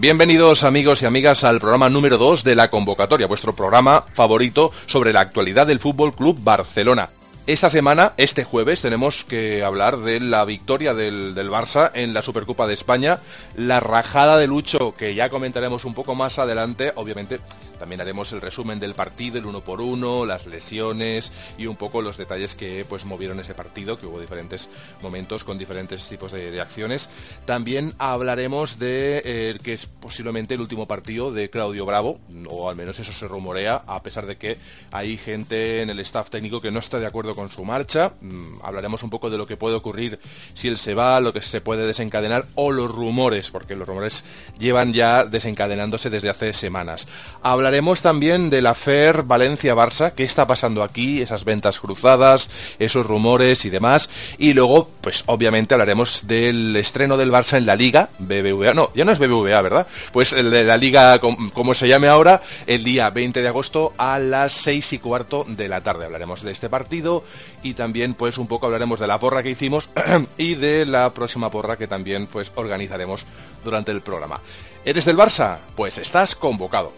Bienvenidos 0.00 0.64
amigos 0.64 1.02
y 1.02 1.04
amigas 1.04 1.44
al 1.44 1.60
programa 1.60 1.90
número 1.90 2.16
2 2.16 2.42
de 2.42 2.54
la 2.54 2.70
convocatoria, 2.70 3.26
vuestro 3.26 3.54
programa 3.54 4.06
favorito 4.14 4.72
sobre 4.86 5.12
la 5.12 5.20
actualidad 5.20 5.66
del 5.66 5.78
Fútbol 5.78 6.14
Club 6.14 6.38
Barcelona. 6.42 7.10
Esta 7.50 7.68
semana, 7.68 8.12
este 8.16 8.44
jueves, 8.44 8.80
tenemos 8.80 9.24
que 9.24 9.64
hablar 9.64 9.98
de 9.98 10.20
la 10.20 10.44
victoria 10.44 10.94
del, 10.94 11.34
del, 11.34 11.50
Barça 11.50 11.90
en 11.94 12.14
la 12.14 12.22
Supercopa 12.22 12.68
de 12.68 12.74
España, 12.74 13.18
la 13.56 13.80
rajada 13.80 14.38
de 14.38 14.46
Lucho, 14.46 14.94
que 14.96 15.16
ya 15.16 15.30
comentaremos 15.30 15.84
un 15.84 15.92
poco 15.92 16.14
más 16.14 16.38
adelante, 16.38 16.92
obviamente 16.94 17.40
también 17.80 18.02
haremos 18.02 18.30
el 18.32 18.42
resumen 18.42 18.78
del 18.78 18.94
partido, 18.94 19.38
el 19.38 19.46
uno 19.46 19.62
por 19.62 19.80
uno, 19.80 20.26
las 20.26 20.46
lesiones 20.46 21.32
y 21.56 21.64
un 21.64 21.76
poco 21.76 22.02
los 22.02 22.18
detalles 22.18 22.54
que 22.54 22.84
pues 22.86 23.06
movieron 23.06 23.40
ese 23.40 23.54
partido, 23.54 23.98
que 23.98 24.04
hubo 24.04 24.20
diferentes 24.20 24.68
momentos 25.00 25.44
con 25.44 25.56
diferentes 25.56 26.06
tipos 26.06 26.30
de, 26.30 26.60
acciones. 26.60 27.08
También 27.46 27.94
hablaremos 27.96 28.78
de 28.78 29.22
eh, 29.24 29.58
que 29.62 29.72
es 29.72 29.86
posiblemente 29.86 30.52
el 30.52 30.60
último 30.60 30.86
partido 30.86 31.32
de 31.32 31.48
Claudio 31.48 31.86
Bravo, 31.86 32.20
o 32.50 32.68
al 32.68 32.76
menos 32.76 32.98
eso 32.98 33.14
se 33.14 33.26
rumorea, 33.26 33.82
a 33.86 34.02
pesar 34.02 34.26
de 34.26 34.36
que 34.36 34.58
hay 34.92 35.16
gente 35.16 35.80
en 35.80 35.88
el 35.88 36.00
staff 36.00 36.28
técnico 36.28 36.60
que 36.60 36.70
no 36.70 36.80
está 36.80 36.98
de 36.98 37.06
acuerdo 37.06 37.34
con 37.34 37.39
su 37.48 37.64
marcha. 37.64 38.12
Mm, 38.20 38.58
hablaremos 38.62 39.02
un 39.02 39.08
poco 39.08 39.30
de 39.30 39.38
lo 39.38 39.46
que 39.46 39.56
puede 39.56 39.76
ocurrir 39.76 40.18
si 40.52 40.68
él 40.68 40.76
se 40.76 40.92
va, 40.92 41.18
lo 41.20 41.32
que 41.32 41.40
se 41.40 41.62
puede 41.62 41.86
desencadenar 41.86 42.44
o 42.56 42.72
los 42.72 42.90
rumores, 42.90 43.50
porque 43.50 43.74
los 43.74 43.88
rumores 43.88 44.22
llevan 44.58 44.92
ya 44.92 45.24
desencadenándose 45.24 46.10
desde 46.10 46.28
hace 46.28 46.52
semanas. 46.52 47.08
Hablaremos 47.42 47.70
Hablaremos 47.70 48.00
también 48.02 48.50
de 48.50 48.62
la 48.62 48.74
FER 48.74 49.22
Valencia-Barça, 49.22 50.12
qué 50.12 50.24
está 50.24 50.44
pasando 50.44 50.82
aquí, 50.82 51.22
esas 51.22 51.44
ventas 51.44 51.78
cruzadas, 51.78 52.50
esos 52.80 53.06
rumores 53.06 53.64
y 53.64 53.70
demás. 53.70 54.10
Y 54.38 54.54
luego, 54.54 54.90
pues 55.00 55.22
obviamente 55.26 55.74
hablaremos 55.74 56.26
del 56.26 56.74
estreno 56.74 57.16
del 57.16 57.30
Barça 57.30 57.58
en 57.58 57.66
la 57.66 57.76
Liga, 57.76 58.08
BBVA, 58.18 58.74
no, 58.74 58.90
ya 58.92 59.04
no 59.04 59.12
es 59.12 59.20
BBVA, 59.20 59.62
¿verdad? 59.62 59.86
Pues 60.12 60.32
el 60.32 60.50
de 60.50 60.64
la 60.64 60.76
Liga, 60.76 61.20
como 61.20 61.74
se 61.74 61.86
llame 61.86 62.08
ahora, 62.08 62.42
el 62.66 62.82
día 62.82 63.08
20 63.08 63.40
de 63.40 63.46
agosto 63.46 63.92
a 63.96 64.18
las 64.18 64.52
6 64.54 64.94
y 64.94 64.98
cuarto 64.98 65.46
de 65.46 65.68
la 65.68 65.80
tarde. 65.80 66.06
Hablaremos 66.06 66.42
de 66.42 66.50
este 66.50 66.68
partido 66.68 67.19
y 67.62 67.74
también 67.74 68.14
pues 68.14 68.38
un 68.38 68.46
poco 68.46 68.66
hablaremos 68.66 69.00
de 69.00 69.06
la 69.06 69.18
porra 69.18 69.42
que 69.42 69.50
hicimos 69.50 69.90
y 70.38 70.54
de 70.54 70.86
la 70.86 71.12
próxima 71.12 71.50
porra 71.50 71.76
que 71.76 71.86
también 71.86 72.26
pues 72.26 72.52
organizaremos 72.54 73.24
durante 73.64 73.92
el 73.92 74.00
programa. 74.00 74.40
¿Eres 74.84 75.04
del 75.04 75.16
Barça? 75.16 75.58
Pues 75.76 75.98
estás 75.98 76.34
convocado. 76.34 76.92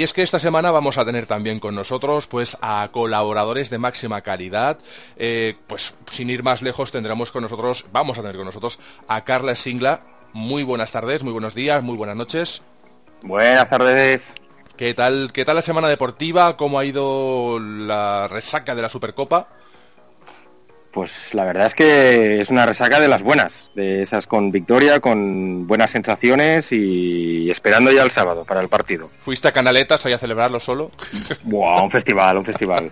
Y 0.00 0.02
es 0.02 0.14
que 0.14 0.22
esta 0.22 0.38
semana 0.38 0.70
vamos 0.70 0.96
a 0.96 1.04
tener 1.04 1.26
también 1.26 1.60
con 1.60 1.74
nosotros 1.74 2.26
pues 2.26 2.56
a 2.62 2.88
colaboradores 2.90 3.68
de 3.68 3.76
máxima 3.76 4.22
calidad. 4.22 4.78
Eh, 5.18 5.56
pues 5.66 5.92
sin 6.10 6.30
ir 6.30 6.42
más 6.42 6.62
lejos 6.62 6.90
tendremos 6.90 7.30
con 7.30 7.42
nosotros, 7.42 7.84
vamos 7.92 8.16
a 8.16 8.22
tener 8.22 8.38
con 8.38 8.46
nosotros 8.46 8.78
a 9.08 9.24
Carla 9.24 9.54
Singla. 9.54 10.00
Muy 10.32 10.62
buenas 10.62 10.90
tardes, 10.90 11.22
muy 11.22 11.34
buenos 11.34 11.54
días, 11.54 11.82
muy 11.82 11.98
buenas 11.98 12.16
noches. 12.16 12.62
Buenas 13.20 13.68
tardes. 13.68 14.32
¿Qué 14.78 14.94
tal, 14.94 15.32
qué 15.34 15.44
tal 15.44 15.56
la 15.56 15.60
semana 15.60 15.88
deportiva? 15.88 16.56
¿Cómo 16.56 16.78
ha 16.78 16.86
ido 16.86 17.58
la 17.60 18.26
resaca 18.26 18.74
de 18.74 18.80
la 18.80 18.88
Supercopa? 18.88 19.48
Pues 20.92 21.34
la 21.34 21.44
verdad 21.44 21.66
es 21.66 21.74
que 21.74 22.40
es 22.40 22.50
una 22.50 22.66
resaca 22.66 22.98
de 22.98 23.06
las 23.06 23.22
buenas, 23.22 23.70
de 23.76 24.02
esas 24.02 24.26
con 24.26 24.50
victoria, 24.50 24.98
con 24.98 25.68
buenas 25.68 25.92
sensaciones 25.92 26.72
y 26.72 27.48
esperando 27.48 27.92
ya 27.92 28.02
el 28.02 28.10
sábado 28.10 28.44
para 28.44 28.60
el 28.60 28.68
partido. 28.68 29.08
¿Fuiste 29.24 29.46
a 29.46 29.52
Canaletas 29.52 30.04
hoy 30.04 30.14
a 30.14 30.18
celebrarlo 30.18 30.58
solo? 30.58 30.90
Buah, 31.44 31.82
un 31.82 31.92
festival, 31.92 32.38
un 32.38 32.44
festival. 32.44 32.90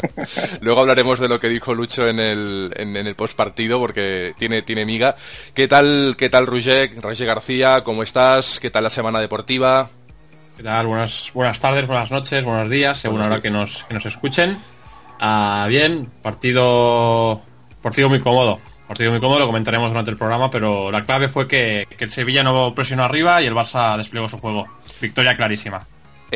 Luego 0.62 0.80
hablaremos 0.80 1.20
de 1.20 1.28
lo 1.28 1.38
que 1.38 1.50
dijo 1.50 1.74
Lucho 1.74 2.08
en 2.08 2.18
el, 2.18 2.72
en, 2.76 2.96
en 2.96 3.06
el 3.06 3.14
postpartido 3.14 3.78
porque 3.78 4.34
tiene, 4.38 4.62
tiene 4.62 4.86
miga. 4.86 5.16
¿Qué 5.52 5.68
tal, 5.68 6.14
qué 6.16 6.30
tal 6.30 6.46
Roger, 6.46 6.92
Roger 7.00 7.26
García? 7.26 7.84
¿Cómo 7.84 8.02
estás? 8.02 8.58
¿Qué 8.58 8.70
tal 8.70 8.84
la 8.84 8.90
semana 8.90 9.20
deportiva? 9.20 9.90
¿Qué 10.56 10.62
tal? 10.62 10.86
Buenas, 10.86 11.30
buenas 11.34 11.60
tardes, 11.60 11.86
buenas 11.86 12.10
noches, 12.10 12.44
buenos 12.44 12.70
días, 12.70 12.96
según 12.96 13.20
ahora 13.20 13.42
que 13.42 13.50
nos, 13.50 13.84
que 13.84 13.94
nos 13.94 14.06
escuchen. 14.06 14.56
Ah, 15.20 15.66
bien, 15.68 16.10
partido, 16.22 17.40
partido 17.82 18.08
muy 18.08 18.20
cómodo. 18.20 18.60
Partido 18.88 19.10
muy 19.10 19.20
cómodo, 19.20 19.40
lo 19.40 19.46
comentaremos 19.46 19.88
durante 19.88 20.10
el 20.10 20.18
programa, 20.18 20.50
pero 20.50 20.90
la 20.90 21.04
clave 21.04 21.28
fue 21.28 21.48
que, 21.48 21.88
que 21.96 22.04
el 22.04 22.10
Sevilla 22.10 22.42
no 22.42 22.74
presionó 22.74 23.04
arriba 23.04 23.40
y 23.40 23.46
el 23.46 23.54
Barça 23.54 23.96
desplegó 23.96 24.28
su 24.28 24.38
juego. 24.38 24.66
Victoria 25.00 25.36
clarísima. 25.36 25.86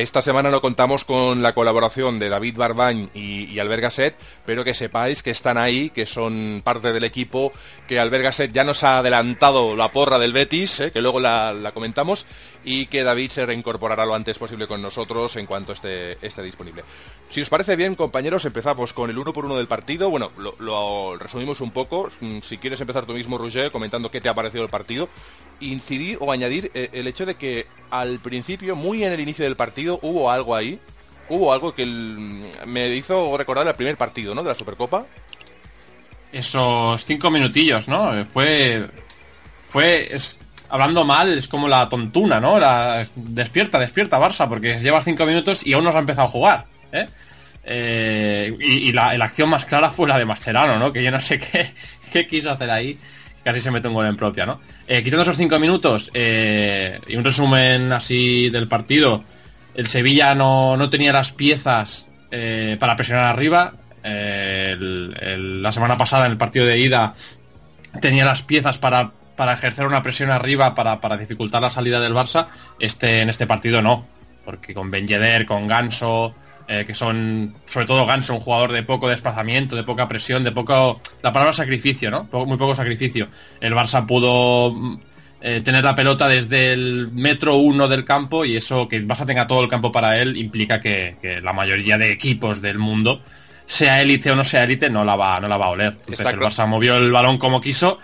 Esta 0.02 0.22
semana 0.22 0.50
no 0.50 0.60
contamos 0.60 1.04
con 1.04 1.42
la 1.42 1.54
colaboración 1.54 2.20
de 2.20 2.28
David 2.28 2.56
Barbañ 2.56 3.08
y, 3.14 3.46
y 3.46 3.58
Albert 3.58 4.14
pero 4.46 4.62
que 4.62 4.72
sepáis 4.72 5.24
que 5.24 5.32
están 5.32 5.58
ahí, 5.58 5.90
que 5.90 6.06
son 6.06 6.60
parte 6.62 6.92
del 6.92 7.02
equipo, 7.02 7.52
que 7.88 7.98
Albert 7.98 8.22
Gasset 8.22 8.52
ya 8.52 8.62
nos 8.62 8.84
ha 8.84 8.98
adelantado 8.98 9.74
la 9.74 9.90
porra 9.90 10.20
del 10.20 10.32
Betis, 10.32 10.78
eh, 10.78 10.92
que 10.92 11.02
luego 11.02 11.18
la, 11.18 11.72
comentamos, 11.74 12.26
y 12.68 12.84
que 12.84 13.02
David 13.02 13.30
se 13.30 13.46
reincorporará 13.46 14.04
lo 14.04 14.14
antes 14.14 14.36
posible 14.36 14.66
con 14.66 14.82
nosotros 14.82 15.34
en 15.36 15.46
cuanto 15.46 15.72
esté, 15.72 16.18
esté 16.20 16.42
disponible. 16.42 16.84
Si 17.30 17.40
os 17.40 17.48
parece 17.48 17.76
bien, 17.76 17.94
compañeros, 17.94 18.44
empezamos 18.44 18.92
con 18.92 19.08
el 19.08 19.16
uno 19.16 19.32
por 19.32 19.46
uno 19.46 19.56
del 19.56 19.66
partido. 19.66 20.10
Bueno, 20.10 20.32
lo, 20.36 21.16
resumimos 21.16 21.62
un 21.62 21.70
poco. 21.70 22.10
Si 22.42 22.58
quieres 22.58 22.78
empezar 22.82 23.06
tú 23.06 23.14
mismo, 23.14 23.38
Roger, 23.38 23.72
comentando 23.72 24.10
qué 24.10 24.20
te 24.20 24.28
ha 24.28 24.34
parecido 24.34 24.64
el 24.64 24.68
partido, 24.68 25.08
incidir 25.60 26.18
o 26.20 26.30
añadir 26.30 26.70
eh, 26.74 26.90
el 26.92 27.06
hecho 27.06 27.24
de 27.24 27.36
que 27.36 27.66
al 27.90 28.18
principio, 28.18 28.76
muy 28.76 29.02
en 29.02 29.14
el 29.14 29.20
inicio 29.20 29.46
del 29.46 29.56
partido, 29.56 29.98
hubo 30.02 30.30
algo 30.30 30.54
ahí, 30.54 30.78
hubo 31.30 31.54
algo 31.54 31.74
que 31.74 31.84
el, 31.84 32.52
me 32.66 32.94
hizo 32.94 33.34
recordar 33.38 33.66
el 33.66 33.74
primer 33.76 33.96
partido, 33.96 34.34
¿no? 34.34 34.42
De 34.42 34.50
la 34.50 34.54
Supercopa. 34.54 35.06
Esos 36.30 37.02
cinco 37.06 37.30
minutillos, 37.30 37.88
¿no? 37.88 38.26
Fue, 38.26 38.86
fue, 39.68 40.14
es, 40.14 40.38
hablando 40.68 41.04
mal, 41.04 41.38
es 41.38 41.48
como 41.48 41.68
la 41.68 41.88
tontuna, 41.88 42.40
¿no? 42.40 42.58
La, 42.58 43.06
despierta, 43.14 43.78
despierta 43.78 44.18
Barça, 44.18 44.48
porque 44.48 44.78
lleva 44.78 45.02
cinco 45.02 45.26
minutos 45.26 45.66
y 45.66 45.72
aún 45.72 45.84
no 45.84 45.90
se 45.90 45.96
ha 45.96 46.00
empezado 46.00 46.26
a 46.26 46.30
jugar, 46.30 46.66
¿eh? 46.92 47.08
eh 47.64 48.56
y, 48.60 48.92
la, 48.92 49.10
acción 49.10 49.48
más 49.48 49.64
clara 49.64 49.90
fue 49.90 50.08
la 50.08 50.18
de 50.18 50.24
Mascherano, 50.24 50.78
¿no? 50.78 50.92
Que 50.92 51.02
yo 51.02 51.10
no 51.10 51.20
sé 51.20 51.38
qué, 51.52 51.72
qué 52.12 52.26
quiso 52.26 52.50
hacer 52.50 52.70
ahí 52.70 52.98
casi 53.44 53.60
se 53.60 53.70
mete 53.70 53.88
un 53.88 53.94
gol 53.94 54.06
en 54.06 54.16
propia, 54.16 54.44
¿no? 54.44 54.60
Eh, 54.86 55.02
quitando 55.02 55.22
esos 55.22 55.38
cinco 55.38 55.58
minutos 55.58 56.10
eh, 56.12 57.00
y 57.06 57.16
un 57.16 57.24
resumen 57.24 57.90
así 57.92 58.50
del 58.50 58.68
partido, 58.68 59.24
el 59.74 59.86
Sevilla 59.86 60.34
no, 60.34 60.76
no 60.76 60.90
tenía 60.90 61.12
las 61.12 61.32
piezas 61.32 62.06
para 62.78 62.94
presionar 62.94 63.24
arriba. 63.24 63.72
La 64.02 65.72
semana 65.72 65.96
pasada 65.96 66.26
en 66.26 66.32
el 66.32 66.36
partido 66.36 66.66
de 66.66 66.78
ida 66.78 67.14
tenía 68.02 68.26
las 68.26 68.42
piezas 68.42 68.76
para, 68.76 69.12
para 69.38 69.52
ejercer 69.52 69.86
una 69.86 70.02
presión 70.02 70.32
arriba 70.32 70.74
para, 70.74 71.00
para, 71.00 71.16
dificultar 71.16 71.62
la 71.62 71.70
salida 71.70 72.00
del 72.00 72.12
Barça. 72.12 72.48
Este, 72.80 73.20
en 73.20 73.30
este 73.30 73.46
partido 73.46 73.80
no, 73.80 74.04
porque 74.44 74.74
con 74.74 74.90
Ben 74.90 75.06
Yedder, 75.06 75.46
con 75.46 75.68
Ganso, 75.68 76.34
eh, 76.66 76.82
que 76.84 76.92
son, 76.92 77.54
sobre 77.64 77.86
todo 77.86 78.04
Ganso, 78.04 78.34
un 78.34 78.40
jugador 78.40 78.72
de 78.72 78.82
poco 78.82 79.08
desplazamiento, 79.08 79.76
de 79.76 79.84
poca 79.84 80.08
presión, 80.08 80.42
de 80.42 80.50
poco, 80.50 81.00
la 81.22 81.32
palabra 81.32 81.52
sacrificio, 81.52 82.10
¿no? 82.10 82.28
Muy 82.46 82.58
poco 82.58 82.74
sacrificio. 82.74 83.28
El 83.60 83.74
Barça 83.74 84.04
pudo 84.06 84.74
eh, 85.40 85.60
tener 85.64 85.84
la 85.84 85.94
pelota 85.94 86.26
desde 86.26 86.72
el 86.72 87.10
metro 87.12 87.58
uno 87.58 87.86
del 87.86 88.04
campo 88.04 88.44
y 88.44 88.56
eso 88.56 88.88
que 88.88 88.96
el 88.96 89.06
Barça 89.06 89.24
tenga 89.24 89.46
todo 89.46 89.62
el 89.62 89.68
campo 89.68 89.92
para 89.92 90.20
él 90.20 90.36
implica 90.36 90.80
que, 90.80 91.16
que 91.22 91.40
la 91.40 91.52
mayoría 91.52 91.96
de 91.96 92.10
equipos 92.10 92.60
del 92.60 92.78
mundo, 92.78 93.22
sea 93.66 94.02
élite 94.02 94.32
o 94.32 94.34
no 94.34 94.42
sea 94.42 94.64
élite, 94.64 94.90
no 94.90 95.04
la 95.04 95.14
va, 95.14 95.38
no 95.38 95.46
la 95.46 95.56
va 95.56 95.66
a 95.66 95.70
oler. 95.70 95.92
Entonces 95.92 96.26
el 96.26 96.40
Barça 96.40 96.66
movió 96.66 96.96
el 96.96 97.12
balón 97.12 97.38
como 97.38 97.60
quiso 97.60 98.00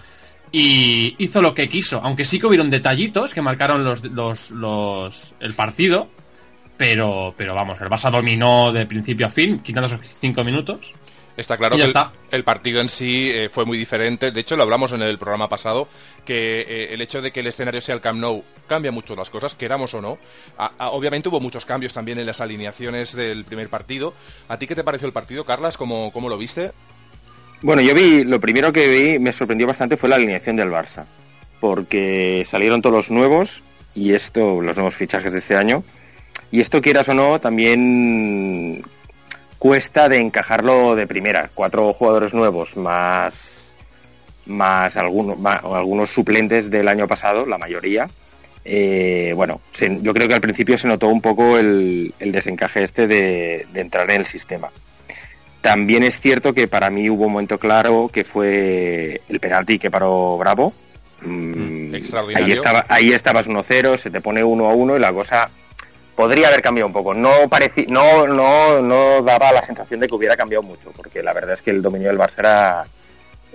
y 0.56 1.16
hizo 1.18 1.42
lo 1.42 1.52
que 1.52 1.68
quiso, 1.68 2.00
aunque 2.04 2.24
sí 2.24 2.38
que 2.38 2.46
hubieron 2.46 2.70
detallitos 2.70 3.34
que 3.34 3.42
marcaron 3.42 3.82
los, 3.82 4.04
los, 4.04 4.52
los 4.52 5.34
el 5.40 5.54
partido 5.54 6.08
pero, 6.76 7.34
pero 7.36 7.54
vamos, 7.54 7.80
el 7.80 7.88
Barça 7.88 8.10
dominó 8.10 8.72
de 8.72 8.86
principio 8.86 9.26
a 9.26 9.30
fin, 9.30 9.60
quitando 9.60 9.86
esos 9.86 10.00
cinco 10.06 10.42
minutos. 10.44 10.94
Está 11.36 11.56
claro 11.56 11.74
que 11.74 11.82
el, 11.82 11.92
el, 12.30 12.44
partido 12.44 12.80
en 12.80 12.88
sí 12.88 13.28
eh, 13.32 13.48
fue 13.52 13.64
muy 13.64 13.76
diferente. 13.76 14.30
De 14.30 14.40
hecho, 14.40 14.54
lo 14.54 14.62
hablamos 14.62 14.92
en 14.92 15.02
el 15.02 15.18
programa 15.18 15.48
pasado, 15.48 15.88
que 16.24 16.60
eh, 16.60 16.94
el 16.94 17.00
hecho 17.00 17.20
de 17.20 17.32
que 17.32 17.40
el 17.40 17.48
escenario 17.48 17.80
sea 17.80 17.96
el 17.96 18.00
Camp 18.00 18.20
Nou 18.20 18.44
cambia 18.68 18.92
mucho 18.92 19.16
las 19.16 19.30
cosas, 19.30 19.56
queramos 19.56 19.94
o 19.94 20.00
no. 20.00 20.18
A, 20.56 20.72
a, 20.78 20.90
obviamente 20.90 21.28
hubo 21.28 21.40
muchos 21.40 21.64
cambios 21.64 21.92
también 21.92 22.20
en 22.20 22.26
las 22.26 22.40
alineaciones 22.40 23.14
del 23.14 23.44
primer 23.44 23.68
partido. 23.68 24.14
¿A 24.48 24.58
ti 24.58 24.68
qué 24.68 24.76
te 24.76 24.84
pareció 24.84 25.08
el 25.08 25.12
partido, 25.12 25.44
Carlas? 25.44 25.76
¿Cómo, 25.76 26.12
cómo 26.12 26.28
lo 26.28 26.38
viste? 26.38 26.70
Bueno, 27.62 27.82
yo 27.82 27.94
vi, 27.94 28.24
lo 28.24 28.40
primero 28.40 28.72
que 28.72 28.88
vi, 28.88 29.18
me 29.18 29.32
sorprendió 29.32 29.66
bastante 29.66 29.96
fue 29.96 30.08
la 30.08 30.16
alineación 30.16 30.56
del 30.56 30.70
Barça. 30.70 31.04
Porque 31.60 32.42
salieron 32.46 32.82
todos 32.82 32.96
los 32.96 33.10
nuevos, 33.10 33.62
y 33.94 34.12
esto, 34.12 34.60
los 34.60 34.76
nuevos 34.76 34.96
fichajes 34.96 35.32
de 35.32 35.38
este 35.38 35.56
año, 35.56 35.82
y 36.50 36.60
esto, 36.60 36.82
quieras 36.82 37.08
o 37.08 37.14
no, 37.14 37.40
también 37.40 38.84
cuesta 39.58 40.08
de 40.08 40.18
encajarlo 40.18 40.94
de 40.94 41.06
primera. 41.06 41.50
Cuatro 41.54 41.92
jugadores 41.94 42.34
nuevos 42.34 42.76
más, 42.76 43.74
más, 44.46 44.96
algunos, 44.96 45.38
algunos 45.44 46.10
suplentes 46.10 46.70
del 46.70 46.88
año 46.88 47.08
pasado, 47.08 47.46
la 47.46 47.58
mayoría. 47.58 48.08
eh, 48.64 49.32
bueno, 49.34 49.60
yo 50.00 50.14
creo 50.14 50.28
que 50.28 50.34
al 50.34 50.40
principio 50.40 50.78
se 50.78 50.88
notó 50.88 51.08
un 51.08 51.20
poco 51.20 51.58
el, 51.58 52.14
desencaje 52.20 52.84
este 52.84 53.06
de, 53.06 53.66
entrar 53.74 54.10
en 54.10 54.20
el 54.20 54.26
sistema. 54.26 54.70
También 55.64 56.02
es 56.02 56.20
cierto 56.20 56.52
que 56.52 56.68
para 56.68 56.90
mí 56.90 57.08
hubo 57.08 57.24
un 57.24 57.32
momento 57.32 57.58
claro 57.58 58.10
que 58.12 58.22
fue 58.22 59.22
el 59.26 59.40
penalti 59.40 59.78
que 59.78 59.90
paró 59.90 60.36
Bravo. 60.36 60.74
Mm, 61.22 61.88
mm, 61.88 61.94
ahí, 62.34 62.52
estaba, 62.52 62.84
ahí 62.86 63.12
estabas 63.12 63.48
1-0, 63.48 63.96
se 63.96 64.10
te 64.10 64.20
pone 64.20 64.44
1-1 64.44 64.96
y 64.96 65.00
la 65.00 65.10
cosa 65.14 65.48
podría 66.14 66.48
haber 66.48 66.60
cambiado 66.60 66.88
un 66.88 66.92
poco. 66.92 67.14
No, 67.14 67.46
no, 67.46 68.26
no, 68.26 68.82
no 68.82 69.22
daba 69.22 69.52
la 69.52 69.62
sensación 69.62 70.00
de 70.00 70.06
que 70.06 70.14
hubiera 70.14 70.36
cambiado 70.36 70.62
mucho, 70.62 70.92
porque 70.94 71.22
la 71.22 71.32
verdad 71.32 71.54
es 71.54 71.62
que 71.62 71.70
el 71.70 71.80
dominio 71.80 72.08
del 72.08 72.18
Barça 72.18 72.40
era, 72.40 72.86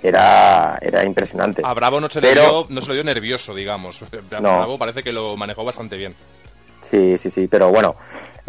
era, 0.01 0.79
era 0.81 1.05
impresionante. 1.05 1.61
A 1.63 1.75
Bravo 1.75 2.01
no 2.01 2.09
se, 2.09 2.21
le 2.21 2.33
dio, 2.33 2.65
no 2.69 2.81
se 2.81 2.87
lo 2.87 2.95
dio 2.95 3.03
nervioso, 3.03 3.53
digamos. 3.53 4.01
Bravo 4.31 4.79
parece 4.79 5.03
que 5.03 5.13
lo 5.13 5.37
manejó 5.37 5.63
bastante 5.63 5.95
bien. 5.95 6.15
Sí, 6.89 7.19
sí, 7.19 7.29
sí, 7.29 7.47
pero 7.47 7.69
bueno, 7.69 7.95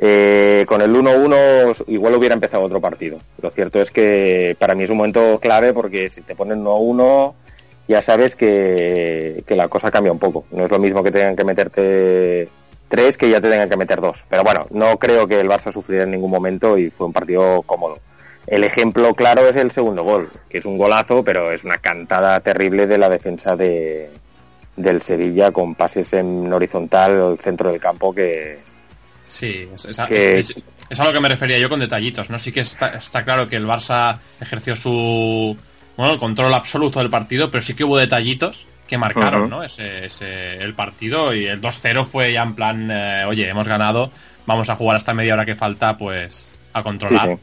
eh, 0.02 0.64
con 0.66 0.80
el 0.80 0.94
1-1 0.94 1.84
igual 1.88 2.14
hubiera 2.14 2.34
empezado 2.34 2.64
otro 2.64 2.80
partido. 2.80 3.18
Lo 3.42 3.50
cierto 3.50 3.82
es 3.82 3.90
que 3.90 4.56
para 4.58 4.74
mí 4.74 4.84
es 4.84 4.90
un 4.90 4.96
momento 4.96 5.38
clave 5.38 5.74
porque 5.74 6.08
si 6.08 6.22
te 6.22 6.34
ponen 6.34 6.64
1-1 6.64 7.34
ya 7.86 8.00
sabes 8.00 8.34
que, 8.34 9.44
la 9.48 9.68
cosa 9.68 9.90
cambia 9.90 10.12
un 10.12 10.18
poco. 10.18 10.46
No 10.52 10.64
es 10.64 10.70
lo 10.70 10.78
mismo 10.78 11.02
que 11.02 11.10
tengan 11.10 11.36
que 11.36 11.44
meterte 11.44 12.48
tres 12.88 13.18
que 13.18 13.28
ya 13.28 13.40
te 13.40 13.50
tengan 13.50 13.68
que 13.68 13.76
meter 13.76 14.00
dos. 14.00 14.24
Pero 14.28 14.42
bueno, 14.42 14.66
no 14.70 14.96
creo 14.96 15.28
que 15.28 15.38
el 15.38 15.48
Barça 15.48 15.72
sufriera 15.72 16.04
en 16.04 16.12
ningún 16.12 16.30
momento 16.30 16.78
y 16.78 16.88
fue 16.88 17.06
un 17.06 17.12
partido 17.12 17.60
cómodo. 17.62 17.98
El 18.46 18.64
ejemplo 18.64 19.12
claro 19.14 19.48
es 19.48 19.56
el 19.56 19.70
segundo 19.70 20.02
gol, 20.02 20.30
que 20.48 20.58
es 20.58 20.64
un 20.64 20.78
golazo, 20.78 21.22
pero 21.22 21.52
es 21.52 21.62
una 21.62 21.78
cantada 21.78 22.40
terrible 22.40 22.86
de 22.86 22.96
la 22.96 23.10
defensa 23.10 23.54
de, 23.54 24.08
del 24.76 25.02
Sevilla 25.02 25.50
con 25.50 25.74
pases 25.74 26.12
en 26.14 26.50
horizontal 26.50 27.20
al 27.20 27.38
centro 27.38 27.70
del 27.70 27.80
campo 27.80 28.14
que... 28.14 28.69
Sí, 29.24 29.68
es, 29.74 29.98
a 29.98 31.04
lo 31.04 31.12
que 31.12 31.20
me 31.20 31.28
refería 31.28 31.58
yo 31.58 31.68
con 31.68 31.80
detallitos, 31.80 32.30
¿no? 32.30 32.38
Sí 32.38 32.52
que 32.52 32.60
está, 32.60 32.88
está 32.88 33.24
claro 33.24 33.48
que 33.48 33.56
el 33.56 33.66
Barça 33.66 34.18
ejerció 34.40 34.74
su 34.74 35.56
bueno, 35.96 36.18
control 36.18 36.54
absoluto 36.54 36.98
del 36.98 37.10
partido, 37.10 37.50
pero 37.50 37.62
sí 37.62 37.74
que 37.74 37.84
hubo 37.84 37.98
detallitos 37.98 38.66
que 38.88 38.98
marcaron 38.98 39.48
¿no? 39.48 39.62
ese, 39.62 40.08
el 40.60 40.74
partido 40.74 41.32
y 41.32 41.46
el 41.46 41.60
2-0 41.60 42.04
fue 42.06 42.32
ya 42.32 42.42
en 42.42 42.54
plan, 42.56 42.90
eh, 42.90 43.24
oye, 43.24 43.48
hemos 43.48 43.68
ganado, 43.68 44.10
vamos 44.46 44.68
a 44.68 44.74
jugar 44.74 44.96
hasta 44.96 45.14
media 45.14 45.34
hora 45.34 45.46
que 45.46 45.54
falta, 45.54 45.96
pues 45.96 46.52
a 46.72 46.82
controlar. 46.82 47.38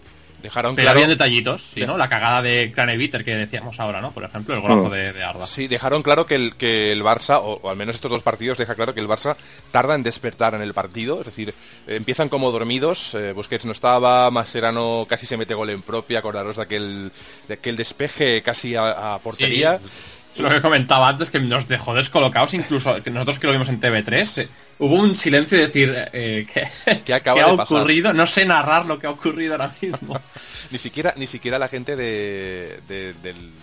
Dejaron 0.47 0.77
Pero 0.77 0.89
había 0.89 1.07
detallitos, 1.07 1.71
¿sí, 1.73 1.85
¿no? 1.85 1.97
La 1.97 2.07
cagada 2.07 2.41
de 2.41 2.71
Craneviter 2.71 3.25
que 3.25 3.35
decíamos 3.35 3.81
ahora, 3.81 3.99
¿no? 3.99 4.13
Por 4.13 4.23
ejemplo, 4.23 4.55
el 4.55 4.61
golazo 4.61 4.89
de, 4.89 5.21
Arda. 5.21 5.45
Sí, 5.45 5.67
dejaron 5.67 6.03
claro 6.03 6.25
que 6.25 6.35
el, 6.35 6.55
que 6.55 6.93
el 6.93 7.03
Barça, 7.03 7.41
o, 7.43 7.69
al 7.69 7.75
menos 7.75 7.95
estos 7.95 8.09
dos 8.09 8.23
partidos, 8.23 8.57
deja 8.57 8.73
claro 8.73 8.93
que 8.93 9.01
el 9.01 9.09
Barça 9.09 9.35
tarda 9.71 9.93
en 9.93 10.03
despertar 10.03 10.53
en 10.53 10.61
el 10.61 10.73
partido. 10.73 11.19
Es 11.19 11.25
decir, 11.25 11.53
empiezan 11.85 12.29
como 12.29 12.49
dormidos. 12.49 13.13
Eh, 13.13 13.33
Busquets 13.33 13.65
no 13.65 13.73
estaba, 13.73 14.31
Maserano 14.31 15.05
casi 15.09 15.25
se 15.25 15.35
mete 15.35 15.53
gol 15.53 15.69
en 15.69 15.81
propia, 15.81 16.19
acordaros 16.19 16.55
de 16.55 16.61
aquel, 16.61 17.11
de 17.49 17.53
aquel 17.55 17.75
despeje 17.75 18.41
casi 18.41 18.73
a, 18.77 19.19
portería 19.21 19.81
lo 20.39 20.49
que 20.49 20.61
comentaba 20.61 21.09
antes, 21.09 21.29
que 21.29 21.39
nos 21.39 21.67
dejó 21.67 21.93
descolocados, 21.93 22.53
incluso 22.53 23.01
que 23.03 23.09
nosotros 23.09 23.39
que 23.39 23.47
lo 23.47 23.53
vimos 23.53 23.69
en 23.69 23.79
TV3, 23.79 24.41
eh, 24.43 24.49
hubo 24.79 24.95
un 24.95 25.15
silencio 25.15 25.57
de 25.57 25.67
decir, 25.67 25.95
eh, 26.13 26.45
¿qué, 27.05 27.13
ha 27.29 27.47
ocurrido? 27.47 28.13
No 28.13 28.27
sé 28.27 28.45
narrar 28.45 28.85
lo 28.85 28.99
que 28.99 29.07
ha 29.07 29.11
ocurrido 29.11 29.53
ahora 29.53 29.73
mismo. 29.81 30.19
ni 30.71 30.77
siquiera 30.77 31.13
ni 31.15 31.27
siquiera 31.27 31.59
la 31.59 31.67
gente 31.67 31.95
de, 31.95 33.13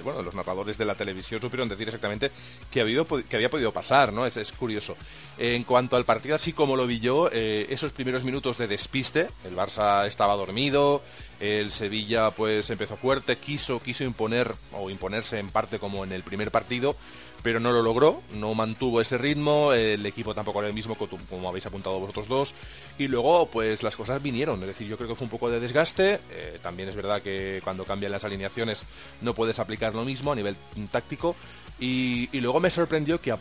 bueno 0.02 0.22
los 0.22 0.34
narradores 0.34 0.78
de 0.78 0.84
la 0.84 0.94
televisión 0.94 1.40
supieron 1.40 1.68
decir 1.68 1.88
exactamente 1.88 2.30
qué, 2.70 2.80
habido, 2.80 3.06
que 3.06 3.36
había 3.36 3.50
podido 3.50 3.72
pasar 3.72 4.12
no 4.12 4.26
es, 4.26 4.36
es 4.36 4.52
curioso 4.52 4.96
en 5.38 5.64
cuanto 5.64 5.96
al 5.96 6.04
partido 6.04 6.34
así 6.34 6.52
como 6.52 6.76
lo 6.76 6.86
vi 6.86 7.00
yo 7.00 7.28
eh, 7.32 7.66
esos 7.70 7.92
primeros 7.92 8.24
minutos 8.24 8.58
de 8.58 8.68
despiste 8.68 9.28
el 9.44 9.56
Barça 9.56 10.06
estaba 10.06 10.34
dormido 10.34 11.02
el 11.40 11.72
Sevilla 11.72 12.31
pues 12.31 12.70
empezó 12.70 12.96
fuerte 12.96 13.36
quiso 13.36 13.81
quiso 13.81 14.04
imponer 14.04 14.54
o 14.72 14.90
imponerse 14.90 15.38
en 15.38 15.48
parte 15.48 15.78
como 15.78 16.04
en 16.04 16.12
el 16.12 16.22
primer 16.22 16.50
partido 16.50 16.96
pero 17.44 17.61
no 17.61 17.73
lo 17.73 17.82
logró, 17.82 18.23
no 18.32 18.55
mantuvo 18.55 19.02
ese 19.02 19.19
ritmo, 19.19 19.75
el 19.75 20.05
equipo 20.06 20.35
tampoco 20.35 20.61
era 20.61 20.69
el 20.69 20.75
mismo 20.75 20.96
como 20.96 21.46
habéis 21.46 21.67
apuntado 21.67 22.00
vosotros 22.00 22.26
dos, 22.26 22.55
y 22.99 23.06
luego 23.06 23.50
pues 23.52 23.82
las 23.82 23.96
cosas 23.96 24.23
vinieron, 24.23 24.62
es 24.62 24.69
decir, 24.69 24.88
yo 24.88 24.96
creo 24.96 25.11
que 25.11 25.14
fue 25.14 25.26
un 25.26 25.31
poco 25.31 25.50
de 25.50 25.61
desgaste, 25.61 26.20
eh, 26.31 26.58
también 26.62 26.88
es 26.88 26.96
verdad 26.96 27.20
que 27.20 27.61
cuando 27.62 27.85
cambian 27.85 28.12
las 28.12 28.25
alineaciones 28.25 28.87
no 29.20 29.35
puedes 29.35 29.58
aplicar 29.58 29.94
lo 29.94 30.06
mismo 30.06 30.32
a 30.32 30.37
nivel 30.37 30.56
táctico, 30.91 31.37
y, 31.81 32.29
luego 32.41 32.61
me 32.61 32.70
sorprendió 32.70 33.20
que 33.20 33.35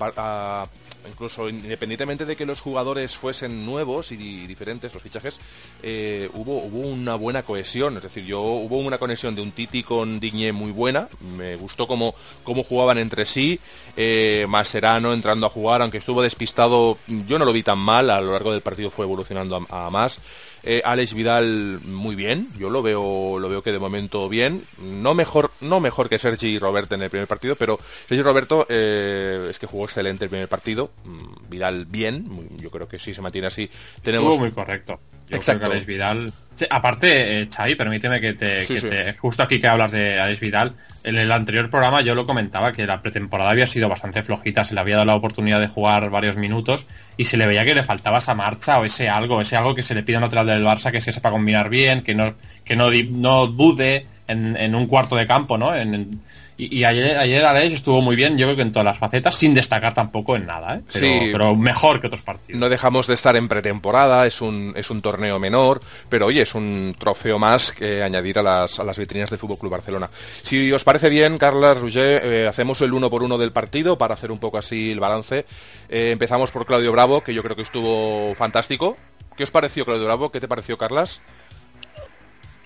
incluso 1.07 1.49
independientemente 1.49 2.25
de 2.25 2.35
que 2.35 2.45
los 2.45 2.61
jugadores 2.61 3.15
fuesen 3.15 3.65
nuevos 3.65 4.11
y 4.11 4.47
diferentes, 4.47 4.93
los 4.93 5.03
fichajes, 5.03 5.39
eh, 5.81 6.29
hubo, 6.33 6.63
hubo 6.63 6.79
una 6.79 7.15
buena 7.15 7.43
cohesión. 7.43 7.97
Es 7.97 8.03
decir, 8.03 8.25
yo 8.25 8.41
hubo 8.41 8.77
una 8.79 8.97
conexión 8.97 9.35
de 9.35 9.41
un 9.41 9.51
Titi 9.51 9.83
con 9.83 10.19
Digne 10.19 10.51
muy 10.51 10.71
buena. 10.71 11.07
Me 11.37 11.55
gustó 11.55 11.87
cómo, 11.87 12.15
cómo 12.43 12.63
jugaban 12.63 12.97
entre 12.97 13.25
sí. 13.25 13.59
Eh, 13.95 14.45
Maserano 14.49 15.13
entrando 15.13 15.45
a 15.45 15.49
jugar, 15.49 15.81
aunque 15.81 15.99
estuvo 15.99 16.21
despistado, 16.21 16.97
yo 17.27 17.37
no 17.37 17.45
lo 17.45 17.53
vi 17.53 17.63
tan 17.63 17.79
mal. 17.79 18.09
A 18.09 18.21
lo 18.21 18.31
largo 18.31 18.51
del 18.51 18.61
partido 18.61 18.89
fue 18.89 19.05
evolucionando 19.05 19.65
a 19.69 19.89
más. 19.89 20.19
Eh, 20.65 20.81
Alex 20.85 21.13
Vidal 21.13 21.81
muy 21.83 22.15
bien, 22.15 22.47
yo 22.57 22.69
lo 22.69 22.81
veo, 22.81 23.37
lo 23.37 23.49
veo 23.49 23.61
que 23.61 23.73
de 23.73 23.79
momento 23.79 24.29
bien, 24.29 24.63
no 24.81 25.13
mejor, 25.13 25.51
no 25.59 25.81
mejor 25.81 26.07
que 26.07 26.17
Sergi 26.17 26.57
Roberto 26.57 26.95
en 26.95 27.01
el 27.01 27.09
primer 27.09 27.27
partido, 27.27 27.57
pero 27.57 27.77
Sergi 28.07 28.23
Roberto 28.23 28.65
eh, 28.69 29.47
es 29.49 29.59
que 29.59 29.67
jugó 29.67 29.83
excelente 29.83 30.23
el 30.23 30.29
primer 30.29 30.47
partido, 30.47 30.91
mm, 31.03 31.49
Vidal 31.49 31.85
bien, 31.85 32.47
yo 32.61 32.71
creo 32.71 32.87
que 32.87 32.97
si 32.97 33.13
se 33.13 33.21
mantiene 33.21 33.47
así 33.47 33.69
tenemos 34.01 34.39
muy 34.39 34.51
correcto. 34.51 35.01
Exacto. 35.29 35.65
Alex 35.65 35.85
Vidal. 35.85 36.31
aparte, 36.69 37.41
eh, 37.41 37.47
Xavi, 37.53 37.75
permíteme 37.75 38.21
que, 38.21 38.33
te, 38.33 39.13
justo 39.17 39.43
aquí 39.43 39.59
que 39.59 39.67
hablas 39.67 39.91
de 39.91 40.19
Alex 40.19 40.39
Vidal, 40.39 40.73
en 41.03 41.17
el 41.17 41.31
anterior 41.31 41.69
programa 41.69 42.01
yo 42.01 42.15
lo 42.15 42.25
comentaba 42.25 42.71
que 42.71 42.85
la 42.85 43.01
pretemporada 43.01 43.49
había 43.49 43.67
sido 43.67 43.89
bastante 43.89 44.23
flojita, 44.23 44.63
se 44.63 44.73
le 44.73 44.81
había 44.81 44.95
dado 44.95 45.07
la 45.07 45.15
oportunidad 45.15 45.59
de 45.59 45.67
jugar 45.67 46.09
varios 46.09 46.37
minutos 46.37 46.85
y 47.17 47.25
se 47.25 47.37
le 47.37 47.45
veía 47.45 47.65
que 47.65 47.75
le 47.75 47.83
faltaba 47.83 48.19
esa 48.19 48.35
marcha 48.35 48.79
o 48.79 48.85
ese 48.85 49.09
algo, 49.09 49.41
ese 49.41 49.55
algo 49.57 49.75
que 49.75 49.83
se 49.83 49.95
le 49.95 50.03
pide 50.03 50.17
a 50.17 50.19
un 50.19 50.23
lateral 50.23 50.47
del 50.47 50.63
Barça, 50.63 50.91
que 50.91 50.99
que 50.99 51.11
sepa 51.11 51.31
combinar 51.31 51.69
bien, 51.69 52.01
que 52.01 52.15
no, 52.15 52.35
que 52.63 52.75
no, 52.75 52.89
no 53.11 53.47
dude 53.47 54.07
en, 54.33 54.57
en 54.57 54.75
un 54.75 54.87
cuarto 54.87 55.15
de 55.15 55.25
campo, 55.25 55.57
¿no? 55.57 55.73
En, 55.73 56.21
y, 56.55 56.83
ayer, 56.83 57.17
ayer 57.17 57.43
Alex 57.43 57.73
estuvo 57.73 58.01
muy 58.01 58.15
bien, 58.15 58.37
yo 58.37 58.45
creo 58.45 58.55
que 58.55 58.61
en 58.61 58.71
todas 58.71 58.85
las 58.85 58.97
facetas, 58.99 59.35
sin 59.35 59.53
destacar 59.53 59.93
tampoco 59.93 60.35
en 60.35 60.45
nada, 60.45 60.75
¿eh? 60.75 60.81
pero, 60.91 61.05
sí, 61.05 61.29
pero 61.31 61.55
mejor 61.55 61.99
que 61.99 62.07
otros 62.07 62.21
partidos. 62.21 62.59
No 62.59 62.69
dejamos 62.69 63.07
de 63.07 63.15
estar 63.15 63.35
en 63.35 63.47
pretemporada, 63.47 64.27
es 64.27 64.39
un, 64.39 64.73
es 64.75 64.91
un 64.91 65.01
torneo 65.01 65.39
menor, 65.39 65.81
pero 66.09 66.27
oye, 66.27 66.43
es 66.43 66.53
un 66.53 66.95
trofeo 66.97 67.39
más 67.39 67.71
que 67.71 68.03
añadir 68.03 68.37
a 68.37 68.43
las, 68.43 68.79
a 68.79 68.83
las 68.83 68.97
vitrinas 68.99 69.31
del 69.31 69.39
Fútbol 69.39 69.57
Club 69.57 69.71
Barcelona. 69.71 70.09
Si 70.43 70.71
os 70.71 70.83
parece 70.83 71.09
bien, 71.09 71.39
Carla 71.39 71.73
Rouget, 71.73 72.23
eh, 72.23 72.47
hacemos 72.47 72.81
el 72.81 72.93
uno 72.93 73.09
por 73.09 73.23
uno 73.23 73.37
del 73.39 73.51
partido 73.51 73.97
para 73.97 74.13
hacer 74.13 74.31
un 74.31 74.39
poco 74.39 74.59
así 74.59 74.91
el 74.91 74.99
balance. 74.99 75.45
Eh, 75.89 76.11
empezamos 76.11 76.51
por 76.51 76.67
Claudio 76.67 76.91
Bravo, 76.91 77.21
que 77.21 77.33
yo 77.33 77.41
creo 77.41 77.55
que 77.55 77.63
estuvo 77.63 78.35
fantástico. 78.35 78.95
¿Qué 79.35 79.43
os 79.43 79.51
pareció 79.51 79.85
Claudio 79.85 80.05
Bravo? 80.05 80.31
¿Qué 80.31 80.39
te 80.39 80.47
pareció, 80.47 80.77
Carlas? 80.77 81.19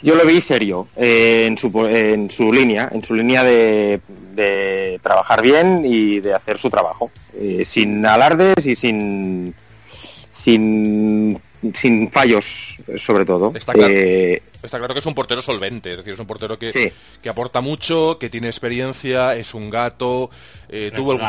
Yo 0.01 0.16
lo 0.16 0.25
vi 0.25 0.42
serio 0.42 0.88
eh, 0.96 1.46
en, 1.48 1.58
su, 1.58 1.72
en 1.88 2.30
su 2.30 2.54
línea, 2.54 2.89
en 2.92 3.04
su 3.04 3.16
línea 3.16 3.44
de, 3.44 4.00
de 4.34 5.00
trabajar 5.01 5.42
bien 5.42 5.84
y 5.86 6.20
de 6.20 6.36
hacer 6.36 6.60
su 6.60 6.70
trabajo, 6.70 7.10
eh, 7.34 7.63
sin 7.66 8.06
alardes 8.06 8.63
y 8.66 8.75
sin, 8.75 9.56
sin, 10.30 11.39
sin 11.74 12.12
fallos, 12.12 12.77
sobre 12.98 13.25
todo. 13.25 13.54
Está 13.56 13.74
claro, 13.74 13.92
eh, 13.92 14.44
está 14.62 14.77
claro, 14.77 14.94
que 14.94 15.00
es 15.00 15.06
un 15.08 15.16
portero 15.16 15.42
solvente, 15.42 15.92
es 15.92 15.98
decir, 15.98 16.13
es 16.13 16.20
un 16.20 16.27
portero 16.27 16.60
que, 16.60 16.94
que 17.24 17.30
aporta 17.30 17.62
mucho, 17.62 18.20
que 18.20 18.30
tiene 18.30 18.48
experiencia, 18.48 19.36
es 19.36 19.56
un 19.56 19.72
gato, 19.72 20.30
tuvo 20.96 21.13
el, 21.13 21.20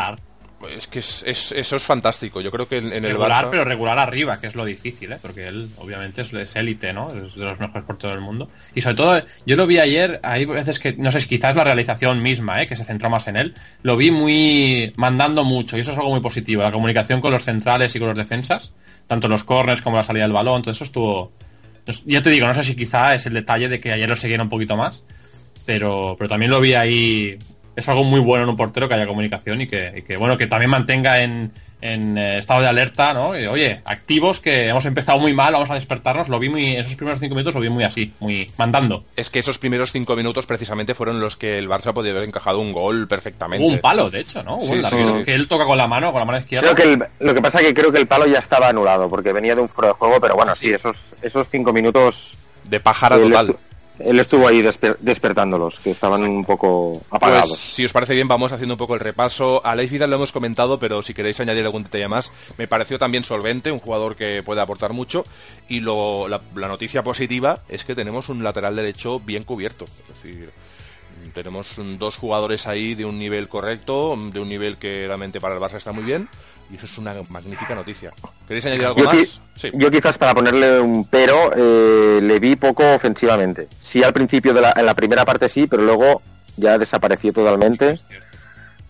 es 0.67 0.89
que 0.89 0.99
es, 0.99 1.23
eso 1.25 1.77
es 1.77 1.83
fantástico. 1.83 2.41
Yo 2.41 2.51
creo 2.51 2.69
que 2.69 2.79
en, 2.79 2.93
el 2.93 3.03
regular, 3.03 3.49
pero 3.51 3.65
regular 3.65 3.99
arriba, 3.99 4.41
que 4.41 4.49
es 4.49 4.55
lo 4.57 4.65
difícil, 4.65 5.13
¿eh? 5.13 5.19
porque 5.21 5.47
él 5.47 5.71
obviamente 5.77 6.23
es 6.23 6.57
élite, 6.57 6.93
¿no? 6.93 7.09
Es 7.09 7.35
de 7.35 7.45
los 7.45 7.61
mejores 7.61 7.85
por 7.85 7.97
todo 7.97 8.13
el 8.13 8.21
mundo. 8.21 8.51
Y 8.75 8.81
sobre 8.81 8.97
todo, 8.97 9.23
yo 9.47 9.57
lo 9.57 9.67
vi 9.67 9.79
ayer, 9.79 10.19
hay 10.23 10.45
veces 10.47 10.79
que, 10.79 10.95
no 10.95 11.13
sé, 11.13 11.25
quizás 11.27 11.55
la 11.55 11.65
realización 11.65 12.23
misma, 12.23 12.61
¿eh? 12.63 12.67
que 12.67 12.77
se 12.77 12.85
centró 12.85 13.09
más 13.09 13.29
en 13.29 13.37
él, 13.37 13.55
lo 13.83 13.97
vi 13.97 14.11
muy 14.11 14.93
mandando 14.97 15.45
mucho, 15.45 15.77
y 15.77 15.81
eso 15.81 15.93
es 15.93 15.99
algo 15.99 16.11
muy 16.11 16.21
positivo. 16.21 16.63
La 16.63 16.73
comunicación 16.73 17.21
con 17.21 17.33
los 17.33 17.45
centrales 17.45 17.95
y 17.95 17.99
con 18.01 18.09
los 18.09 18.19
defensas, 18.19 18.73
tanto 19.07 19.29
los 19.29 19.45
corners 19.45 19.83
como 19.83 19.97
la 19.97 20.03
salida 20.03 20.25
del 20.25 20.33
balón, 20.33 20.63
todo 20.63 20.73
eso 20.73 20.85
estuvo. 20.85 21.33
Ya 22.05 22.21
te 22.21 22.31
digo, 22.31 22.47
no 22.47 22.53
sé 22.53 22.65
si 22.65 22.75
quizá 22.75 23.15
es 23.15 23.25
el 23.27 23.33
detalle 23.33 23.69
de 23.69 23.81
que 23.81 23.93
ayer 23.93 24.09
lo 24.09 24.17
siguiera 24.17 24.43
un 24.43 24.51
poquito 24.51 24.77
más, 24.77 25.05
pero, 25.65 26.17
pero 26.19 26.29
también 26.29 26.51
lo 26.51 26.61
vi 26.61 26.75
ahí 26.75 27.39
es 27.79 27.89
algo 27.89 28.03
muy 28.03 28.19
bueno 28.19 28.43
en 28.43 28.51
un 28.51 28.57
portero 28.57 28.89
que 28.89 28.95
haya 28.95 29.07
comunicación 29.07 29.61
y 29.61 29.69
que, 29.69 30.17
bueno, 30.19 30.37
que 30.37 30.49
también 30.49 30.69
mantenga 30.69 31.23
en, 31.23 31.53
eh, 31.81 32.39
estado 32.41 32.61
de 32.61 32.67
alerta, 32.67 33.15
¿no? 33.15 33.29
oye, 33.29 33.83
activos 33.85 34.41
que 34.41 34.67
hemos 34.67 34.85
empezado 34.85 35.21
muy 35.21 35.33
mal, 35.33 35.53
vamos 35.53 35.71
a 35.71 35.75
despertarnos, 35.75 36.29
lo 36.29 36.41
vi 36.41 36.49
muy, 36.49 36.75
esos 36.75 36.97
primeros 36.97 37.21
cinco 37.21 37.37
minutos 37.37 37.55
lo 37.55 37.61
vi 37.61 37.69
muy 37.69 37.85
así, 37.85 38.13
muy 38.19 38.51
mandando. 38.57 39.05
Es 39.15 39.31
que 39.31 39.39
esos 39.39 39.59
primeros 39.59 39.93
cinco 39.93 40.17
minutos 40.17 40.45
precisamente 40.45 40.97
fueron 40.97 41.21
los 41.21 41.37
que 41.37 41.57
el 41.57 41.69
Barça 41.69 41.93
podía 41.93 42.11
haber 42.11 42.25
encajado 42.25 42.59
un 42.59 42.73
gol 42.73 43.07
perfectamente. 43.07 43.65
un 43.65 43.79
palo, 43.79 44.11
de 44.11 44.21
hecho, 44.21 44.43
¿no? 44.43 44.59
que 45.25 45.35
él 45.37 45.47
toca 45.47 45.65
con 45.65 45.79
la 45.79 45.87
mano, 45.87 46.11
con 46.11 46.19
la 46.19 46.25
mano 46.25 46.39
izquierda. 46.39 46.75
Creo 46.75 46.99
que 46.99 47.07
lo 47.21 47.33
que 47.33 47.41
pasa 47.41 47.61
es 47.61 47.67
que 47.69 47.75
creo 47.75 47.93
que 47.93 47.99
el 47.99 48.09
palo 48.09 48.27
ya 48.27 48.41
estaba 48.41 48.67
anulado, 48.67 49.09
porque 49.09 49.33
venía 49.33 49.55
de 49.55 49.61
un 49.61 49.69
fuera 49.69 49.91
de 49.91 49.95
juego, 49.95 50.21
pero 50.21 50.35
bueno, 50.35 50.57
sí, 50.57 50.73
esos, 50.73 50.97
esos 51.23 51.49
cinco 51.49 51.73
minutos... 51.73 52.33
De 52.69 52.81
pájara 52.81 53.17
total 53.17 53.57
él 53.99 54.21
estuvo 54.21 54.47
ahí 54.47 54.63
despertándolos, 54.63 55.81
que 55.81 55.91
estaban 55.91 56.23
un 56.23 56.45
poco 56.45 57.01
apagados. 57.11 57.49
Pues, 57.51 57.61
si 57.61 57.85
os 57.85 57.93
parece 57.93 58.15
bien, 58.15 58.29
vamos 58.29 58.53
haciendo 58.53 58.75
un 58.75 58.79
poco 58.79 58.95
el 58.95 59.01
repaso. 59.01 59.65
A 59.65 59.75
Leif 59.75 59.91
Vidal 59.91 60.11
lo 60.11 60.17
hemos 60.17 60.33
comentado, 60.33 60.79
pero 60.79 61.03
si 61.03 61.15
queréis 61.15 61.41
añadir 61.41 61.65
algún 61.65 61.85
detalle 61.85 62.09
más, 62.09 62.31
me 62.57 62.69
pareció 62.69 62.99
también 62.99 63.25
solvente, 63.25 63.73
un 63.73 63.81
jugador 63.81 64.17
que 64.17 64.43
puede 64.43 64.61
aportar 64.61 64.93
mucho. 64.93 65.25
Y 65.69 65.81
lo, 65.81 66.29
la, 66.29 66.41
noticia 66.55 67.03
positiva 67.03 67.61
es 67.69 67.85
que 67.85 67.95
tenemos 67.95 68.29
un 68.29 68.43
lateral 68.45 68.77
derecho 68.77 69.21
bien 69.21 69.45
cubierto. 69.45 69.85
Es 69.85 70.09
decir, 70.09 70.51
tenemos 71.35 71.77
dos 71.99 72.17
jugadores 72.17 72.67
ahí 72.67 72.95
de 72.95 73.05
un 73.05 73.19
nivel 73.19 73.49
correcto, 73.49 74.17
de 74.33 74.41
un 74.41 74.49
nivel 74.49 74.77
que 74.77 75.07
realmente 75.07 75.41
para 75.41 75.55
el 75.55 75.61
Barça 75.61 75.77
está 75.77 75.93
muy 75.93 76.05
bien 76.05 76.29
y 76.71 76.77
eso 76.77 76.87
es 76.87 76.99
una 76.99 77.15
magnífica 77.29 77.75
noticia. 77.75 78.13
¿Queréis 78.47 78.67
añadir 78.67 78.87
algo 78.87 79.05
más? 79.05 79.41
Yo 79.75 79.91
quizás 79.91 80.19
para 80.19 80.35
ponerle 80.35 80.81
un 80.81 81.05
pero 81.05 81.53
eh, 81.57 82.21
le 82.23 82.39
vi 82.39 82.57
poco 82.57 82.95
ofensivamente. 82.95 83.69
Sí 83.81 84.03
al 84.03 84.13
principio 84.13 84.55
de 84.55 84.61
la, 84.61 84.73
en 84.77 84.87
la 84.87 84.95
primera 84.95 85.25
parte 85.25 85.49
sí, 85.49 85.67
pero 85.67 85.83
luego 85.83 86.23
ya 86.57 86.79
desapareció 86.79 87.33
totalmente. 87.33 87.99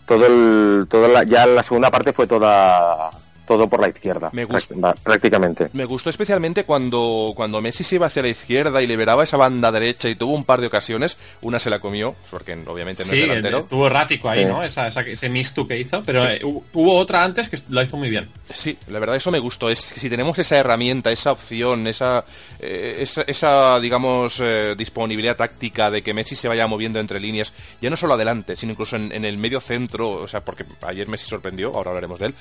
Todo 0.07 0.27
el, 0.27 0.87
todo 0.89 1.09
la, 1.09 1.25
ya 1.25 1.47
la 1.47 1.63
segunda 1.63 1.91
parte 1.91 2.13
fue 2.13 2.27
toda 2.27 3.11
todo 3.49 3.67
por 3.67 3.81
la 3.81 3.89
izquierda, 3.89 4.29
me 4.33 4.47
prácticamente. 4.47 5.71
Me 5.73 5.87
gustó 5.87 6.11
especialmente 6.11 6.65
cuando, 6.65 7.33
cuando 7.35 7.63
Messi 7.63 7.83
se 7.83 7.95
iba 7.95 8.07
hacia 8.07 8.21
la 8.21 8.29
izquierda 8.29 8.83
y 8.83 8.87
liberaba 8.87 9.25
esa 9.25 9.39
banda 9.39 9.73
derecha 9.73 10.07
y 10.11 10.15
tuvo 10.15 10.35
un 10.35 10.45
par 10.45 10.61
de 10.61 10.67
ocasiones, 10.67 11.17
una 11.41 11.59
se 11.59 11.71
la 11.71 11.81
comió, 11.81 12.15
porque 12.31 12.53
obviamente 12.67 13.07
no 13.07 13.13
es 13.13 13.21
delantero. 13.21 13.59
estuvo 13.61 13.87
errático 13.87 14.29
ahí, 14.29 14.45
¿no? 14.45 14.63
Esa, 14.63 14.89
ese 14.89 15.31
misto 15.31 15.67
que 15.67 15.81
hizo, 15.81 16.03
pero 16.05 16.29
eh, 16.29 16.41
hubo 16.45 16.95
otra 16.95 17.25
antes 17.25 17.49
que 17.49 17.59
lo 17.71 17.83
hizo 17.83 17.97
muy 17.97 18.11
bien. 18.11 18.29
Sí, 18.53 18.77
la 18.89 18.99
verdad 18.99 19.17
eso 19.17 19.31
me 19.31 19.39
gustó, 19.39 19.71
es 19.71 19.95
que 19.95 20.01
si 20.01 20.11
tenemos 20.11 20.39
esa 20.39 20.59
herramienta, 20.59 21.11
esa 21.11 21.33
opción, 21.33 21.87
esa, 21.87 22.27
eh, 22.61 23.07
esa, 23.27 23.81
digamos, 23.81 24.41
eh, 24.41 24.75
disponibilidad 24.77 25.37
táctica 25.37 25.91
de 25.91 26.03
que 26.03 26.13
Messi 26.13 26.37
se 26.37 26.49
vaya 26.49 26.67
moviendo 26.67 27.01
entre 27.01 27.19
líneas, 27.19 27.55
ya 27.81 27.89
no 27.89 27.97
solo 27.97 28.13
adelante, 28.13 28.57
sino 28.57 28.73
incluso 28.73 28.97
en, 28.97 29.11
en 29.11 29.25
el 29.25 29.39
medio 29.39 29.63
centro, 29.63 30.11
o 30.11 30.29
sea, 30.29 30.45
porque 30.45 30.67
ayer 30.87 31.09
Messi 31.09 31.27
sorprendió, 31.27 31.75
ahora 31.75 31.93
hablaremos 31.93 32.19
de 32.19 32.27
él, 32.27 32.35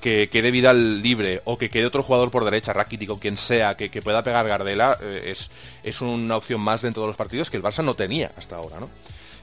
que 0.00 0.11
que 0.12 0.28
quede 0.28 0.50
Vidal 0.50 1.02
libre 1.02 1.40
o 1.44 1.56
que 1.56 1.70
quede 1.70 1.86
otro 1.86 2.02
jugador 2.02 2.30
por 2.30 2.44
derecha, 2.44 2.72
Rakitic 2.72 3.10
o 3.10 3.18
quien 3.18 3.36
sea, 3.36 3.76
que, 3.76 3.88
pueda 4.02 4.22
pegar 4.22 4.46
Gardela, 4.46 4.98
eh, 5.00 5.32
es, 5.32 5.50
es 5.82 6.00
una 6.00 6.36
opción 6.36 6.60
más 6.60 6.82
dentro 6.82 7.02
de 7.02 7.08
los 7.08 7.16
partidos 7.16 7.50
que 7.50 7.56
el 7.56 7.62
Barça 7.62 7.82
no 7.82 7.94
tenía 7.94 8.30
hasta 8.36 8.56
ahora, 8.56 8.78
¿no? 8.78 8.90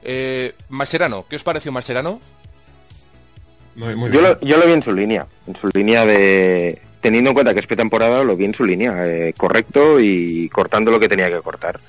Eh, 0.02 0.54
¿qué 1.28 1.36
os 1.36 1.42
pareció 1.42 1.72
Mascherano? 1.72 2.20
yo, 3.76 4.20
lo, 4.20 4.40
yo 4.40 4.56
lo 4.58 4.66
vi 4.66 4.72
en 4.72 4.82
su 4.82 4.92
línea, 4.92 5.26
en 5.46 5.56
su 5.56 5.68
línea 5.68 6.06
de... 6.06 6.80
Teniendo 7.00 7.30
en 7.30 7.34
cuenta 7.34 7.54
que 7.54 7.60
es 7.60 7.66
pretemporada, 7.66 8.22
lo 8.22 8.36
vi 8.36 8.44
en 8.44 8.54
su 8.54 8.64
línea, 8.64 9.06
eh, 9.06 9.32
correcto 9.36 9.98
y 9.98 10.48
cortando 10.50 10.90
lo 10.90 11.00
que 11.00 11.08
tenía 11.08 11.30
que 11.30 11.40
cortar. 11.40 11.80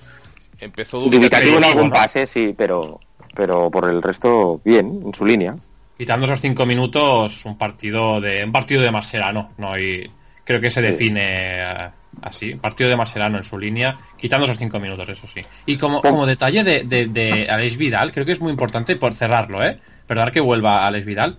Empezó 0.58 1.00
dubitativo 1.02 1.58
en 1.58 1.66
algún 1.66 1.92
pase, 1.92 2.26
sí, 2.26 2.56
pero, 2.58 3.00
pero 3.36 3.70
por 3.70 3.90
el 3.90 4.02
resto, 4.02 4.62
bien, 4.64 5.02
en 5.06 5.14
su 5.14 5.26
línea 5.26 5.56
quitando 6.02 6.26
esos 6.26 6.42
cinco 6.42 6.66
minutos, 6.66 7.46
un 7.46 7.60
partido 7.60 8.20
de 8.20 8.44
un 8.44 8.52
partido 8.52 8.82
de 8.82 8.90
Marcelano, 8.90 9.52
no 9.60 9.74
hay, 9.74 10.10
creo 10.44 10.60
que 10.60 10.72
se 10.72 10.82
define 10.82 11.22
eh, 11.62 11.90
así, 12.24 12.54
un 12.54 12.60
partido 12.60 12.90
de 12.90 12.96
Marcelano 12.96 13.38
en 13.38 13.44
su 13.44 13.56
línea, 13.56 14.00
quitando 14.18 14.46
esos 14.46 14.58
cinco 14.58 14.80
minutos, 14.80 15.08
eso 15.10 15.28
sí. 15.28 15.42
Y 15.68 15.78
como, 15.78 16.02
como 16.02 16.26
detalle 16.26 16.64
de, 16.64 17.06
de, 17.06 17.48
Alex 17.48 17.78
Vidal, 17.78 18.12
creo 18.12 18.26
que 18.26 18.32
es 18.32 18.42
muy 18.42 18.50
importante 18.50 18.96
por 18.96 19.14
cerrarlo, 19.14 19.64
¿eh? 19.64 19.78
Perdón 20.08 20.32
que 20.32 20.40
vuelva 20.40 20.88
Alex 20.88 21.06
Vidal, 21.06 21.38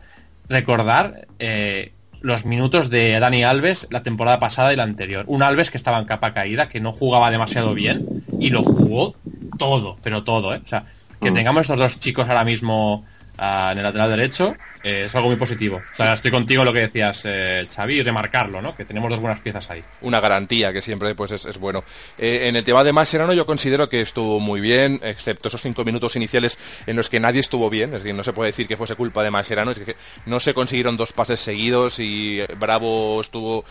recordar 0.49 1.26
eh, 1.40 1.90
los 2.21 2.47
minutos 2.47 2.88
de 2.88 3.19
Dani 3.19 3.42
Alves 3.42 3.88
la 3.90 4.04
temporada 4.04 4.38
pasada 4.38 4.73
y 4.73 4.76
la 4.76 4.85
anterior. 4.85 5.25
Un 5.26 5.42
Alves 5.42 5.73
que 5.73 5.76
estaba 5.76 5.99
en 5.99 6.04
capa 6.04 6.35
caída, 6.35 6.69
que 6.69 6.81
no 6.81 6.92
jugaba 6.92 7.33
demasiado 7.33 7.75
bien 7.75 8.07
y 8.38 8.50
lo 8.50 8.62
jugó 8.62 9.16
todo, 9.59 9.99
pero 10.04 10.23
todo, 10.23 10.54
¿eh? 10.54 10.61
O 10.64 10.69
sea, 10.69 10.85
que 11.21 11.33
mm. 11.33 11.35
tengamos 11.35 11.62
estos 11.62 11.81
dos 11.81 11.99
chicos 11.99 12.28
ahora 12.28 12.45
mismo 12.45 13.04
en 13.42 13.78
el 13.78 13.82
lateral 13.84 14.11
derecho 14.11 14.56
eh, 14.82 15.04
es 15.06 15.14
algo 15.14 15.28
muy 15.28 15.37
positivo. 15.37 15.76
O 15.76 15.94
sea, 15.94 16.12
estoy 16.12 16.30
contigo 16.30 16.64
lo 16.64 16.72
que 16.72 16.80
decías, 16.80 17.22
eh, 17.25 17.66
Xavi, 17.72 17.99
y 17.99 18.02
remarcarlo, 18.02 18.61
¿no? 18.62 18.75
Que 18.76 18.84
tenemos 18.84 19.11
dos 19.11 19.20
buenas 19.20 19.40
piezas 19.40 19.70
ahí. 19.70 19.82
Una 20.00 20.20
garantía 20.20 20.72
que 20.72 20.82
siempre 20.82 21.14
pues 21.14 21.32
es, 21.32 21.58
bueno. 21.58 21.84
Eh, 22.18 22.49
en 22.49 22.56
el 22.56 22.64
tema 22.64 22.84
de 22.84 22.92
Mascherano 22.92 23.32
yo 23.32 23.46
considero 23.46 23.88
que 23.88 24.00
estuvo 24.00 24.40
muy 24.40 24.61
bien, 24.61 25.00
excepto 25.02 25.49
esos 25.49 25.62
cinco 25.62 25.84
minutos 25.84 26.16
iniciales 26.16 26.58
en 26.87 26.96
los 26.96 27.08
que 27.08 27.20
nadie 27.20 27.40
estuvo 27.40 27.70
bien. 27.70 27.94
Es 27.94 28.02
decir, 28.02 28.14
no 28.14 28.25
se 28.25 28.32
puede 28.32 28.50
decir 28.50 28.66
que 28.66 28.76
fuese 28.76 28.96
culpa 28.96 29.22
de 29.22 29.30
Mascherano, 29.30 29.70
es 29.70 29.80
que 29.80 29.96
no 30.26 30.40
se 30.40 30.54
consiguieron 30.54 30.96
dos 30.96 31.12
pases 31.12 31.40
seguidos 31.40 31.99
y 31.99 32.40
Bravo 32.58 33.20
estuvo 33.20 33.64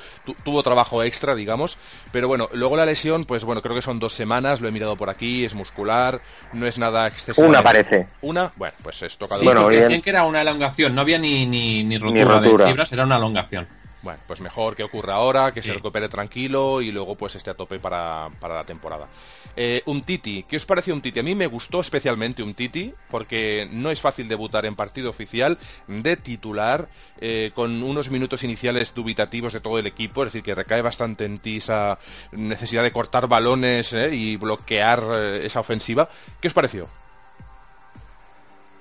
tuvo 0.44 0.64
trabajo 0.64 1.04
extra, 1.04 1.36
digamos. 1.36 1.78
Pero 2.12 2.28
bueno, 2.28 2.50
luego 2.54 2.76
la 2.78 2.86
lesión, 2.86 3.26
pues 3.26 3.44
bueno, 3.44 3.62
creo 3.62 3.76
que 3.76 3.82
son 3.82 4.00
dos 4.00 4.14
semanas, 4.14 4.62
lo 4.62 4.68
he 4.68 4.72
mirado 4.72 4.96
por 4.96 5.10
aquí, 5.10 5.46
es 5.46 5.54
muscular, 5.54 6.22
no 6.54 6.68
es 6.68 6.78
nada 6.78 7.08
excesivo. 7.08 7.48
Una 7.48 7.62
parece. 7.62 8.08
Una, 8.22 8.52
bueno, 8.56 8.76
pues 8.82 9.02
es 9.02 9.18
tocado. 9.18 9.40
Sí, 9.40 9.46
bueno, 9.46 9.61
decían 9.70 10.02
que 10.02 10.10
era 10.10 10.24
una 10.24 10.42
elongación, 10.42 10.96
no 10.96 11.02
había 11.02 11.18
ni, 11.18 11.46
ni, 11.46 11.84
ni, 11.84 11.98
rotura, 11.98 12.40
de 12.40 12.68
fibras, 12.68 12.92
era 12.92 13.04
una 13.04 13.18
elongación. 13.18 13.68
Bueno, 14.04 14.20
pues 14.26 14.42
mejor 14.42 14.76
que 14.76 14.84
ocurra 14.84 15.14
ahora, 15.14 15.52
que 15.52 15.62
se 15.62 15.74
recupere 15.74 16.10
tranquilo 16.10 16.82
y 16.82 16.92
luego 16.92 17.16
pues 17.16 17.36
esté 17.36 17.52
a 17.52 17.54
tope 17.54 17.78
para, 17.78 18.30
la 18.42 18.64
temporada. 18.66 19.08
Eh, 19.56 19.84
un 19.86 20.02
Titi, 20.02 20.44
¿qué 20.44 20.58
os 20.58 20.66
parece 20.66 20.92
un 20.92 21.02
Titi? 21.02 21.20
A 21.20 21.24
mí 21.24 21.36
me 21.36 21.46
gustó 21.46 21.82
especialmente 21.82 22.42
un 22.42 22.56
Titi 22.56 22.94
porque 23.10 23.70
no 23.72 23.92
es 23.92 24.02
fácil 24.02 24.28
debutar 24.28 24.66
en 24.66 24.76
partido 24.76 25.12
oficial 25.12 25.60
de 25.88 26.18
titular 26.18 26.90
eh, 27.20 27.52
con 27.54 27.84
unos 27.84 28.10
minutos 28.10 28.44
iniciales 28.44 28.94
dubitativos 28.96 29.54
de 29.54 29.60
todo 29.60 29.78
el 29.78 29.86
equipo, 29.86 30.24
es 30.24 30.28
decir, 30.28 30.42
que 30.42 30.56
recae 30.56 30.82
bastante 30.82 31.26
en 31.26 31.38
ti 31.38 31.58
esa 31.58 32.00
necesidad 32.32 32.82
de 32.82 32.92
cortar 32.92 33.28
balones 33.28 33.94
eh, 33.94 34.16
y 34.16 34.36
bloquear 34.36 35.04
esa 35.44 35.60
ofensiva. 35.60 36.10
¿Qué 36.40 36.48
os 36.48 36.54
pareció? 36.56 36.88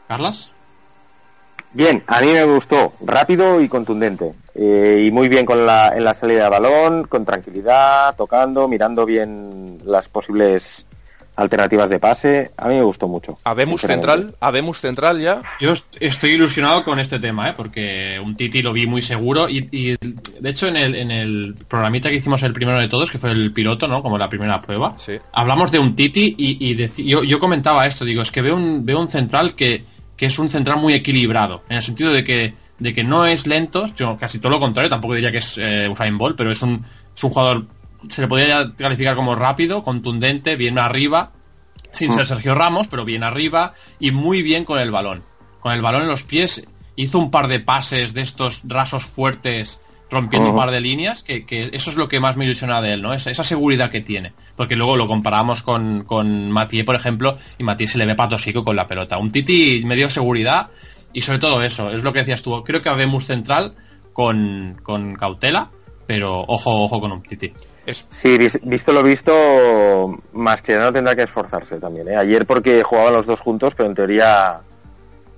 ¿Carlas? 0.08 0.50
Bien, 1.72 2.02
a 2.08 2.20
mí 2.20 2.26
me 2.28 2.44
gustó, 2.44 2.92
rápido 3.04 3.60
y 3.60 3.68
contundente. 3.68 4.34
Eh, 4.54 5.04
y 5.06 5.10
muy 5.12 5.28
bien 5.28 5.46
con 5.46 5.64
la, 5.64 5.96
en 5.96 6.04
la 6.04 6.14
salida 6.14 6.44
de 6.44 6.50
balón, 6.50 7.04
con 7.04 7.24
tranquilidad, 7.24 8.16
tocando, 8.16 8.66
mirando 8.66 9.06
bien 9.06 9.78
las 9.84 10.08
posibles 10.08 10.86
alternativas 11.36 11.88
de 11.88 11.98
pase. 11.98 12.50
A 12.56 12.68
mí 12.68 12.74
me 12.74 12.82
gustó 12.82 13.08
mucho. 13.08 13.38
¿Habemos 13.44 13.80
central? 13.80 14.34
¿Habemos 14.40 14.80
central 14.80 15.20
ya? 15.20 15.42
Yo 15.60 15.72
estoy 15.98 16.32
ilusionado 16.32 16.84
con 16.84 16.98
este 16.98 17.18
tema, 17.18 17.48
¿eh? 17.50 17.54
porque 17.56 18.20
un 18.22 18.36
Titi 18.36 18.62
lo 18.62 18.72
vi 18.72 18.86
muy 18.86 19.00
seguro. 19.00 19.48
Y, 19.48 19.96
de 19.96 20.50
hecho, 20.50 20.68
en 20.68 20.76
el, 20.76 20.94
en 20.94 21.10
el 21.10 21.54
programita 21.68 22.10
que 22.10 22.16
hicimos 22.16 22.42
el 22.42 22.52
primero 22.52 22.80
de 22.80 22.88
todos, 22.88 23.10
que 23.10 23.18
fue 23.18 23.30
el 23.30 23.52
piloto, 23.52 23.88
¿no? 23.88 24.02
Como 24.02 24.18
la 24.18 24.28
primera 24.28 24.60
prueba, 24.60 24.96
hablamos 25.32 25.70
de 25.70 25.78
un 25.78 25.96
Titi 25.96 26.34
y, 26.36 26.76
yo, 27.04 27.22
yo 27.22 27.38
comentaba 27.38 27.86
esto. 27.86 28.04
Digo, 28.04 28.22
es 28.22 28.30
que 28.30 28.42
veo 28.42 28.56
un, 28.56 28.84
veo 28.84 29.00
un 29.00 29.08
central 29.08 29.54
que 29.54 29.84
que 30.20 30.26
es 30.26 30.38
un 30.38 30.50
central 30.50 30.76
muy 30.76 30.92
equilibrado, 30.92 31.62
en 31.70 31.78
el 31.78 31.82
sentido 31.82 32.12
de 32.12 32.22
que, 32.22 32.52
de 32.78 32.92
que 32.92 33.04
no 33.04 33.24
es 33.24 33.46
lento, 33.46 33.86
yo 33.96 34.18
casi 34.18 34.38
todo 34.38 34.50
lo 34.52 34.60
contrario, 34.60 34.90
tampoco 34.90 35.14
diría 35.14 35.32
que 35.32 35.38
es 35.38 35.56
eh, 35.56 35.88
Usain 35.88 36.18
Bolt, 36.18 36.36
pero 36.36 36.50
es 36.50 36.60
un, 36.60 36.84
es 37.16 37.24
un 37.24 37.30
jugador, 37.30 37.66
se 38.06 38.20
le 38.20 38.28
podría 38.28 38.70
calificar 38.76 39.16
como 39.16 39.34
rápido, 39.34 39.82
contundente, 39.82 40.56
bien 40.56 40.78
arriba, 40.78 41.32
sin 41.90 42.12
ser. 42.12 42.26
Sergio 42.26 42.54
Ramos, 42.54 42.86
pero 42.86 43.06
bien 43.06 43.24
arriba 43.24 43.72
y 43.98 44.10
muy 44.10 44.42
bien 44.42 44.66
con 44.66 44.78
el 44.78 44.90
balón. 44.90 45.22
Con 45.58 45.72
el 45.72 45.80
balón 45.80 46.02
en 46.02 46.08
los 46.08 46.22
pies 46.22 46.68
hizo 46.96 47.18
un 47.18 47.30
par 47.30 47.48
de 47.48 47.60
pases 47.60 48.12
de 48.12 48.20
estos 48.20 48.60
rasos 48.64 49.06
fuertes 49.06 49.80
rompiendo 50.10 50.50
un 50.50 50.56
par 50.56 50.70
de 50.70 50.80
líneas, 50.80 51.22
que, 51.22 51.44
eso 51.72 51.90
es 51.90 51.96
lo 51.96 52.08
que 52.08 52.20
más 52.20 52.36
me 52.36 52.44
ilusiona 52.44 52.80
de 52.80 52.94
él, 52.94 53.02
¿no? 53.02 53.14
Esa, 53.14 53.30
esa 53.30 53.44
seguridad 53.44 53.90
que 53.90 54.00
tiene. 54.00 54.32
Porque 54.56 54.76
luego 54.76 54.96
lo 54.96 55.06
comparamos 55.06 55.62
con, 55.62 56.04
con 56.04 56.50
Mathieu, 56.50 56.84
por 56.84 56.96
ejemplo, 56.96 57.36
y 57.58 57.64
Mathieu 57.64 57.88
se 57.88 57.98
le 57.98 58.06
ve 58.06 58.14
patosico 58.14 58.64
con 58.64 58.76
la 58.76 58.86
pelota. 58.86 59.18
Un 59.18 59.30
Titi 59.30 59.82
me 59.84 59.96
dio 59.96 60.10
seguridad 60.10 60.68
y 61.12 61.22
sobre 61.22 61.38
todo 61.38 61.62
eso, 61.62 61.90
es 61.90 62.02
lo 62.02 62.12
que 62.12 62.20
decías 62.20 62.42
tú. 62.42 62.62
Creo 62.64 62.82
que 62.82 62.88
habemos 62.88 63.26
central 63.26 63.74
con, 64.12 64.80
con 64.82 65.14
cautela, 65.14 65.70
pero 66.06 66.40
ojo, 66.46 66.84
ojo 66.84 67.00
con 67.00 67.12
un 67.12 67.22
Titi. 67.22 67.52
Sí, 68.08 68.38
visto 68.62 68.92
lo 68.92 69.02
visto, 69.02 70.18
Mascherano 70.32 70.92
tendrá 70.92 71.16
que 71.16 71.22
esforzarse 71.22 71.78
también. 71.78 72.08
¿eh? 72.08 72.16
Ayer 72.16 72.46
porque 72.46 72.82
jugaban 72.82 73.14
los 73.14 73.26
dos 73.26 73.40
juntos, 73.40 73.74
pero 73.74 73.88
en 73.88 73.94
teoría 73.94 74.60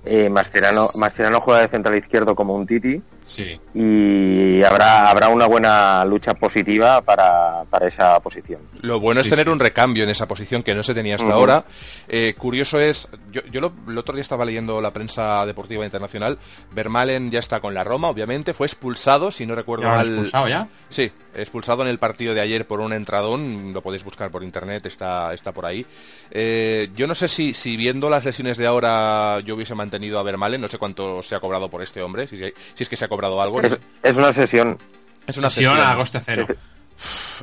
eh, 0.05 0.29
Mascherano, 0.29 0.89
Mascherano 0.95 1.41
juega 1.41 1.61
de 1.61 1.67
central 1.67 1.97
izquierdo 1.97 2.35
como 2.35 2.53
un 2.55 2.67
Titi 2.67 3.01
Sí. 3.25 3.59
Y 3.73 4.61
habrá, 4.63 5.09
habrá 5.09 5.29
una 5.29 5.45
buena 5.45 6.03
lucha 6.05 6.33
positiva 6.33 7.01
para, 7.01 7.63
para 7.69 7.87
esa 7.87 8.19
posición. 8.19 8.61
Lo 8.81 8.99
bueno 8.99 9.21
es 9.21 9.29
tener 9.29 9.49
un 9.49 9.59
recambio 9.59 10.03
en 10.03 10.09
esa 10.09 10.27
posición 10.27 10.63
que 10.63 10.75
no 10.75 10.83
se 10.83 10.93
tenía 10.93 11.15
hasta 11.15 11.33
ahora. 11.33 11.65
Eh, 12.07 12.35
curioso 12.37 12.79
es, 12.79 13.07
yo, 13.31 13.41
yo 13.51 13.61
lo, 13.61 13.73
el 13.87 13.97
otro 13.97 14.13
día 14.13 14.21
estaba 14.21 14.45
leyendo 14.45 14.81
la 14.81 14.91
prensa 14.91 15.45
deportiva 15.45 15.85
internacional. 15.85 16.37
Vermalen 16.71 17.31
ya 17.31 17.39
está 17.39 17.59
con 17.59 17.73
la 17.73 17.83
Roma, 17.83 18.09
obviamente. 18.09 18.53
Fue 18.53 18.67
expulsado, 18.67 19.31
si 19.31 19.45
no 19.45 19.55
recuerdo 19.55 19.87
mal. 19.87 20.05
expulsado 20.05 20.47
ya? 20.47 20.67
Sí, 20.89 21.11
expulsado 21.33 21.83
en 21.83 21.89
el 21.89 21.99
partido 21.99 22.33
de 22.33 22.41
ayer 22.41 22.67
por 22.67 22.79
un 22.79 22.93
entradón. 22.93 23.73
Lo 23.73 23.81
podéis 23.81 24.03
buscar 24.03 24.29
por 24.31 24.43
internet, 24.43 24.85
está, 24.85 25.33
está 25.33 25.51
por 25.51 25.65
ahí. 25.65 25.85
Eh, 26.31 26.89
yo 26.95 27.07
no 27.07 27.15
sé 27.15 27.27
si, 27.27 27.53
si 27.53 27.77
viendo 27.77 28.09
las 28.09 28.25
lesiones 28.25 28.57
de 28.57 28.67
ahora 28.67 29.39
yo 29.39 29.55
hubiese 29.55 29.75
mantenido 29.75 30.19
a 30.19 30.23
Vermalen. 30.23 30.61
No 30.61 30.67
sé 30.67 30.77
cuánto 30.77 31.23
se 31.23 31.35
ha 31.35 31.39
cobrado 31.39 31.69
por 31.69 31.81
este 31.81 32.01
hombre, 32.01 32.27
si, 32.27 32.37
si 32.37 32.53
es 32.77 32.89
que 32.89 32.95
se 32.95 33.05
ha 33.05 33.07
cobrado 33.13 33.41
algo. 33.41 33.61
Es, 33.61 34.17
una 34.17 34.33
sesión. 34.33 34.77
Es 35.27 35.37
una 35.37 35.49
sesión, 35.49 35.79
a 35.79 35.95
coste 35.95 36.19
cero. 36.19 36.47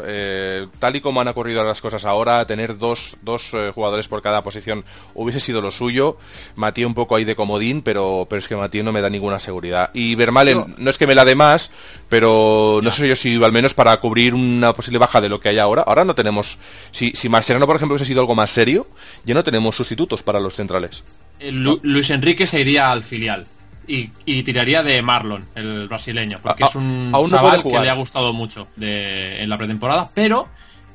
Eh, 0.07 0.67
tal 0.79 0.97
y 0.97 1.01
como 1.01 1.21
han 1.21 1.29
ocurrido 1.29 1.63
las 1.65 1.81
cosas 1.81 2.05
ahora, 2.05 2.47
tener 2.47 2.79
dos, 2.79 3.17
dos 3.23 3.53
eh, 3.53 3.73
jugadores 3.75 4.09
por 4.09 4.23
cada 4.23 4.43
posición 4.43 4.85
hubiese 5.15 5.41
sido 5.41 5.61
lo 5.61 5.71
suyo. 5.71 6.17
Matías 6.55 6.87
un 6.87 6.95
poco 6.95 7.17
ahí 7.17 7.25
de 7.25 7.37
comodín, 7.37 7.83
pero, 7.83 8.27
pero 8.29 8.39
es 8.39 8.49
que 8.49 8.57
Matías 8.57 8.85
no 8.85 8.93
me 8.93 9.01
da 9.01 9.11
ninguna 9.11 9.39
seguridad. 9.39 9.91
Y 9.93 10.15
Vermalen, 10.15 10.75
no, 10.79 10.91
es 10.91 10.99
que 10.99 11.07
me 11.07 11.15
la 11.15 11.25
dé 11.25 11.35
más, 11.35 11.71
pero 12.09 12.81
no 12.83 12.91
sé 12.91 13.09
yo 13.09 13.15
si 13.15 13.43
al 13.43 13.53
menos 13.53 13.75
para 13.75 13.99
cubrir 13.99 14.35
una 14.35 14.73
posible 14.73 14.99
baja 14.99 15.21
de 15.21 15.29
lo 15.29 15.41
que 15.41 15.51
hay 15.51 15.59
ahora. 15.59 15.83
Ahora 15.83 16.05
no 16.05 16.15
tenemos. 16.15 16.59
Si, 16.91 17.13
si 17.13 17.29
Marcerano, 17.29 17.67
por 17.67 17.77
ejemplo, 17.77 17.95
hubiese 17.95 18.09
sido 18.09 18.21
algo 18.21 18.35
más 18.35 18.51
serio, 18.51 18.87
ya 19.25 19.35
no 19.35 19.45
tenemos 19.45 19.77
sustitutos 19.77 20.23
para 20.23 20.41
los 20.41 20.55
centrales. 20.55 21.05
Eh, 21.39 21.53
Luis 21.53 22.11
Enrique 22.11 22.47
se 22.47 22.61
iría 22.61 22.91
al 22.91 23.05
filial 23.05 23.47
y, 23.91 24.43
tiraría 24.43 24.83
de 24.83 25.03
Marlon, 25.03 25.45
el 25.55 25.89
brasileño, 25.89 26.39
porque 26.43 26.65
es 26.65 26.75
un 26.75 27.13
chaval 27.29 27.63
que 27.63 27.81
le 27.81 27.91
ha 27.91 27.95
gustado 27.95 28.33
mucho 28.33 28.69
de, 28.77 29.43
en 29.43 29.49
la 29.49 29.59
pretemporada, 29.59 30.11
pero 30.15 30.49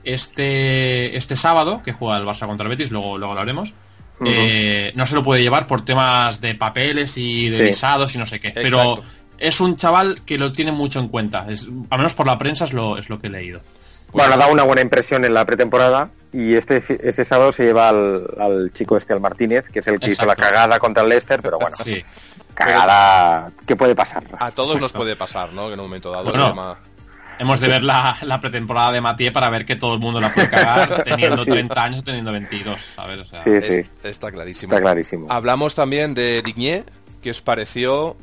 este, 0.04 1.18
este 1.18 1.36
sábado, 1.36 1.82
que 1.84 1.92
juega 1.92 2.18
el 2.18 2.26
Barça 2.26 2.48
contra 2.48 2.64
el 2.64 2.70
Betis, 2.70 2.92
luego, 2.92 3.18
luego 3.18 3.34
lo 3.34 3.42
haremos, 3.42 3.74
eh, 4.26 4.94
no 4.96 5.06
se 5.06 5.16
lo 5.16 5.24
puede 5.24 5.42
llevar 5.42 5.68
por 5.68 5.84
temas 5.84 6.40
de 6.40 6.56
papeles 6.56 7.18
y 7.18 7.50
de 7.50 7.62
visados 7.64 8.16
y 8.16 8.18
no 8.18 8.26
sé 8.26 8.40
qué. 8.40 8.52
Pero 8.52 9.02
es 9.38 9.60
un 9.60 9.76
chaval 9.76 10.22
que 10.26 10.38
lo 10.38 10.54
tiene 10.54 10.72
mucho 10.72 11.00
en 11.00 11.10
cuenta. 11.10 11.46
Es, 11.50 11.68
al 11.90 11.98
menos 11.98 12.14
por 12.14 12.26
la 12.26 12.38
prensa 12.38 12.64
es 12.64 12.72
lo, 12.72 12.98
es 12.98 13.10
lo 13.10 13.20
que 13.20 13.28
he 13.28 13.30
leído. 13.30 13.62
Bueno, 14.14 14.36
ha 14.36 14.38
dado 14.38 14.54
una 14.54 14.64
buena 14.64 14.82
impresión 14.82 15.26
en 15.26 15.34
la 15.34 15.44
pretemporada 15.44 16.12
y 16.32 16.54
este, 16.54 16.82
este 16.88 17.26
sábado 17.26 17.52
se 17.52 17.66
lleva 17.66 17.90
al, 17.90 18.72
chico 18.74 18.96
este, 18.96 19.12
al 19.12 19.20
Martínez, 19.20 19.70
que 19.70 19.80
es 19.80 19.88
el 19.88 20.00
que 20.00 20.12
hizo 20.12 20.26
la 20.26 20.38
cagada 20.38 20.80
contra 20.80 21.04
el 21.04 21.10
Leicester, 21.10 21.42
pero 21.42 21.60
bueno. 21.60 21.76
Sí 21.76 22.02
cagada 22.56 23.52
¿qué 23.68 23.76
puede 23.76 23.96
pasar? 23.96 24.24
A 24.40 24.52
todos 24.52 24.80
nos 24.80 24.92
puede 24.92 25.16
pasar, 25.16 25.54
¿no? 25.54 25.68
Que 25.68 25.74
en 25.74 25.80
un 25.80 25.86
momento 25.86 26.12
dado 26.12 26.32
Hemos 27.38 27.60
de 27.60 27.68
ver 27.68 27.84
la, 27.84 28.40
pretemporada 28.42 28.94
de 28.94 29.02
Matías 29.02 29.34
para 29.34 29.50
ver 29.50 29.66
que 29.66 29.76
todo 29.76 29.94
el 29.94 30.00
mundo 30.00 30.22
la 30.22 30.34
puede 30.34 30.50
cagar 30.50 31.04
teniendo 31.06 31.46
30 31.46 31.84
años 31.84 32.00
o 32.00 32.04
teniendo 32.04 32.32
22, 32.32 32.82
sí, 33.44 33.62
sí. 33.62 33.86
está 34.04 34.32
clarísimo. 34.32 34.74
Está 34.74 34.82
clarísimo. 34.82 35.28
Hablamos 35.30 35.76
también 35.76 36.14
de 36.14 36.42
Digné, 36.42 36.86
que 37.22 37.32
os 37.32 37.42
pareció... 37.42 38.16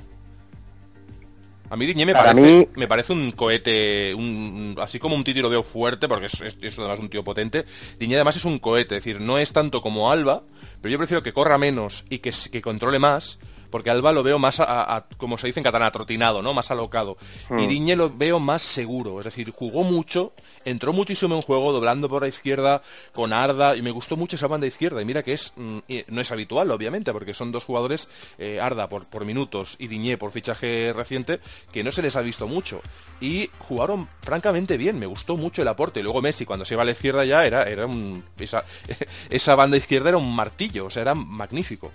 A 1.68 1.76
mí 1.76 1.86
Digné 1.86 2.04
me 2.04 2.12
parece, 2.12 2.68
me 2.76 2.86
parece 2.86 3.14
un 3.14 3.32
cohete, 3.32 4.14
un, 4.14 4.76
así 4.78 4.98
como 4.98 5.16
un 5.16 5.24
Titi 5.24 5.40
lo 5.40 5.48
veo 5.48 5.62
fuerte, 5.62 6.06
porque 6.06 6.26
es, 6.26 6.56
es, 6.60 6.78
además 6.78 7.00
un 7.00 7.08
tío 7.08 7.24
potente. 7.24 7.64
Digné 7.98 8.16
además 8.16 8.36
es 8.36 8.44
un 8.44 8.58
cohete, 8.58 8.98
es 8.98 9.04
decir, 9.04 9.22
no 9.22 9.38
es 9.38 9.54
tanto 9.54 9.80
como 9.80 10.10
Alba, 10.10 10.42
pero 10.82 10.92
yo 10.92 10.98
prefiero 10.98 11.22
que 11.22 11.32
corra 11.32 11.56
menos 11.56 12.04
y 12.10 12.18
que, 12.18 12.30
que 12.50 12.60
controle 12.60 12.98
más, 12.98 13.38
porque 13.72 13.90
Alba 13.90 14.12
lo 14.12 14.22
veo 14.22 14.38
más, 14.38 14.60
a, 14.60 15.06
como 15.16 15.38
se 15.38 15.48
dice 15.48 15.58
en 15.58 15.64
catalán, 15.64 15.88
atrotinado, 15.88 16.42
¿no? 16.42 16.54
Más 16.54 16.70
alocado. 16.70 17.16
Y 17.50 17.54
hmm. 17.54 17.68
Diñe 17.68 17.96
lo 17.96 18.10
veo 18.14 18.38
más 18.38 18.62
seguro, 18.62 19.18
es 19.18 19.24
decir, 19.24 19.50
jugó 19.50 19.82
mucho, 19.82 20.32
entró 20.64 20.92
muchísimo 20.92 21.34
en 21.34 21.42
juego, 21.42 21.72
doblando 21.72 22.08
por 22.08 22.22
la 22.22 22.28
izquierda 22.28 22.82
con 23.12 23.32
Arda, 23.32 23.74
y 23.74 23.82
me 23.82 23.90
gustó 23.90 24.16
mucho 24.16 24.36
esa 24.36 24.46
banda 24.46 24.68
izquierda, 24.68 25.02
y 25.02 25.04
mira 25.04 25.24
que 25.24 25.32
es, 25.32 25.52
mm, 25.56 25.78
no 26.08 26.20
es 26.20 26.30
habitual, 26.30 26.70
obviamente, 26.70 27.12
porque 27.12 27.34
son 27.34 27.50
dos 27.50 27.64
jugadores, 27.64 28.08
eh, 28.38 28.60
Arda 28.60 28.88
por, 28.88 29.06
por 29.06 29.24
minutos 29.24 29.76
y 29.78 29.88
Diñé 29.88 30.18
por 30.18 30.30
fichaje 30.32 30.92
reciente, 30.92 31.40
que 31.72 31.82
no 31.82 31.90
se 31.90 32.02
les 32.02 32.14
ha 32.14 32.20
visto 32.20 32.46
mucho. 32.46 32.82
Y 33.20 33.50
jugaron 33.58 34.08
francamente 34.20 34.76
bien, 34.76 34.98
me 34.98 35.06
gustó 35.06 35.36
mucho 35.36 35.62
el 35.62 35.68
aporte. 35.68 36.00
Y 36.00 36.02
luego 36.02 36.20
Messi, 36.20 36.44
cuando 36.44 36.64
se 36.64 36.74
iba 36.74 36.82
a 36.82 36.86
la 36.86 36.92
izquierda 36.92 37.24
ya, 37.24 37.46
era, 37.46 37.64
era 37.64 37.86
un, 37.86 38.22
esa, 38.38 38.64
esa 39.30 39.54
banda 39.54 39.76
izquierda 39.76 40.10
era 40.10 40.18
un 40.18 40.34
martillo, 40.34 40.86
o 40.86 40.90
sea, 40.90 41.02
era 41.02 41.14
magnífico. 41.14 41.92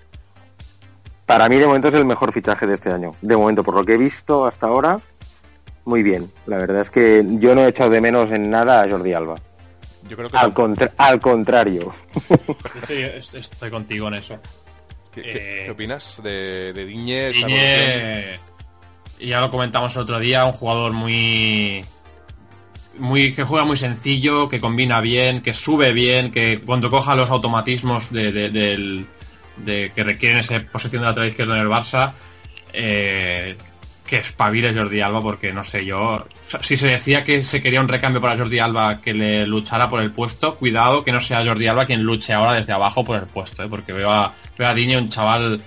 Para 1.28 1.46
mí 1.50 1.56
de 1.56 1.66
momento 1.66 1.88
es 1.88 1.94
el 1.94 2.06
mejor 2.06 2.32
fichaje 2.32 2.66
de 2.66 2.72
este 2.72 2.90
año. 2.90 3.14
De 3.20 3.36
momento, 3.36 3.62
por 3.62 3.74
lo 3.74 3.84
que 3.84 3.92
he 3.92 3.96
visto 3.98 4.46
hasta 4.46 4.66
ahora, 4.66 4.98
muy 5.84 6.02
bien. 6.02 6.32
La 6.46 6.56
verdad 6.56 6.80
es 6.80 6.90
que 6.90 7.22
yo 7.38 7.54
no 7.54 7.66
he 7.66 7.68
echado 7.68 7.90
de 7.90 8.00
menos 8.00 8.30
en 8.30 8.48
nada 8.48 8.82
a 8.82 8.90
Jordi 8.90 9.12
Alba. 9.12 9.34
Yo 10.08 10.16
creo 10.16 10.30
que 10.30 10.38
al, 10.38 10.54
al 10.96 11.20
contrario. 11.20 11.92
Sí, 12.86 13.02
estoy 13.34 13.70
contigo 13.70 14.08
en 14.08 14.14
eso. 14.14 14.38
¿Qué, 15.12 15.66
eh, 15.66 15.70
opinas 15.70 16.18
de, 16.24 16.72
de 16.72 16.86
Diñe? 16.86 17.28
Diñe, 17.28 18.40
ya 19.20 19.42
lo 19.42 19.50
comentamos 19.50 19.94
el 19.96 20.02
otro 20.04 20.18
día, 20.20 20.46
un 20.46 20.52
jugador 20.52 20.92
muy 20.92 21.84
muy 22.96 23.34
que 23.34 23.44
juega 23.44 23.66
muy 23.66 23.76
sencillo, 23.76 24.48
que 24.48 24.60
combina 24.60 25.02
bien, 25.02 25.42
que 25.42 25.52
sube 25.52 25.92
bien, 25.92 26.30
que 26.30 26.60
cuando 26.64 26.88
coja 26.88 27.14
los 27.14 27.28
automatismos 27.28 28.10
del, 28.10 29.06
de 29.64 29.92
que 29.94 30.04
requieren 30.04 30.38
esa 30.38 30.58
posición 30.60 31.02
de 31.02 31.08
lateral 31.08 31.28
izquierdo 31.28 31.54
en 31.54 31.62
el 31.62 31.68
Barça, 31.68 32.12
eh, 32.72 33.56
que 34.08 34.16
espabile 34.16 34.74
Jordi 34.74 35.00
Alba, 35.00 35.20
porque 35.20 35.52
no 35.52 35.62
sé 35.62 35.84
yo. 35.84 36.26
Si 36.62 36.76
se 36.76 36.88
decía 36.88 37.22
que 37.22 37.42
se 37.42 37.62
quería 37.62 37.80
un 37.80 37.88
recambio 37.88 38.20
para 38.20 38.36
Jordi 38.36 38.58
Alba 38.58 39.00
que 39.00 39.12
le 39.12 39.46
luchara 39.46 39.88
por 39.88 40.00
el 40.00 40.10
puesto, 40.10 40.56
cuidado 40.56 41.04
que 41.04 41.12
no 41.12 41.20
sea 41.20 41.44
Jordi 41.44 41.66
Alba 41.66 41.86
quien 41.86 42.02
luche 42.02 42.32
ahora 42.32 42.54
desde 42.54 42.72
abajo 42.72 43.04
por 43.04 43.18
el 43.18 43.26
puesto, 43.26 43.62
¿eh? 43.62 43.68
porque 43.68 43.92
veo 43.92 44.10
a, 44.10 44.34
veo 44.56 44.68
a 44.68 44.74
Diño 44.74 44.98
un 44.98 45.10
chaval, 45.10 45.60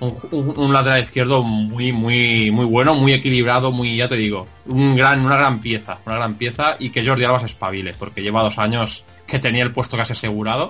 un, 0.00 0.72
lateral 0.72 1.02
izquierdo 1.02 1.42
muy, 1.42 1.92
muy, 1.92 2.50
muy 2.50 2.66
bueno, 2.66 2.94
muy 2.94 3.14
equilibrado, 3.14 3.72
muy, 3.72 3.96
ya 3.96 4.06
te 4.06 4.16
digo, 4.16 4.46
una 4.66 5.16
gran 5.16 5.60
pieza, 5.60 5.98
una 6.04 6.16
gran 6.16 6.34
pieza, 6.34 6.76
y 6.78 6.90
que 6.90 7.04
Jordi 7.04 7.24
Alba 7.24 7.40
se 7.40 7.46
espabile, 7.46 7.94
porque 7.98 8.22
lleva 8.22 8.42
dos 8.42 8.58
años 8.58 9.04
que 9.26 9.38
tenía 9.38 9.64
el 9.64 9.72
puesto 9.72 9.96
casi 9.96 10.12
asegurado 10.12 10.68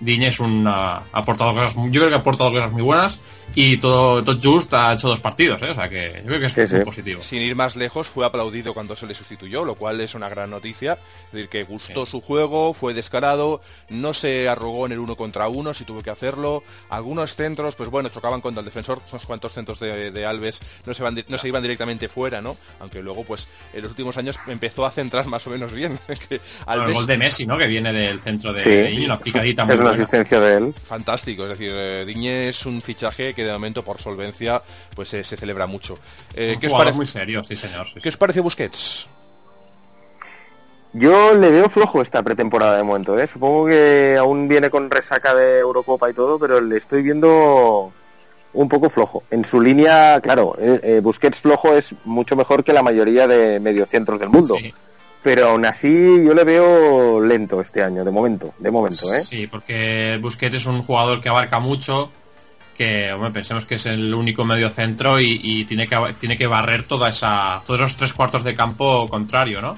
Diñe 0.00 0.28
es 0.28 0.40
un 0.40 0.66
ha 0.66 1.02
aportado 1.12 1.54
cosas, 1.54 1.74
yo 1.74 2.00
creo 2.00 2.08
que 2.08 2.14
ha 2.14 2.18
aportado 2.18 2.52
cosas 2.52 2.72
muy 2.72 2.82
buenas 2.82 3.18
y 3.54 3.78
todo, 3.78 4.22
todo 4.22 4.38
Just 4.42 4.72
ha 4.74 4.92
hecho 4.92 5.08
dos 5.08 5.20
partidos, 5.20 5.62
¿eh? 5.62 5.70
o 5.70 5.74
sea 5.74 5.88
que 5.88 6.22
yo 6.22 6.28
creo 6.28 6.40
que 6.40 6.62
es 6.62 6.72
muy 6.72 6.84
positivo. 6.84 7.22
Sin 7.22 7.42
ir 7.42 7.54
más 7.54 7.76
lejos, 7.76 8.08
fue 8.08 8.26
aplaudido 8.26 8.74
cuando 8.74 8.94
se 8.96 9.06
le 9.06 9.14
sustituyó, 9.14 9.64
lo 9.64 9.76
cual 9.76 10.00
es 10.00 10.14
una 10.14 10.28
gran 10.28 10.50
noticia. 10.50 10.98
Es 11.26 11.32
decir, 11.32 11.48
que 11.48 11.64
gustó 11.64 12.06
su 12.06 12.20
juego, 12.20 12.74
fue 12.74 12.94
descarado, 12.94 13.60
no 13.88 14.14
se 14.14 14.48
arrugó 14.48 14.86
en 14.86 14.92
el 14.92 14.98
uno 14.98 15.16
contra 15.16 15.48
uno 15.48 15.72
si 15.72 15.84
tuvo 15.84 16.02
que 16.02 16.10
hacerlo. 16.10 16.62
Algunos 16.90 17.34
centros, 17.34 17.74
pues 17.74 17.88
bueno, 17.88 18.08
chocaban 18.08 18.40
contra 18.40 18.60
el 18.60 18.66
defensor, 18.66 19.00
unos 19.10 19.26
cuantos 19.26 19.52
centros 19.52 19.80
de, 19.80 20.26
Alves 20.26 20.80
no 20.84 20.92
se, 20.92 21.02
van, 21.02 21.24
no 21.28 21.38
se 21.38 21.48
iban 21.48 21.62
directamente 21.62 22.08
fuera, 22.08 22.40
¿no? 22.40 22.56
Aunque 22.80 23.00
luego, 23.00 23.24
pues 23.24 23.48
en 23.72 23.82
los 23.82 23.90
últimos 23.90 24.16
años 24.16 24.38
empezó 24.46 24.84
a 24.84 24.90
centrar 24.90 25.26
más 25.26 25.46
o 25.46 25.50
menos 25.50 25.72
bien. 25.72 25.98
El 26.66 26.92
gol 26.92 27.06
de 27.06 27.16
Messi, 27.16 27.46
¿no? 27.46 27.56
Que 27.56 27.66
viene 27.66 27.92
del 27.92 28.20
centro 28.20 28.52
de, 28.52 28.90
sí. 28.90 29.04
una 29.04 29.18
picadita 29.18 29.64
muy 29.64 29.76
asistencia 29.86 30.40
de 30.40 30.56
él. 30.56 30.74
Fantástico, 30.74 31.44
es 31.44 31.50
decir, 31.50 31.72
eh, 31.74 32.04
Diñe 32.04 32.48
es 32.48 32.66
un 32.66 32.82
fichaje 32.82 33.34
que 33.36 33.44
de 33.44 33.52
momento 33.52 33.84
por 33.84 34.00
solvencia 34.00 34.60
pues 34.94 35.10
se 35.10 35.22
celebra 35.22 35.66
mucho. 35.66 35.96
Eh, 36.34 36.56
¿qué 36.60 36.66
os 36.66 36.72
parece? 36.72 36.96
muy 36.96 37.06
serio, 37.06 37.44
sí 37.44 37.54
señor. 37.54 37.86
¿Qué 38.02 38.08
os 38.08 38.16
parece 38.16 38.40
Busquets? 38.40 39.06
Yo 40.92 41.34
le 41.34 41.50
veo 41.50 41.68
flojo 41.68 42.00
esta 42.00 42.22
pretemporada 42.22 42.78
de 42.78 42.82
momento, 42.82 43.18
¿eh? 43.18 43.26
Supongo 43.26 43.66
que 43.66 44.16
aún 44.18 44.48
viene 44.48 44.70
con 44.70 44.90
resaca 44.90 45.34
de 45.34 45.58
Eurocopa 45.58 46.08
y 46.10 46.14
todo, 46.14 46.38
pero 46.38 46.60
le 46.60 46.78
estoy 46.78 47.02
viendo 47.02 47.92
un 48.54 48.68
poco 48.68 48.88
flojo. 48.88 49.22
En 49.30 49.44
su 49.44 49.60
línea, 49.60 50.18
claro, 50.22 50.56
eh, 50.58 51.00
Busquets 51.02 51.38
flojo 51.38 51.74
es 51.76 51.94
mucho 52.06 52.34
mejor 52.34 52.64
que 52.64 52.72
la 52.72 52.82
mayoría 52.82 53.26
de 53.28 53.60
mediocentros 53.60 54.18
del 54.18 54.30
mundo 54.30 54.56
pero 55.26 55.48
aún 55.48 55.64
así 55.64 55.88
yo 56.24 56.32
le 56.34 56.44
veo 56.44 57.20
lento 57.20 57.60
este 57.60 57.82
año, 57.82 58.04
de 58.04 58.12
momento, 58.12 58.54
de 58.60 58.70
momento, 58.70 59.12
¿eh? 59.12 59.22
Sí, 59.22 59.48
porque 59.48 60.20
Busquets 60.22 60.54
es 60.54 60.66
un 60.66 60.84
jugador 60.84 61.20
que 61.20 61.28
abarca 61.28 61.58
mucho, 61.58 62.12
que 62.76 63.12
hombre, 63.12 63.30
pensemos 63.30 63.64
que 63.64 63.76
es 63.76 63.86
el 63.86 64.14
único 64.14 64.44
medio 64.44 64.70
centro 64.70 65.18
y, 65.20 65.64
tiene, 65.64 65.88
que, 65.88 66.14
tiene 66.18 66.38
que 66.38 66.46
barrer 66.46 66.84
toda 66.84 67.08
esa, 67.08 67.62
todos 67.64 67.80
esos 67.80 67.96
tres 67.96 68.12
cuartos 68.12 68.44
de 68.44 68.54
campo 68.54 69.08
contrario, 69.08 69.60
¿no? 69.60 69.76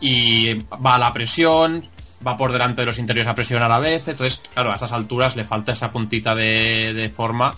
Y 0.00 0.54
va 0.54 0.96
a 0.96 0.98
la 0.98 1.12
presión, 1.12 1.88
va 2.26 2.36
por 2.36 2.52
delante 2.52 2.82
de 2.82 2.86
los 2.86 2.98
interiores 2.98 3.28
a 3.28 3.34
presión 3.34 3.62
a 3.62 3.68
la 3.68 3.78
vez, 3.78 4.08
entonces, 4.08 4.42
claro, 4.52 4.72
a 4.72 4.76
esas 4.76 4.92
alturas 4.92 5.36
le 5.36 5.44
falta 5.44 5.72
esa 5.72 5.90
puntita 5.90 6.34
de, 6.34 7.12
forma, 7.14 7.54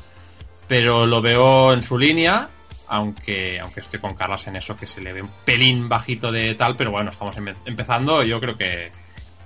pero 0.68 1.06
lo 1.06 1.20
veo 1.20 1.72
en 1.72 1.82
su 1.82 1.98
línea 1.98 2.48
aunque, 2.88 3.58
aunque 3.58 3.80
estoy 3.80 3.98
con 3.98 4.14
Carlas 4.14 4.46
en 4.46 4.54
eso, 4.54 4.76
que 4.76 4.86
se 4.86 5.00
le 5.00 5.12
ve 5.12 5.22
un 5.22 5.30
pelín 5.44 5.88
bajito 5.88 6.30
de 6.30 6.54
tal, 6.54 6.76
pero 6.76 6.92
bueno, 6.92 7.10
estamos 7.10 7.36
empezando, 7.64 8.22
yo 8.22 8.38
creo 8.38 8.56
que, 8.56 8.92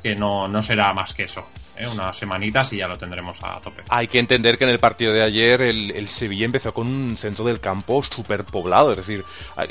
que 0.03 0.17
no, 0.17 0.49
no 0.49 0.63
será 0.63 0.93
más 0.93 1.15
que 1.15 1.25
eso. 1.25 1.47
¿eh? 1.81 1.87
Unas 1.91 2.17
semanitas 2.17 2.73
y 2.73 2.79
ya 2.79 2.89
lo 2.89 2.99
tendremos 2.99 3.39
a 3.43 3.61
tope. 3.61 3.83
Hay 3.89 4.07
que 4.07 4.19
entender 4.19 4.59
que 4.59 4.65
en 4.65 4.71
el 4.71 4.79
partido 4.79 5.13
de 5.13 5.23
ayer 5.23 5.63
el, 5.63 5.91
el 5.93 6.09
Sevilla 6.09 6.45
empezó 6.45 6.73
con 6.73 6.87
un 6.87 7.17
centro 7.17 7.45
del 7.45 7.61
campo 7.61 8.03
súper 8.03 8.45
poblado. 8.45 8.93
Es 8.93 8.99
decir, 8.99 9.25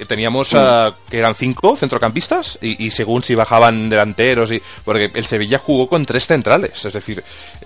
teníamos 0.08 0.54
uh, 0.54 0.94
que 1.10 1.20
eran 1.20 1.36
cinco 1.36 1.76
centrocampistas 1.78 2.58
y, 2.62 2.86
y, 2.86 2.92
según 2.92 3.24
si 3.24 3.36
bajaban 3.36 3.90
delanteros. 3.90 4.52
y 4.52 4.62
Porque 4.84 5.12
el 5.14 5.26
Sevilla 5.26 5.60
jugó 5.60 5.88
con 5.88 6.06
tres 6.06 6.28
centrales. 6.28 6.84
Es 6.86 6.94
decir, 6.94 7.24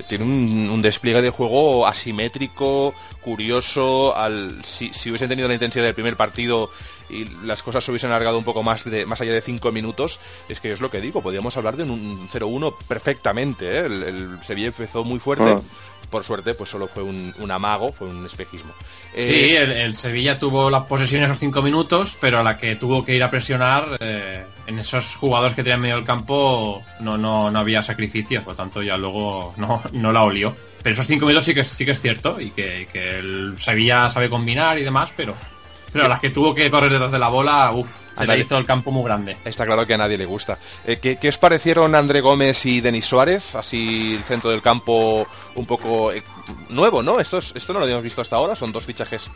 tiene 0.08 0.24
un, 0.24 0.70
un 0.70 0.82
despliegue 0.82 1.22
de 1.22 1.30
juego 1.30 1.88
asimétrico, 1.88 2.94
curioso. 3.22 4.16
Al, 4.16 4.64
si, 4.66 4.94
si 4.94 5.10
hubiesen 5.10 5.30
tenido 5.30 5.48
la 5.48 5.54
intensidad 5.54 5.86
del 5.86 5.96
primer 5.96 6.16
partido 6.18 6.70
y 7.10 7.26
las 7.46 7.64
cosas 7.64 7.84
se 7.84 7.92
hubiesen 7.92 8.10
alargado 8.10 8.38
un 8.38 8.44
poco 8.44 8.64
más 8.64 8.84
de 8.84 9.06
más 9.06 9.22
allá 9.22 9.34
de 9.34 9.42
cinco 9.42 9.72
minutos, 9.72 10.20
es 10.50 10.60
que 10.60 10.72
es 10.72 10.82
lo 10.82 10.90
que 10.90 11.02
digo, 11.02 11.22
podríamos 11.22 11.56
hablar 11.58 11.78
de 11.78 11.84
un 11.84 12.30
0-1 12.30 12.76
perfectamente. 12.88 13.70
¿eh? 13.72 13.80
El, 13.80 14.04
el, 14.04 14.40
Sevilla 14.46 14.68
empezó 14.68 15.04
muy 15.04 15.20
fuerte. 15.20 15.44
Oh. 15.44 15.64
Por 16.10 16.24
suerte, 16.24 16.54
pues 16.54 16.70
solo 16.70 16.88
fue 16.88 17.02
un, 17.02 17.34
un 17.40 17.50
amago, 17.50 17.92
fue 17.92 18.08
un 18.08 18.24
espejismo. 18.26 18.72
Eh, 19.16 19.26
sí, 19.26 19.56
el, 19.56 19.72
el, 19.72 19.96
Sevilla 19.96 20.38
tuvo 20.38 20.70
la 20.70 20.86
posesión 20.86 21.24
esos 21.24 21.40
cinco 21.40 21.64
minutos, 21.64 22.16
pero 22.22 22.38
a 22.40 22.44
la 22.44 22.56
que 22.56 22.76
tuvo 22.76 23.04
que 23.04 23.16
ir 23.16 23.24
a 23.24 23.32
presionar, 23.32 23.98
eh, 24.00 24.44
en 24.68 24.78
esos 24.78 25.16
jugadores 25.16 25.56
que 25.56 25.64
tenían 25.64 25.82
medio 25.82 25.96
del 25.96 26.06
campo, 26.06 26.84
no, 27.00 27.18
no, 27.18 27.50
no 27.50 27.60
había 27.60 27.82
sacrificio, 27.82 28.44
por 28.44 28.54
lo 28.54 28.58
tanto 28.58 28.84
ya 28.84 28.96
luego 28.96 29.56
no, 29.58 29.82
no 29.92 30.12
la 30.12 30.22
olió. 30.22 30.56
Pero 30.84 30.94
esos 30.94 31.08
cinco 31.08 31.26
minutos 31.26 31.46
sí 31.46 31.56
que, 31.56 31.64
sí 31.64 31.86
que 31.86 31.92
es 31.92 32.02
cierto, 32.02 32.40
y 32.40 32.52
que, 32.52 32.88
que 32.92 33.18
el 33.18 33.56
Sevilla 33.58 34.08
sabe 34.10 34.30
combinar 34.30 34.78
y 34.78 34.84
demás, 34.84 35.10
pero 35.16 35.36
pero 35.94 36.08
las 36.08 36.20
que 36.20 36.30
tuvo 36.30 36.54
que 36.54 36.70
correr 36.70 36.92
detrás 36.92 37.12
de 37.12 37.20
la 37.20 37.30
bola, 37.30 37.72
uff, 37.72 38.02
se 38.18 38.28
le 38.28 38.40
hizo 38.40 38.58
el 38.58 38.66
campo 38.66 38.92
muy 38.92 39.04
grande. 39.04 39.38
Está 39.46 39.66
claro 39.66 39.86
que 39.86 39.94
a 39.94 39.98
nadie 39.98 40.18
le 40.18 40.26
gusta. 40.26 40.58
Eh, 40.86 40.98
¿qué, 40.98 41.18
¿qué, 41.18 41.30
os 41.30 41.38
parecieron 41.38 41.96
André 41.96 42.22
Gómez 42.22 42.66
y 42.66 42.82
Denis 42.82 43.06
Suárez? 43.06 43.56
Así 43.56 44.16
el 44.16 44.24
centro 44.24 44.50
del 44.50 44.62
campo 44.62 45.28
un 45.56 45.66
poco 45.66 46.12
eh, 46.12 46.24
nuevo, 46.70 47.02
¿no? 47.02 47.20
Esto, 47.20 47.38
es, 47.38 47.54
esto 47.56 47.74
no 47.74 47.80
lo 47.80 47.86
habíamos 47.86 48.04
visto 48.04 48.22
hasta 48.22 48.36
ahora, 48.36 48.56
son 48.56 48.72
dos 48.72 48.86
fichajes 48.86 49.30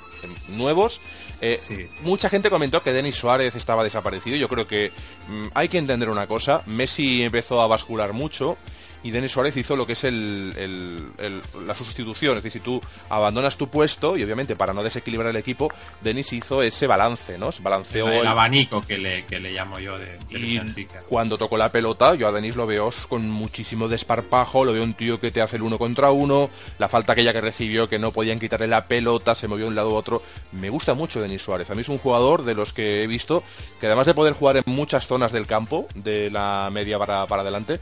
nuevos. 0.50 1.02
Eh, 1.41 1.60
sí. 1.62 1.88
Mucha 2.02 2.30
gente 2.30 2.50
comentó 2.50 2.82
que 2.82 2.93
Denis 2.93 3.15
Suárez 3.15 3.56
estaba 3.56 3.84
desaparecido. 3.84 4.36
Yo 4.36 4.50
creo 4.50 4.67
que 4.67 4.91
mmm, 5.28 5.48
hay 5.54 5.70
que 5.70 5.78
entender 5.78 6.10
una 6.10 6.28
cosa. 6.28 6.62
Messi 6.65 7.24
empezó 7.24 7.62
a 7.62 7.67
bascular 7.67 8.13
mucho 8.13 8.58
y 9.04 9.12
Denis 9.12 9.32
Suárez 9.32 9.56
hizo 9.58 9.76
lo 9.76 9.86
que 9.86 9.94
es 9.94 10.04
el, 10.04 10.54
el, 10.58 11.12
el, 11.18 11.42
la 11.66 11.76
sustitución. 11.76 12.38
Es 12.38 12.44
decir, 12.44 12.62
si 12.62 12.66
tú 12.66 12.82
abandonas 13.10 13.58
tu 13.58 13.68
puesto, 13.70 14.18
y 14.18 14.24
obviamente 14.24 14.56
para 14.56 14.74
no 14.74 14.84
desequilibrar 14.84 15.30
el 15.30 15.36
equipo, 15.36 15.72
Denis 16.02 16.34
hizo 16.34 16.62
ese 16.62 16.88
balance, 16.88 17.38
¿no? 17.38 17.52
Se 17.52 17.62
balanceó 17.62 18.08
el, 18.10 18.20
el 18.20 18.28
abanico 18.28 18.82
que 18.82 18.98
le, 18.98 19.26
que 19.26 19.40
le 19.40 19.52
llamo 19.52 19.80
yo 19.80 19.98
de, 19.98 20.18
de 20.30 20.40
Y 20.40 20.88
cuando 21.08 21.38
tocó 21.38 21.58
la 21.58 21.72
pelota, 21.72 22.16
yo 22.16 22.28
a 22.28 22.32
Denis 22.32 22.56
lo 22.56 22.66
veo 22.66 22.90
con 23.10 23.30
muchísimo 23.30 23.88
desparpajo, 23.88 24.66
lo 24.66 24.74
veo 24.74 24.84
un 24.84 24.94
tío 24.94 25.20
que 25.20 25.32
te 25.32 25.42
hace 25.42 25.58
el 25.58 25.64
uno 25.64 25.78
contra 25.78 26.12
uno, 26.12 26.50
la 26.80 26.90
falta 26.90 27.14
aquella 27.14 27.34
que 27.34 27.42
recibió, 27.42 27.90
que 27.90 28.00
no 28.00 28.12
podían 28.12 28.40
quitarle 28.40 28.68
la 28.68 28.88
pelota, 28.88 29.36
se 29.36 29.48
movió 29.48 29.66
de 29.66 29.70
un 29.70 29.76
lado 29.76 29.92
a 29.92 29.94
otro. 29.94 30.22
Me 30.52 30.70
gusta 30.70 30.94
mucho 30.94 31.22
Denis 31.22 31.42
Suárez. 31.42 31.70
A 31.70 31.76
mí 31.76 31.82
es 31.82 31.90
un 31.90 31.98
jugador 31.98 32.44
de 32.44 32.56
los 32.56 32.74
que 32.74 33.04
he 33.04 33.08
visto 33.08 33.44
que 33.80 33.88
además 33.88 34.06
de 34.06 34.14
poder 34.14 34.34
jugar 34.34 34.58
en 34.58 34.64
muchas 34.66 35.08
zonas 35.08 35.32
del 35.32 35.46
campo, 35.46 35.88
de 35.96 36.30
la 36.32 36.70
media 36.72 36.98
para, 36.98 37.26
para 37.28 37.42
adelante, 37.42 37.80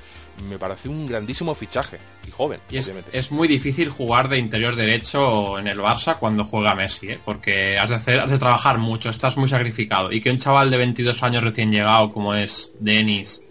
me 0.49 0.58
parece 0.58 0.89
un 0.89 1.04
grandísimo 1.07 1.55
fichaje 1.55 1.97
y 2.27 2.31
joven. 2.31 2.59
Y 2.69 2.77
es, 2.77 2.93
es, 3.11 3.31
muy 3.31 3.47
difícil 3.47 3.89
jugar 3.89 4.29
de 4.29 4.37
interior 4.37 4.75
derecho 4.75 5.57
en 5.59 5.67
el 5.67 5.79
Barça 5.79 6.17
cuando 6.17 6.45
juega 6.45 6.75
Messi, 6.75 7.09
¿eh? 7.09 7.19
porque 7.23 7.77
has 7.77 7.89
de, 7.89 7.95
hacer, 7.95 8.19
has 8.19 8.31
de 8.31 8.37
trabajar 8.37 8.77
mucho, 8.77 9.09
estás 9.09 9.37
muy 9.37 9.47
sacrificado. 9.47 10.11
Y 10.11 10.21
que 10.21 10.31
un 10.31 10.37
chaval 10.37 10.71
de 10.71 10.77
22 10.77 11.23
años 11.23 11.43
recién 11.43 11.71
llegado 11.71 12.11
como 12.11 12.33
es 12.33 12.73
Denis, 12.79 13.41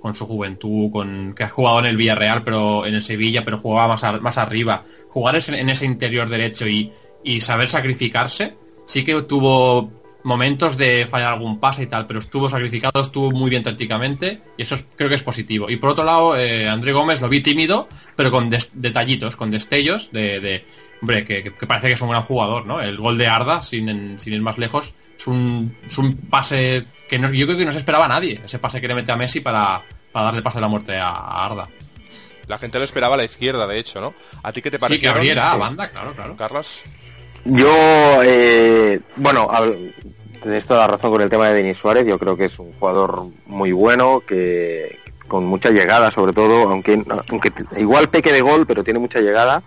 con 0.00 0.14
su 0.14 0.26
juventud, 0.26 0.90
con 0.92 1.34
que 1.34 1.44
ha 1.44 1.48
jugado 1.48 1.78
en 1.78 1.86
el 1.86 1.96
Villarreal, 1.96 2.44
pero 2.44 2.84
en 2.84 2.94
el 2.94 3.02
Sevilla, 3.02 3.44
pero 3.44 3.58
jugaba 3.58 3.88
más, 3.88 4.04
a, 4.04 4.12
más 4.20 4.36
arriba, 4.36 4.84
jugar 5.08 5.36
en 5.36 5.70
ese 5.70 5.86
interior 5.86 6.28
derecho 6.28 6.68
y, 6.68 6.92
y 7.22 7.40
saber 7.40 7.68
sacrificarse, 7.68 8.54
sí 8.84 9.02
que 9.02 9.22
tuvo 9.22 10.03
momentos 10.24 10.76
de 10.76 11.06
fallar 11.06 11.34
algún 11.34 11.60
pase 11.60 11.84
y 11.84 11.86
tal, 11.86 12.06
pero 12.06 12.18
estuvo 12.18 12.48
sacrificado, 12.48 13.00
estuvo 13.00 13.30
muy 13.30 13.50
bien 13.50 13.62
tácticamente 13.62 14.42
y 14.56 14.62
eso 14.62 14.74
es, 14.74 14.86
creo 14.96 15.08
que 15.08 15.14
es 15.14 15.22
positivo. 15.22 15.70
Y 15.70 15.76
por 15.76 15.90
otro 15.90 16.04
lado, 16.04 16.36
eh, 16.36 16.68
André 16.68 16.92
Gómez 16.92 17.20
lo 17.20 17.28
vi 17.28 17.40
tímido, 17.40 17.88
pero 18.16 18.30
con 18.30 18.50
detallitos, 18.50 19.36
con 19.36 19.50
destellos 19.50 20.10
de, 20.12 20.40
de 20.40 20.66
hombre, 21.02 21.24
que, 21.24 21.44
que, 21.44 21.66
parece 21.66 21.88
que 21.88 21.92
es 21.92 22.00
un 22.00 22.08
gran 22.08 22.22
jugador, 22.22 22.66
¿no? 22.66 22.80
El 22.80 22.96
gol 22.96 23.18
de 23.18 23.26
Arda, 23.26 23.60
sin, 23.62 24.18
sin 24.18 24.32
ir 24.32 24.42
más 24.42 24.56
lejos, 24.56 24.94
es 25.16 25.26
un, 25.26 25.76
es 25.84 25.98
un 25.98 26.16
pase 26.16 26.86
que 27.08 27.18
no, 27.18 27.30
yo 27.30 27.46
creo 27.46 27.58
que 27.58 27.66
no 27.66 27.72
se 27.72 27.78
esperaba 27.78 28.06
a 28.06 28.08
nadie, 28.08 28.40
ese 28.44 28.58
pase 28.58 28.80
que 28.80 28.88
le 28.88 28.94
mete 28.94 29.12
a 29.12 29.16
Messi 29.16 29.40
para, 29.40 29.82
para 30.10 30.26
darle 30.26 30.42
pase 30.42 30.56
de 30.56 30.62
la 30.62 30.68
muerte 30.68 30.96
a, 30.96 31.10
a 31.10 31.44
Arda. 31.44 31.68
La 32.46 32.58
gente 32.58 32.78
lo 32.78 32.84
esperaba 32.84 33.14
a 33.14 33.18
la 33.18 33.24
izquierda, 33.24 33.66
de 33.66 33.78
hecho, 33.78 34.00
¿no? 34.00 34.14
¿A 34.42 34.52
ti 34.52 34.62
qué 34.62 34.70
te 34.70 34.78
pareció? 34.78 34.96
Sí, 34.96 35.02
que 35.02 35.08
abriera 35.08 35.52
a 35.52 35.56
banda, 35.56 35.90
claro, 35.90 36.14
claro. 36.14 36.36
Carlos. 36.36 36.84
Yo, 37.44 38.22
eh, 38.22 39.00
bueno, 39.16 39.50
tenéis 40.42 40.66
toda 40.66 40.80
la 40.80 40.86
razón 40.86 41.10
con 41.10 41.20
el 41.20 41.28
tema 41.28 41.48
de 41.48 41.54
Denis 41.54 41.78
Suárez. 41.78 42.06
Yo 42.06 42.18
creo 42.18 42.36
que 42.36 42.46
es 42.46 42.58
un 42.58 42.72
jugador 42.72 43.26
muy 43.46 43.72
bueno, 43.72 44.20
que 44.20 44.98
con 45.28 45.44
mucha 45.44 45.70
llegada, 45.70 46.10
sobre 46.10 46.32
todo, 46.32 46.68
aunque, 46.68 47.02
igual 47.76 48.08
peque 48.08 48.32
de 48.32 48.40
gol, 48.40 48.66
pero 48.66 48.84
tiene 48.84 48.98
mucha 48.98 49.20
llegada. 49.20 49.62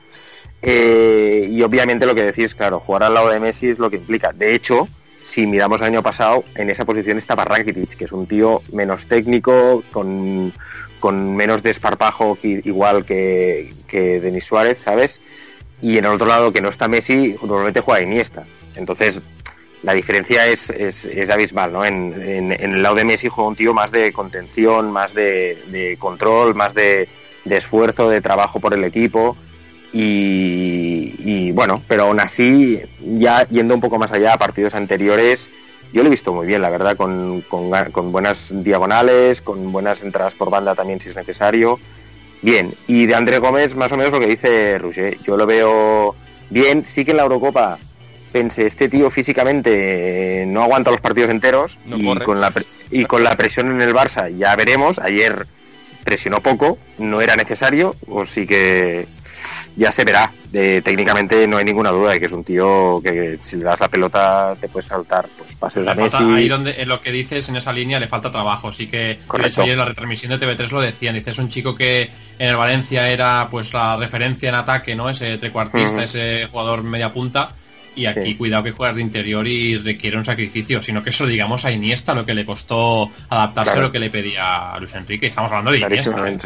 Eh, 0.61 1.47
y 1.51 1.61
obviamente 1.61 2.05
lo 2.05 2.15
que 2.15 2.23
decís, 2.23 2.55
claro, 2.55 2.79
jugar 2.79 3.03
al 3.03 3.13
lado 3.13 3.29
de 3.29 3.39
Messi 3.39 3.69
es 3.69 3.79
lo 3.79 3.89
que 3.89 3.97
implica. 3.97 4.33
De 4.33 4.55
hecho, 4.55 4.87
si 5.21 5.45
miramos 5.45 5.79
el 5.81 5.87
año 5.87 6.01
pasado, 6.01 6.43
en 6.55 6.69
esa 6.69 6.83
posición 6.83 7.19
estaba 7.19 7.45
Rakitic, 7.45 7.95
que 7.95 8.05
es 8.05 8.11
un 8.11 8.25
tío 8.25 8.63
menos 8.73 9.05
técnico, 9.07 9.83
con, 9.91 10.51
con 10.99 11.35
menos 11.35 11.61
desparpajo 11.61 12.39
igual 12.41 13.05
que, 13.05 13.73
que 13.87 14.19
Denis 14.19 14.45
Suárez, 14.45 14.79
¿sabes? 14.79 15.21
Y 15.81 15.97
en 15.97 16.05
el 16.05 16.11
otro 16.11 16.27
lado 16.27 16.51
que 16.51 16.61
no 16.61 16.69
está 16.69 16.87
Messi, 16.87 17.35
normalmente 17.41 17.81
juega 17.81 18.01
Iniesta. 18.01 18.45
Entonces, 18.75 19.21
la 19.83 19.93
diferencia 19.93 20.47
es, 20.47 20.69
es, 20.69 21.29
abismal, 21.29 21.71
¿no? 21.71 21.85
En, 21.85 22.13
en, 22.21 22.51
el 22.51 22.81
lado 22.81 22.95
de 22.95 23.05
Messi 23.05 23.29
juega 23.29 23.49
un 23.49 23.55
tío 23.55 23.73
más 23.73 23.91
de 23.91 24.11
contención, 24.11 24.91
más 24.91 25.13
de, 25.13 25.95
control, 25.99 26.55
más 26.55 26.73
de, 26.73 27.07
esfuerzo, 27.45 28.09
de 28.09 28.21
trabajo 28.21 28.59
por 28.59 28.73
el 28.73 28.83
equipo. 28.83 29.37
Y, 29.93 31.51
bueno, 31.51 31.81
pero 31.87 32.03
aún 32.03 32.19
así, 32.19 32.81
ya 32.99 33.47
yendo 33.47 33.73
un 33.73 33.81
poco 33.81 33.97
más 33.97 34.11
allá 34.11 34.33
a 34.33 34.37
partidos 34.37 34.73
anteriores, 34.73 35.49
yo 35.93 36.01
lo 36.03 36.07
he 36.07 36.11
visto 36.11 36.33
muy 36.33 36.45
bien, 36.45 36.61
la 36.61 36.69
verdad, 36.69 36.97
con, 36.97 37.41
con 37.41 38.11
buenas 38.11 38.47
diagonales, 38.51 39.41
con 39.41 39.71
buenas 39.71 40.03
entradas 40.03 40.33
por 40.33 40.49
banda 40.49 40.75
también 40.75 40.99
si 40.99 41.09
es 41.09 41.15
necesario. 41.15 41.79
Bien, 42.41 42.73
y 42.87 43.05
de 43.05 43.15
André 43.15 43.39
Gómez, 43.39 43.75
más 43.75 43.91
o 43.91 43.97
menos 43.97 44.11
lo 44.11 44.19
que 44.19 44.27
dice 44.27 44.77
Roger. 44.77 45.17
Yo 45.23 45.37
lo 45.37 45.45
veo 45.45 46.15
bien. 46.49 46.85
Sí 46.85 47.03
que 47.03 47.11
en 47.11 47.17
la 47.17 47.23
Eurocopa 47.23 47.79
pensé, 48.31 48.67
este 48.67 48.89
tío 48.89 49.09
físicamente 49.09 50.45
no 50.47 50.63
aguanta 50.63 50.91
los 50.91 51.01
partidos 51.01 51.31
enteros 51.31 51.79
no 51.85 51.97
y, 51.97 52.19
con 52.19 52.39
la, 52.39 52.53
y 52.91 53.05
con 53.05 53.23
la 53.23 53.35
presión 53.35 53.71
en 53.71 53.81
el 53.81 53.93
Barça 53.93 54.35
ya 54.35 54.55
veremos. 54.55 54.99
Ayer 54.99 55.47
presionó 56.03 56.41
poco, 56.41 56.77
no 56.97 57.21
era 57.21 57.35
necesario, 57.35 57.95
o 58.07 58.25
sí 58.25 58.45
que 58.45 59.07
ya 59.75 59.91
se 59.91 60.03
verá. 60.03 60.33
De, 60.51 60.81
técnicamente 60.81 61.45
no 61.45 61.57
hay 61.57 61.65
ninguna 61.65 61.91
duda 61.91 62.11
de 62.11 62.19
que 62.19 62.25
es 62.27 62.31
un 62.31 62.43
tío 62.43 63.01
que, 63.03 63.11
que 63.11 63.37
si 63.41 63.57
le 63.57 63.65
das 63.65 63.79
la 63.79 63.89
pelota 63.89 64.55
te 64.59 64.69
puedes 64.69 64.87
saltar 64.87 65.27
pues 65.37 65.55
pases 65.55 65.83
le 65.83 65.91
a 65.91 65.95
Messi. 65.95 66.17
Ahí 66.17 66.47
donde 66.47 66.81
en 66.81 66.87
lo 66.87 67.01
que 67.01 67.11
dices 67.11 67.47
en 67.49 67.57
esa 67.57 67.73
línea 67.73 67.99
le 67.99 68.07
falta 68.07 68.31
trabajo, 68.31 68.71
sí 68.71 68.87
que 68.87 69.19
Correcto. 69.27 69.37
de 69.37 69.47
hecho 69.49 69.61
ayer 69.63 69.73
en 69.73 69.79
la 69.79 69.85
retransmisión 69.85 70.31
de 70.31 70.39
TV3 70.39 70.71
lo 70.71 70.81
decían, 70.81 71.15
dice 71.15 71.31
es 71.31 71.37
un 71.37 71.49
chico 71.49 71.75
que 71.75 72.09
en 72.39 72.49
el 72.49 72.55
Valencia 72.55 73.09
era 73.09 73.47
pues 73.51 73.73
la 73.73 73.97
referencia 73.97 74.49
en 74.49 74.55
ataque, 74.55 74.95
¿no? 74.95 75.09
Ese 75.09 75.37
trecuartista, 75.37 75.97
uh 75.97 75.99
-huh. 75.99 76.03
ese 76.03 76.47
jugador 76.49 76.83
media 76.83 77.13
punta 77.13 77.51
y 77.97 78.05
aquí 78.05 78.29
sí. 78.29 78.35
cuidado 78.35 78.63
que 78.63 78.71
juegas 78.71 78.95
de 78.95 79.01
interior 79.01 79.45
y 79.47 79.77
requiere 79.77 80.17
un 80.17 80.25
sacrificio, 80.25 80.81
sino 80.81 81.03
que 81.03 81.09
eso 81.09 81.25
digamos 81.25 81.65
a 81.65 81.71
Iniesta 81.71 82.13
lo 82.13 82.25
que 82.25 82.35
le 82.35 82.45
costó 82.45 83.09
adaptarse 83.29 83.73
claro. 83.73 83.81
a 83.81 83.87
lo 83.87 83.91
que 83.91 83.99
le 83.99 84.09
pedía 84.09 84.73
a 84.73 84.79
Luis 84.79 84.93
Enrique, 84.93 85.27
estamos 85.27 85.51
hablando 85.51 85.71
de 85.71 85.79
Iniesta. 85.79 86.29
¿eh? 86.29 86.37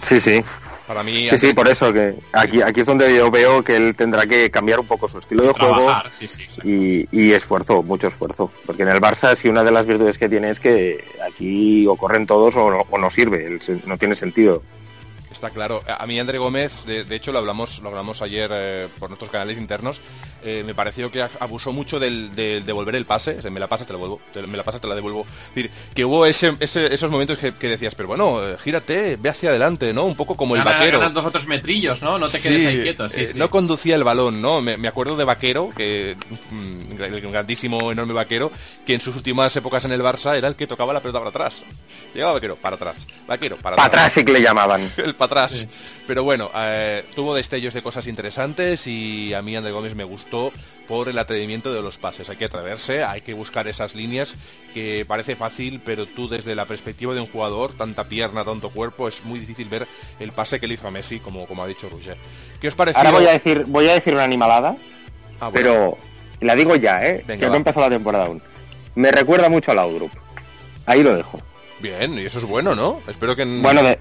Sí, 0.00 0.20
sí. 0.20 0.42
Para 0.86 1.04
mí, 1.04 1.28
sí, 1.28 1.38
sí, 1.38 1.54
por 1.54 1.68
eso 1.68 1.92
que 1.92 2.16
aquí, 2.32 2.60
aquí 2.60 2.80
es 2.80 2.86
donde 2.86 3.14
yo 3.14 3.30
veo 3.30 3.62
que 3.62 3.76
él 3.76 3.94
tendrá 3.94 4.26
que 4.26 4.50
cambiar 4.50 4.80
un 4.80 4.86
poco 4.86 5.08
su 5.08 5.18
estilo 5.18 5.44
de 5.44 5.54
Trabajar, 5.54 6.02
juego 6.02 6.10
sí, 6.10 6.26
sí, 6.26 6.46
y, 6.64 7.08
y, 7.12 7.32
esfuerzo, 7.32 7.82
mucho 7.82 8.08
esfuerzo. 8.08 8.50
Porque 8.66 8.82
en 8.82 8.88
el 8.88 9.00
Barça, 9.00 9.34
sí, 9.36 9.48
una 9.48 9.62
de 9.62 9.70
las 9.70 9.86
virtudes 9.86 10.18
que 10.18 10.28
tiene 10.28 10.50
es 10.50 10.58
que 10.58 11.04
aquí 11.24 11.86
o 11.86 11.96
corren 11.96 12.26
todos 12.26 12.56
o 12.56 12.70
no, 12.70 12.84
o 12.90 12.98
no 12.98 13.10
sirve, 13.10 13.58
no 13.86 13.96
tiene 13.96 14.16
sentido. 14.16 14.62
Está 15.32 15.50
claro. 15.50 15.82
A 15.86 16.06
mí 16.06 16.20
André 16.20 16.38
Gómez, 16.38 16.84
de, 16.84 17.16
hecho 17.16 17.32
lo 17.32 17.38
hablamos, 17.38 17.78
lo 17.80 17.88
hablamos 17.88 18.20
ayer 18.20 18.50
eh, 18.52 18.88
por 18.98 19.08
nuestros 19.08 19.30
canales 19.30 19.56
internos, 19.56 20.00
eh, 20.44 20.62
me 20.64 20.74
pareció 20.74 21.10
que 21.10 21.22
abusó 21.40 21.72
mucho 21.72 21.98
del, 21.98 22.34
de 22.34 22.60
devolver 22.60 22.96
el 22.96 23.06
pase, 23.06 23.38
me 23.50 23.58
la 23.58 23.68
pasa, 23.68 23.86
te 23.86 23.92
la 23.92 23.98
devuelvo, 23.98 24.20
me 24.46 24.56
la 24.56 24.62
pasa, 24.62 24.78
te 24.78 24.86
la 24.86 24.94
devuelvo. 24.94 25.22
Es 25.22 25.54
decir, 25.54 25.70
que 25.94 26.04
hubo 26.04 26.26
ese, 26.26 26.54
esos 26.60 27.10
momentos 27.10 27.38
que, 27.38 27.68
decías, 27.68 27.94
pero 27.94 28.08
bueno, 28.08 28.46
eh, 28.46 28.56
gírate, 28.62 29.16
ve 29.16 29.30
hacia 29.30 29.48
adelante, 29.48 29.92
¿no? 29.94 30.04
Un 30.04 30.16
poco 30.16 30.36
como 30.36 30.54
el 30.54 30.62
vaquero. 30.62 30.98
Ganas 30.98 31.14
dos 31.14 31.24
otros 31.24 31.46
metrillos, 31.46 32.02
¿no? 32.02 32.18
No 32.18 32.28
te 32.28 32.40
quedes 32.40 32.66
ahí 32.66 32.82
quieto. 32.82 33.08
Sí, 33.08 33.26
No 33.36 33.48
conducía 33.48 33.94
el 33.94 34.04
balón, 34.04 34.42
¿no? 34.42 34.60
Me, 34.60 34.88
acuerdo 34.88 35.16
de 35.16 35.24
Vaquero, 35.24 35.70
que 35.74 36.16
mm, 36.50 37.00
el 37.00 37.20
grandísimo, 37.22 37.90
enorme 37.90 38.12
Vaquero, 38.12 38.52
que 38.84 38.94
en 38.94 39.00
sus 39.00 39.16
últimas 39.16 39.56
épocas 39.56 39.84
en 39.86 39.92
el 39.92 40.02
Barça 40.02 40.36
era 40.36 40.48
el 40.48 40.56
que 40.56 40.66
tocaba 40.66 40.92
la 40.92 41.00
pelota 41.00 41.20
para 41.20 41.30
atrás. 41.30 41.62
Llegaba 42.14 42.34
Vaquero, 42.34 42.56
para 42.56 42.76
atrás. 42.76 43.06
Vaquero, 43.26 43.56
para 43.56 43.76
atrás. 43.76 43.88
Para 43.88 44.02
atrás 44.02 44.12
sí 44.12 44.24
que 44.24 44.32
le 44.32 44.42
llamaban. 44.42 44.92
atrás. 45.24 45.66
Pero 46.06 46.24
bueno, 46.24 46.50
eh, 46.54 47.04
tuvo 47.14 47.34
destellos 47.34 47.74
de 47.74 47.82
cosas 47.82 48.06
interesantes 48.06 48.86
y 48.86 49.34
a 49.34 49.42
mí 49.42 49.56
André 49.56 49.72
Gómez 49.72 49.94
me 49.94 50.04
gustó 50.04 50.52
por 50.86 51.08
el 51.08 51.18
atrevimiento 51.18 51.72
de 51.72 51.82
los 51.82 51.98
pases. 51.98 52.28
Hay 52.28 52.36
que 52.36 52.46
atreverse, 52.46 53.04
hay 53.04 53.20
que 53.20 53.34
buscar 53.34 53.68
esas 53.68 53.94
líneas 53.94 54.36
que 54.74 55.04
parece 55.06 55.36
fácil, 55.36 55.80
pero 55.84 56.06
tú 56.06 56.28
desde 56.28 56.54
la 56.54 56.66
perspectiva 56.66 57.14
de 57.14 57.20
un 57.20 57.26
jugador, 57.26 57.74
tanta 57.74 58.04
pierna, 58.04 58.44
tanto 58.44 58.70
cuerpo, 58.70 59.08
es 59.08 59.24
muy 59.24 59.38
difícil 59.38 59.68
ver 59.68 59.86
el 60.20 60.32
pase 60.32 60.60
que 60.60 60.66
le 60.66 60.74
hizo 60.74 60.88
a 60.88 60.90
Messi, 60.90 61.20
como, 61.20 61.46
como 61.46 61.62
ha 61.62 61.66
dicho 61.66 61.88
Roger. 61.88 62.16
¿Qué 62.60 62.68
os 62.68 62.74
parece? 62.74 62.98
Ahora 62.98 63.10
voy 63.10 63.26
a 63.26 63.32
decir, 63.32 63.64
voy 63.66 63.88
a 63.88 63.94
decir 63.94 64.14
una 64.14 64.24
animalada, 64.24 64.76
ah, 65.40 65.50
pero 65.52 65.96
la 66.40 66.54
digo 66.54 66.76
ya, 66.76 67.06
¿eh? 67.06 67.24
que 67.26 67.46
no 67.46 67.54
ha 67.54 67.56
empezado 67.56 67.86
la 67.86 67.94
temporada 67.94 68.26
aún. 68.26 68.42
Me 68.94 69.10
recuerda 69.10 69.48
mucho 69.48 69.70
a 69.70 69.74
Laudrup. 69.74 70.12
Ahí 70.86 71.02
lo 71.02 71.16
dejo. 71.16 71.40
Bien, 71.80 72.14
y 72.18 72.26
eso 72.26 72.38
es 72.38 72.48
bueno, 72.48 72.74
¿no? 72.74 73.00
Espero 73.08 73.34
que... 73.34 73.44
Bueno, 73.44 73.82
de, 73.82 73.98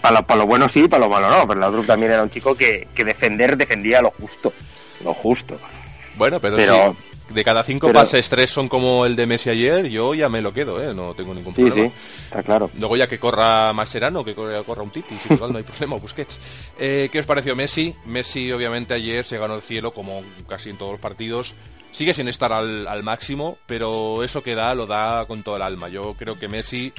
para, 0.00 0.24
lo, 0.36 0.46
bueno 0.46 0.68
sí, 0.68 0.88
para 0.88 1.04
lo 1.04 1.10
malo 1.10 1.30
no, 1.30 1.46
pero 1.46 1.66
otro 1.66 1.82
también 1.84 2.12
era 2.12 2.22
un 2.22 2.30
chico 2.30 2.54
que, 2.54 2.88
defender 2.94 3.56
defendía 3.56 4.02
lo 4.02 4.10
justo, 4.10 4.52
lo 5.02 5.14
justo. 5.14 5.58
Bueno, 6.16 6.40
pero, 6.40 6.56
pero 6.56 6.96
de 7.32 7.44
cada 7.44 7.62
cinco 7.62 7.92
pases, 7.92 8.28
tres 8.28 8.50
son 8.50 8.68
como 8.68 9.06
el 9.06 9.16
de 9.16 9.26
Messi 9.26 9.50
ayer, 9.50 9.88
yo 9.88 10.14
ya 10.14 10.28
me 10.28 10.42
lo 10.42 10.52
quedo, 10.52 10.82
¿eh? 10.82 10.94
no 10.94 11.14
tengo 11.14 11.34
ningún 11.34 11.52
problema. 11.52 11.74
Sí, 11.74 11.82
sí, 11.82 11.92
está 12.24 12.42
claro. 12.42 12.70
Luego 12.78 12.96
ya 12.96 13.08
que 13.08 13.18
corra 13.18 13.72
Mascherano, 13.72 14.24
que 14.24 14.34
corra, 14.34 14.62
corra 14.62 14.82
un 14.82 14.90
Titi, 14.90 15.14
no 15.30 15.56
hay 15.56 15.62
problema, 15.62 15.96
Busquets. 15.96 16.40
Eh, 16.78 17.08
¿Qué 17.10 17.18
os 17.18 17.26
pareció 17.26 17.56
Messi? 17.56 17.94
Messi 18.04 18.52
obviamente 18.52 18.94
ayer 18.94 19.24
se 19.24 19.38
ganó 19.38 19.54
el 19.56 19.62
cielo, 19.62 19.94
como 19.94 20.22
casi 20.48 20.70
en 20.70 20.78
todos 20.78 20.92
los 20.92 21.00
partidos. 21.00 21.54
Sigue 21.92 22.14
sin 22.14 22.26
estar 22.26 22.52
al, 22.52 22.88
al 22.88 23.02
máximo, 23.02 23.58
pero 23.66 24.24
eso 24.24 24.42
que 24.42 24.54
da, 24.54 24.74
lo 24.74 24.86
da 24.86 25.26
con 25.26 25.42
todo 25.42 25.56
el 25.56 25.62
alma. 25.62 25.88
Yo 25.88 26.14
creo 26.14 26.38
que 26.38 26.48
Messi 26.48 26.92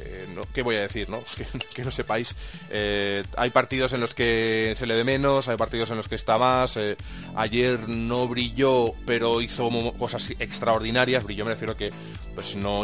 eh, 0.00 0.26
¿qué 0.52 0.62
voy 0.62 0.76
a 0.76 0.80
decir? 0.80 1.08
No? 1.08 1.22
Que, 1.74 1.84
no 1.84 1.90
sepáis. 1.90 2.34
Eh, 2.70 3.22
hay 3.36 3.50
partidos 3.50 3.92
en 3.92 4.00
los 4.00 4.14
que 4.14 4.74
se 4.76 4.86
le 4.86 4.94
ve 4.94 5.04
menos, 5.04 5.48
hay 5.48 5.56
partidos 5.56 5.90
en 5.90 5.96
los 5.96 6.08
que 6.08 6.16
está 6.16 6.38
más. 6.38 6.76
Eh, 6.76 6.96
ayer 7.36 7.88
no 7.88 8.26
brilló, 8.28 8.92
pero 9.06 9.40
hizo 9.40 9.68
cosas 9.98 10.30
extraordinarias. 10.38 11.24
Brilló, 11.24 11.44
me 11.44 11.52
refiero 11.52 11.76
que, 11.76 11.92
pues 12.34 12.56
no, 12.56 12.82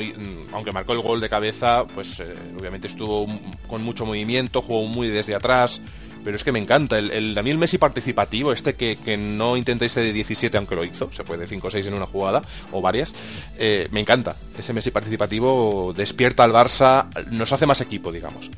aunque 0.52 0.72
marcó 0.72 0.92
el 0.92 1.00
gol 1.00 1.20
de 1.20 1.28
cabeza, 1.28 1.84
pues 1.94 2.22
obviamente 2.58 2.88
estuvo 2.88 3.26
con 3.66 3.82
mucho 3.82 4.06
movimiento, 4.06 4.62
jugó 4.62 4.86
muy 4.86 5.08
desde 5.08 5.34
atrás 5.34 5.80
pero 6.24 6.36
es 6.36 6.44
que 6.44 6.52
me 6.52 6.58
encanta. 6.58 6.98
El, 6.98 7.10
el 7.10 7.34
Daniel 7.34 7.58
Messi 7.58 7.78
participativo, 7.78 8.52
este 8.52 8.74
que, 8.74 8.96
que 8.96 9.16
no 9.16 9.56
intentéis 9.56 9.94
de 9.94 10.12
17, 10.12 10.56
aunque 10.56 10.76
lo 10.76 10.84
hizo, 10.84 11.10
se 11.12 11.24
puede 11.24 11.46
5 11.46 11.66
o 11.66 11.70
6 11.70 11.86
en 11.86 11.94
una 11.94 12.06
jugada, 12.06 12.42
o 12.72 12.80
varias, 12.80 13.14
eh, 13.58 13.88
me 13.90 14.00
encanta. 14.00 14.36
Ese 14.58 14.72
Messi 14.72 14.90
participativo 14.90 15.92
despierta 15.96 16.44
al 16.44 16.52
Barça, 16.52 17.06
nos 17.30 17.52
hace 17.52 17.66
más 17.66 17.80
equipo, 17.80 18.12
digamos. 18.12 18.50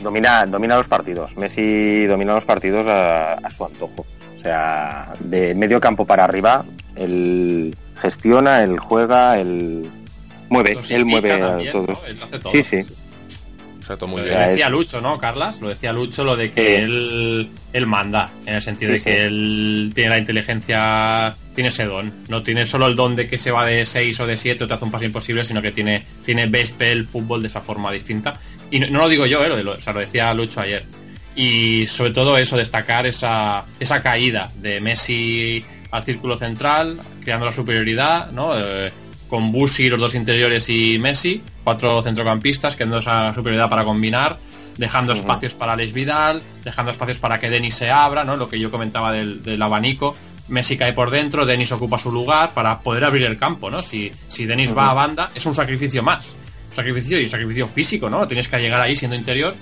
Domina, 0.00 0.44
domina 0.46 0.76
los 0.76 0.88
partidos. 0.88 1.36
Messi 1.36 2.06
domina 2.06 2.34
los 2.34 2.44
partidos 2.44 2.86
a, 2.86 3.38
su 3.50 3.64
antojo. 3.64 4.06
O 4.38 4.42
sea, 4.42 5.12
de 5.20 5.54
medio 5.54 5.80
campo 5.80 6.04
para 6.04 6.24
arriba, 6.24 6.64
él 6.94 7.74
gestiona, 8.00 8.62
él 8.62 8.78
juega, 8.78 9.38
él 9.38 9.90
mueve, 10.48 10.78
él 10.90 11.04
mueve 11.04 11.70
todo. 11.72 11.98
Sí, 12.52 12.62
sí 12.62 12.84
lo 13.88 14.48
decía 14.48 14.68
Lucho, 14.68 15.00
¿no, 15.00 15.18
Carlas? 15.18 15.60
Lo 15.60 15.68
decía 15.68 15.92
Lucho, 15.92 16.24
lo 16.24 16.36
de 16.36 16.50
que 16.50 16.78
él, 16.78 17.50
él 17.72 17.86
manda, 17.86 18.30
en 18.44 18.54
el 18.54 18.62
sentido 18.62 18.92
de 18.92 19.00
que 19.00 19.24
él 19.24 19.92
tiene 19.94 20.10
la 20.10 20.18
inteligencia, 20.18 21.34
tiene 21.54 21.68
ese 21.68 21.84
don. 21.84 22.12
No 22.28 22.42
tiene 22.42 22.66
solo 22.66 22.86
el 22.86 22.96
don 22.96 23.16
de 23.16 23.28
que 23.28 23.38
se 23.38 23.50
va 23.50 23.64
de 23.64 23.86
6 23.86 24.20
o 24.20 24.26
de 24.26 24.36
7 24.36 24.64
o 24.64 24.66
te 24.66 24.74
hace 24.74 24.84
un 24.84 24.90
paso 24.90 25.04
imposible, 25.04 25.44
sino 25.44 25.62
que 25.62 25.72
tiene, 25.72 26.02
tiene 26.24 26.42
el 26.42 27.06
fútbol 27.06 27.42
de 27.42 27.48
esa 27.48 27.60
forma 27.60 27.92
distinta. 27.92 28.40
Y 28.70 28.80
no, 28.80 28.98
lo 28.98 29.08
digo 29.08 29.26
yo, 29.26 29.44
¿eh? 29.44 29.62
lo, 29.62 29.72
o 29.72 29.80
sea, 29.80 29.92
lo 29.92 30.00
decía 30.00 30.32
Lucho 30.34 30.60
ayer. 30.60 30.84
Y 31.36 31.86
sobre 31.86 32.12
todo 32.12 32.38
eso, 32.38 32.56
destacar 32.56 33.06
esa, 33.06 33.66
esa 33.78 34.02
caída 34.02 34.50
de 34.56 34.80
Messi 34.80 35.64
al 35.90 36.02
círculo 36.02 36.38
central, 36.38 36.98
creando 37.22 37.46
la 37.46 37.52
superioridad, 37.52 38.30
¿no? 38.32 38.58
Eh, 38.58 38.90
con 39.28 39.52
Busi, 39.52 39.88
los 39.88 40.00
dos 40.00 40.14
interiores 40.14 40.68
y 40.68 40.98
Messi, 40.98 41.42
cuatro 41.66 42.00
centrocampistas, 42.00 42.76
que 42.76 42.86
dan 42.86 43.00
esa 43.00 43.34
superioridad 43.34 43.68
para 43.68 43.82
combinar, 43.82 44.38
dejando 44.76 45.14
espacios 45.14 45.52
para 45.52 45.74
Les 45.74 45.92
Vidal, 45.92 46.40
dejando 46.62 46.92
espacios 46.92 47.18
para 47.18 47.40
que 47.40 47.50
Denis 47.50 47.74
se 47.74 47.90
abra, 47.90 48.22
¿no? 48.22 48.36
Lo 48.36 48.48
que 48.48 48.60
yo 48.60 48.70
comentaba 48.70 49.10
del, 49.10 49.60
abanico. 49.60 50.14
Messi 50.46 50.78
cae 50.78 50.92
por 50.92 51.10
dentro, 51.10 51.44
Denis 51.44 51.72
ocupa 51.72 51.98
su 51.98 52.12
lugar 52.12 52.54
para 52.54 52.78
poder 52.78 53.02
abrir 53.02 53.24
el 53.24 53.36
campo, 53.36 53.68
¿no? 53.68 53.82
Si, 53.82 54.12
si 54.28 54.46
Denis 54.46 54.76
va 54.76 54.90
a 54.90 54.94
banda, 54.94 55.32
es 55.34 55.44
un 55.44 55.56
sacrificio 55.56 56.04
más. 56.04 56.36
Un 56.68 56.76
sacrificio 56.76 57.20
y 57.20 57.24
un 57.24 57.30
sacrificio 57.30 57.66
físico, 57.66 58.08
¿no? 58.08 58.28
Tienes 58.28 58.46
que 58.46 58.58
llegar 58.60 58.80
ahí 58.80 58.94
siendo 58.94 59.16
interior, 59.16 59.52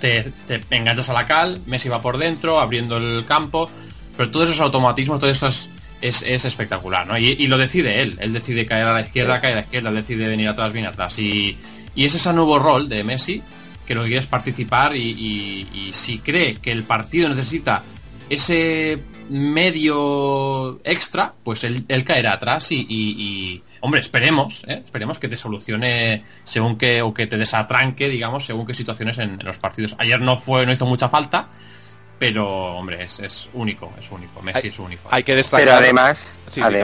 te, 0.00 0.32
te 0.46 0.62
enganchas 0.70 1.10
a 1.10 1.12
la 1.12 1.26
cal, 1.26 1.60
Messi 1.66 1.90
va 1.90 2.00
por 2.00 2.16
dentro, 2.16 2.58
abriendo 2.58 2.96
el 2.96 3.26
campo, 3.26 3.68
pero 4.16 4.30
todos 4.30 4.48
esos 4.48 4.62
automatismos, 4.62 5.20
todos 5.20 5.36
esos 5.36 5.68
es, 6.02 6.22
es 6.22 6.44
espectacular, 6.44 7.06
¿no? 7.06 7.16
Y, 7.16 7.46
lo 7.46 7.56
decide 7.56 8.02
él. 8.02 8.18
Él 8.20 8.32
decide 8.32 8.66
caer 8.66 8.86
a 8.86 8.92
la 8.92 9.00
izquierda, 9.02 9.40
caer 9.40 9.54
a 9.54 9.60
la 9.60 9.62
izquierda, 9.62 9.88
él 9.88 9.96
decide 9.96 10.28
venir 10.28 10.48
atrás, 10.48 10.72
viene 10.72 10.88
atrás. 10.88 11.18
Y, 11.18 11.56
y 11.94 12.04
es 12.04 12.14
ese 12.14 12.32
nuevo 12.32 12.58
rol 12.58 12.88
de 12.88 13.04
Messi 13.04 13.42
que 13.86 13.94
lo 13.94 14.02
que 14.02 14.08
quiere 14.08 14.20
es 14.20 14.26
participar 14.26 14.94
y, 14.96 15.68
y, 15.72 15.92
si 15.92 16.18
cree 16.18 16.56
que 16.56 16.72
el 16.72 16.84
partido 16.84 17.28
necesita 17.28 17.82
ese 18.28 19.02
medio 19.28 20.80
extra, 20.84 21.34
pues 21.42 21.64
él, 21.64 21.84
él 21.88 22.04
caerá 22.04 22.34
atrás 22.34 22.68
y, 22.70 23.62
hombre, 23.80 24.00
esperemos, 24.00 24.64
¿eh? 24.66 24.82
esperemos 24.84 25.18
que 25.18 25.28
te 25.28 25.36
solucione 25.36 26.24
según 26.44 26.76
que, 26.76 27.02
o 27.02 27.12
que 27.12 27.26
te 27.26 27.36
desatranque, 27.36 28.08
digamos, 28.08 28.46
según 28.46 28.66
qué 28.66 28.74
situaciones 28.74 29.18
en, 29.18 29.32
en, 29.40 29.46
los 29.46 29.58
partidos. 29.58 29.96
Ayer 29.98 30.20
no 30.20 30.36
fue, 30.36 30.64
no 30.64 30.72
hizo 30.72 30.86
mucha 30.86 31.08
falta, 31.08 31.50
pero 32.22 32.76
hombre, 32.76 33.02
es, 33.02 33.18
es 33.18 33.50
único, 33.52 33.92
es 33.98 34.08
único. 34.12 34.40
Messi 34.42 34.68
es 34.68 34.78
único. 34.78 35.08
Hay 35.10 35.24
que 35.24 35.34
destacar. 35.34 35.66
Pero 35.66 35.76
además, 35.76 36.38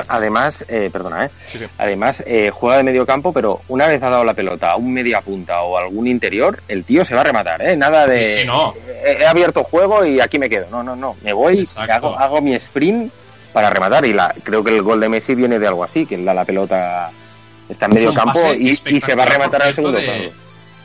además, 0.09 0.65
eh, 0.67 0.91
perdona, 0.93 1.27
eh, 1.27 1.31
además 1.79 2.25
eh, 2.27 2.51
juega 2.53 2.79
de 2.79 2.83
medio 2.83 3.07
campo, 3.07 3.33
pero 3.33 3.61
una 3.69 3.87
vez 3.87 4.03
ha 4.03 4.11
dado 4.11 4.25
la 4.25 4.35
pelota 4.35 4.73
a 4.73 4.77
un 4.77 4.93
media 4.93 5.21
punta 5.21 5.63
o 5.63 5.79
algún 5.79 6.09
interior, 6.09 6.61
el 6.67 6.83
tío 6.83 7.05
se 7.05 7.15
va 7.15 7.21
a 7.21 7.25
rematar, 7.25 7.63
¿eh? 7.63 7.77
Nada 7.77 8.09
de. 8.09 8.45
no. 8.47 8.75
he, 9.05 9.25
abierto 9.25 9.63
juego 9.63 10.05
y 10.05 10.19
aquí 10.21 10.41
me 10.41 10.51
quedo. 10.51 10.67
No, 10.73 10.83
no, 10.83 10.97
no. 10.97 11.15
Me 11.23 11.33
voy, 11.33 11.69
hago, 11.89 12.19
hago 12.19 12.43
mi 12.43 12.55
sprint 12.55 13.13
para 13.53 13.71
rematar 13.71 14.07
y 14.07 14.15
la, 14.15 14.35
creo 14.43 14.65
que 14.65 14.75
el 14.75 14.83
gol 14.83 14.99
de 14.99 15.09
Messi 15.09 15.37
viene 15.37 15.61
de 15.61 15.69
algo 15.69 15.85
así, 15.85 16.05
que 16.05 16.17
da 16.17 16.35
la 16.35 16.45
pelota 16.45 17.13
está 17.69 17.87
en 17.87 17.95
medio 17.95 18.13
campo 18.13 18.41
y, 18.55 18.75
se 18.75 19.15
va 19.15 19.23
a 19.23 19.27
rematar 19.27 19.63
al 19.63 19.73
segundo 19.73 20.01
de, 20.01 20.33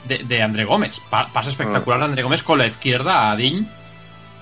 de, 0.06 0.18
de, 0.20 0.42
André 0.44 0.64
Gómez. 0.64 1.02
pasa 1.10 1.50
espectacular 1.50 1.98
de 1.98 2.06
André 2.06 2.22
Gómez 2.22 2.44
con 2.44 2.60
la 2.60 2.68
izquierda 2.68 3.32
a 3.32 3.36
Diñ 3.36 3.68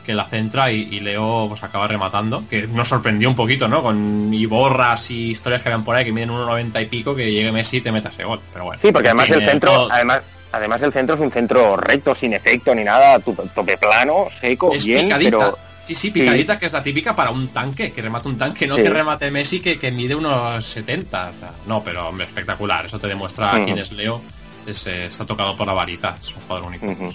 que 0.02 0.14
la 0.14 0.26
centra 0.26 0.72
y, 0.72 1.00
Leo 1.00 1.46
pues 1.50 1.64
acaba 1.64 1.88
rematando, 1.88 2.44
que 2.50 2.68
nos 2.68 2.88
sorprendió 2.88 3.30
un 3.30 3.36
poquito, 3.36 3.68
¿no? 3.68 3.82
Con 3.82 4.34
Iborras 4.34 5.12
y 5.12 5.32
historias 5.32 5.62
que 5.62 5.70
habían 5.70 5.84
por 5.84 5.96
ahí 5.96 6.06
que 6.06 6.12
miden 6.12 6.30
1.90 6.30 6.82
y 6.82 6.86
pico, 6.86 7.16
que 7.16 7.32
llegue 7.32 7.52
Messi 7.52 7.78
y 7.78 7.82
te 7.82 7.92
meta 7.92 8.10
ese 8.10 8.24
gol. 8.24 8.40
Pero 8.52 8.66
bueno, 8.66 8.82
sí, 8.82 8.92
porque 8.92 9.10
además 9.10 9.30
el 9.32 9.46
centro, 9.46 9.92
además, 9.92 10.22
además 10.52 10.82
el 10.82 10.94
centro 10.94 11.16
es 11.16 11.22
un 11.22 11.32
centro 11.32 11.78
recto, 11.78 12.14
sin 12.16 12.34
efecto 12.34 12.74
ni 12.76 12.84
nada, 12.84 13.20
tope 13.20 13.78
plano, 13.78 14.28
seco, 14.40 14.72
bien, 14.72 15.10
pero... 15.10 15.58
Sí, 15.86 15.96
sí, 15.96 16.12
picadita, 16.12 16.60
que 16.60 16.68
es 16.68 16.74
la 16.74 16.84
típica 16.84 17.16
para 17.16 17.32
un 17.32 17.48
tanque, 17.48 17.92
que 17.92 18.02
remate 18.02 18.30
un 18.30 18.38
tanque, 18.38 18.68
no 18.68 18.76
que 18.76 18.90
remate 18.90 19.32
Messi 19.32 19.60
que, 19.60 19.80
que 19.80 19.92
mide 19.92 20.14
unos 20.14 20.66
70. 20.66 21.32
no, 21.66 21.84
pero 21.84 22.08
hombre, 22.08 22.28
espectacular. 22.28 22.86
Eso 22.86 23.00
te 23.00 23.08
demuestra 23.08 23.52
quién 23.66 23.80
es 23.80 23.92
Leo. 23.92 24.22
está 24.68 25.26
tocado 25.26 25.56
por 25.56 25.66
la 25.66 25.74
varita, 25.74 26.16
es 26.22 26.36
un 26.36 26.42
jugador 26.44 26.68
único. 26.68 27.14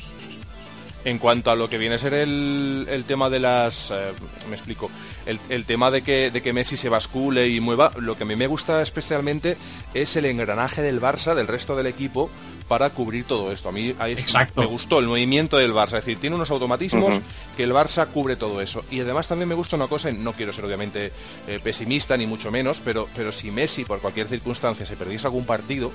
En 1.07 1.19
cuanto 1.19 1.53
a 1.53 1.55
lo 1.55 1.71
que 1.71 1.79
viene 1.79 1.95
a 1.95 1.99
ser 2.01 2.14
el, 2.14 3.05
tema 3.07 3.31
de 3.31 3.38
las... 3.38 3.92
Eh, 3.92 4.12
me 4.51 4.57
explico. 4.57 4.90
El, 5.25 5.64
tema 5.64 5.88
de 5.92 6.03
que, 6.03 6.33
de 6.33 6.42
que 6.42 6.53
Messi 6.53 6.77
se 6.77 6.88
bascule 6.88 7.49
y 7.49 7.61
mueva, 7.61 7.92
lo 8.01 8.16
que 8.16 8.25
a 8.25 8.27
mí 8.27 8.35
me 8.35 8.49
gusta 8.49 8.83
especialmente 8.83 9.57
es 9.95 10.16
el 10.16 10.25
engranaje 10.25 10.83
del 10.83 11.01
Barça, 11.01 11.37
del 11.37 11.47
resto 11.47 11.77
del 11.77 11.87
equipo, 11.87 12.29
para 12.68 12.90
cubrir 12.90 13.24
todo 13.24 13.52
esto. 13.52 13.68
A 13.68 13.72
mí 13.72 13.94
Exacto. 13.98 14.61
me 14.61 14.66
gustó 14.66 14.98
el 14.98 15.07
movimiento 15.07 15.57
del 15.57 15.72
Barça, 15.72 15.98
es 15.98 16.05
decir, 16.05 16.18
tiene 16.18 16.37
unos 16.37 16.50
automatismos 16.50 17.20
que 17.57 17.62
el 17.62 17.72
Barça 17.72 18.07
cubre 18.07 18.37
todo 18.37 18.61
eso. 18.61 18.85
Y 18.90 19.00
además 19.00 19.29
también 19.29 19.48
me 19.48 19.55
gusta 19.55 19.76
una 19.76 19.87
cosa, 19.87 20.11
no 20.12 20.33
quiero 20.33 20.52
ser 20.52 20.64
obviamente 20.64 21.12
eh, 21.46 21.61
pesimista 21.62 22.16
ni 22.16 22.26
mucho 22.26 22.50
menos, 22.50 22.81
pero, 22.85 23.09
pero 23.14 23.33
si 23.33 23.50
Messi 23.50 23.85
por 23.85 24.00
cualquier 24.00 24.29
circunstancia 24.29 24.85
se 24.85 24.96
perdiese 24.96 25.26
algún 25.26 25.44
partido, 25.44 25.92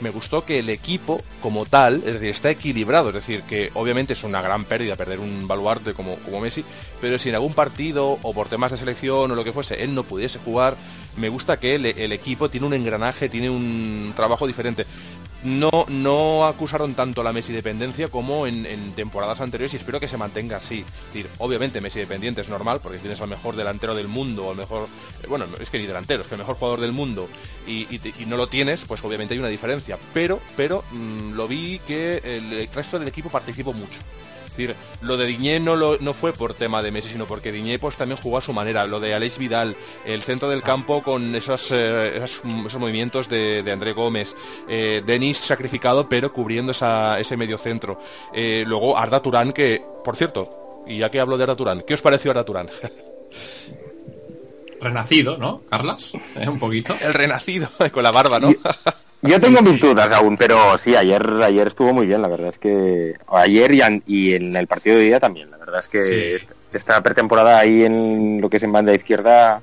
me 0.00 0.10
gustó 0.10 0.44
que 0.44 0.58
el 0.58 0.70
equipo 0.70 1.22
como 1.40 1.66
tal, 1.66 2.02
es 2.06 2.14
decir, 2.14 2.30
está 2.30 2.50
equilibrado, 2.50 3.08
es 3.08 3.14
decir, 3.14 3.42
que 3.42 3.70
obviamente 3.74 4.14
es 4.14 4.24
una 4.24 4.42
gran 4.42 4.64
pérdida 4.64 4.96
perder 4.96 5.20
un 5.20 5.46
baluarte 5.46 5.94
como, 5.94 6.16
como 6.16 6.40
Messi, 6.40 6.64
pero 7.00 7.18
si 7.18 7.28
en 7.28 7.36
algún 7.36 7.54
partido 7.54 8.18
o 8.22 8.32
por 8.32 8.48
temas 8.48 8.70
de 8.70 8.76
selección 8.76 9.30
o 9.30 9.34
lo 9.34 9.44
que 9.44 9.52
fuese, 9.52 9.82
él 9.82 9.94
no 9.94 10.04
pudiese 10.04 10.38
jugar, 10.38 10.76
me 11.16 11.28
gusta 11.28 11.58
que 11.58 11.76
el, 11.76 11.86
el 11.86 12.12
equipo 12.12 12.50
tiene 12.50 12.66
un 12.66 12.74
engranaje, 12.74 13.28
tiene 13.28 13.50
un 13.50 14.12
trabajo 14.16 14.46
diferente 14.46 14.84
no, 15.44 15.86
no 15.88 16.46
acusaron 16.46 16.94
tanto 16.94 17.22
la 17.22 17.32
Messi 17.32 17.52
dependencia 17.52 18.08
como 18.08 18.46
en, 18.46 18.92
temporadas 18.92 19.40
anteriores 19.40 19.74
y 19.74 19.76
espero 19.76 20.00
que 20.00 20.08
se 20.08 20.16
mantenga 20.16 20.56
así. 20.56 20.80
Es 20.80 21.06
decir, 21.06 21.28
obviamente 21.38 21.80
Messi 21.80 22.00
dependiente 22.00 22.40
es 22.40 22.48
normal 22.48 22.80
porque 22.82 22.98
tienes 22.98 23.20
al 23.20 23.28
mejor 23.28 23.54
delantero 23.54 23.94
del 23.94 24.08
mundo, 24.08 24.50
al 24.50 24.56
mejor, 24.56 24.88
eh, 25.22 25.26
bueno, 25.28 25.46
es 25.60 25.70
que 25.70 25.78
ni 25.78 25.86
delantero, 25.86 26.22
es 26.22 26.28
que 26.28 26.34
el 26.34 26.40
mejor 26.40 26.56
jugador 26.56 26.80
del 26.80 26.92
mundo 26.92 27.28
y, 27.66 28.00
no 28.26 28.36
lo 28.36 28.46
tienes, 28.48 28.84
pues 28.84 29.04
obviamente 29.04 29.34
hay 29.34 29.40
una 29.40 29.48
diferencia. 29.48 29.98
Pero, 30.12 30.40
pero 30.56 30.82
mm, 30.92 31.32
lo 31.32 31.46
vi 31.46 31.78
que 31.86 32.20
el 32.24 32.68
resto 32.74 32.98
del 32.98 33.08
equipo 33.08 33.28
participó 33.28 33.72
mucho 33.72 34.00
decir, 34.56 34.76
lo 35.00 35.16
de 35.16 35.26
Diñé 35.26 35.60
no, 35.60 35.76
lo, 35.76 35.98
no 35.98 36.12
fue 36.12 36.32
por 36.32 36.54
tema 36.54 36.82
de 36.82 36.90
Messi, 36.90 37.10
sino 37.10 37.26
porque 37.26 37.52
Diñé 37.52 37.78
pues 37.78 37.96
también 37.96 38.20
jugó 38.20 38.38
a 38.38 38.42
su 38.42 38.52
manera. 38.52 38.86
Lo 38.86 39.00
de 39.00 39.14
Aleix 39.14 39.38
Vidal, 39.38 39.76
el 40.04 40.22
centro 40.22 40.48
del 40.48 40.62
campo 40.62 41.02
con 41.02 41.34
esos, 41.34 41.70
eh, 41.72 42.22
esos, 42.22 42.44
movimientos 42.44 43.28
de, 43.28 43.62
de, 43.62 43.72
André 43.72 43.92
Gómez. 43.92 44.36
Eh, 44.68 45.02
Denis 45.04 45.38
sacrificado, 45.38 46.08
pero 46.08 46.32
cubriendo 46.32 46.72
esa, 46.72 47.18
ese 47.18 47.36
medio 47.36 47.58
centro. 47.58 48.00
Eh, 48.32 48.64
luego 48.66 48.96
Arda 48.96 49.20
Turán, 49.20 49.52
que, 49.52 49.84
por 50.04 50.16
cierto, 50.16 50.82
y 50.86 50.98
ya 50.98 51.10
que 51.10 51.20
hablo 51.20 51.36
de 51.36 51.44
Arda 51.44 51.56
Turán, 51.56 51.82
¿qué 51.86 51.94
os 51.94 52.02
pareció 52.02 52.30
Arda 52.30 52.44
Turán? 52.44 52.68
renacido, 54.80 55.36
¿no, 55.38 55.62
Carlas? 55.68 56.12
un 56.46 56.58
poquito. 56.58 56.94
El 57.00 57.14
renacido, 57.14 57.68
con 57.92 58.02
la 58.02 58.12
barba, 58.12 58.38
¿no? 58.38 58.54
Yo 59.26 59.40
tengo 59.40 59.62
mis 59.62 59.80
dudas 59.80 60.12
aún, 60.12 60.36
pero 60.36 60.76
sí, 60.76 60.94
ayer 60.94 61.26
ayer 61.42 61.68
estuvo 61.68 61.94
muy 61.94 62.06
bien, 62.06 62.20
la 62.20 62.28
verdad 62.28 62.48
es 62.48 62.58
que 62.58 63.14
ayer 63.28 63.72
y, 64.06 64.34
en 64.34 64.54
el 64.54 64.66
partido 64.66 64.96
de 64.96 65.02
día 65.02 65.18
también, 65.18 65.50
la 65.50 65.56
verdad 65.56 65.80
es 65.80 65.88
que 65.88 66.38
esta 66.74 67.02
pretemporada 67.02 67.58
ahí 67.58 67.84
en 67.84 68.40
lo 68.42 68.50
que 68.50 68.58
es 68.58 68.62
en 68.62 68.72
banda 68.72 68.92
izquierda 68.92 69.62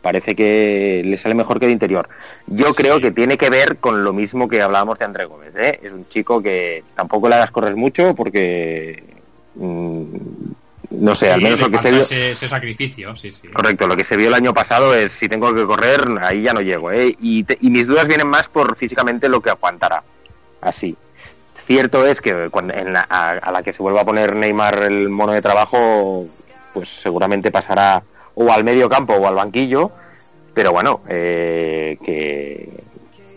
parece 0.00 0.34
que 0.34 1.02
le 1.04 1.18
sale 1.18 1.34
mejor 1.34 1.60
que 1.60 1.66
de 1.66 1.72
interior. 1.72 2.08
Yo 2.46 2.72
creo 2.72 2.98
que 2.98 3.10
tiene 3.10 3.36
que 3.36 3.50
ver 3.50 3.76
con 3.76 4.04
lo 4.04 4.14
mismo 4.14 4.48
que 4.48 4.62
hablábamos 4.62 4.98
de 4.98 5.04
André 5.04 5.26
Gómez, 5.26 5.54
¿eh? 5.54 5.80
Es 5.82 5.92
un 5.92 6.08
chico 6.08 6.42
que 6.42 6.82
tampoco 6.94 7.28
le 7.28 7.34
hagas 7.34 7.50
correr 7.50 7.76
mucho 7.76 8.14
porque 8.14 9.02
mm, 9.54 10.04
no 11.00 11.14
sé, 11.14 11.30
al 11.30 11.40
menos 11.40 11.60
lo 11.60 11.70
que 11.70 11.78
se 11.78 11.90
vio. 11.90 12.00
Ese, 12.00 12.48
sacrificio, 12.48 13.14
sí, 13.16 13.32
sí. 13.32 13.48
Correcto, 13.48 13.86
lo 13.86 13.96
que 13.96 14.04
se 14.04 14.16
vio 14.16 14.28
el 14.28 14.34
año 14.34 14.54
pasado 14.54 14.94
es 14.94 15.12
si 15.12 15.28
tengo 15.28 15.54
que 15.54 15.64
correr, 15.64 16.02
ahí 16.20 16.42
ya 16.42 16.52
no 16.52 16.60
llego, 16.60 16.90
¿eh? 16.90 17.16
Y, 17.20 17.44
mis 17.60 17.86
dudas 17.86 18.06
vienen 18.06 18.26
más 18.26 18.48
por 18.48 18.76
físicamente 18.76 19.28
lo 19.28 19.40
que 19.40 19.50
aguantará. 19.50 20.02
Así. 20.60 20.96
Cierto 21.66 22.06
es 22.06 22.20
que 22.20 22.50
cuando, 22.50 22.74
a, 22.74 23.50
la 23.52 23.62
que 23.62 23.72
se 23.72 23.82
vuelva 23.82 24.02
a 24.02 24.04
poner 24.04 24.36
Neymar 24.36 24.82
el 24.82 25.08
mono 25.08 25.32
de 25.32 25.40
trabajo, 25.40 26.26
pues 26.72 26.88
seguramente 26.88 27.50
pasará 27.50 28.02
o 28.34 28.52
al 28.52 28.64
medio 28.64 28.88
campo 28.88 29.14
o 29.14 29.26
al 29.26 29.34
banquillo, 29.34 29.90
pero 30.52 30.72
bueno, 30.72 31.00
eh, 31.08 31.96
que, 32.04 32.68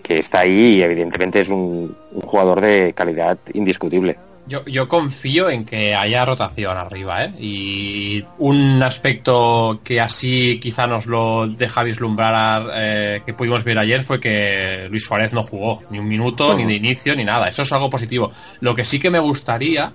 que 0.03 0.19
está 0.19 0.39
ahí 0.39 0.75
y 0.75 0.81
evidentemente 0.83 1.41
es 1.41 1.49
un 1.49 1.95
jugador 2.13 2.61
de 2.61 2.93
calidad 2.93 3.37
indiscutible. 3.53 4.17
Yo, 4.47 4.63
yo 4.63 4.87
confío 4.87 5.49
en 5.49 5.65
que 5.65 5.93
haya 5.93 6.23
rotación 6.23 6.77
arriba, 6.77 7.25
¿eh? 7.25 7.33
Y 7.37 8.25
un 8.37 8.81
aspecto 8.81 9.81
que 9.83 9.99
así 9.99 10.57
quizá 10.61 10.87
nos 10.87 11.05
lo 11.05 11.47
deja 11.47 11.83
vislumbrar 11.83 12.69
eh, 12.73 13.21
que 13.25 13.33
pudimos 13.33 13.65
ver 13.65 13.77
ayer 13.77 14.05
fue 14.05 14.21
que 14.21 14.87
Luis 14.89 15.03
Suárez 15.03 15.33
no 15.33 15.43
jugó 15.43 15.83
ni 15.89 15.99
un 15.99 16.07
minuto, 16.07 16.55
ni 16.55 16.63
de 16.63 16.75
inicio, 16.75 17.13
ni 17.13 17.25
nada. 17.25 17.49
Eso 17.49 17.63
es 17.63 17.71
algo 17.73 17.89
positivo. 17.89 18.31
Lo 18.61 18.73
que 18.73 18.85
sí 18.85 18.99
que 18.99 19.09
me 19.09 19.19
gustaría, 19.19 19.91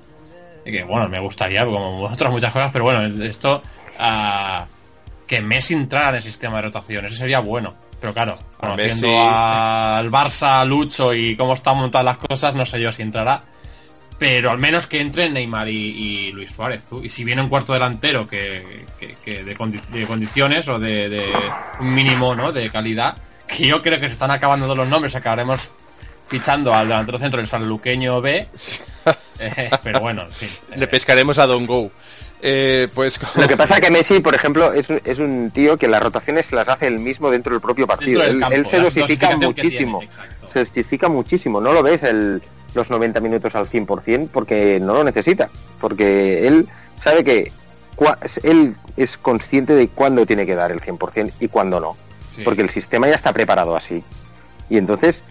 que 0.67 0.85
bueno, 0.85 1.09
me 1.09 1.19
gustaría, 1.19 1.65
como 1.65 2.03
otras 2.03 2.31
muchas 2.31 2.53
cosas, 2.53 2.71
pero 2.73 2.85
bueno, 2.85 3.25
esto, 3.25 3.63
uh, 3.99 4.65
que 5.27 5.41
Messi 5.41 5.73
entrara 5.73 6.11
en 6.11 6.17
el 6.17 6.23
sistema 6.23 6.57
de 6.57 6.63
rotación, 6.65 7.07
eso 7.07 7.17
sería 7.17 7.41
bueno. 7.41 7.75
Pero 7.99 8.13
claro, 8.13 8.39
conociendo 8.59 9.09
al 9.31 10.11
Barça, 10.11 10.67
Lucho 10.67 11.15
y 11.15 11.37
cómo 11.37 11.55
están 11.55 11.79
montadas 11.79 12.05
las 12.05 12.17
cosas, 12.19 12.55
no 12.55 12.67
sé 12.67 12.81
yo 12.81 12.93
si 12.93 13.01
entrará 13.01 13.45
pero 14.23 14.53
al 14.53 14.59
menos 14.59 14.87
que 14.87 15.01
entre 15.01 15.29
Neymar 15.29 15.67
y, 15.69 16.31
Luis 16.31 16.53
Suárez. 16.53 16.85
Y 17.03 17.09
si 17.09 17.25
viene 17.25 17.43
un 17.43 17.49
cuarto 17.49 17.73
delantero 17.73 18.29
que, 18.29 18.85
de, 19.27 20.07
condiciones 20.07 20.69
o 20.69 20.79
de, 20.79 21.29
un 21.81 21.93
mínimo 21.93 22.33
¿no? 22.37 22.53
de 22.53 22.71
calidad, 22.71 23.17
que 23.49 23.67
yo 23.67 23.83
creo 23.83 23.99
que 23.99 24.07
se 24.07 24.13
están 24.13 24.31
acabando 24.31 24.67
todos 24.67 24.79
los 24.79 24.87
nombres, 24.87 25.17
acabaremos 25.17 25.73
fichando 26.29 26.73
al 26.73 26.87
delantero 26.87 27.19
centro 27.19 27.39
del 27.39 27.49
sanluqueño 27.49 28.21
B. 28.21 28.47
Eh, 29.45 29.71
pero 29.83 29.99
bueno, 29.99 30.25
Le 30.77 30.87
pescaremos 30.87 31.37
a 31.41 31.47
Don 31.47 31.67
Go. 31.67 31.91
Eh, 32.41 32.87
pues 32.95 33.19
Lo 33.35 33.49
que 33.49 33.57
pasa 33.57 33.75
es 33.75 33.81
que 33.81 33.91
Messi, 33.91 34.21
por 34.21 34.37
ejemplo, 34.37 34.73
es, 34.73 34.89
es 34.89 35.19
un 35.19 35.51
tío 35.53 35.77
que 35.77 35.89
las 35.89 36.01
rotaciones 36.01 36.53
las 36.53 36.69
hace 36.69 36.87
él 36.87 37.01
mismo 37.01 37.29
dentro 37.29 37.53
del 37.53 37.61
propio 37.61 37.89
partido. 37.89 38.23
él, 38.23 38.67
se 38.67 38.79
dosifica 38.79 39.37
muchísimo. 39.37 40.01
Se 40.53 40.61
dosifica 40.61 41.09
muchísimo. 41.09 41.61
No 41.61 41.73
lo 41.73 41.83
ves 41.83 42.05
el 42.05 42.41
los 42.75 42.91
90 42.91 43.21
minutos 43.21 43.55
al 43.55 43.67
100% 43.67 44.29
porque 44.33 44.81
no 44.81 44.95
lo 44.95 45.05
necesita, 45.05 45.51
porque 45.81 46.47
él 46.47 46.69
sabe 46.97 47.25
que 47.25 47.53
él 48.43 48.75
es 48.97 49.17
consciente 49.17 49.75
de 49.75 49.89
cuándo 49.89 50.27
tiene 50.27 50.47
que 50.47 50.55
dar 50.55 50.73
el 50.73 50.81
100% 50.81 51.33
y 51.41 51.49
cuándo 51.49 51.81
no, 51.81 51.97
porque 52.45 52.63
el 52.63 52.71
sistema 52.71 53.09
ya 53.09 53.15
está 53.15 53.33
preparado 53.33 53.77
así. 53.77 54.03
Y 54.69 54.79
entonces, 54.79 55.23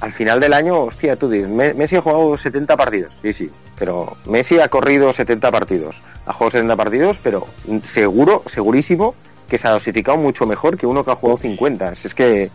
al 0.00 0.12
final 0.12 0.40
del 0.40 0.52
año, 0.52 0.80
hostia, 0.80 1.16
tú 1.16 1.30
dices, 1.30 1.48
Messi 1.48 1.96
ha 1.96 2.02
jugado 2.02 2.36
70 2.36 2.76
partidos, 2.76 3.12
sí, 3.22 3.32
sí, 3.32 3.50
pero 3.78 4.16
Messi 4.26 4.60
ha 4.60 4.68
corrido 4.68 5.12
70 5.12 5.50
partidos, 5.50 5.96
ha 6.26 6.32
jugado 6.32 6.52
70 6.52 6.76
partidos, 6.76 7.18
pero 7.22 7.46
seguro, 7.84 8.42
segurísimo 8.46 9.14
que 9.48 9.58
se 9.58 9.68
ha 9.68 9.70
dosificado 9.70 10.18
mucho 10.18 10.46
mejor 10.46 10.76
que 10.76 10.86
uno 10.86 11.04
que 11.04 11.12
ha 11.12 11.16
jugado 11.16 11.38
50. 11.38 11.92
Es 11.92 12.14
que 12.14 12.50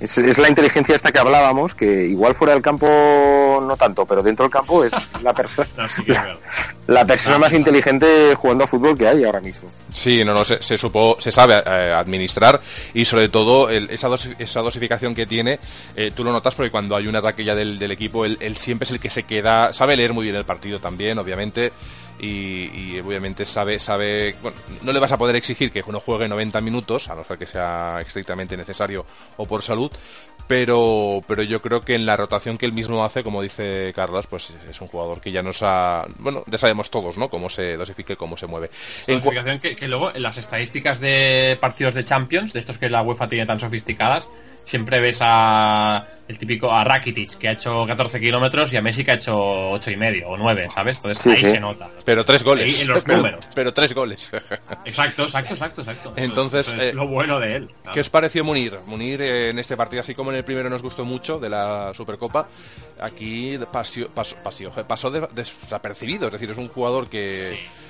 es, 0.00 0.38
la 0.38 0.48
inteligencia 0.48 0.94
esta 0.94 1.10
que 1.10 1.18
hablábamos, 1.18 1.74
que 1.74 2.06
igual 2.06 2.34
fuera 2.34 2.52
del 2.52 2.62
campo 2.62 2.86
no 2.86 3.76
tanto, 3.76 4.06
pero 4.06 4.22
dentro 4.22 4.44
del 4.44 4.52
campo 4.52 4.84
es 4.84 4.92
la 5.22 5.32
persona 5.32 5.68
la, 6.86 7.04
persona 7.04 7.38
más 7.38 7.52
inteligente 7.52 8.34
jugando 8.36 8.64
a 8.64 8.66
fútbol 8.66 8.96
que 8.96 9.08
hay 9.08 9.24
ahora 9.24 9.40
mismo. 9.40 9.68
Sí, 9.92 10.24
no, 10.24 10.32
no, 10.32 10.44
se, 10.44 10.62
se 10.62 10.78
supo, 10.78 11.16
se 11.18 11.32
sabe 11.32 11.62
eh, 11.66 11.92
administrar 11.92 12.60
y 12.94 13.04
sobre 13.04 13.28
todo 13.28 13.68
esa, 13.70 14.08
esa 14.38 14.60
dosificación 14.60 15.14
que 15.14 15.26
tiene, 15.26 15.58
eh, 15.96 16.12
tú 16.14 16.22
lo 16.22 16.32
notas 16.32 16.54
porque 16.54 16.70
cuando 16.70 16.94
hay 16.94 17.06
una 17.06 17.18
ataque 17.18 17.44
del, 17.44 17.78
del 17.78 17.90
equipo, 17.90 18.24
él, 18.24 18.36
él 18.40 18.56
siempre 18.56 18.84
es 18.84 18.92
el 18.92 19.00
que 19.00 19.10
se 19.10 19.24
queda, 19.24 19.72
sabe 19.72 19.96
leer 19.96 20.12
muy 20.12 20.24
bien 20.24 20.36
el 20.36 20.44
partido 20.44 20.80
también, 20.80 21.18
obviamente 21.18 21.72
y, 22.18 22.98
obviamente 23.00 23.44
sabe, 23.44 23.78
sabe, 23.78 24.34
bueno, 24.42 24.56
no 24.82 24.92
le 24.92 24.98
vas 24.98 25.12
a 25.12 25.18
poder 25.18 25.36
exigir 25.36 25.70
que 25.70 25.82
uno 25.86 26.00
juegue 26.00 26.28
90 26.28 26.60
minutos, 26.60 27.08
a 27.08 27.14
no 27.14 27.24
ser 27.24 27.38
que 27.38 27.46
sea 27.46 28.00
estrictamente 28.04 28.56
necesario 28.56 29.06
o 29.36 29.46
por 29.46 29.62
salud, 29.62 29.90
pero, 30.46 31.22
pero 31.26 31.42
yo 31.42 31.60
creo 31.60 31.82
que 31.82 31.94
en 31.94 32.06
la 32.06 32.16
rotación 32.16 32.56
que 32.56 32.66
él 32.66 32.72
mismo 32.72 33.04
hace, 33.04 33.22
como 33.22 33.42
dice 33.42 33.92
Carlos, 33.94 34.26
pues 34.26 34.54
es 34.68 34.80
un 34.80 34.88
jugador 34.88 35.20
que 35.20 35.30
ya 35.30 35.42
nos 35.42 35.62
ha, 35.62 36.06
bueno, 36.18 36.42
ya 36.46 36.58
sabemos 36.58 36.90
todos, 36.90 37.18
¿no? 37.18 37.28
Cómo 37.28 37.50
se 37.50 37.76
dosifica 37.76 38.14
y 38.14 38.16
cómo 38.16 38.36
se 38.36 38.46
mueve. 38.46 38.70
En 39.06 39.20
que, 39.60 39.76
que 39.76 39.88
luego 39.88 40.14
en 40.14 40.22
las 40.22 40.38
estadísticas 40.38 41.00
de 41.00 41.58
partidos 41.60 41.94
de 41.94 42.04
Champions, 42.04 42.52
de 42.52 42.60
estos 42.60 42.78
que 42.78 42.88
la 42.88 43.02
UEFA 43.02 43.28
tiene 43.28 43.46
tan 43.46 43.60
sofisticadas, 43.60 44.28
siempre 44.68 45.00
ves 45.00 45.20
a 45.22 46.06
el 46.28 46.38
típico 46.38 46.70
a 46.70 46.84
Rakitic 46.84 47.38
que 47.38 47.48
ha 47.48 47.52
hecho 47.52 47.86
14 47.86 48.20
kilómetros 48.20 48.70
y 48.74 48.76
a 48.76 48.82
Messi 48.82 49.02
que 49.02 49.12
ha 49.12 49.14
hecho 49.14 49.70
8 49.70 49.90
y 49.92 49.96
medio 49.96 50.28
o 50.28 50.36
9, 50.36 50.68
¿sabes? 50.74 50.98
Entonces 50.98 51.26
ahí 51.26 51.42
se 51.42 51.58
nota. 51.58 51.88
Pero 52.04 52.22
tres 52.22 52.44
goles. 52.44 52.66
Ahí 52.66 52.82
en 52.82 52.88
los 52.88 53.06
números. 53.06 53.46
Pero 53.54 53.72
tres 53.72 53.94
goles. 53.94 54.30
Exacto, 54.84 55.22
exacto, 55.22 55.54
exacto, 55.54 55.80
exacto. 55.82 56.12
Entonces, 56.16 56.68
es 56.68 56.82
eh, 56.82 56.92
lo 56.92 57.06
bueno 57.06 57.40
de 57.40 57.56
él. 57.56 57.70
¿Qué 57.92 58.00
os 58.00 58.10
pareció 58.10 58.44
Munir? 58.44 58.78
Munir 58.86 59.20
eh, 59.20 59.50
en 59.50 59.58
este 59.58 59.76
partido, 59.76 60.00
así 60.00 60.14
como 60.14 60.30
en 60.30 60.38
el 60.38 60.44
primero 60.44 60.70
nos 60.70 60.82
gustó 60.82 61.04
mucho 61.04 61.38
de 61.38 61.48
la 61.48 61.92
Supercopa, 61.94 62.48
aquí 63.00 63.58
pasó, 63.70 64.08
pasó 64.12 65.10
desapercibido. 65.10 66.26
Es 66.26 66.32
decir, 66.32 66.50
es 66.50 66.58
un 66.58 66.68
jugador 66.68 67.08
que 67.08 67.54
sí 67.54 67.84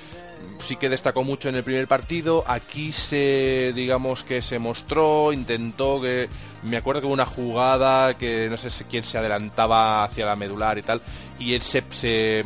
que 0.79 0.89
destacó 0.89 1.23
mucho 1.23 1.49
en 1.49 1.55
el 1.55 1.63
primer 1.63 1.87
partido. 1.87 2.43
Aquí 2.47 2.91
se, 2.91 3.73
digamos 3.75 4.23
que 4.23 4.41
se 4.41 4.59
mostró, 4.59 5.33
intentó 5.33 6.01
que. 6.01 6.29
Me 6.63 6.77
acuerdo 6.77 7.01
que 7.01 7.07
hubo 7.07 7.13
una 7.13 7.25
jugada 7.25 8.17
que 8.17 8.49
no 8.49 8.57
sé 8.57 8.69
quién 8.89 9.03
se 9.03 9.17
adelantaba 9.17 10.03
hacia 10.03 10.25
la 10.25 10.35
medular 10.35 10.77
y 10.77 10.81
tal, 10.81 11.01
y 11.39 11.53
él 11.53 11.61
se, 11.61 11.83
se 11.91 12.43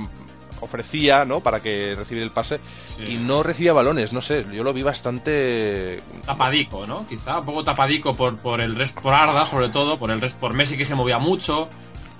ofrecía, 0.63 1.25
¿no? 1.25 1.39
Para 1.41 1.59
que 1.61 1.95
recibiera 1.95 2.25
el 2.25 2.31
pase 2.31 2.59
y 3.07 3.15
no 3.15 3.43
recibía 3.43 3.73
balones, 3.73 4.13
no 4.13 4.21
sé, 4.21 4.45
yo 4.53 4.63
lo 4.63 4.73
vi 4.73 4.83
bastante 4.83 6.01
tapadico, 6.25 6.87
¿no? 6.87 7.07
Quizá 7.07 7.39
un 7.39 7.45
poco 7.45 7.63
tapadico 7.63 8.13
por 8.13 8.37
por 8.37 8.61
el 8.61 8.75
resto 8.75 9.01
por 9.01 9.13
Arda 9.13 9.45
sobre 9.45 9.69
todo, 9.69 9.97
por 9.97 10.11
el 10.11 10.21
resto 10.21 10.39
por 10.39 10.53
Messi 10.53 10.77
que 10.77 10.85
se 10.85 10.95
movía 10.95 11.19
mucho, 11.19 11.69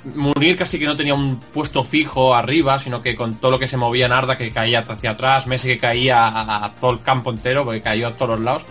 Munir 0.06 0.58
casi 0.58 0.80
que 0.80 0.86
no 0.86 0.98
tenía 0.98 1.14
un 1.14 1.40
puesto 1.40 1.84
fijo 1.84 2.36
arriba, 2.36 2.78
sino 2.78 3.02
que 3.02 3.16
con 3.16 3.36
todo 3.36 3.52
lo 3.52 3.60
que 3.60 3.68
se 3.68 3.78
movía 3.78 4.06
en 4.06 4.12
Arda, 4.12 4.38
que 4.38 4.52
caía 4.52 4.80
hacia 4.80 5.12
atrás, 5.12 5.48
Messi 5.48 5.70
que 5.70 5.80
caía 5.80 6.28
a, 6.28 6.72
todo 6.80 6.92
el 6.92 7.02
campo 7.02 7.32
entero, 7.32 7.64
porque 7.64 7.82
cayó 7.82 8.10
a 8.10 8.18
todos 8.18 8.32
los 8.32 8.42
lados. 8.42 8.64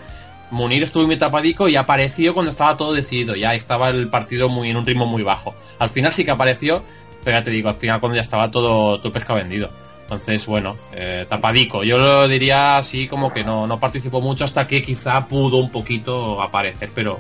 Munir 0.51 0.83
estuvo 0.83 1.07
muy 1.07 1.17
tapadico 1.17 1.69
y 1.69 1.77
apareció 1.77 2.35
cuando 2.35 2.51
estaba 2.51 2.77
todo 2.77 2.93
decidido, 2.93 3.35
ya 3.35 3.55
estaba 3.55 3.89
el 3.89 4.09
partido 4.09 4.51
muy 4.51 4.69
en 4.69 4.77
un 4.77 4.85
ritmo 4.85 5.07
muy 5.07 5.23
bajo. 5.23 5.55
Al 5.79 5.89
final 5.89 6.13
sí 6.13 6.27
que 6.27 6.31
apareció, 6.33 6.83
pero 7.25 7.39
ya 7.39 7.43
te 7.43 7.51
digo, 7.51 7.71
al 7.71 7.77
final 7.77 8.01
cuando 8.01 8.17
ya 8.17 8.23
estaba 8.23 8.51
todo, 8.51 9.01
todo 9.01 9.13
pesca 9.13 9.33
vendido. 9.33 9.71
Entonces, 10.13 10.45
bueno, 10.47 10.77
eh, 10.93 11.25
tapadico. 11.27 11.83
Yo 11.85 11.97
lo 11.97 12.29
diría 12.29 12.77
así 12.77 13.09
como 13.09 13.33
que 13.33 13.43
no, 13.43 13.67
no 13.67 13.81
participó 13.81 14.21
mucho 14.21 14.45
hasta 14.45 14.67
que 14.67 14.83
quizá 14.83 15.27
pudo 15.27 15.57
un 15.57 15.71
poquito 15.71 16.43
aparecer, 16.43 16.91
pero 16.95 17.19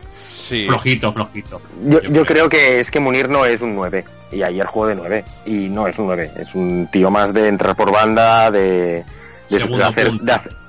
flojito, 0.67 1.13
flojito. 1.13 1.63
Yo, 2.11 2.25
creo. 2.27 2.49
que 2.49 2.81
es 2.81 2.91
que 2.91 3.01
Munir 3.01 3.31
no 3.31 3.47
es 3.47 3.63
un 3.63 3.75
9. 3.75 4.05
Y 4.33 4.43
ayer 4.43 4.67
jugó 4.67 4.89
de 4.89 4.95
9. 4.95 5.25
Y 5.47 5.69
no 5.69 5.87
es 5.87 5.99
un 5.99 6.07
9. 6.07 6.31
Es 6.39 6.55
un 6.55 6.89
tío 6.93 7.11
más 7.11 7.33
de 7.33 7.49
entrar 7.49 7.75
por 7.75 7.91
banda, 7.91 8.51
de, 8.51 9.05
de, 9.49 9.85
hacer, 9.85 10.13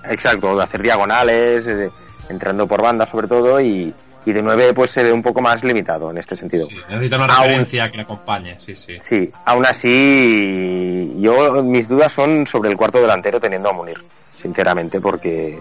exacto, 0.09 0.55
de 0.55 0.63
hacer 0.63 0.81
diagonales, 0.81 1.91
entrando 2.29 2.67
por 2.67 2.81
banda 2.81 3.05
sobre 3.05 3.27
todo 3.27 3.59
y, 3.59 3.93
y 4.25 4.31
de 4.31 4.41
9 4.41 4.73
pues 4.73 4.91
se 4.91 5.03
ve 5.03 5.11
un 5.11 5.21
poco 5.21 5.41
más 5.41 5.63
limitado 5.63 6.11
en 6.11 6.17
este 6.17 6.35
sentido. 6.35 6.67
necesita 6.89 7.17
una 7.17 7.27
referencia 7.27 7.91
que 7.91 7.97
le 7.97 8.03
acompañe, 8.03 8.55
sí, 8.59 8.75
sí. 8.75 8.97
Sí, 9.01 9.31
aún 9.45 9.65
así 9.65 11.13
yo 11.19 11.63
mis 11.63 11.87
dudas 11.87 12.11
son 12.13 12.47
sobre 12.47 12.69
el 12.69 12.77
cuarto 12.77 12.99
delantero 12.99 13.39
teniendo 13.39 13.69
a 13.69 13.73
Munir, 13.73 13.97
sinceramente, 14.39 14.99
porque 15.01 15.59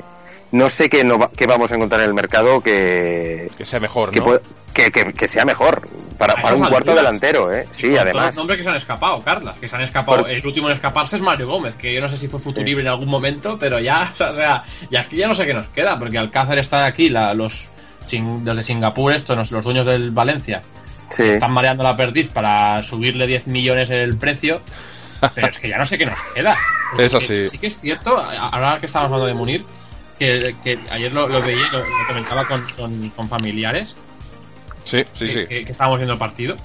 no 0.53 0.69
sé 0.69 0.91
qué, 0.91 1.03
no, 1.03 1.31
qué 1.31 1.47
vamos 1.47 1.73
a 1.73 1.77
encontrar 1.77 2.03
en 2.03 2.09
el 2.09 2.15
mercado 2.15 2.61
que... 2.61 3.51
Que 3.57 3.65
sea 3.65 3.81
mejor, 3.81 4.11
que, 4.73 4.91
que, 4.91 5.29
sea 5.29 5.45
mejor 5.45 5.89
para, 6.19 6.35
para 6.35 6.57
un 6.57 6.67
cuarto 6.67 6.95
delantero, 6.95 7.53
¿eh? 7.53 7.67
Sí, 7.71 7.97
además. 7.97 8.27
Los 8.27 8.37
nombres 8.37 8.59
que 8.59 8.65
se 8.65 8.71
han 8.71 8.77
escapado, 8.77 9.21
Carlas, 9.23 9.59
que 9.59 9.67
se 9.67 9.77
han 9.77 9.83
escapado. 9.83 10.27
El 10.27 10.47
último 10.47 10.69
en 10.69 10.75
escaparse 10.75 11.17
es 11.17 11.23
Mario 11.23 11.49
Gómez, 11.49 11.75
que 11.75 11.93
yo 11.93 12.01
no 12.01 12.09
sé 12.09 12.19
si 12.19 12.29
fue 12.29 12.39
futurible 12.39 12.83
en 12.83 12.89
algún 12.89 13.09
momento, 13.09 13.59
pero 13.59 13.81
ya, 13.81 14.13
o 14.31 14.33
sea, 14.35 14.65
ya 14.91 15.01
aquí 15.01 15.17
ya 15.17 15.29
no 15.29 15.35
sé 15.35 15.47
qué 15.47 15.55
nos 15.55 15.69
queda, 15.69 15.99
porque 15.99 16.19
Alcázar 16.19 16.59
está 16.59 16.85
aquí, 16.85 17.09
la, 17.09 17.33
los 17.35 17.71
desde 18.21 18.63
Singapur, 18.63 19.13
estos, 19.13 19.51
los 19.51 19.65
dueños 19.65 19.87
del 19.87 20.11
Valencia, 20.11 20.63
están 21.17 21.53
mareando 21.53 21.85
la 21.85 21.97
perdiz 21.97 22.29
para 22.29 22.83
subirle 22.83 23.27
10 23.27 23.47
millones 23.49 23.91
el 23.91 24.17
precio. 24.17 24.61
Pero 25.35 25.49
es 25.49 25.59
que 25.59 25.69
ya 25.69 25.79
no 25.79 25.87
sé 25.87 25.99
qué 25.99 26.07
nos 26.07 26.21
queda. 26.35 26.57
Eso 26.99 27.21
sí. 27.21 27.49
Sí 27.49 27.59
que 27.59 27.69
es 27.69 27.79
cierto, 27.79 28.19
ahora 28.19 28.81
que 28.81 28.87
estamos 28.87 29.07
hablando 29.07 29.27
de 29.27 29.35
Munir, 29.35 29.65
que, 30.19 30.55
ayer 30.91 31.13
lo, 31.13 31.29
veía, 31.29 31.69
lo, 31.73 31.85
comentaba 32.09 32.47
con, 32.47 33.29
familiares. 33.29 33.95
Sí, 34.85 35.05
sí, 35.13 35.27
que, 35.27 35.33
sí. 35.33 35.47
Que, 35.47 35.71
estábamos 35.71 35.99
viendo 35.99 36.15
el 36.15 36.19
partido. 36.19 36.57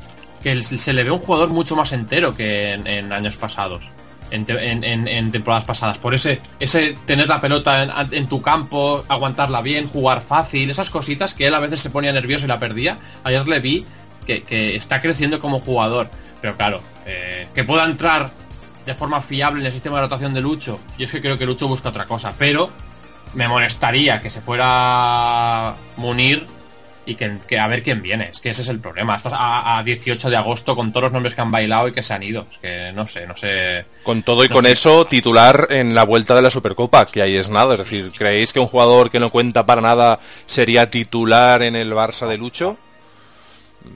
Que 0.42 0.64
se 0.64 0.94
le 0.94 1.04
ve 1.04 1.12
un 1.12 1.20
jugador 1.20 1.50
mucho 1.50 1.76
más 1.76 1.94
entero 1.94 2.34
que 2.34 2.74
en 2.74 3.12
años 3.12 3.38
pasados 3.38 3.92
en, 4.32 5.32
temporadas 5.32 5.66
pasadas. 5.66 5.98
Por 5.98 6.14
ese, 6.14 6.42
ese 6.60 6.98
tener 7.06 7.28
la 7.28 7.40
pelota 7.40 8.08
en, 8.12 8.28
tu 8.28 8.42
campo, 8.42 9.04
aguantarla 9.08 9.62
bien, 9.62 9.90
jugar 9.90 10.22
fácil, 10.22 10.70
esas 10.70 10.90
cositas 10.90 11.34
que 11.34 11.48
él 11.48 11.54
a 11.54 11.60
veces 11.60 11.80
se 11.80 11.90
ponía 11.90 12.12
nervioso 12.12 12.46
y 12.46 12.48
la 12.48 12.60
perdía. 12.60 12.98
Ayer 13.24 13.48
le 13.48 13.60
vi 13.60 13.86
que, 14.26 14.76
está 14.76 15.02
creciendo 15.02 15.40
como 15.40 15.60
jugador. 15.60 16.10
Pero 16.42 16.56
claro, 16.56 16.82
eh, 17.06 17.48
que 17.56 17.64
pueda 17.64 17.84
entrar 17.84 18.30
de 18.86 18.94
forma 18.94 19.22
fiable 19.22 19.62
en 19.62 19.66
el 19.66 19.72
sistema 19.72 19.98
de 19.98 20.04
rotación 20.04 20.34
de 20.34 20.42
Lucho. 20.42 20.80
Yo 20.98 21.06
es 21.06 21.12
que 21.12 21.22
creo 21.22 21.38
que 21.38 21.46
Lucho 21.46 21.68
busca 21.68 21.90
otra 21.90 22.06
cosa. 22.06 22.34
Pero 22.38 22.70
me 23.34 23.48
molestaría 23.48 24.22
que 24.22 24.30
se 24.30 24.42
fuera 24.42 25.76
Munir 25.98 26.57
y 27.08 27.16
que, 27.16 27.58
a 27.58 27.68
ver 27.68 27.82
quién 27.82 28.02
viene. 28.02 28.30
Es 28.32 28.40
que 28.40 28.50
ese 28.50 28.62
es 28.62 28.68
el 28.68 28.80
problema. 28.80 29.16
Estás 29.16 29.34
a, 29.36 29.82
18 29.84 30.30
de 30.30 30.36
agosto 30.36 30.76
con 30.76 30.92
todos 30.92 31.06
los 31.06 31.14
nombres 31.14 31.34
que 31.34 31.42
han 31.42 31.52
bailado 31.52 31.88
y 31.88 31.94
que 31.94 32.04
se 32.04 32.14
han 32.14 32.22
ido. 32.22 32.46
Es 32.52 32.58
que 32.58 32.92
no 32.94 33.08
sé, 33.08 33.26
no 33.26 33.36
sé. 33.36 33.86
Con 34.04 34.22
todo 34.24 34.44
y 34.44 34.50
con 34.50 34.66
eso, 34.66 35.06
titular 35.06 35.68
en 35.70 35.96
la 35.96 36.04
vuelta 36.04 36.36
de 36.36 36.42
la 36.42 36.50
Supercopa, 36.50 37.06
que 37.06 37.22
ahí 37.22 37.36
es 37.36 37.50
nada. 37.50 37.74
Es 37.74 37.80
decir, 37.80 38.12
¿creéis 38.16 38.52
que 38.52 38.60
un 38.60 38.68
jugador 38.68 39.10
que 39.10 39.20
no 39.20 39.30
cuenta 39.30 39.66
para 39.66 39.82
nada 39.82 40.20
sería 40.46 40.92
titular 40.92 41.64
en 41.64 41.76
el 41.76 41.94
Barça 41.94 42.28
de 42.28 42.38
Lucho? 42.38 42.78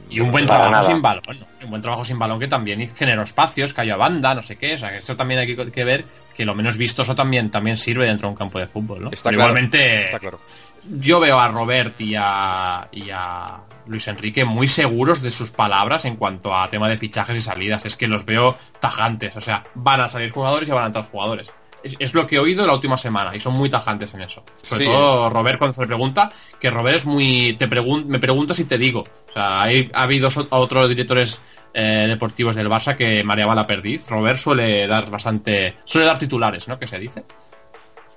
Y 0.09 0.19
un 0.19 0.31
buen 0.31 0.45
trabajo 0.45 0.83
sin 0.83 1.01
balón. 1.01 1.23
Un 1.63 1.69
buen 1.69 1.81
trabajo 1.81 2.05
sin 2.05 2.19
balón 2.19 2.39
que 2.39 2.47
también 2.47 2.87
generó 2.95 3.23
espacios, 3.23 3.73
cayó 3.73 3.93
a 3.95 3.97
banda, 3.97 4.33
no 4.33 4.41
sé 4.41 4.57
qué. 4.57 4.75
O 4.75 4.77
sea, 4.77 4.91
que 4.91 4.97
eso 4.97 5.15
también 5.15 5.39
hay 5.41 5.55
que, 5.55 5.83
ver 5.83 6.05
que 6.35 6.45
lo 6.45 6.55
menos 6.55 6.77
vistoso 6.77 7.15
también, 7.15 7.51
también 7.51 7.77
sirve 7.77 8.05
dentro 8.05 8.27
de 8.27 8.31
un 8.31 8.37
campo 8.37 8.59
de 8.59 8.67
fútbol, 8.67 9.03
¿no? 9.03 9.11
Está 9.11 9.31
igualmente. 9.31 10.05
Está 10.05 10.19
claro 10.19 10.39
yo 10.83 11.19
veo 11.19 11.39
a 11.39 11.47
Robert 11.47 11.99
y 12.01 12.15
a, 12.17 12.87
y 12.91 13.09
a 13.11 13.59
Luis 13.85 14.07
Enrique 14.07 14.45
muy 14.45 14.67
seguros 14.67 15.21
de 15.21 15.31
sus 15.31 15.51
palabras 15.51 16.05
en 16.05 16.15
cuanto 16.15 16.55
a 16.55 16.69
tema 16.69 16.89
de 16.89 16.97
fichajes 16.97 17.37
y 17.37 17.41
salidas. 17.41 17.85
Es 17.85 17.95
que 17.95 18.07
los 18.07 18.25
veo 18.25 18.57
tajantes. 18.79 19.35
O 19.35 19.41
sea, 19.41 19.65
van 19.75 20.01
a 20.01 20.09
salir 20.09 20.31
jugadores 20.31 20.67
y 20.67 20.71
van 20.71 20.83
a 20.83 20.87
entrar 20.87 21.09
jugadores. 21.11 21.51
Es, 21.83 22.13
lo 22.13 22.27
que 22.27 22.35
he 22.35 22.39
oído 22.39 22.65
la 22.67 22.73
última 22.73 22.97
semana 22.97 23.35
y 23.35 23.39
son 23.39 23.53
muy 23.53 23.69
tajantes 23.69 24.13
en 24.13 24.21
eso. 24.21 24.43
Sobre 24.61 24.85
todo 24.85 25.29
Robert 25.29 25.57
cuando 25.57 25.73
se 25.73 25.81
le 25.81 25.87
pregunta, 25.87 26.31
que 26.59 26.69
Robert 26.69 26.97
es 26.97 27.05
muy... 27.05 27.53
te 27.53 27.67
Me 27.67 28.19
preguntas 28.19 28.59
y 28.59 28.65
te 28.65 28.77
digo. 28.77 29.01
O 29.29 29.33
sea, 29.33 29.63
hay, 29.63 29.89
ha 29.93 30.03
habido 30.03 30.29
otros 30.49 30.89
directores 30.89 31.41
eh, 31.73 32.05
deportivos 32.07 32.55
del 32.55 32.69
Barça 32.69 32.95
que 32.95 33.23
mareaban 33.23 33.55
la 33.55 33.65
perdiz. 33.65 34.09
Robert 34.09 34.37
suele 34.37 34.85
dar 34.87 35.09
bastante... 35.09 35.75
suele 35.85 36.07
dar 36.07 36.19
titulares, 36.19 36.67
¿no? 36.67 36.77
Que 36.77 36.87
se 36.87 36.99
dice. 36.99 37.23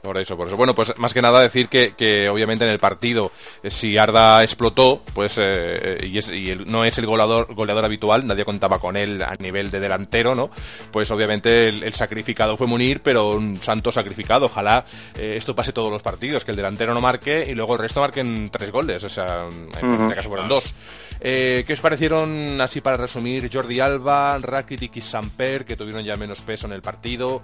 Por 0.04 0.18
eso, 0.18 0.36
por 0.36 0.48
eso. 0.48 0.56
Bueno, 0.58 0.74
pues 0.74 0.92
más 0.98 1.14
que 1.14 1.22
nada 1.22 1.40
decir 1.40 1.70
que, 1.70 1.94
que 1.94 2.28
obviamente 2.28 2.66
en 2.66 2.70
el 2.70 2.78
partido, 2.78 3.32
eh, 3.62 3.70
si 3.70 3.96
Arda 3.96 4.42
explotó, 4.42 5.00
pues 5.14 5.36
eh, 5.38 5.98
y, 6.02 6.18
es, 6.18 6.30
y 6.30 6.54
no 6.66 6.84
es 6.84 6.98
el 6.98 7.06
goleador, 7.06 7.54
goleador 7.54 7.86
habitual, 7.86 8.26
nadie 8.26 8.44
contaba 8.44 8.78
con 8.78 8.98
él 8.98 9.22
a 9.22 9.34
nivel 9.36 9.70
de 9.70 9.80
delantero, 9.80 10.34
¿no? 10.34 10.50
Pues 10.92 11.10
obviamente 11.10 11.68
el, 11.68 11.94
sacrificado 11.94 12.58
fue 12.58 12.66
Munir, 12.66 13.00
pero 13.00 13.30
un 13.30 13.56
santo 13.62 13.90
sacrificado. 13.90 14.44
Ojalá 14.44 14.84
eh, 15.16 15.36
esto 15.38 15.54
pase 15.54 15.72
todos 15.72 15.90
los 15.90 16.02
partidos, 16.02 16.44
que 16.44 16.50
el 16.50 16.58
delantero 16.58 16.92
no 16.92 17.00
marque 17.00 17.46
y 17.48 17.54
luego 17.54 17.72
el 17.72 17.80
resto 17.80 18.00
marquen 18.00 18.50
tres 18.50 18.70
goles, 18.70 19.02
o 19.04 19.08
sea, 19.08 19.46
en 19.48 19.70
este 19.72 20.14
caso 20.16 20.28
fueron 20.28 20.48
dos. 20.48 20.74
¿Qué 21.18 21.64
os 21.70 21.80
parecieron, 21.80 22.60
así 22.60 22.82
para 22.82 22.98
resumir, 22.98 23.48
Jordi 23.50 23.80
Alba, 23.80 24.36
Rakitic 24.38 24.96
y 24.96 25.00
Samper, 25.00 25.64
que 25.64 25.76
tuvieron 25.76 26.04
ya 26.04 26.16
menos 26.16 26.42
peso 26.42 26.66
en 26.66 26.74
el 26.74 26.82
partido? 26.82 27.40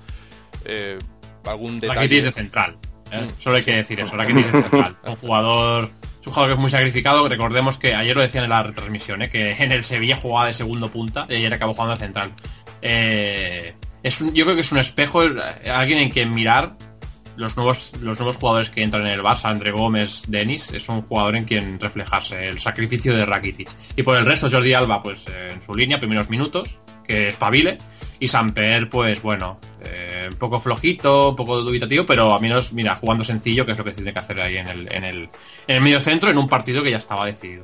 Eh, 0.64 0.98
algún 1.44 1.80
detalle. 1.80 2.00
Rakitic 2.00 2.24
de 2.24 2.32
central. 2.32 2.76
¿eh? 3.10 3.22
Mm, 3.22 3.42
Solo 3.42 3.56
hay 3.56 3.62
que 3.62 3.76
decir 3.76 4.00
eso, 4.00 4.16
Rakitic 4.16 4.46
de 4.46 4.62
central. 4.62 4.96
un 5.04 5.16
jugador, 5.16 5.90
es 6.20 6.26
un 6.26 6.32
jugador 6.32 6.48
que 6.48 6.54
es 6.54 6.60
muy 6.60 6.70
sacrificado. 6.70 7.28
Recordemos 7.28 7.78
que 7.78 7.94
ayer 7.94 8.16
lo 8.16 8.22
decían 8.22 8.44
en 8.44 8.50
la 8.50 8.62
retransmisión, 8.62 9.22
¿eh? 9.22 9.30
que 9.30 9.52
en 9.52 9.72
el 9.72 9.84
Sevilla 9.84 10.16
jugaba 10.16 10.46
de 10.46 10.54
segundo 10.54 10.90
punta 10.90 11.26
y 11.28 11.36
ayer 11.36 11.52
acabó 11.52 11.74
jugando 11.74 11.94
de 11.94 12.00
central. 12.00 12.32
Eh, 12.82 13.74
es 14.02 14.18
yo 14.32 14.44
creo 14.44 14.54
que 14.54 14.62
es 14.62 14.72
un 14.72 14.78
espejo, 14.78 15.22
es 15.22 15.34
alguien 15.68 15.98
en 15.98 16.10
quien 16.10 16.32
mirar 16.32 16.76
los 17.40 17.56
nuevos, 17.56 17.92
los 18.02 18.18
nuevos 18.18 18.36
jugadores 18.36 18.68
que 18.68 18.82
entran 18.82 19.06
en 19.06 19.14
el 19.14 19.22
Barça, 19.22 19.46
André 19.46 19.70
Gómez, 19.70 20.24
Denis, 20.28 20.70
es 20.72 20.88
un 20.90 21.02
jugador 21.02 21.36
en 21.36 21.44
quien 21.44 21.80
reflejarse, 21.80 22.48
el 22.48 22.60
sacrificio 22.60 23.16
de 23.16 23.24
Rakitic. 23.24 23.70
Y 23.96 24.02
por 24.02 24.16
el 24.18 24.26
resto, 24.26 24.50
Jordi 24.50 24.74
Alba, 24.74 25.02
pues 25.02 25.24
en 25.26 25.62
su 25.62 25.74
línea, 25.74 25.98
primeros 25.98 26.28
minutos, 26.28 26.78
que 27.06 27.30
espabile. 27.30 27.78
Y 28.18 28.28
Samper, 28.28 28.90
pues 28.90 29.22
bueno, 29.22 29.58
eh, 29.82 30.28
un 30.30 30.36
poco 30.36 30.60
flojito, 30.60 31.30
un 31.30 31.36
poco 31.36 31.62
dubitativo, 31.62 32.04
pero 32.04 32.34
a 32.34 32.40
menos, 32.40 32.74
mira, 32.74 32.94
jugando 32.96 33.24
sencillo, 33.24 33.64
que 33.64 33.72
es 33.72 33.78
lo 33.78 33.84
que 33.84 33.92
se 33.92 33.96
tiene 33.96 34.12
que 34.12 34.18
hacer 34.18 34.38
ahí 34.38 34.58
en 34.58 34.68
el, 34.68 34.92
en 34.92 35.04
el, 35.04 35.30
en 35.66 35.76
el 35.76 35.80
medio 35.80 36.00
centro, 36.00 36.28
en 36.28 36.36
un 36.36 36.48
partido 36.48 36.82
que 36.82 36.90
ya 36.90 36.98
estaba 36.98 37.24
decidido. 37.24 37.62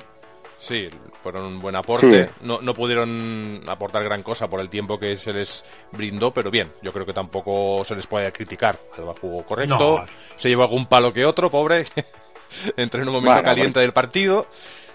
Sí, 0.58 0.88
fueron 1.26 1.44
un 1.44 1.60
buen 1.60 1.74
aporte. 1.74 2.30
No, 2.42 2.60
no 2.62 2.72
pudieron 2.72 3.60
aportar 3.66 4.04
gran 4.04 4.22
cosa 4.22 4.48
por 4.48 4.60
el 4.60 4.68
tiempo 4.68 4.96
que 4.96 5.16
se 5.16 5.32
les 5.32 5.64
brindó, 5.90 6.32
pero 6.32 6.52
bien, 6.52 6.70
yo 6.82 6.92
creo 6.92 7.04
que 7.04 7.12
tampoco 7.12 7.84
se 7.84 7.96
les 7.96 8.06
puede 8.06 8.30
criticar. 8.30 8.78
Alba 8.96 9.12
jugó 9.20 9.44
correcto, 9.44 10.04
se 10.36 10.48
llevó 10.48 10.62
algún 10.62 10.86
palo 10.86 11.12
que 11.12 11.24
otro, 11.24 11.50
pobre, 11.50 11.84
entró 12.76 13.02
en 13.02 13.08
un 13.08 13.14
momento 13.14 13.42
caliente 13.42 13.80
del 13.80 13.92
partido. 13.92 14.46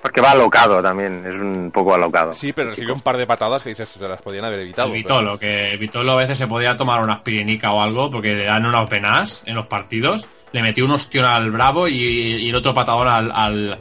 Porque 0.01 0.21
va 0.21 0.31
alocado 0.31 0.81
también, 0.81 1.21
es 1.25 1.33
un 1.33 1.69
poco 1.73 1.93
alocado. 1.93 2.33
Sí, 2.33 2.53
pero 2.53 2.69
recibió 2.69 2.93
un 2.93 3.01
par 3.01 3.17
de 3.17 3.27
patadas 3.27 3.61
que 3.61 3.69
dices 3.69 3.89
se 3.89 4.07
las 4.07 4.21
podían 4.21 4.45
haber 4.45 4.61
evitado. 4.61 4.89
Vitolo, 4.89 5.37
que 5.37 5.75
Vitolo 5.81 6.13
a 6.13 6.15
veces 6.15 6.37
se 6.37 6.47
podía 6.47 6.77
tomar 6.77 7.03
una 7.03 7.15
aspirinica 7.15 7.73
o 7.73 7.81
algo 7.81 8.09
porque 8.09 8.35
le 8.35 8.45
dan 8.45 8.65
unas 8.65 8.87
penas 8.87 9.43
en 9.45 9.55
los 9.55 9.67
partidos. 9.67 10.29
Le 10.53 10.61
metió 10.61 10.85
un 10.85 10.91
ostión 10.91 11.25
al 11.25 11.51
Bravo 11.51 11.89
y, 11.89 12.47
el 12.47 12.55
otro 12.55 12.73
patador 12.73 13.09
al, 13.09 13.31
al, 13.35 13.79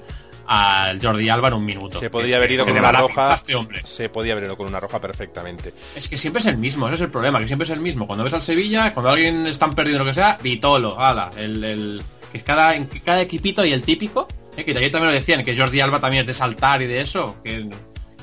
Jordi 1.01 1.29
Alba 1.29 1.49
en 1.49 1.55
un 1.55 1.65
minuto. 1.65 1.99
Se 1.99 2.11
podía 2.11 2.37
haber 2.37 2.53
ido 2.53 2.65
con 2.65 2.77
una 2.77 2.93
roja. 2.93 3.35
Este 3.35 3.55
hombre. 3.55 3.83
Se 3.85 4.09
podía 4.09 4.33
haber 4.33 4.45
ido 4.45 4.57
con 4.57 4.67
una 4.67 4.81
roja 4.81 5.01
perfectamente. 5.01 5.73
Es 5.95 6.09
que 6.09 6.19
siempre 6.19 6.41
es 6.41 6.47
el 6.47 6.57
mismo, 6.57 6.87
ese 6.87 6.97
es 6.97 7.01
el 7.03 7.11
problema, 7.11 7.39
que 7.39 7.47
siempre 7.47 7.65
es 7.65 7.71
el 7.71 7.81
mismo. 7.81 8.07
Cuando 8.07 8.25
ves 8.25 8.35
al 8.35 8.43
Sevilla, 8.43 8.93
cuando 8.93 9.11
alguien 9.11 9.47
están 9.47 9.75
perdiendo 9.75 10.05
lo 10.05 10.11
que 10.11 10.15
sea, 10.15 10.39
Vitolo, 10.43 10.99
ala, 10.99 11.31
el, 11.37 11.63
el 11.65 12.03
que 12.33 12.39
es 12.39 12.45
cada, 12.45 12.75
en 12.75 12.87
cada 12.87 13.21
equipito 13.21 13.65
y 13.65 13.73
el 13.73 13.83
típico 13.83 14.27
eh, 14.57 14.65
que 14.65 14.77
ayer 14.77 14.91
también 14.91 15.13
lo 15.13 15.19
decían, 15.19 15.43
que 15.45 15.57
Jordi 15.57 15.81
Alba 15.81 16.01
también 16.01 16.23
es 16.23 16.27
de 16.27 16.35
saltar 16.35 16.83
y 16.83 16.87
de 16.87 17.01
eso, 17.01 17.37
que, 17.43 17.69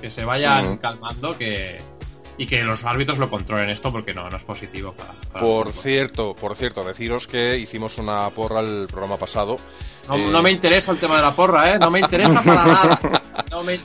que 0.01 0.11
se 0.11 0.25
vayan 0.25 0.77
calmando, 0.77 1.37
que, 1.37 1.77
y 2.37 2.45
que 2.45 2.63
los 2.63 2.85
árbitros 2.85 3.17
lo 3.17 3.29
controlen 3.29 3.69
esto 3.69 3.91
porque 3.91 4.13
no, 4.13 4.29
no 4.29 4.37
es 4.37 4.43
positivo 4.43 4.93
para, 4.93 5.13
por 5.39 5.71
cierto 5.73 6.35
por 6.35 6.55
cierto 6.55 6.83
deciros 6.83 7.27
que 7.27 7.57
hicimos 7.57 7.97
una 7.97 8.29
porra 8.29 8.61
el 8.61 8.87
programa 8.87 9.17
pasado 9.17 9.57
no, 10.07 10.17
no, 10.17 10.41
me 10.41 10.51
interesa 10.51 10.91
el 10.91 10.99
tema 10.99 11.17
de 11.17 11.21
la 11.23 11.35
porra 11.35 11.73
eh 11.73 11.79
no 11.79 11.91
me 11.91 11.99
interesa 11.99 12.41
para 12.43 12.65
nada 12.65 13.21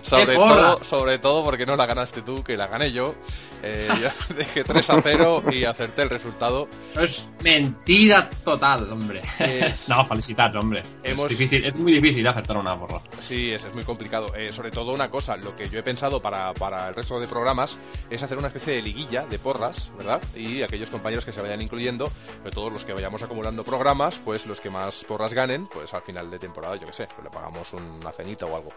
sobre, 0.03 0.35
todo, 0.35 0.85
sobre 0.85 1.19
todo 1.19 1.45
porque 1.45 1.67
no 1.67 1.77
la 1.77 1.87
ganaste 1.87 2.23
tú, 2.23 2.43
que 2.43 2.57
la 2.57 2.67
gané 2.67 2.93
yo. 2.93 3.15
Eh, 3.63 3.89
yo 4.03 4.35
dejé 4.35 4.65
3 4.65 4.91
a 4.91 5.03
0 5.03 5.45
y 5.53 5.65
acerté 5.65 6.03
el 6.03 6.11
resultado. 6.11 6.69
Eso 6.91 7.03
es 7.03 7.29
mentira 7.43 8.29
total, 8.45 8.91
hombre. 8.93 9.23
no, 9.89 10.05
felicitar, 10.05 10.57
hombre. 10.57 10.83
Es, 11.03 11.29
difícil, 11.29 11.65
es 11.65 11.75
muy 11.77 11.93
difícil 11.93 12.27
acertar 12.27 12.57
una 12.57 12.79
porra. 12.79 13.01
Sí, 13.21 13.53
es, 13.53 13.65
es 13.65 13.75
muy 13.75 13.85
complicado. 13.85 14.35
Eh, 14.35 14.53
sobre 14.53 14.71
todo 14.71 14.93
una 14.93 15.11
cosa, 15.11 15.37
lo 15.37 15.57
que 15.57 15.69
yo 15.69 15.79
he 15.79 15.83
pensado 15.83 16.21
para, 16.21 16.53
para 16.55 16.89
el 16.89 16.95
resto 16.95 17.21
de 17.21 17.27
programas 17.27 17.79
es 18.11 18.23
hacer 18.23 18.39
una 18.43 18.49
especie 18.49 18.75
de 18.75 18.83
liguilla 18.83 19.25
de 19.25 19.39
porras, 19.39 19.93
¿verdad? 19.97 20.21
Y 20.35 20.63
aquellos 20.63 20.91
compañeros 20.91 21.25
que 21.25 21.31
se 21.31 21.41
vayan 21.41 21.63
incluyendo, 21.63 22.11
de 22.43 22.51
todos 22.51 22.73
los 22.73 22.85
que 22.85 22.93
vayamos 22.93 23.23
acumulando 23.23 23.63
programas, 23.63 24.19
pues 24.25 24.47
los 24.47 24.61
que 24.61 24.69
más 24.69 25.05
porras 25.05 25.33
ganen, 25.33 25.69
pues 25.69 25.95
al 25.95 26.03
final 26.03 26.29
de 26.29 26.41
temporada, 26.41 26.75
yo 26.75 26.89
que 26.89 26.93
sé, 26.93 27.07
pues 27.07 27.23
le 27.23 27.31
pagamos 27.31 27.73
una 27.73 28.11
cenita 28.11 28.47
o 28.47 28.57
algo. 28.57 28.73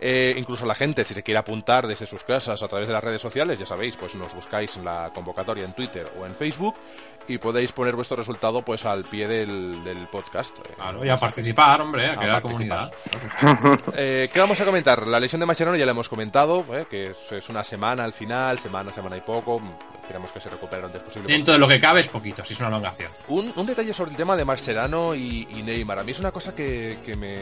Eh, 0.00 0.34
incluso 0.36 0.66
la 0.66 0.74
gente, 0.74 1.04
si 1.04 1.14
se 1.14 1.22
quiere 1.22 1.38
apuntar 1.38 1.86
desde 1.86 2.06
sus 2.06 2.24
casas 2.24 2.60
a 2.60 2.66
través 2.66 2.88
de 2.88 2.92
las 2.92 3.04
redes 3.04 3.22
sociales, 3.22 3.56
ya 3.56 3.66
sabéis, 3.66 3.94
pues 3.94 4.16
nos 4.16 4.34
buscáis 4.34 4.76
en 4.76 4.84
la 4.84 5.12
convocatoria 5.14 5.64
en 5.64 5.74
Twitter 5.74 6.10
o 6.18 6.26
en 6.26 6.34
Facebook 6.34 6.74
y 7.28 7.38
podéis 7.38 7.72
poner 7.72 7.96
vuestro 7.96 8.16
resultado 8.16 8.62
pues 8.62 8.84
al 8.84 9.04
pie 9.04 9.28
del, 9.28 10.08
podcast. 10.10 10.56
Claro, 10.76 11.04
y 11.04 11.08
a 11.08 11.16
participar, 11.16 11.80
hombre, 11.80 12.10
a, 12.10 12.16
crear 12.16 12.42
comunidad. 12.42 12.92
Eh, 13.96 14.28
¿Qué 14.32 14.40
vamos 14.40 14.60
a 14.60 14.64
comentar? 14.64 15.06
La 15.06 15.20
lesión 15.20 15.40
de 15.40 15.46
Mascherano 15.46 15.76
ya 15.76 15.84
la 15.84 15.92
hemos 15.92 16.08
comentado, 16.08 16.64
eh, 16.72 16.86
que 16.88 17.14
es, 17.30 17.48
una 17.48 17.62
semana 17.62 18.04
al 18.04 18.12
final, 18.12 18.58
semana, 18.58 18.92
semana 18.92 19.16
y 19.16 19.20
poco. 19.20 19.60
Esperemos 20.04 20.32
que 20.32 20.40
se 20.40 20.50
recupere 20.50 20.82
lo 20.82 20.88
antes 20.88 21.02
posible. 21.02 21.32
Dentro 21.32 21.54
de 21.54 21.58
lo 21.58 21.66
que 21.66 21.80
cabe 21.80 22.00
es 22.00 22.08
poquito, 22.08 22.44
si 22.44 22.52
es 22.52 22.60
una 22.60 22.68
elongación. 22.68 23.10
Un, 23.28 23.50
un 23.56 23.64
detalle 23.64 23.94
sobre 23.94 24.10
el 24.10 24.18
tema 24.18 24.36
de 24.36 24.44
Mascherano 24.44 25.14
y, 25.14 25.46
Neymar. 25.64 25.98
A 25.98 26.04
mí 26.04 26.12
es 26.12 26.18
una 26.18 26.30
cosa 26.30 26.54
que, 26.54 26.98
me, 27.18 27.38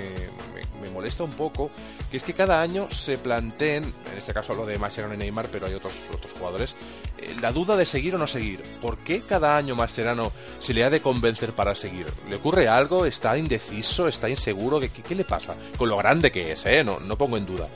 me, 0.80 0.88
molesta 0.90 1.24
un 1.24 1.32
poco, 1.32 1.72
que 2.08 2.18
es 2.18 2.22
que 2.22 2.34
cada 2.34 2.62
año 2.62 2.88
se 2.92 3.18
planteen, 3.18 3.82
en 3.82 4.16
este 4.16 4.32
caso 4.32 4.54
lo 4.54 4.64
de 4.64 4.78
Mascherano 4.78 5.14
y 5.14 5.16
Neymar, 5.16 5.48
pero 5.48 5.66
hay 5.66 5.74
otros, 5.74 5.92
otros 6.14 6.32
jugadores, 6.34 6.76
eh, 7.18 7.34
la 7.40 7.50
duda 7.50 7.74
de 7.74 7.84
seguir 7.84 8.14
o 8.14 8.18
no 8.18 8.28
seguir. 8.28 8.62
¿Por 8.80 8.98
qué 8.98 9.22
cada 9.22 9.56
año 9.56 9.74
Mascherano 9.74 10.30
se 10.60 10.72
le 10.72 10.84
ha 10.84 10.90
de 10.90 11.02
convencer 11.02 11.54
para 11.54 11.74
seguir? 11.74 12.06
¿Le 12.30 12.36
ocurre 12.36 12.68
algo? 12.68 13.06
¿Está 13.06 13.36
indeciso? 13.36 14.06
¿Está 14.06 14.28
inseguro? 14.28 14.78
¿Qué, 14.78 14.90
qué, 14.90 15.16
le 15.16 15.24
pasa? 15.24 15.56
Con 15.76 15.88
lo 15.88 15.96
grande 15.96 16.30
que 16.30 16.52
es, 16.52 16.64
¿eh? 16.66 16.84
No, 16.84 17.00
no 17.00 17.18
pongo 17.18 17.36
en 17.36 17.44
duda. 17.44 17.66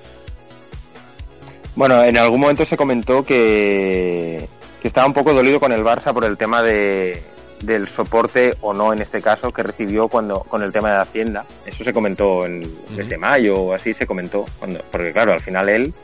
Bueno, 1.74 2.02
en 2.02 2.16
algún 2.16 2.40
momento 2.40 2.64
se 2.64 2.76
comentó 2.76 3.22
que, 3.22 4.48
que 4.80 4.88
estaba 4.88 5.06
un 5.06 5.14
poco 5.14 5.32
dolido 5.32 5.60
con 5.60 5.72
el 5.72 5.82
Barça 5.84 6.12
por 6.12 6.24
el 6.24 6.36
tema 6.36 6.62
de, 6.62 7.22
del 7.60 7.88
soporte 7.88 8.54
o 8.60 8.74
no 8.74 8.92
en 8.92 9.00
este 9.00 9.22
caso 9.22 9.52
que 9.52 9.62
recibió 9.62 10.08
cuando 10.08 10.40
con 10.40 10.62
el 10.62 10.72
tema 10.72 10.90
de 10.90 10.96
la 10.96 11.02
Hacienda. 11.02 11.44
Eso 11.64 11.84
se 11.84 11.92
comentó 11.92 12.46
en, 12.46 12.70
desde 12.90 13.18
mayo 13.18 13.58
o 13.58 13.72
así 13.74 13.94
se 13.94 14.06
comentó, 14.06 14.46
cuando, 14.58 14.80
porque 14.90 15.12
claro, 15.12 15.32
al 15.32 15.40
final 15.40 15.68
él 15.68 15.94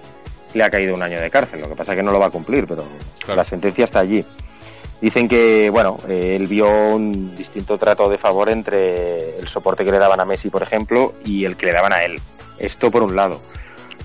le 0.54 0.64
ha 0.64 0.70
caído 0.70 0.94
un 0.94 1.02
año 1.02 1.20
de 1.20 1.30
cárcel. 1.30 1.60
Lo 1.60 1.68
que 1.68 1.76
pasa 1.76 1.92
es 1.92 1.98
que 1.98 2.02
no 2.02 2.12
lo 2.12 2.20
va 2.20 2.26
a 2.26 2.30
cumplir, 2.30 2.66
pero 2.66 2.84
la 3.26 3.44
sentencia 3.44 3.84
está 3.84 4.00
allí. 4.00 4.24
Dicen 5.00 5.26
que, 5.26 5.68
bueno, 5.70 5.98
eh, 6.08 6.36
él 6.36 6.46
vio 6.46 6.68
un 6.68 7.34
distinto 7.36 7.76
trato 7.76 8.08
de 8.08 8.18
favor 8.18 8.48
entre 8.48 9.38
el 9.38 9.48
soporte 9.48 9.84
que 9.84 9.90
le 9.90 9.98
daban 9.98 10.20
a 10.20 10.24
Messi, 10.24 10.48
por 10.48 10.62
ejemplo, 10.62 11.14
y 11.24 11.44
el 11.44 11.56
que 11.56 11.66
le 11.66 11.72
daban 11.72 11.92
a 11.92 12.04
él. 12.04 12.20
Esto 12.58 12.90
por 12.90 13.02
un 13.02 13.16
lado. 13.16 13.40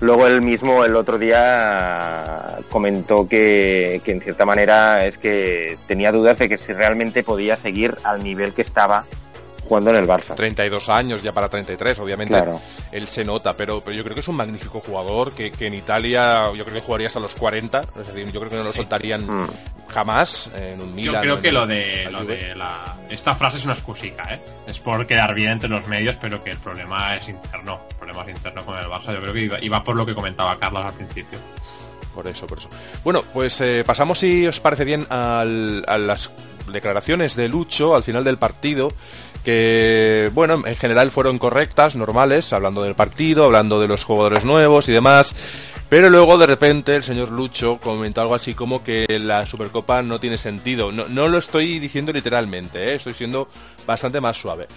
Luego 0.00 0.26
él 0.28 0.42
mismo 0.42 0.84
el 0.84 0.94
otro 0.94 1.18
día 1.18 2.58
comentó 2.70 3.28
que, 3.28 4.00
que 4.04 4.12
en 4.12 4.20
cierta 4.20 4.44
manera 4.44 5.04
es 5.04 5.18
que 5.18 5.76
tenía 5.88 6.12
dudas 6.12 6.38
de 6.38 6.48
que 6.48 6.58
si 6.58 6.72
realmente 6.72 7.24
podía 7.24 7.56
seguir 7.56 7.96
al 8.04 8.22
nivel 8.22 8.52
que 8.52 8.62
estaba 8.62 9.04
jugando 9.68 9.90
en 9.90 9.96
el 9.96 10.06
Barça. 10.06 10.34
32 10.34 10.88
años, 10.88 11.22
ya 11.22 11.32
para 11.32 11.48
33, 11.48 11.98
obviamente. 11.98 12.42
Él 12.90 13.06
se 13.08 13.24
nota, 13.24 13.54
pero, 13.54 13.80
pero 13.80 13.96
yo 13.96 14.02
creo 14.02 14.14
que 14.14 14.20
es 14.20 14.28
un 14.28 14.36
magnífico 14.36 14.80
jugador 14.80 15.32
que, 15.32 15.50
que 15.50 15.66
en 15.66 15.74
Italia 15.74 16.50
yo 16.54 16.64
creo 16.64 16.74
que 16.76 16.80
jugaría 16.80 17.08
hasta 17.08 17.20
los 17.20 17.34
40. 17.34 17.80
Es 18.00 18.08
decir, 18.08 18.32
yo 18.32 18.40
creo 18.40 18.50
que 18.50 18.56
no 18.56 18.64
lo 18.64 18.72
soltarían 18.72 19.26
mm. 19.26 19.50
jamás 19.88 20.50
en 20.54 20.80
un 20.80 20.94
Milan. 20.94 21.14
Yo 21.14 21.20
creo 21.20 21.40
que 21.40 21.52
lo 21.52 21.66
de, 21.66 22.08
lo 22.10 22.24
de 22.24 22.54
la... 22.54 22.96
Esta 23.10 23.34
frase 23.34 23.58
es 23.58 23.64
una 23.64 23.74
excusica, 23.74 24.34
¿eh? 24.34 24.40
Es 24.66 24.80
por 24.80 25.06
quedar 25.06 25.34
bien 25.34 25.52
entre 25.52 25.68
los 25.68 25.86
medios, 25.86 26.16
pero 26.16 26.42
que 26.42 26.50
el 26.50 26.58
problema 26.58 27.16
es 27.16 27.28
interno. 27.28 27.80
El 27.90 27.96
problema 27.96 28.22
es 28.22 28.36
interno 28.36 28.64
con 28.64 28.78
el 28.78 28.86
Barça. 28.86 29.12
Yo 29.14 29.20
creo 29.20 29.32
que 29.32 29.64
iba, 29.64 29.84
por 29.84 29.96
lo 29.96 30.04
que 30.04 30.14
comentaba 30.14 30.58
Carlos 30.58 30.84
al 30.84 30.94
principio 30.94 31.38
por 32.14 32.26
eso, 32.26 32.48
por 32.48 32.58
eso. 32.58 32.68
Bueno, 33.04 33.22
pues 33.32 33.60
eh, 33.60 33.84
pasamos, 33.86 34.18
si 34.18 34.44
os 34.44 34.58
parece 34.58 34.84
bien, 34.84 35.06
al, 35.08 35.84
a 35.86 35.98
las 35.98 36.32
declaraciones 36.72 37.36
de 37.36 37.48
Lucho 37.48 37.94
al 37.94 38.02
final 38.02 38.24
del 38.24 38.38
partido, 38.38 38.92
que, 39.44 40.30
bueno, 40.34 40.62
en 40.66 40.76
general 40.76 41.10
fueron 41.10 41.38
correctas, 41.38 41.94
normales, 41.94 42.52
hablando 42.52 42.82
del 42.82 42.94
partido, 42.94 43.44
hablando 43.44 43.80
de 43.80 43.88
los 43.88 44.04
jugadores 44.04 44.44
nuevos 44.44 44.88
y 44.88 44.92
demás. 44.92 45.34
Pero 45.88 46.10
luego 46.10 46.36
de 46.36 46.46
repente 46.46 46.94
el 46.96 47.02
señor 47.02 47.30
Lucho 47.30 47.78
comentó 47.82 48.20
algo 48.20 48.34
así 48.34 48.52
como 48.52 48.84
que 48.84 49.06
la 49.18 49.46
Supercopa 49.46 50.02
no 50.02 50.20
tiene 50.20 50.36
sentido. 50.36 50.92
No, 50.92 51.08
no 51.08 51.28
lo 51.28 51.38
estoy 51.38 51.78
diciendo 51.78 52.12
literalmente, 52.12 52.90
¿eh? 52.90 52.94
estoy 52.96 53.14
siendo 53.14 53.48
bastante 53.86 54.20
más 54.20 54.36
suave. 54.36 54.68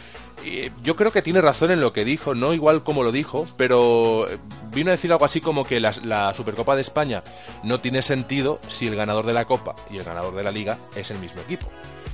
Y 0.45 0.71
yo 0.81 0.95
creo 0.95 1.11
que 1.11 1.21
tiene 1.21 1.41
razón 1.41 1.71
en 1.71 1.81
lo 1.81 1.91
que 1.91 2.05
dijo, 2.05 2.33
no 2.33 2.53
igual 2.53 2.83
como 2.83 3.03
lo 3.03 3.11
dijo, 3.11 3.45
pero 3.57 4.25
vino 4.71 4.89
a 4.89 4.93
decir 4.93 5.11
algo 5.11 5.25
así 5.25 5.41
como 5.41 5.65
que 5.65 5.81
la, 5.81 5.93
la 6.03 6.33
Supercopa 6.33 6.77
de 6.77 6.81
España 6.81 7.23
no 7.63 7.81
tiene 7.81 8.01
sentido 8.01 8.59
si 8.69 8.87
el 8.87 8.95
ganador 8.95 9.25
de 9.25 9.33
la 9.33 9.45
Copa 9.45 9.75
y 9.91 9.97
el 9.97 10.05
ganador 10.05 10.33
de 10.33 10.43
la 10.43 10.51
Liga 10.51 10.77
es 10.95 11.11
el 11.11 11.19
mismo 11.19 11.41
equipo. 11.41 11.67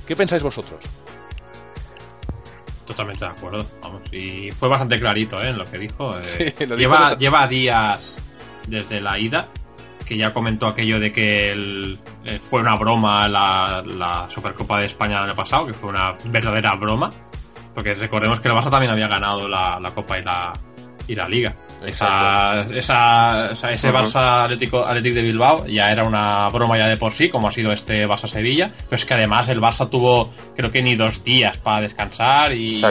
¿Qué 0.08 0.16
pensáis 0.16 0.42
vosotros? 0.42 0.80
Totalmente 2.88 3.22
de 3.26 3.30
acuerdo, 3.30 3.66
vamos. 3.82 4.00
Y 4.10 4.50
fue 4.50 4.66
bastante 4.66 4.98
clarito 4.98 5.42
¿eh? 5.42 5.50
en 5.50 5.58
lo 5.58 5.66
que 5.66 5.76
dijo. 5.76 6.16
Eh. 6.18 6.54
lleva, 6.74 7.18
lleva 7.18 7.46
días 7.46 8.22
desde 8.66 9.02
la 9.02 9.18
ida 9.18 9.50
que 10.06 10.16
ya 10.16 10.32
comentó 10.32 10.66
aquello 10.66 10.98
de 10.98 11.12
que 11.12 11.98
eh, 12.24 12.40
fue 12.40 12.62
una 12.62 12.76
broma 12.76 13.28
la, 13.28 13.84
la, 13.86 14.26
Supercopa 14.30 14.80
de 14.80 14.86
España 14.86 15.18
el 15.18 15.24
año 15.24 15.36
pasado, 15.36 15.66
que 15.66 15.74
fue 15.74 15.90
una 15.90 16.16
verdadera 16.24 16.74
broma. 16.76 17.10
Porque 17.74 17.94
recordemos 17.94 18.40
que 18.40 18.48
el 18.48 18.54
Barça 18.54 18.70
también 18.70 18.90
había 18.90 19.06
ganado 19.06 19.46
la, 19.46 19.78
la 19.78 19.90
Copa 19.90 20.18
y 20.18 20.24
la, 20.24 20.54
y 21.08 21.14
la 21.16 21.28
Liga. 21.28 21.56
Esa, 21.84 22.66
esa, 22.74 23.50
ese 23.50 23.92
Barça 23.92 24.44
Atlético, 24.44 24.84
Atlético 24.84 25.16
de 25.16 25.22
Bilbao 25.22 25.66
ya 25.66 25.90
era 25.90 26.04
una 26.04 26.48
broma 26.48 26.76
ya 26.76 26.88
de 26.88 26.96
por 26.96 27.12
sí, 27.12 27.28
como 27.28 27.48
ha 27.48 27.52
sido 27.52 27.72
este 27.72 28.06
Barça 28.06 28.28
Sevilla, 28.28 28.72
pero 28.84 28.96
es 28.96 29.04
que 29.04 29.14
además 29.14 29.48
el 29.48 29.60
Barça 29.60 29.88
tuvo 29.88 30.32
creo 30.56 30.72
que 30.72 30.82
ni 30.82 30.96
dos 30.96 31.22
días 31.22 31.56
para 31.58 31.82
descansar 31.82 32.52
y, 32.52 32.82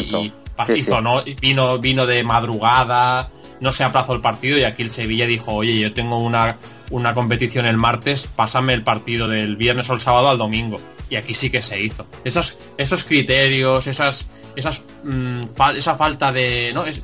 ¿no? 1.01 1.23
vino, 1.39 1.79
vino 1.79 2.05
de 2.05 2.23
madrugada, 2.23 3.29
no 3.59 3.71
se 3.71 3.83
aplazó 3.83 4.13
el 4.13 4.21
partido 4.21 4.57
y 4.57 4.63
aquí 4.63 4.83
el 4.83 4.91
Sevilla 4.91 5.25
dijo, 5.25 5.53
oye, 5.53 5.79
yo 5.79 5.93
tengo 5.93 6.17
una, 6.17 6.57
una 6.89 7.13
competición 7.13 7.65
el 7.65 7.77
martes, 7.77 8.27
pásame 8.35 8.73
el 8.73 8.83
partido 8.83 9.27
del 9.27 9.57
viernes 9.57 9.89
o 9.89 9.93
el 9.93 9.99
sábado 9.99 10.29
al 10.29 10.37
domingo. 10.37 10.79
Y 11.09 11.15
aquí 11.15 11.33
sí 11.33 11.49
que 11.49 11.61
se 11.61 11.79
hizo. 11.79 12.05
Esos, 12.25 12.57
esos 12.77 13.05
criterios, 13.05 13.87
esas, 13.87 14.27
esas, 14.57 14.83
mm, 15.05 15.43
esa 15.77 15.95
falta 15.95 16.33
de, 16.33 16.71
¿no? 16.73 16.85
Es, 16.85 17.01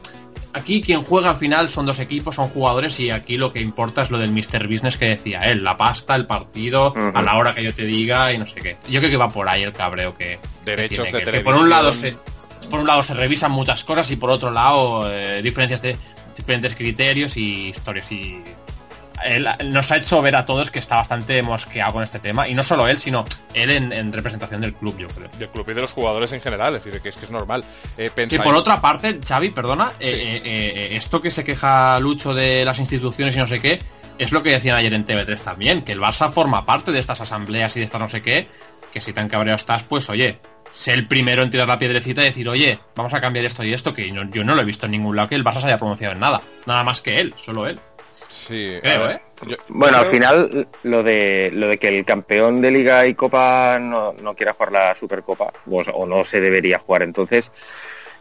aquí 0.53 0.81
quien 0.81 1.03
juega 1.03 1.31
al 1.31 1.35
final 1.35 1.69
son 1.69 1.85
dos 1.85 1.99
equipos, 1.99 2.35
son 2.35 2.49
jugadores 2.49 2.99
y 2.99 3.09
aquí 3.09 3.37
lo 3.37 3.51
que 3.51 3.61
importa 3.61 4.03
es 4.03 4.11
lo 4.11 4.17
del 4.17 4.31
Mr. 4.31 4.67
Business 4.67 4.97
que 4.97 5.09
decía 5.09 5.41
él, 5.41 5.63
la 5.63 5.77
pasta, 5.77 6.15
el 6.15 6.25
partido, 6.25 6.93
a 6.95 7.21
la 7.21 7.35
hora 7.35 7.53
que 7.53 7.63
yo 7.63 7.73
te 7.73 7.85
diga 7.85 8.31
y 8.31 8.37
no 8.37 8.47
sé 8.47 8.61
qué. 8.61 8.77
Yo 8.89 8.99
creo 8.99 9.11
que 9.11 9.17
va 9.17 9.29
por 9.29 9.49
ahí 9.49 9.63
el 9.63 9.73
cabreo 9.73 10.13
que, 10.15 10.39
Derechos 10.65 11.09
que, 11.09 11.23
que 11.23 11.39
por 11.41 11.55
un 11.55 11.69
lado 11.69 11.91
se 11.91 12.15
por 12.69 12.79
un 12.79 12.87
lado 12.87 13.03
se 13.03 13.13
revisan 13.13 13.51
muchas 13.51 13.83
cosas 13.83 14.09
y 14.11 14.15
por 14.15 14.29
otro 14.29 14.49
lado 14.49 15.11
eh, 15.11 15.41
diferencias 15.41 15.81
de 15.81 15.97
diferentes 16.35 16.73
criterios 16.75 17.35
y 17.35 17.69
historias 17.69 18.11
y 18.11 18.41
él 19.25 19.47
nos 19.65 19.91
ha 19.91 19.97
hecho 19.97 20.21
ver 20.21 20.35
a 20.35 20.45
todos 20.45 20.71
que 20.71 20.79
está 20.79 20.97
bastante 20.97 21.41
mosqueado 21.41 21.93
con 21.93 22.03
este 22.03 22.19
tema. 22.19 22.47
Y 22.47 22.53
no 22.53 22.63
solo 22.63 22.87
él, 22.87 22.97
sino 22.97 23.25
él 23.53 23.69
en, 23.69 24.13
representación 24.13 24.61
del 24.61 24.73
club, 24.73 24.97
yo 24.97 25.07
creo. 25.07 25.29
Del 25.37 25.49
club 25.49 25.69
y 25.69 25.73
de 25.73 25.81
los 25.81 25.91
jugadores 25.91 26.31
en 26.31 26.41
general, 26.41 26.75
es 26.75 26.83
decir, 26.83 27.01
que 27.01 27.09
es 27.09 27.15
que 27.15 27.25
es 27.25 27.31
normal. 27.31 27.63
Eh, 27.97 28.11
que 28.29 28.39
por 28.39 28.55
otra 28.55 28.81
parte, 28.81 29.19
Xavi, 29.25 29.49
perdona, 29.51 29.93
eh, 29.99 30.41
eh, 30.43 30.89
esto 30.95 31.21
que 31.21 31.31
se 31.31 31.43
queja 31.43 31.99
Lucho 31.99 32.33
de 32.33 32.65
las 32.65 32.79
instituciones 32.79 33.35
y 33.35 33.39
no 33.39 33.47
sé 33.47 33.59
qué, 33.59 33.79
es 34.17 34.31
lo 34.31 34.43
que 34.43 34.51
decían 34.51 34.77
ayer 34.77 34.93
en 34.93 35.05
TV3 35.05 35.41
también, 35.41 35.83
que 35.83 35.91
el 35.91 35.99
Barça 35.99 36.31
forma 36.31 36.65
parte 36.65 36.91
de 36.91 36.99
estas 36.99 37.21
asambleas 37.21 37.75
y 37.75 37.79
de 37.79 37.85
estas 37.85 38.01
no 38.01 38.07
sé 38.07 38.21
qué, 38.21 38.47
que 38.91 39.01
si 39.01 39.13
tan 39.13 39.27
cabreado 39.27 39.55
estás, 39.55 39.83
pues 39.83 40.09
oye, 40.09 40.39
sé 40.71 40.93
el 40.93 41.07
primero 41.07 41.43
en 41.43 41.49
tirar 41.49 41.67
la 41.67 41.79
piedrecita 41.79 42.21
y 42.21 42.25
decir, 42.25 42.47
oye, 42.49 42.79
vamos 42.95 43.13
a 43.13 43.21
cambiar 43.21 43.45
esto 43.45 43.63
y 43.63 43.73
esto, 43.73 43.93
que 43.93 44.11
yo 44.11 44.43
no 44.43 44.55
lo 44.55 44.61
he 44.61 44.65
visto 44.65 44.85
en 44.85 44.91
ningún 44.91 45.15
lado 45.15 45.29
que 45.29 45.35
el 45.35 45.43
Barça 45.43 45.61
se 45.61 45.67
haya 45.67 45.77
pronunciado 45.77 46.13
en 46.13 46.19
nada. 46.19 46.41
Nada 46.65 46.83
más 46.83 47.01
que 47.01 47.19
él, 47.19 47.33
solo 47.37 47.67
él. 47.67 47.79
Sí, 48.33 48.79
¿eh? 48.81 49.19
bueno, 49.69 49.97
al 49.97 50.07
final 50.07 50.67
lo 50.83 51.03
de 51.03 51.51
lo 51.53 51.67
de 51.67 51.77
que 51.77 51.87
el 51.87 52.03
campeón 52.03 52.61
de 52.61 52.71
Liga 52.71 53.05
y 53.05 53.13
Copa 53.13 53.77
no, 53.79 54.13
no 54.13 54.33
quiera 54.35 54.53
jugar 54.53 54.71
la 54.71 54.95
Supercopa 54.95 55.53
pues, 55.65 55.87
o 55.93 56.05
no 56.05 56.25
se 56.25 56.41
debería 56.41 56.79
jugar, 56.79 57.03
entonces 57.03 57.51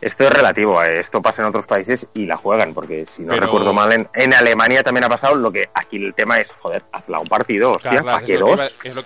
esto 0.01 0.25
es 0.25 0.33
relativo, 0.33 0.83
esto 0.83 1.23
pasa 1.23 1.43
en 1.43 1.49
otros 1.49 1.67
países 1.67 2.09
y 2.13 2.27
la 2.27 2.37
juegan, 2.37 2.75
porque 2.75 3.07
si 3.07 3.23
no 3.23 3.37
recuerdo 3.37 3.73
mal, 3.73 3.93
en, 3.93 4.09
en, 4.15 4.35
Alemania 4.35 4.83
también 4.83 5.05
ha 5.05 5.09
pasado 5.09 5.37
lo 5.37 5.51
que 5.51 5.71
aquí 5.73 6.05
el 6.05 6.13
tema 6.13 6.41
es, 6.41 6.51
joder, 6.59 6.83
hazla 6.93 7.21
un 7.21 7.29
partido, 7.29 7.73
hostia, 7.73 8.03
¿para 8.03 8.25
qué 8.25 8.37
dos? 8.37 8.61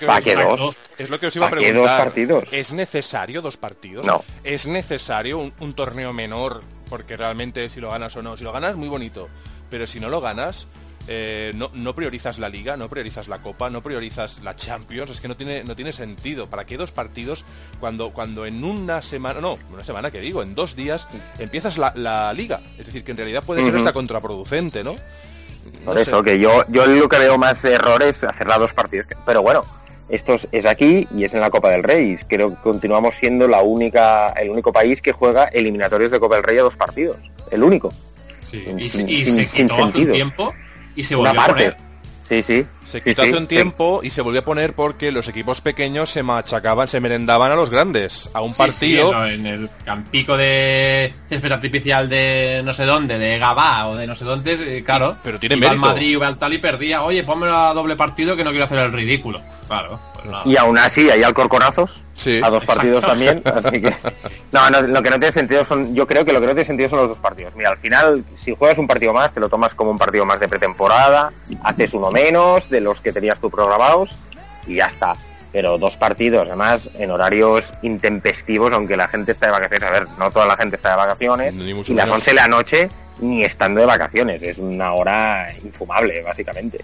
¿Para 0.07 0.21
qué 0.23 0.35
dos? 0.35 0.77
Es 0.97 1.11
lo 1.11 1.21
que 1.21 1.27
os 1.27 1.37
iba 1.37 1.47
a 1.47 1.51
preguntar. 1.51 1.83
dos 1.83 1.91
partidos? 1.93 2.45
¿Es 2.51 2.73
necesario 2.73 3.43
dos 3.43 3.59
partidos? 3.59 4.07
No. 4.07 4.25
¿Es 4.43 4.67
necesario 4.67 5.39
un, 5.39 5.53
un 5.61 5.75
torneo 5.75 6.15
menor? 6.15 6.63
Porque 6.89 7.17
realmente 7.17 7.69
si 7.69 7.81
lo 7.81 7.91
ganas 7.91 8.17
o 8.17 8.23
no, 8.23 8.37
si 8.37 8.45
lo 8.45 8.53
ganas, 8.53 8.77
muy 8.77 8.89
bonito 8.89 9.29
pero 9.71 9.87
si 9.87 10.01
no 10.01 10.09
lo 10.09 10.21
ganas, 10.21 10.67
eh, 11.09 11.53
no, 11.55 11.71
no, 11.73 11.95
priorizas 11.95 12.39
la 12.39 12.49
liga, 12.49 12.77
no 12.77 12.89
priorizas 12.89 13.29
la 13.29 13.39
copa, 13.39 13.71
no 13.71 13.83
priorizas 13.83 14.41
la 14.43 14.57
Champions, 14.57 15.11
es 15.11 15.21
que 15.21 15.29
no 15.29 15.37
tiene, 15.37 15.63
no 15.65 15.77
tiene 15.77 15.93
sentido. 15.93 16.47
¿Para 16.49 16.65
qué 16.65 16.77
dos 16.77 16.91
partidos 16.91 17.45
cuando, 17.79 18.11
cuando 18.11 18.47
en 18.47 18.65
una 18.65 19.03
semana, 19.03 19.41
no, 19.41 19.59
una 19.73 19.85
semana 19.85 20.11
que 20.11 20.21
digo, 20.21 20.43
en 20.43 20.55
dos 20.55 20.75
días 20.75 21.09
empiezas 21.39 21.79
la, 21.79 21.93
la 21.95 22.33
liga? 22.33 22.61
Es 22.79 22.87
decir, 22.87 23.05
que 23.05 23.13
en 23.13 23.17
realidad 23.17 23.45
puede 23.45 23.65
ser 23.65 23.77
hasta 23.77 23.93
contraproducente, 23.93 24.83
¿no? 24.83 24.97
Por 25.85 25.99
eso, 25.99 26.23
que 26.23 26.39
yo, 26.39 26.65
yo 26.69 26.87
lo 26.87 27.09
que 27.09 27.19
veo 27.19 27.39
más 27.39 27.65
error 27.65 28.03
es 28.03 28.23
hacerla 28.25 28.59
dos 28.59 28.73
partidos. 28.73 29.07
Pero 29.25 29.43
bueno, 29.43 29.63
esto 30.09 30.37
es 30.53 30.67
aquí 30.67 31.07
y 31.17 31.25
es 31.25 31.35
en 31.35 31.41
la 31.41 31.51
Copa 31.51 31.71
del 31.71 31.83
Rey. 31.83 32.17
Creo 32.29 32.51
que 32.51 32.63
continuamos 32.63 33.15
siendo 33.17 33.49
la 33.49 33.63
única, 33.63 34.31
el 34.31 34.51
único 34.51 34.73
país 34.73 35.01
que 35.03 35.13
juega 35.13 35.47
eliminatorios 35.47 36.11
de 36.11 36.21
Copa 36.21 36.37
del 36.37 36.45
Rey 36.45 36.59
a 36.59 36.63
dos 36.63 36.77
partidos. 36.77 37.19
El 37.51 37.63
único. 37.63 37.93
Sí, 38.41 38.65
y, 38.79 38.91
se 38.91 39.05
quitó 39.47 39.85
hace 39.85 39.99
un 39.99 40.13
tiempo 40.13 40.55
y 40.97 41.05
se 41.05 41.15
volvió 41.15 41.41
a 41.41 41.47
poner. 41.47 41.87
Sí, 42.29 42.43
sí. 42.43 42.67
Se 42.85 43.01
quitó 43.01 43.23
hace 43.23 43.37
un 43.37 43.47
tiempo 43.47 44.01
y 44.03 44.11
se 44.11 44.21
volvió 44.21 44.41
a 44.41 44.45
poner 44.45 44.75
porque 44.75 45.13
los 45.13 45.29
equipos 45.29 45.61
pequeños 45.61 46.11
se 46.11 46.25
machacaban, 46.25 46.89
se 46.89 46.99
merendaban 46.99 47.53
a 47.53 47.55
los 47.55 47.71
grandes. 47.71 48.29
A 48.35 48.41
un 48.41 48.53
partido. 48.53 49.27
en 49.27 49.47
el 49.47 49.71
campico 49.85 50.37
de 50.37 51.15
césped 51.29 51.53
artificial 51.53 52.09
de 52.09 52.63
no 52.65 52.75
sé 52.75 52.85
dónde, 52.85 53.19
de 53.19 53.39
Gabá 53.39 53.87
o 53.87 53.97
de 53.97 54.09
no 54.09 54.17
sé 54.17 54.25
dónde, 54.25 54.55
eh, 54.55 54.83
claro. 54.83 55.17
Pero 55.23 55.39
tiene 55.39 55.57
iba 55.57 55.71
al 55.71 55.79
Madrid, 55.79 56.09
iba 56.09 56.27
al 56.27 56.39
tal 56.39 56.53
y 56.53 56.59
perdía. 56.59 57.03
Oye, 57.03 57.23
ponme 57.23 57.47
a 57.47 57.73
doble 57.73 57.95
partido 57.95 58.37
que 58.37 58.43
no 58.43 58.51
quiero 58.51 58.65
hacer 58.65 58.79
el 58.79 58.93
ridículo. 58.93 59.41
Claro. 59.69 60.01
Y 60.45 60.57
aún 60.57 60.79
así, 60.79 61.11
hay 61.11 61.23
alcorconazos. 61.23 62.03
Sí, 62.15 62.41
a 62.43 62.49
dos 62.49 62.65
partidos 62.65 63.05
también, 63.05 63.43
así 63.45 63.83
que 63.83 63.95
no, 64.53 64.71
no, 64.71 64.81
lo 64.81 65.03
que 65.03 65.11
no 65.11 65.19
tiene 65.19 65.33
sentido 65.33 65.67
son, 65.67 65.95
yo 65.95 66.07
creo 66.07 66.25
que 66.25 66.33
lo 66.33 66.41
que 66.41 66.47
no 66.47 66.53
tiene 66.53 66.65
sentido 66.65 66.89
son 66.89 67.01
los 67.01 67.09
dos 67.11 67.19
partidos. 67.19 67.55
Mira, 67.55 67.71
al 67.71 67.79
final, 67.79 68.25
si 68.37 68.55
juegas 68.57 68.79
un 68.79 68.87
partido 68.87 69.13
más, 69.13 69.35
te 69.35 69.41
lo 69.41 69.51
tomas 69.51 69.75
como 69.75 69.91
un 69.91 69.99
partido 69.99 70.25
más 70.25 70.41
de 70.41 70.49
pretemporada, 70.49 71.31
haces 71.63 71.93
uno 71.93 72.11
menos 72.11 72.71
de 72.71 72.81
los 72.81 73.03
que 73.03 73.13
tenías 73.13 73.39
tú 73.39 73.51
programados 73.51 74.17
y 74.67 74.77
ya 74.77 74.87
está. 74.87 75.15
Pero 75.53 75.79
dos 75.79 75.97
partidos, 75.97 76.47
además, 76.47 76.91
en 76.95 77.11
horarios 77.11 77.73
intempestivos, 77.83 78.73
aunque 78.73 78.97
la 78.97 79.09
gente 79.09 79.33
está 79.33 79.47
de 79.47 79.53
vacaciones. 79.53 79.89
A 79.89 79.91
ver, 79.91 80.09
no 80.19 80.31
toda 80.31 80.47
la 80.47 80.57
gente 80.57 80.77
está 80.77 80.91
de 80.91 80.97
vacaciones. 80.97 81.55
y 81.55 81.95
las 81.95 82.11
11 82.11 82.31
de 82.31 82.35
la 82.35 82.49
noche, 82.49 82.89
ni 83.21 83.45
estando 83.45 83.81
de 83.81 83.87
vacaciones. 83.87 84.43
Es 84.43 84.59
una 84.59 84.93
hora 84.93 85.49
infumable, 85.63 86.23
básicamente. 86.23 86.81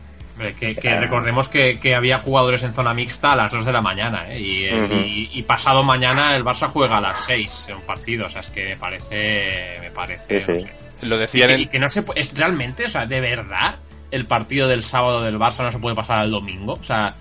Que, 0.58 0.98
recordemos 0.98 1.48
que, 1.48 1.94
había 1.94 2.18
jugadores 2.18 2.62
en 2.62 2.72
zona 2.72 2.94
mixta 2.94 3.32
a 3.32 3.36
las 3.36 3.52
2 3.52 3.66
de 3.66 3.72
la 3.72 3.82
mañana, 3.82 4.26
¿eh? 4.28 4.40
y, 4.40 5.42
pasado 5.42 5.82
mañana 5.84 6.34
el 6.34 6.44
Barça 6.44 6.68
juega 6.68 6.96
a 6.96 7.00
las 7.00 7.24
6 7.26 7.66
en 7.68 7.76
un 7.76 7.82
partido, 7.82 8.26
o 8.26 8.28
sea, 8.30 8.40
es 8.40 8.48
que 8.48 8.70
me 8.70 8.76
parece, 8.76 9.78
me 9.80 9.90
parece, 9.90 10.66
Lo 11.02 11.18
decían 11.18 11.60
y, 11.60 11.66
que, 11.66 11.78
no 11.78 11.88
se 11.90 12.04
es 12.14 12.36
realmente, 12.36 12.86
o 12.86 12.88
sea, 12.88 13.06
de 13.06 13.20
verdad, 13.20 13.76
el 14.10 14.24
partido 14.24 14.68
del 14.68 14.82
sábado 14.82 15.22
del 15.22 15.38
Barça 15.38 15.62
no 15.64 15.70
se 15.70 15.78
puede 15.78 15.94
pasar 15.94 16.18
al 16.18 16.30
domingo, 16.30 16.74
o 16.80 16.82
sea, 16.82 17.14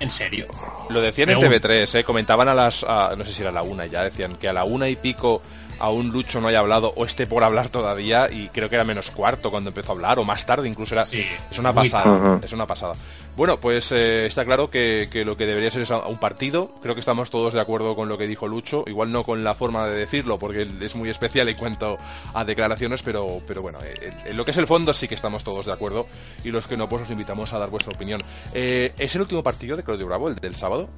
en 0.00 0.10
serio. 0.10 0.46
Lo 0.90 1.00
decían 1.00 1.30
en 1.30 1.40
TV3, 1.40 1.98
¿eh? 1.98 2.04
comentaban 2.04 2.48
a 2.48 2.54
las, 2.54 2.84
no 2.84 3.24
sé 3.24 3.32
si 3.32 3.42
era 3.42 3.50
la 3.50 3.62
una 3.62 3.86
ya, 3.86 4.04
decían 4.04 4.36
que 4.36 4.48
a 4.48 4.52
la 4.52 4.64
una 4.64 4.88
y 4.88 4.96
pico 4.96 5.42
aún 5.84 6.10
Lucho 6.10 6.40
no 6.40 6.48
haya 6.48 6.60
hablado 6.60 6.92
o 6.96 7.04
esté 7.04 7.26
por 7.26 7.44
hablar 7.44 7.68
todavía 7.68 8.30
y 8.30 8.48
creo 8.48 8.68
que 8.68 8.74
era 8.74 8.84
menos 8.84 9.10
cuarto 9.10 9.50
cuando 9.50 9.70
empezó 9.70 9.92
a 9.92 9.94
hablar 9.94 10.18
o 10.18 10.24
más 10.24 10.44
tarde 10.46 10.68
incluso 10.68 10.94
era 10.94 11.02
es 11.02 11.58
una 11.58 11.72
pasada 11.72 12.40
es 12.42 12.52
una 12.52 12.66
pasada. 12.66 12.94
Bueno 13.36 13.58
pues 13.58 13.90
eh, 13.92 14.26
está 14.26 14.44
claro 14.44 14.70
que, 14.70 15.08
lo 15.24 15.36
que 15.36 15.46
debería 15.46 15.70
ser 15.70 15.82
es 15.82 15.90
un 15.90 16.18
partido 16.18 16.70
creo 16.82 16.94
que 16.94 17.00
estamos 17.00 17.30
todos 17.30 17.54
de 17.54 17.60
acuerdo 17.60 17.94
con 17.96 18.08
lo 18.08 18.18
que 18.18 18.26
dijo 18.26 18.48
Lucho 18.48 18.84
igual 18.86 19.12
no 19.12 19.24
con 19.24 19.44
la 19.44 19.54
forma 19.54 19.86
de 19.86 19.96
decirlo 19.96 20.38
porque 20.38 20.66
es 20.80 20.94
muy 20.94 21.10
especial 21.10 21.48
en 21.48 21.56
cuanto 21.56 21.98
a 22.32 22.44
declaraciones 22.44 23.02
pero 23.02 23.40
pero 23.46 23.62
bueno 23.62 23.78
eh, 23.82 24.12
en, 24.26 24.36
lo 24.36 24.44
que 24.44 24.52
es 24.52 24.56
el 24.56 24.66
fondo 24.66 24.94
sí 24.94 25.08
que 25.08 25.14
estamos 25.14 25.44
todos 25.44 25.66
de 25.66 25.72
acuerdo 25.72 26.06
y 26.44 26.50
los 26.50 26.66
que 26.66 26.76
no 26.76 26.88
pues 26.88 27.02
os 27.02 27.10
invitamos 27.10 27.52
a 27.52 27.58
dar 27.58 27.70
vuestra 27.70 27.92
opinión. 27.92 28.20
Eh, 28.52 28.92
es 28.98 29.14
el 29.14 29.22
último 29.22 29.42
partido 29.42 29.76
de 29.76 29.82
Claudio 29.82 30.06
Bravo 30.06 30.28
el 30.28 30.36
del 30.36 30.54
sábado 30.54 30.88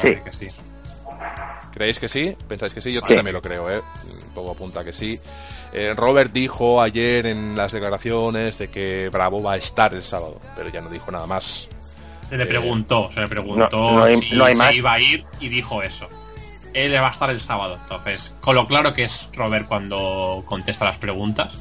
sí. 0.00 0.16
Que 0.24 0.32
sí 0.32 0.48
¿Creéis 1.72 1.98
que 1.98 2.08
sí? 2.08 2.34
¿Pensáis 2.48 2.72
que 2.72 2.80
sí? 2.80 2.92
Yo 2.92 3.02
también 3.02 3.34
lo 3.34 3.42
creo, 3.42 3.70
¿eh? 3.70 3.82
Todo 4.34 4.52
apunta 4.52 4.82
que 4.82 4.92
sí. 4.92 5.18
Eh, 5.72 5.92
Robert 5.94 6.32
dijo 6.32 6.80
ayer 6.80 7.26
en 7.26 7.54
las 7.54 7.72
declaraciones 7.72 8.56
de 8.58 8.70
que 8.70 9.10
Bravo 9.12 9.42
va 9.42 9.52
a 9.52 9.56
estar 9.56 9.92
el 9.92 10.02
sábado, 10.02 10.40
pero 10.54 10.70
ya 10.70 10.80
no 10.80 10.88
dijo 10.88 11.10
nada 11.10 11.26
más. 11.26 11.68
Se 12.30 12.36
le 12.36 12.44
eh, 12.44 12.46
preguntó, 12.46 13.10
se 13.12 13.20
le 13.20 13.28
preguntó 13.28 14.06
si 14.06 14.30
se 14.30 14.74
iba 14.74 14.92
a 14.92 15.00
ir 15.00 15.26
y 15.38 15.48
dijo 15.48 15.82
eso. 15.82 16.08
Él 16.72 16.94
va 16.94 17.08
a 17.08 17.12
estar 17.12 17.30
el 17.30 17.40
sábado, 17.40 17.78
entonces, 17.82 18.34
con 18.40 18.54
lo 18.54 18.66
claro 18.66 18.92
que 18.92 19.04
es 19.04 19.30
Robert 19.34 19.66
cuando 19.68 20.42
contesta 20.46 20.84
las 20.86 20.98
preguntas, 20.98 21.58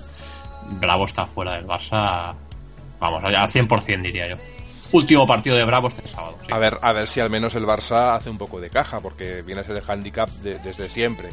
Bravo 0.79 1.05
está 1.05 1.25
fuera 1.27 1.53
del 1.53 1.67
Barça, 1.67 2.35
vamos, 2.99 3.23
al 3.23 3.33
100% 3.33 4.01
diría 4.01 4.27
yo 4.27 4.37
último 4.95 5.27
partido 5.27 5.55
de 5.55 5.65
Bravo 5.65 5.87
este 5.87 6.07
sábado. 6.07 6.37
A 6.49 6.57
ver, 6.57 6.77
a 6.81 6.91
ver 6.93 7.07
si 7.07 7.19
al 7.19 7.29
menos 7.29 7.55
el 7.55 7.65
Barça 7.65 8.15
hace 8.15 8.29
un 8.29 8.37
poco 8.37 8.59
de 8.59 8.69
caja, 8.69 8.99
porque 8.99 9.41
viene 9.41 9.61
a 9.61 9.63
ser 9.63 9.77
el 9.77 9.83
handicap 9.87 10.29
desde 10.29 10.89
siempre. 10.89 11.29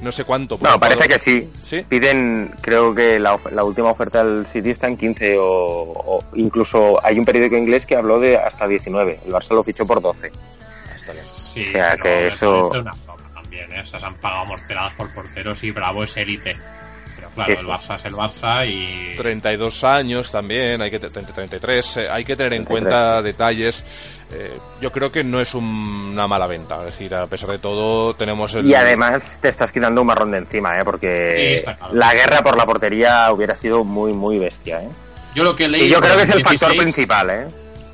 No 0.00 0.10
sé 0.10 0.24
cuánto. 0.24 0.58
No, 0.60 0.80
parece 0.80 1.08
que 1.08 1.18
sí. 1.18 1.84
Piden, 1.88 2.54
creo 2.60 2.94
que 2.94 3.20
la, 3.20 3.34
última 3.64 3.90
oferta 3.90 4.24
del 4.24 4.46
City 4.46 4.70
está 4.70 4.88
en 4.88 4.96
15 4.96 5.36
o, 5.38 6.24
incluso 6.34 7.04
hay 7.04 7.18
un 7.18 7.24
periódico 7.24 7.56
inglés 7.56 7.86
que 7.86 7.96
habló 7.96 8.18
de 8.18 8.36
hasta 8.36 8.66
19. 8.66 9.20
El 9.24 9.32
Barça 9.32 9.54
lo 9.54 9.62
fichó 9.62 9.86
por 9.86 10.02
12. 10.02 10.32
Sí, 11.52 11.66
o 11.68 11.72
sea 11.72 11.96
que 11.96 12.28
eso... 12.28 12.70
también, 13.34 13.72
¿eh? 13.72 13.84
se 13.84 13.96
han 13.96 14.14
pagado 14.14 14.46
morteradas 14.46 14.94
por 14.94 15.12
porteros 15.12 15.62
y 15.62 15.70
Bravo 15.70 16.02
es 16.02 16.16
élite. 16.16 16.56
Claro, 17.34 17.60
el 17.60 17.66
Barça 17.66 17.96
es 17.96 18.04
el 18.04 18.14
Barça 18.14 18.68
y... 18.68 19.16
32 19.16 19.84
años 19.84 20.30
también, 20.30 20.82
hay 20.82 20.90
que 20.90 20.98
33, 20.98 21.96
eh, 21.96 22.08
hay 22.10 22.24
que 22.24 22.36
tener 22.36 22.52
en 22.52 22.64
cuenta 22.64 23.22
detalles. 23.22 23.84
Eh, 24.30 24.58
yo 24.80 24.92
creo 24.92 25.10
que 25.10 25.24
no 25.24 25.40
es 25.40 25.54
una 25.54 26.26
mala 26.26 26.46
venta, 26.46 26.78
es 26.80 26.92
decir, 26.92 27.14
a 27.14 27.26
pesar 27.26 27.50
de 27.50 27.58
todo 27.58 28.14
tenemos 28.14 28.54
el... 28.54 28.66
Y 28.66 28.74
además 28.74 29.38
te 29.40 29.48
estás 29.48 29.72
quitando 29.72 30.02
un 30.02 30.06
marrón 30.06 30.30
de 30.30 30.38
encima, 30.38 30.78
¿eh? 30.78 30.84
porque 30.84 31.64
la 31.92 32.12
guerra 32.12 32.42
por 32.42 32.56
la 32.56 32.66
portería 32.66 33.32
hubiera 33.32 33.56
sido 33.56 33.84
muy, 33.84 34.12
muy 34.12 34.38
bestia. 34.38 34.82
¿eh? 34.82 34.88
Yo 35.34 35.44
lo 35.44 35.56
que 35.56 35.68
leí... 35.68 35.88
yo 35.88 36.00
creo 36.00 36.16
que 36.16 36.22
es 36.22 36.30
el 36.30 36.42
factor 36.42 36.76
principal, 36.76 37.30
¿eh? 37.30 37.46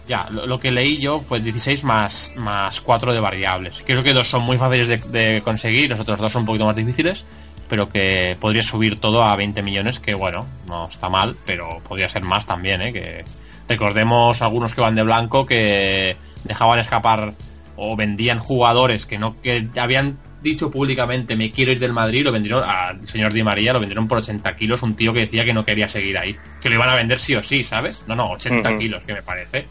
Ya, 0.06 0.26
lo, 0.30 0.58
que 0.58 0.70
leí 0.70 0.96
yo 0.96 1.20
fue 1.20 1.38
16 1.38 1.84
más, 1.84 2.32
más 2.36 2.80
4 2.80 3.12
de 3.12 3.20
variables. 3.20 3.84
Creo 3.84 4.02
que 4.02 4.14
dos 4.14 4.26
son 4.26 4.40
muy 4.40 4.56
fáciles 4.56 4.88
de, 4.88 4.96
de 4.96 5.42
conseguir, 5.42 5.90
los 5.90 6.00
otros 6.00 6.18
dos 6.18 6.32
son 6.32 6.42
un 6.42 6.46
poquito 6.46 6.64
más 6.64 6.76
difíciles 6.76 7.26
pero 7.68 7.90
que 7.90 8.36
podría 8.40 8.62
subir 8.62 9.00
todo 9.00 9.22
a 9.22 9.36
20 9.36 9.62
millones, 9.62 10.00
que 10.00 10.14
bueno, 10.14 10.46
no 10.66 10.88
está 10.88 11.08
mal, 11.08 11.36
pero 11.46 11.80
podría 11.86 12.08
ser 12.08 12.22
más 12.22 12.46
también, 12.46 12.82
¿eh? 12.82 12.92
Que 12.92 13.24
recordemos 13.68 14.42
algunos 14.42 14.74
que 14.74 14.80
van 14.80 14.94
de 14.94 15.02
blanco 15.02 15.46
que 15.46 16.16
dejaban 16.44 16.78
escapar 16.78 17.34
o 17.76 17.94
vendían 17.96 18.40
jugadores 18.40 19.06
que 19.06 19.18
no 19.18 19.40
que 19.40 19.68
habían 19.76 20.18
dicho 20.42 20.70
públicamente 20.70 21.36
me 21.36 21.50
quiero 21.50 21.72
ir 21.72 21.78
del 21.78 21.92
Madrid, 21.92 22.24
lo 22.24 22.32
vendieron 22.32 22.64
al 22.64 23.06
señor 23.06 23.32
Di 23.32 23.42
María, 23.42 23.72
lo 23.72 23.80
vendieron 23.80 24.08
por 24.08 24.18
80 24.18 24.56
kilos, 24.56 24.82
un 24.82 24.94
tío 24.94 25.12
que 25.12 25.20
decía 25.20 25.44
que 25.44 25.52
no 25.52 25.64
quería 25.64 25.88
seguir 25.88 26.16
ahí, 26.18 26.36
que 26.60 26.68
lo 26.68 26.76
iban 26.76 26.88
a 26.88 26.94
vender 26.94 27.18
sí 27.18 27.34
o 27.34 27.42
sí, 27.42 27.64
¿sabes? 27.64 28.04
No, 28.06 28.14
no, 28.14 28.30
80 28.30 28.76
kilos, 28.78 29.02
que 29.04 29.14
me 29.14 29.22
parece 29.22 29.66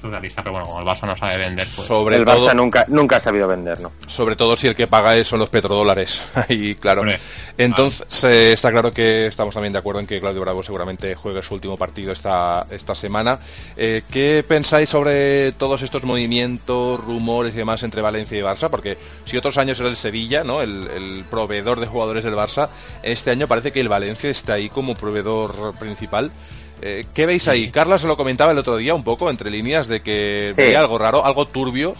surrealista, 0.00 0.42
pero 0.42 0.52
bueno, 0.52 0.66
como 0.66 0.80
el 0.80 0.86
Barça 0.86 1.06
no 1.06 1.16
sabe 1.16 1.36
vender, 1.36 1.66
pues... 1.74 1.86
Sobre 1.86 2.16
el 2.16 2.24
Barça 2.24 2.54
nunca, 2.54 2.84
nunca 2.88 3.16
ha 3.16 3.20
sabido 3.20 3.48
vender, 3.48 3.80
¿no? 3.80 3.92
Sobre 4.06 4.36
todo 4.36 4.56
si 4.56 4.66
el 4.66 4.76
que 4.76 4.86
paga 4.86 5.22
son 5.24 5.38
los 5.38 5.48
petrodólares. 5.48 6.22
y 6.48 6.74
claro. 6.74 7.02
Entonces, 7.56 8.24
eh, 8.24 8.52
está 8.52 8.70
claro 8.70 8.92
que 8.92 9.26
estamos 9.26 9.54
también 9.54 9.72
de 9.72 9.78
acuerdo 9.78 10.00
en 10.00 10.06
que 10.06 10.20
Claudio 10.20 10.40
Bravo 10.40 10.62
seguramente 10.62 11.14
juegue 11.14 11.42
su 11.42 11.54
último 11.54 11.76
partido 11.76 12.12
esta, 12.12 12.66
esta 12.70 12.94
semana. 12.94 13.40
Eh, 13.76 14.02
¿Qué 14.10 14.44
pensáis 14.46 14.88
sobre 14.88 15.52
todos 15.52 15.82
estos 15.82 16.04
movimientos, 16.04 17.00
rumores 17.00 17.54
y 17.54 17.58
demás 17.58 17.82
entre 17.82 18.02
Valencia 18.02 18.38
y 18.38 18.42
Barça? 18.42 18.68
Porque 18.70 18.98
si 19.24 19.36
otros 19.36 19.58
años 19.58 19.80
era 19.80 19.88
el 19.88 19.96
Sevilla, 19.96 20.44
¿no? 20.44 20.62
El, 20.62 20.88
el 20.88 21.24
proveedor 21.28 21.80
de 21.80 21.86
jugadores 21.86 22.24
del 22.24 22.34
Barça, 22.34 22.68
este 23.02 23.30
año 23.30 23.48
parece 23.48 23.72
que 23.72 23.80
el 23.80 23.88
Valencia 23.88 24.30
está 24.30 24.54
ahí 24.54 24.68
como 24.68 24.94
proveedor 24.94 25.74
principal. 25.78 26.30
Eh, 26.80 27.04
¿Qué 27.14 27.26
veis 27.26 27.48
ahí? 27.48 27.70
Carla 27.70 27.98
se 27.98 28.06
lo 28.06 28.16
comentaba 28.16 28.52
el 28.52 28.58
otro 28.58 28.76
día 28.76 28.94
un 28.94 29.04
poco, 29.04 29.30
entre 29.30 29.50
líneas, 29.50 29.88
de 29.88 30.00
que 30.00 30.54
veía 30.56 30.80
algo 30.80 30.98
raro, 30.98 31.24
algo 31.24 31.46
turbio. 31.46 31.94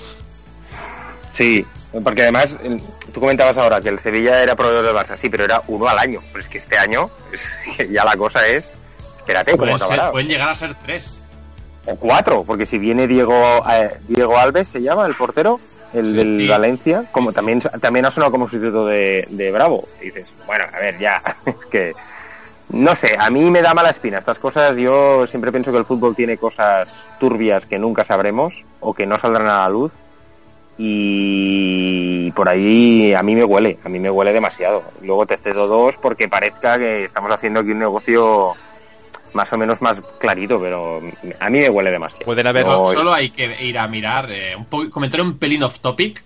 Sí, 1.32 1.64
porque 2.04 2.22
además, 2.22 2.58
tú 3.12 3.20
comentabas 3.20 3.56
ahora 3.56 3.80
que 3.80 3.88
el 3.88 3.98
Sevilla 3.98 4.42
era 4.42 4.54
proveedor 4.54 4.84
del 4.84 4.94
Barça, 4.94 5.16
sí, 5.18 5.28
pero 5.28 5.44
era 5.44 5.62
uno 5.68 5.88
al 5.88 5.98
año. 5.98 6.20
Pero 6.32 6.42
es 6.42 6.48
que 6.48 6.58
este 6.58 6.78
año 6.78 7.10
ya 7.90 8.04
la 8.04 8.16
cosa 8.16 8.46
es... 8.46 8.70
Espérate, 9.18 9.56
¿cómo 9.56 9.76
Pueden 10.10 10.28
llegar 10.28 10.48
a 10.48 10.54
ser 10.54 10.74
tres. 10.74 11.20
O 11.84 11.96
cuatro, 11.96 12.44
porque 12.44 12.66
si 12.66 12.78
viene 12.78 13.06
Diego, 13.06 13.62
eh, 13.70 13.90
Diego 14.08 14.38
Alves, 14.38 14.68
se 14.68 14.82
llama, 14.82 15.06
el 15.06 15.14
portero, 15.14 15.60
el 15.94 16.14
del 16.14 16.48
Valencia, 16.48 17.04
como 17.12 17.32
también 17.32 17.60
también 17.60 18.04
ha 18.04 18.10
sonado 18.10 18.32
como 18.32 18.48
sustituto 18.48 18.86
de, 18.86 19.26
de 19.30 19.50
Bravo. 19.50 19.88
Y 20.00 20.06
dices, 20.06 20.26
bueno, 20.46 20.64
a 20.72 20.78
ver, 20.78 20.98
ya, 20.98 21.22
es 21.46 21.66
que 21.70 21.94
no 22.70 22.94
sé, 22.96 23.16
a 23.18 23.30
mí 23.30 23.50
me 23.50 23.62
da 23.62 23.74
mala 23.74 23.90
espina 23.90 24.18
estas 24.18 24.38
cosas. 24.38 24.76
Yo 24.76 25.26
siempre 25.26 25.52
pienso 25.52 25.72
que 25.72 25.78
el 25.78 25.84
fútbol 25.84 26.14
tiene 26.14 26.36
cosas 26.36 26.92
turbias 27.18 27.66
que 27.66 27.78
nunca 27.78 28.04
sabremos 28.04 28.64
o 28.80 28.94
que 28.94 29.06
no 29.06 29.18
saldrán 29.18 29.48
a 29.48 29.58
la 29.58 29.68
luz. 29.68 29.92
y 30.80 32.30
por 32.32 32.48
ahí 32.48 33.12
a 33.14 33.22
mí 33.22 33.34
me 33.34 33.44
huele, 33.44 33.78
a 33.84 33.88
mí 33.88 33.98
me 33.98 34.10
huele 34.10 34.32
demasiado. 34.32 34.84
Luego 35.02 35.26
te 35.26 35.36
cedo 35.36 35.66
dos 35.66 35.96
porque 35.96 36.28
parezca 36.28 36.78
que 36.78 37.04
estamos 37.04 37.30
haciendo 37.32 37.60
aquí 37.60 37.70
un 37.70 37.80
negocio 37.80 38.54
más 39.32 39.52
o 39.52 39.58
menos 39.58 39.80
más 39.82 39.98
clarito, 40.18 40.60
pero 40.60 41.00
a 41.40 41.50
mí 41.50 41.58
me 41.58 41.70
huele 41.70 41.90
demasiado. 41.90 42.24
Pueden 42.24 42.46
haber, 42.46 42.64
solo 42.64 43.12
hay 43.12 43.30
que 43.30 43.64
ir 43.64 43.78
a 43.78 43.88
mirar, 43.88 44.30
eh, 44.30 44.54
un 44.56 44.90
comentar 44.90 45.20
un 45.20 45.38
pelín 45.38 45.62
off 45.62 45.80
topic, 45.80 46.22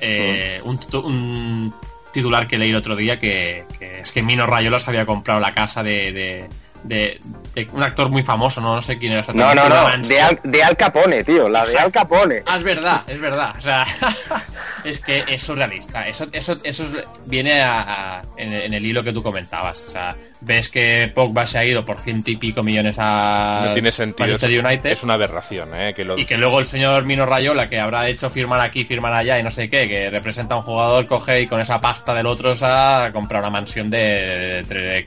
eh, 0.00 0.60
un, 0.64 0.78
un, 1.04 1.74
titular 2.12 2.46
que 2.46 2.58
leí 2.58 2.70
el 2.70 2.76
otro 2.76 2.96
día 2.96 3.18
que, 3.18 3.64
es 3.80 4.12
que 4.12 4.22
Mino 4.22 4.46
Rayola 4.46 4.78
había 4.86 5.06
comprado 5.06 5.40
la 5.40 5.52
casa 5.52 5.82
de, 5.82 6.48
un 6.84 7.82
actor 7.82 8.08
muy 8.10 8.22
famoso, 8.22 8.60
no, 8.60 8.74
no 8.74 8.82
sé 8.82 8.98
quién 8.98 9.12
era 9.12 9.24
No, 9.32 9.54
no, 9.54 9.68
no, 9.68 10.08
de 10.08 10.20
Al, 10.20 10.40
de 10.42 10.62
Al, 10.62 10.76
Capone, 10.76 11.22
tío, 11.24 11.48
la 11.48 11.64
de 11.64 11.78
Al 11.78 11.92
Capone. 11.92 12.42
Ah, 12.46 12.56
es 12.56 12.64
verdad, 12.64 13.02
es 13.06 13.20
verdad. 13.20 13.54
O 13.56 13.60
sea, 13.60 13.86
es 14.84 14.98
que 14.98 15.24
es 15.28 15.42
surrealista. 15.42 16.08
Eso, 16.08 16.26
eso, 16.32 16.56
eso 16.62 16.84
viene 17.26 17.62
a, 17.62 18.22
en, 18.36 18.72
el 18.72 18.84
hilo 18.84 19.04
que 19.04 19.12
tú 19.12 19.22
comentabas. 19.22 19.84
O 19.86 19.90
sea, 19.90 20.16
ves 20.40 20.68
que 20.68 21.10
Pogba 21.14 21.46
se 21.46 21.58
ha 21.58 21.64
ido 21.64 21.84
por 21.84 22.00
ciento 22.00 22.30
y 22.30 22.36
pico 22.36 22.62
millones 22.62 22.96
a 22.98 23.66
no 23.66 23.72
tiene 23.72 23.90
sentido. 23.90 24.26
Manchester 24.26 24.64
United. 24.64 24.90
Es 24.90 25.02
una 25.02 25.14
aberración, 25.14 25.68
¿eh? 25.74 25.94
Que 25.94 26.06
Y 26.16 26.24
que 26.24 26.36
luego 26.36 26.60
el 26.60 26.66
señor 26.66 27.04
Mino 27.04 27.26
Rayola, 27.26 27.68
que 27.68 27.78
habrá 27.78 28.08
hecho 28.08 28.30
firmar 28.30 28.60
aquí, 28.60 28.84
firmar 28.84 29.12
allá 29.12 29.38
y 29.38 29.42
no 29.42 29.50
sé 29.50 29.68
qué, 29.68 29.88
que 29.88 30.10
representa 30.10 30.54
a 30.54 30.58
un 30.58 30.64
jugador, 30.64 31.06
coge 31.06 31.42
y 31.42 31.46
con 31.46 31.60
esa 31.60 31.80
pasta 31.80 32.14
del 32.14 32.26
otro 32.26 32.54
se 32.54 32.66
ha 32.66 33.10
comprado 33.12 33.44
una 33.44 33.50
mansión 33.50 33.90
de, 33.90 34.62
de, 34.66 35.04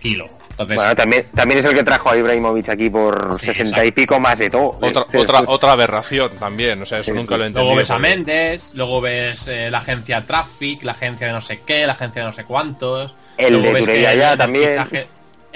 bueno, 0.57 0.95
también, 0.95 1.25
también 1.35 1.59
es 1.59 1.65
el 1.65 1.73
que 1.73 1.83
trajo 1.83 2.09
a 2.09 2.17
Ibrahimovic 2.17 2.69
aquí 2.69 2.89
por 2.89 3.39
sesenta 3.39 3.83
y 3.85 3.91
pico 3.91 4.19
más 4.19 4.39
de 4.39 4.49
todo. 4.49 4.77
Otra, 4.81 5.05
otra, 5.13 5.43
otra 5.47 5.71
aberración 5.73 6.31
también, 6.37 6.81
o 6.81 6.85
sea, 6.85 6.99
eso 6.99 7.13
nunca 7.13 7.37
lo 7.37 7.43
he 7.43 7.47
entendido. 7.47 7.65
Luego 7.65 7.77
ves 7.77 7.91
a 7.91 7.99
Méndez, 7.99 8.71
luego 8.73 9.01
ves 9.01 9.47
eh, 9.47 9.69
la 9.69 9.79
agencia 9.79 10.25
Traffic, 10.25 10.83
la 10.83 10.93
agencia 10.93 11.27
de 11.27 11.33
no 11.33 11.41
sé 11.41 11.61
qué, 11.65 11.85
la 11.85 11.93
agencia 11.93 12.21
de 12.21 12.27
no 12.27 12.33
sé 12.33 12.45
cuántos. 12.45 13.15
El 13.37 13.61
de 13.61 13.79
Turella 13.79 14.37
también. 14.37 14.87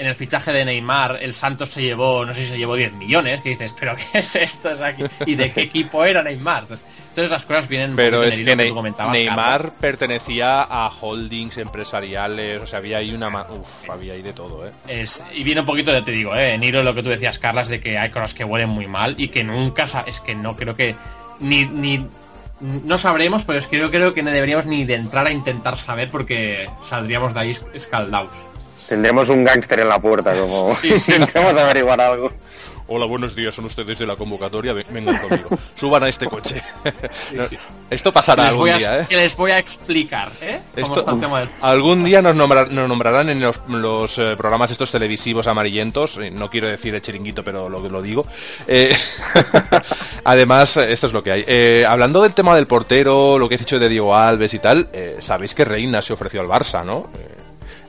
En 0.00 0.06
el 0.06 0.14
fichaje 0.14 0.50
de 0.50 0.64
Neymar, 0.64 1.18
el 1.20 1.34
Santos 1.34 1.68
se 1.68 1.82
llevó, 1.82 2.24
no 2.24 2.32
sé 2.32 2.44
si 2.44 2.52
se 2.52 2.58
llevó 2.58 2.74
10 2.74 2.94
millones, 2.94 3.42
que 3.42 3.50
dices, 3.50 3.74
pero 3.78 3.94
¿qué 3.94 4.20
es 4.20 4.34
esto? 4.34 4.70
¿Y 5.26 5.34
de 5.34 5.52
qué 5.52 5.60
equipo 5.62 6.04
era 6.04 6.22
Neymar? 6.22 6.62
Entonces, 6.62 6.86
entonces 7.10 7.30
las 7.30 7.44
cosas 7.44 7.68
vienen 7.68 7.96
pero 7.96 8.22
es 8.22 8.36
que, 8.36 8.54
Neymar 8.54 9.72
pertenecía 9.80 10.62
a 10.62 10.88
holdings 10.88 11.58
empresariales 11.58 12.62
o 12.62 12.66
sea 12.68 12.78
había 12.78 12.98
ahí 12.98 13.12
una 13.12 13.28
uf, 13.28 13.90
había 13.90 14.12
ahí 14.12 14.22
de 14.22 14.32
todo 14.32 14.64
eh 14.64 14.70
es, 14.86 15.24
y 15.34 15.42
viene 15.42 15.62
un 15.62 15.66
poquito 15.66 15.92
de 15.92 16.02
te 16.02 16.12
digo 16.12 16.36
eh 16.36 16.56
Niro 16.56 16.84
lo 16.84 16.94
que 16.94 17.02
tú 17.02 17.08
decías 17.08 17.40
Carlas 17.40 17.68
de 17.68 17.80
que 17.80 17.98
hay 17.98 18.10
cosas 18.10 18.32
que 18.32 18.44
huelen 18.44 18.68
muy 18.68 18.86
mal 18.86 19.16
y 19.18 19.26
que 19.26 19.42
nunca 19.42 19.86
es 20.06 20.20
que 20.20 20.36
no 20.36 20.54
creo 20.54 20.76
que 20.76 20.94
ni, 21.40 21.64
ni 21.64 22.06
no 22.60 22.96
sabremos 22.96 23.44
pero 23.44 23.58
es 23.58 23.66
que 23.66 23.78
yo 23.78 23.90
creo 23.90 24.14
que 24.14 24.22
no 24.22 24.30
deberíamos 24.30 24.66
ni 24.66 24.84
de 24.84 24.94
entrar 24.94 25.26
a 25.26 25.32
intentar 25.32 25.76
saber 25.76 26.10
porque 26.12 26.70
saldríamos 26.84 27.34
de 27.34 27.40
ahí 27.40 27.56
escaldados 27.74 28.49
tendremos 28.90 29.28
un 29.28 29.44
gángster 29.44 29.78
en 29.78 29.88
la 29.88 30.00
puerta 30.00 30.36
como 30.36 30.74
sí, 30.74 30.98
sí. 30.98 31.12
averiguar 31.34 32.00
algo 32.00 32.32
Hola, 32.92 33.06
buenos 33.06 33.36
días, 33.36 33.54
son 33.54 33.66
ustedes 33.66 34.00
de 34.00 34.04
la 34.04 34.16
convocatoria, 34.16 34.72
vengan 34.72 35.16
conmigo. 35.18 35.48
Suban 35.76 36.02
a 36.02 36.08
este 36.08 36.26
coche. 36.26 36.60
Esto 37.88 38.12
pasará 38.12 38.48
algún 38.48 38.64
día, 38.64 39.02
¿eh? 39.02 39.06
Que 39.08 39.14
les 39.14 39.36
voy 39.36 39.52
a 39.52 39.58
explicar, 39.60 40.32
¿eh? 40.40 40.60
Algún 41.60 42.02
día 42.02 42.20
nos, 42.20 42.34
nombrarán 42.34 43.28
en 43.28 43.40
los, 43.40 44.18
eh, 44.18 44.34
programas 44.36 44.72
estos 44.72 44.90
televisivos 44.90 45.46
amarillentos, 45.46 46.18
eh, 46.18 46.32
no 46.32 46.50
quiero 46.50 46.66
decir 46.66 46.92
de 46.92 47.00
chiringuito, 47.00 47.44
pero 47.44 47.68
lo, 47.68 47.78
lo 47.88 48.02
digo. 48.02 48.26
Eh, 48.66 48.92
además, 50.24 50.76
esto 50.76 51.06
es 51.06 51.12
lo 51.12 51.22
que 51.22 51.30
hay. 51.30 51.84
hablando 51.84 52.20
del 52.22 52.34
tema 52.34 52.56
del 52.56 52.66
portero, 52.66 53.38
lo 53.38 53.48
que 53.48 53.54
has 53.54 53.60
dicho 53.60 53.78
de 53.78 53.88
Diego 53.88 54.16
Alves 54.16 54.52
y 54.52 54.58
tal, 54.58 54.88
sabéis 55.20 55.54
que 55.54 55.64
Reina 55.64 56.02
se 56.02 56.12
ofreció 56.12 56.40
al 56.40 56.48
Barça, 56.48 56.84
¿no? 56.84 57.08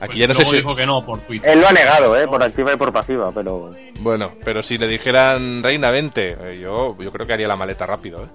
Aquí 0.02 0.18
ya 0.18 0.26
no 0.26 0.34
sé 0.34 0.44
si... 0.44 0.56
dijo 0.56 0.74
que 0.74 0.84
no 0.84 1.06
por 1.06 1.20
Twitter. 1.20 1.50
Él 1.50 1.60
lo 1.60 1.68
ha 1.68 1.72
negado, 1.72 2.20
¿eh? 2.20 2.26
Por 2.26 2.42
activa 2.42 2.72
y 2.72 2.76
por 2.76 2.92
pasiva, 2.92 3.30
pero... 3.32 3.72
Bueno, 4.00 4.32
pero 4.44 4.62
si 4.62 4.76
le 4.76 4.88
dijeran 4.88 5.62
Reina, 5.62 5.92
vente, 5.92 6.36
eh, 6.40 6.58
yo, 6.60 6.96
yo 6.98 7.12
creo 7.12 7.24
que 7.24 7.32
haría 7.32 7.46
la 7.46 7.56
maleta 7.56 7.86
rápido, 7.86 8.24
¿eh? 8.24 8.28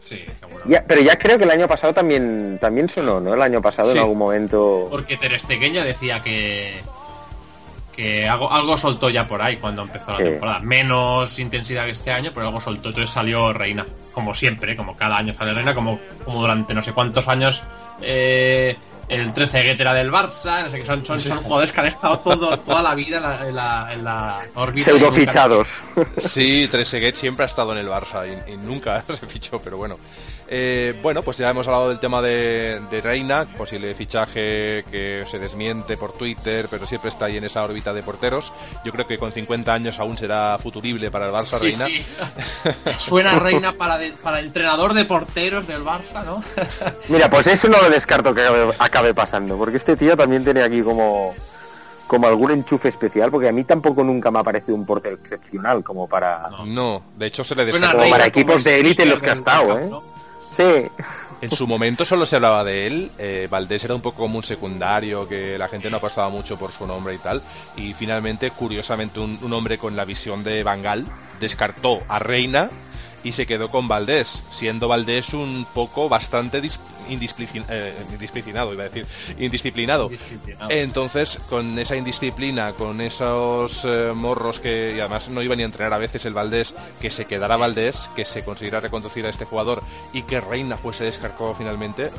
Sí, 0.00 0.20
ya, 0.66 0.82
pero 0.86 1.00
ya 1.00 1.18
creo 1.18 1.38
que 1.38 1.44
el 1.44 1.50
año 1.50 1.68
pasado 1.68 1.92
también 1.92 2.58
también 2.60 2.88
sonó, 2.88 3.20
¿no? 3.20 3.34
El 3.34 3.42
año 3.42 3.62
pasado 3.62 3.92
en 3.92 3.98
algún 3.98 4.18
momento... 4.18 4.88
Porque 4.90 5.16
Ter 5.16 5.38
Stegen 5.38 5.74
ya 5.74 5.84
decía 5.84 6.22
que 6.22 6.80
que 7.92 8.26
algo, 8.26 8.50
algo 8.50 8.76
soltó 8.76 9.10
ya 9.10 9.28
por 9.28 9.42
ahí 9.42 9.56
cuando 9.56 9.82
empezó 9.82 10.12
la 10.12 10.16
temporada. 10.16 10.60
Menos 10.60 11.38
intensidad 11.38 11.84
que 11.84 11.90
este 11.90 12.10
año, 12.10 12.30
pero 12.34 12.46
algo 12.46 12.60
soltó. 12.60 12.88
Entonces 12.88 13.10
salió 13.10 13.52
Reina, 13.52 13.86
como 14.12 14.34
siempre, 14.34 14.76
como 14.76 14.96
cada 14.96 15.18
año 15.18 15.34
sale 15.34 15.52
Reina, 15.52 15.74
como, 15.74 16.00
como 16.24 16.40
durante 16.40 16.72
no 16.74 16.82
sé 16.82 16.92
cuántos 16.92 17.28
años 17.28 17.62
eh, 18.00 18.76
el 19.08 19.32
13 19.32 19.62
Guetera 19.62 19.94
del 19.94 20.10
Barça, 20.10 20.64
no 20.64 20.70
sé 20.70 20.78
qué 20.80 20.86
son, 20.86 21.04
son, 21.04 21.20
son 21.20 21.38
jugadores 21.38 21.72
que 21.72 21.80
han 21.80 21.86
estado 21.86 22.18
todo, 22.20 22.58
toda 22.58 22.82
la 22.82 22.94
vida 22.94 23.16
en 23.46 23.54
la, 23.54 23.92
en 23.92 24.04
la, 24.04 24.38
órbita. 24.54 24.90
Pseudo 24.90 25.12
fichados. 25.12 25.68
Sí, 26.18 26.68
Trezeguet 26.70 27.16
siempre 27.16 27.44
ha 27.44 27.48
estado 27.48 27.72
en 27.72 27.78
el 27.78 27.88
Barça 27.88 28.26
y, 28.26 28.52
y 28.52 28.56
nunca 28.56 29.02
se 29.06 29.26
fichó, 29.26 29.58
pero 29.58 29.76
bueno. 29.76 29.98
Eh, 30.54 30.98
bueno, 31.00 31.22
pues 31.22 31.38
ya 31.38 31.48
hemos 31.48 31.66
hablado 31.66 31.88
del 31.88 31.98
tema 31.98 32.20
de, 32.20 33.00
Reina, 33.02 33.46
posible 33.56 33.94
fichaje 33.94 34.84
que 34.90 35.24
se 35.26 35.38
desmiente 35.38 35.96
por 35.96 36.12
Twitter, 36.12 36.66
pero 36.70 36.86
siempre 36.86 37.08
está 37.08 37.24
ahí 37.24 37.38
en 37.38 37.44
esa 37.44 37.64
órbita 37.64 37.94
de 37.94 38.02
porteros. 38.02 38.52
Yo 38.84 38.92
creo 38.92 39.06
que 39.06 39.16
con 39.16 39.32
50 39.32 39.72
años 39.72 39.98
aún 39.98 40.18
será 40.18 40.58
futurible 40.62 41.10
para 41.10 41.24
el 41.28 41.32
Barça 41.32 41.58
Reina. 41.58 41.86
Sí. 41.86 42.04
Suena 42.98 43.38
Reina 43.38 43.72
para, 43.72 43.98
para 44.22 44.40
entrenador 44.40 44.92
de 44.92 45.06
porteros 45.06 45.66
del 45.66 45.84
Barça, 45.84 46.22
¿no? 46.22 46.44
Mira, 47.08 47.30
pues 47.30 47.46
eso 47.46 47.68
no 47.68 47.80
lo 47.80 47.88
descarto 47.88 48.34
que 48.34 48.46
acabe 48.78 49.14
pasando, 49.14 49.56
porque 49.56 49.78
este 49.78 49.96
tío 49.96 50.18
también 50.18 50.44
tiene 50.44 50.62
aquí 50.62 50.82
como 50.82 51.34
como 52.06 52.26
algún 52.26 52.50
enchufe 52.50 52.90
especial, 52.90 53.30
porque 53.30 53.48
a 53.48 53.52
mí 53.52 53.64
tampoco 53.64 54.04
nunca 54.04 54.30
me 54.30 54.40
ha 54.40 54.42
parecido 54.42 54.74
un 54.74 54.84
portero 54.84 55.16
excepcional 55.16 55.82
como 55.82 56.06
para... 56.06 56.50
No, 56.66 57.02
de 57.16 57.26
hecho 57.28 57.42
se 57.42 57.54
le 57.54 57.64
descartó. 57.64 57.96
Como 57.96 58.10
para 58.10 58.26
equipos 58.26 58.64
de 58.64 58.80
élite 58.80 59.04
en 59.04 59.08
los 59.08 59.22
que 59.22 59.30
ha 59.30 59.32
estado, 59.32 59.78
¿eh? 59.78 59.90
Sí. 60.56 60.88
En 61.42 61.50
su 61.50 61.66
momento 61.66 62.04
solo 62.04 62.24
se 62.24 62.36
hablaba 62.36 62.62
de 62.62 62.86
él. 62.86 63.10
Eh, 63.18 63.48
Valdés 63.50 63.82
era 63.82 63.96
un 63.96 64.00
poco 64.00 64.18
como 64.18 64.38
un 64.38 64.44
secundario, 64.44 65.26
que 65.28 65.58
la 65.58 65.66
gente 65.66 65.90
no 65.90 65.98
pasaba 65.98 66.28
mucho 66.28 66.56
por 66.56 66.70
su 66.70 66.86
nombre 66.86 67.14
y 67.14 67.18
tal. 67.18 67.42
Y 67.76 67.94
finalmente, 67.94 68.52
curiosamente, 68.52 69.18
un, 69.18 69.52
hombre 69.52 69.76
con 69.76 69.96
la 69.96 70.04
visión 70.04 70.44
de 70.44 70.62
Bangal 70.62 71.04
descartó 71.40 72.02
a 72.08 72.20
Reina 72.20 72.70
y 73.24 73.32
se 73.32 73.46
quedó 73.46 73.70
con 73.70 73.88
Valdés, 73.88 74.42
siendo 74.50 74.88
Valdés 74.88 75.34
un 75.34 75.66
poco 75.72 76.08
bastante 76.08 76.58
eh, 76.58 77.94
indisciplinado, 78.10 78.72
iba 78.72 78.84
a 78.84 78.88
decir, 78.88 79.06
indisciplinado. 79.38 80.10
Entonces, 80.68 81.40
con 81.48 81.78
esa 81.78 81.96
indisciplina, 81.96 82.72
con 82.72 83.00
esos 83.00 83.84
eh, 83.84 84.12
morros 84.14 84.60
que 84.60 84.94
y 84.96 85.00
además 85.00 85.28
no 85.28 85.42
iba 85.42 85.56
ni 85.56 85.62
a 85.62 85.66
entrenar 85.66 85.92
a 85.92 85.98
veces 85.98 86.24
el 86.24 86.34
Valdés, 86.34 86.74
que 87.00 87.10
se 87.10 87.24
quedara 87.24 87.56
Valdés, 87.56 88.10
que 88.16 88.24
se 88.24 88.44
consiguiera 88.44 88.80
reconducir 88.80 89.26
a 89.26 89.30
este 89.30 89.44
jugador 89.44 89.82
y 90.12 90.22
que 90.22 90.40
Reina 90.40 90.76
fuese 90.76 91.04
descargado 91.04 91.54
finalmente, 91.54 92.10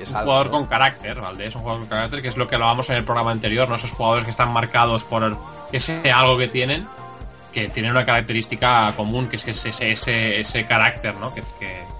es 0.00 0.10
un 0.10 0.16
jugador 0.16 0.50
con 0.50 0.66
carácter, 0.66 1.20
Valdés, 1.20 1.54
un 1.54 1.62
jugador 1.62 1.80
con 1.82 1.88
carácter, 1.88 2.22
que 2.22 2.28
es 2.28 2.36
lo 2.36 2.48
que 2.48 2.54
hablábamos 2.54 2.88
en 2.90 2.96
el 2.96 3.04
programa 3.04 3.30
anterior, 3.30 3.68
¿no? 3.68 3.74
Esos 3.74 3.90
jugadores 3.90 4.24
que 4.24 4.30
están 4.30 4.52
marcados 4.52 5.04
por 5.04 5.36
ese 5.72 6.10
algo 6.10 6.38
que 6.38 6.48
tienen 6.48 6.86
que 7.52 7.68
tiene 7.68 7.90
una 7.90 8.06
característica 8.06 8.94
común, 8.96 9.28
que 9.28 9.36
es 9.36 9.44
que 9.44 9.50
ese, 9.52 9.70
ese, 9.90 10.40
ese 10.40 10.66
carácter, 10.66 11.14
¿no? 11.16 11.32
Que, 11.34 11.42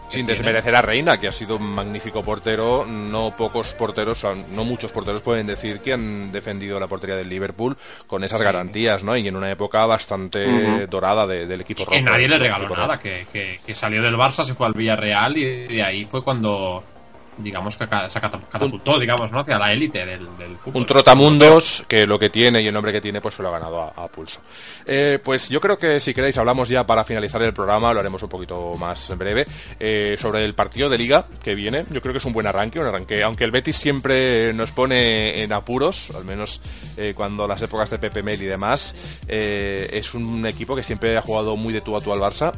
Sin 0.09 0.27
desmerecer 0.27 0.75
a 0.75 0.83
Reina, 0.83 1.19
que 1.19 1.29
ha 1.29 1.33
sido 1.33 1.57
un 1.57 1.75
magnífico 1.75 2.23
portero, 2.23 2.85
no 2.87 3.35
pocos 3.37 3.75
porteros, 3.75 4.25
no 4.51 4.65
muchos 4.65 4.93
porteros 4.93 5.23
pueden 5.23 5.47
decir 5.47 5.81
que 5.81 5.93
han 5.93 6.33
defendido 6.33 6.81
la 6.81 6.87
portería 6.87 7.17
del 7.17 7.29
Liverpool 7.29 7.77
con 8.07 8.25
esas 8.25 8.43
garantías, 8.43 9.03
¿no? 9.03 9.17
Y 9.17 9.29
en 9.29 9.37
una 9.37 9.51
época 9.51 9.87
bastante 9.87 10.87
dorada 10.87 11.27
del 11.27 11.61
equipo 11.61 11.85
rojo. 11.85 11.97
Que 11.97 12.03
nadie 12.03 12.29
le 12.29 12.39
regaló 12.39 12.69
nada, 12.75 12.99
que, 12.99 13.27
que, 13.33 13.61
que, 13.65 13.75
salió 13.75 14.03
del 14.03 14.17
Barça, 14.17 14.45
se 14.45 14.55
fue 14.55 14.67
al 14.67 14.75
Villarreal 14.75 15.37
y 15.37 15.45
de 15.45 15.83
ahí 15.83 16.05
fue 16.05 16.23
cuando 16.23 16.83
digamos 17.39 17.77
que 17.77 17.85
se 18.09 18.21
catapultó, 18.21 18.99
digamos, 18.99 19.31
¿no? 19.31 19.41
Hacia 19.41 19.59
la 19.59 19.73
élite 19.73 20.05
del, 20.05 20.29
fútbol. 20.63 20.83
Un 20.83 20.87
trotamundos 20.87 21.85
que 21.89 22.07
lo 22.07 22.19
que 22.19 22.31
tiene 22.31 22.63
y 22.63 22.67
el 22.67 22.75
nombre 22.75 22.93
que 22.93 23.01
tiene, 23.01 23.21
pues 23.21 23.35
se 23.35 23.43
lo 23.43 23.49
ha 23.49 23.53
ganado 23.53 23.83
a, 23.83 24.09
pulso. 24.09 24.41
Eh, 24.87 25.19
pues 25.23 25.49
yo 25.49 25.61
creo 25.61 25.79
que 25.79 26.01
si 26.01 26.13
queréis 26.13 26.37
hablamos 26.39 26.69
ya 26.69 26.87
para 26.87 27.05
finalizar 27.05 27.43
el 27.43 27.55
programa, 27.55 27.93
lo 27.93 28.01
haremos 28.01 28.23
un 28.23 28.29
poquito 28.29 28.75
más 28.79 29.17
breve, 29.17 29.47
eh, 29.79 30.17
sobre 30.19 30.45
el 30.45 30.55
partido 30.55 30.89
de 30.89 30.99
liga 30.99 31.27
que 31.43 31.55
viene. 31.55 31.85
Yo 31.91 32.01
creo 32.01 32.13
que 32.13 32.19
es 32.19 32.25
un 32.25 32.33
buen 32.33 32.47
arranque, 32.47 32.81
un 32.81 32.87
arranque, 32.87 33.23
aunque 33.23 33.45
el 33.45 33.51
Betis 33.51 33.77
siempre 33.77 34.53
nos 34.53 34.73
pone 34.73 35.43
en 35.43 35.53
apuros, 35.53 36.11
al 36.15 36.25
menos 36.25 36.61
eh, 36.97 37.15
cuando 37.17 37.47
las 37.47 37.63
épocas 37.63 37.91
de 37.91 37.99
Pepe 37.99 38.23
Mel 38.23 38.43
y 38.43 38.47
demás, 38.47 38.95
es 39.29 40.15
un 40.15 40.45
equipo 40.47 40.75
que 40.75 40.83
siempre 40.83 41.17
ha 41.17 41.23
jugado 41.23 41.57
muy 41.57 41.73
de 41.73 41.81
tú 41.81 41.97
a 41.97 42.01
tú 42.01 42.13
al 42.13 42.21
Barça. 42.21 42.53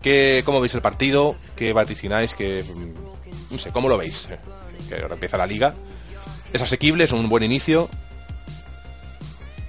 ¿Qué, 0.00 0.42
¿Cómo 0.44 0.60
veis 0.60 0.74
el 0.74 0.82
partido? 0.82 1.36
¿Qué 1.54 1.72
vaticináis? 1.72 2.34
¿Qué, 2.34 2.64
no 3.52 3.58
sé, 3.58 3.70
¿cómo 3.70 3.88
lo 3.88 3.96
veis? 3.98 4.28
Que 4.88 4.96
ahora 4.96 5.14
empieza 5.14 5.36
la 5.36 5.46
liga. 5.46 5.74
¿Es 6.52 6.60
asequible? 6.62 7.04
¿Es 7.04 7.12
un 7.12 7.28
buen 7.28 7.42
inicio? 7.44 7.88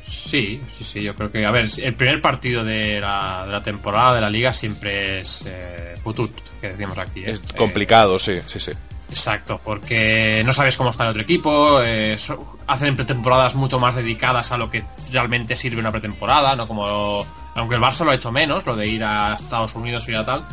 Sí, 0.06 0.62
sí, 0.78 0.84
sí, 0.84 1.04
yo 1.04 1.14
creo 1.16 1.32
que, 1.32 1.46
a 1.46 1.52
ver, 1.52 1.70
el 1.78 1.94
primer 1.94 2.20
partido 2.22 2.64
de 2.64 3.00
la, 3.00 3.44
de 3.46 3.52
la 3.52 3.64
temporada 3.64 4.16
de 4.16 4.22
la 4.22 4.30
liga 4.30 4.52
siempre 4.52 5.20
es 5.22 5.44
eh, 5.46 5.96
putut, 6.04 6.32
que 6.60 6.70
decimos 6.70 6.98
aquí. 6.98 7.22
¿eh? 7.24 7.32
Es 7.32 7.42
complicado, 7.56 8.18
sí, 8.18 8.40
sí, 8.48 8.60
sí. 8.60 8.72
Exacto, 9.10 9.62
porque 9.64 10.42
no 10.44 10.52
sabes 10.54 10.76
cómo 10.76 10.90
está 10.90 11.04
el 11.04 11.12
otro 11.12 11.22
equipo, 11.22 11.82
eh, 11.84 12.18
so- 12.18 12.58
hacen 12.66 12.96
pretemporadas 12.96 13.54
mucho 13.54 13.80
más 13.80 13.94
dedicadas 13.94 14.52
a 14.52 14.58
lo 14.58 14.72
que 14.72 14.84
realmente 15.12 15.56
sirve 15.56 15.80
una 15.80 15.92
pretemporada, 15.92 16.56
no 16.56 16.68
como 16.68 17.24
aunque 17.54 17.76
el 17.76 17.82
Barça 17.82 18.04
lo 18.04 18.10
ha 18.10 18.16
hecho 18.16 18.32
menos, 18.32 18.66
lo 18.66 18.76
de 18.76 18.88
ir 18.88 19.04
a 19.04 19.36
Estados 19.36 19.76
Unidos 19.76 20.10
y 20.10 20.16
a 20.16 20.26
tal. 20.26 20.44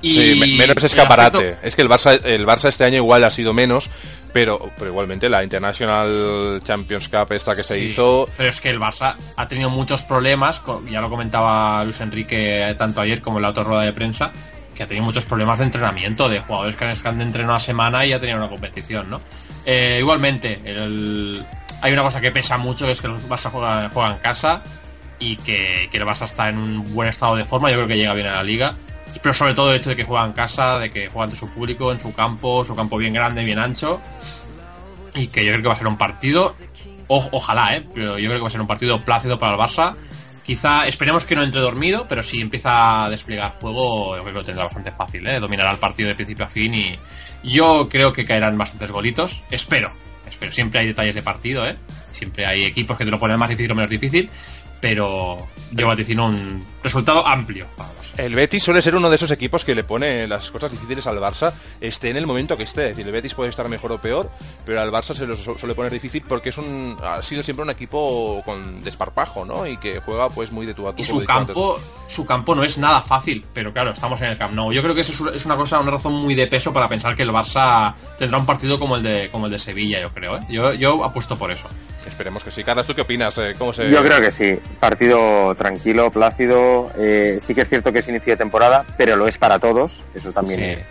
Y 0.00 0.14
Sí, 0.14 0.34
me- 0.38 0.46
menos 0.58 0.84
escaparate. 0.84 1.38
aspecto- 1.38 1.66
Es 1.66 1.74
que 1.76 1.82
el 1.82 1.88
Barça, 1.88 2.20
el 2.24 2.46
Barça 2.46 2.68
este 2.68 2.84
año 2.84 2.96
igual 2.98 3.24
ha 3.24 3.30
sido 3.32 3.52
menos, 3.52 3.90
pero, 4.32 4.70
pero 4.78 4.90
igualmente 4.90 5.28
la 5.28 5.42
International 5.42 6.60
Champions 6.64 7.08
Cup 7.08 7.32
esta 7.32 7.56
que 7.56 7.62
se 7.62 7.74
Sí, 7.74 7.86
hizo, 7.86 8.28
Pero 8.36 8.48
es 8.48 8.60
que 8.60 8.70
el 8.70 8.78
Barça 8.78 9.16
ha 9.36 9.48
tenido 9.48 9.70
muchos 9.70 10.02
problemas, 10.02 10.62
ya 10.90 11.00
lo 11.00 11.08
comentaba 11.10 11.82
Luis 11.84 12.00
Enrique 12.00 12.74
tanto 12.78 13.00
ayer 13.00 13.20
como 13.20 13.38
en 13.38 13.42
la 13.42 13.48
otra 13.50 13.64
rueda 13.64 13.82
de 13.82 13.92
prensa, 13.92 14.30
que 14.74 14.84
ha 14.84 14.86
tenido 14.86 15.04
muchos 15.04 15.24
problemas 15.24 15.58
de 15.58 15.64
entrenamiento, 15.64 16.28
de 16.28 16.40
jugadores 16.40 16.76
que 16.76 16.84
han 16.84 16.96
que 16.96 17.08
han 17.08 17.20
entrenado 17.20 17.54
una 17.54 17.60
semana 17.60 18.06
y 18.06 18.10
ya 18.10 18.20
tenían 18.20 18.38
una 18.38 18.48
competición, 18.48 19.10
¿no? 19.10 19.20
Eh, 19.64 19.96
igualmente, 19.98 20.60
el- 20.64 21.44
hay 21.82 21.92
una 21.92 22.02
cosa 22.02 22.20
que 22.20 22.30
pesa 22.30 22.56
mucho, 22.58 22.86
que 22.86 22.92
es 22.92 23.00
que 23.00 23.08
el 23.08 23.14
Barça 23.14 23.50
juega, 23.50 23.90
juega 23.92 24.10
en 24.10 24.18
casa 24.18 24.62
y 25.18 25.34
que, 25.36 25.88
que 25.90 25.98
el 25.98 26.04
Barça 26.04 26.24
está 26.24 26.48
en 26.48 26.58
un 26.58 26.94
buen 26.94 27.08
estado 27.08 27.34
de 27.34 27.44
forma, 27.44 27.68
yo 27.70 27.76
creo 27.76 27.88
que 27.88 27.96
llega 27.96 28.14
bien 28.14 28.28
a 28.28 28.36
la 28.36 28.44
liga. 28.44 28.76
Pero 29.22 29.34
sobre 29.34 29.54
todo 29.54 29.72
el 29.72 29.80
hecho 29.80 29.90
de 29.90 29.96
que 29.96 30.04
juega 30.04 30.24
en 30.24 30.32
casa, 30.32 30.78
de 30.78 30.90
que 30.90 31.08
juega 31.08 31.24
ante 31.24 31.36
su 31.36 31.48
público, 31.48 31.92
en 31.92 32.00
su 32.00 32.14
campo, 32.14 32.64
su 32.64 32.74
campo 32.76 32.96
bien 32.96 33.12
grande, 33.12 33.44
bien 33.44 33.58
ancho 33.58 34.00
y 35.14 35.26
que 35.28 35.44
yo 35.44 35.52
creo 35.52 35.62
que 35.62 35.68
va 35.68 35.74
a 35.74 35.78
ser 35.78 35.86
un 35.86 35.98
partido, 35.98 36.52
ojalá, 37.08 37.76
¿eh? 37.76 37.86
pero 37.94 38.18
yo 38.18 38.28
creo 38.28 38.38
que 38.38 38.42
va 38.42 38.48
a 38.48 38.50
ser 38.50 38.60
un 38.60 38.66
partido 38.66 39.04
plácido 39.04 39.38
para 39.38 39.52
el 39.54 39.58
Barça. 39.58 39.94
Quizá 40.44 40.86
esperemos 40.86 41.24
que 41.26 41.36
no 41.36 41.42
entre 41.42 41.60
dormido, 41.60 42.06
pero 42.08 42.22
si 42.22 42.40
empieza 42.40 43.04
a 43.04 43.10
desplegar 43.10 43.56
juego, 43.60 44.12
creo 44.12 44.24
que 44.24 44.32
lo 44.32 44.44
tendrá 44.44 44.64
bastante 44.64 44.92
fácil, 44.92 45.26
¿eh? 45.26 45.40
dominará 45.40 45.70
el 45.72 45.78
partido 45.78 46.08
de 46.08 46.14
principio 46.14 46.44
a 46.44 46.48
fin 46.48 46.74
y 46.74 46.98
yo 47.42 47.88
creo 47.90 48.12
que 48.12 48.24
caerán 48.24 48.56
bastantes 48.56 48.90
golitos. 48.90 49.42
Espero, 49.50 49.90
espero. 50.28 50.52
Siempre 50.52 50.80
hay 50.80 50.86
detalles 50.86 51.14
de 51.14 51.22
partido, 51.22 51.66
¿eh? 51.66 51.76
siempre 52.12 52.46
hay 52.46 52.64
equipos 52.64 52.96
que 52.96 53.04
te 53.04 53.10
lo 53.10 53.18
ponen 53.18 53.38
más 53.38 53.50
difícil 53.50 53.72
o 53.72 53.74
menos 53.74 53.90
difícil, 53.90 54.30
pero 54.80 55.46
yo 55.72 55.86
vaticino 55.86 56.26
un 56.26 56.64
resultado 56.82 57.26
amplio 57.26 57.66
el 58.18 58.34
Betis 58.34 58.62
suele 58.62 58.82
ser 58.82 58.94
uno 58.94 59.08
de 59.08 59.16
esos 59.16 59.30
equipos 59.30 59.64
que 59.64 59.74
le 59.74 59.84
pone 59.84 60.26
las 60.26 60.50
cosas 60.50 60.70
difíciles 60.70 61.06
al 61.06 61.18
Barça, 61.18 61.52
esté 61.80 62.10
en 62.10 62.16
el 62.18 62.26
momento 62.26 62.56
que 62.56 62.64
esté. 62.64 62.84
Es 62.84 62.90
decir, 62.90 63.06
el 63.06 63.12
Betis 63.12 63.32
puede 63.34 63.50
estar 63.50 63.68
mejor 63.68 63.92
o 63.92 63.98
peor, 63.98 64.30
pero 64.66 64.80
al 64.80 64.90
Barça 64.92 65.14
se 65.14 65.26
lo 65.26 65.36
su- 65.36 65.56
suele 65.58 65.74
poner 65.74 65.92
difícil 65.92 66.22
porque 66.28 66.50
es 66.50 66.58
un, 66.58 66.96
ha 67.02 67.22
sido 67.22 67.42
siempre 67.42 67.62
un 67.64 67.70
equipo 67.70 68.42
con 68.44 68.82
desparpajo, 68.84 69.44
¿no? 69.44 69.66
Y 69.66 69.76
que 69.78 70.00
juega 70.00 70.28
pues 70.28 70.52
muy 70.52 70.66
de 70.66 70.74
tu 70.74 70.86
a 70.88 70.92
tu. 70.94 71.00
Y 71.02 71.04
su 71.04 71.14
antes. 71.20 71.26
campo, 71.28 71.80
su 72.06 72.26
campo 72.26 72.54
no 72.54 72.62
es 72.64 72.76
nada 72.78 73.00
fácil, 73.02 73.44
pero 73.54 73.72
claro, 73.72 73.92
estamos 73.92 74.20
en 74.20 74.28
el 74.28 74.36
Camp 74.38 74.54
Nou. 74.54 74.72
Yo 74.72 74.82
creo 74.82 74.94
que 74.94 75.00
eso 75.02 75.12
es- 75.28 75.36
es 75.36 75.46
una 75.46 75.56
cosa, 75.56 75.78
una 75.80 75.92
razón 75.92 76.12
muy 76.14 76.34
de 76.34 76.46
peso 76.46 76.72
para 76.72 76.88
pensar 76.88 77.16
que 77.16 77.22
el 77.22 77.30
Barça 77.30 77.94
tendrá 78.18 78.38
un 78.38 78.46
partido 78.46 78.78
como 78.78 78.96
el 78.96 79.02
de, 79.02 79.28
como 79.30 79.46
el 79.46 79.52
de 79.52 79.58
Sevilla, 79.58 80.00
yo 80.00 80.12
creo. 80.12 80.36
¿eh? 80.36 80.40
Yo, 80.48 80.72
yo 80.74 81.04
apuesto 81.04 81.36
por 81.38 81.50
eso. 81.50 81.68
Esperemos 82.06 82.42
que 82.42 82.50
sí. 82.50 82.64
Carlos, 82.64 82.86
¿tú 82.86 82.94
qué 82.94 83.02
opinas? 83.02 83.36
Eh, 83.38 83.54
¿Cómo 83.58 83.72
se... 83.72 83.90
Yo 83.90 84.02
creo 84.02 84.18
que 84.20 84.30
sí. 84.30 84.58
Partido 84.80 85.54
tranquilo, 85.56 86.10
plácido. 86.10 86.90
eh, 86.96 87.38
sí 87.40 87.54
que 87.54 87.60
es 87.62 87.68
cierto 87.68 87.92
que 87.92 87.98
es 87.98 88.07
inicio 88.10 88.32
de 88.32 88.36
temporada, 88.36 88.84
pero 88.96 89.16
lo 89.16 89.26
es 89.28 89.38
para 89.38 89.58
todos. 89.58 89.92
Eso 90.14 90.32
también 90.32 90.60
Sí. 90.60 90.66
es, 90.80 90.86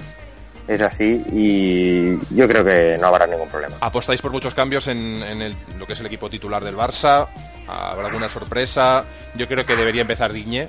es 0.67 0.81
así. 0.81 1.23
Y 1.31 2.17
yo 2.35 2.47
creo 2.47 2.63
que 2.65 2.97
no 2.99 3.07
habrá 3.07 3.27
ningún 3.27 3.47
problema. 3.49 3.75
¿Apostáis 3.81 4.21
por 4.21 4.31
muchos 4.31 4.53
cambios 4.53 4.87
en, 4.87 4.97
en 5.23 5.41
el- 5.41 5.55
lo 5.77 5.85
que 5.87 5.93
es 5.93 5.99
el 5.99 6.05
equipo 6.07 6.29
titular 6.29 6.63
del 6.63 6.75
Barça? 6.75 7.27
¿Habrá 7.67 8.07
alguna 8.07 8.29
sorpresa? 8.29 9.03
Yo 9.35 9.47
creo 9.47 9.65
que 9.65 9.75
debería 9.75 10.01
empezar 10.01 10.31
Diñe. 10.33 10.67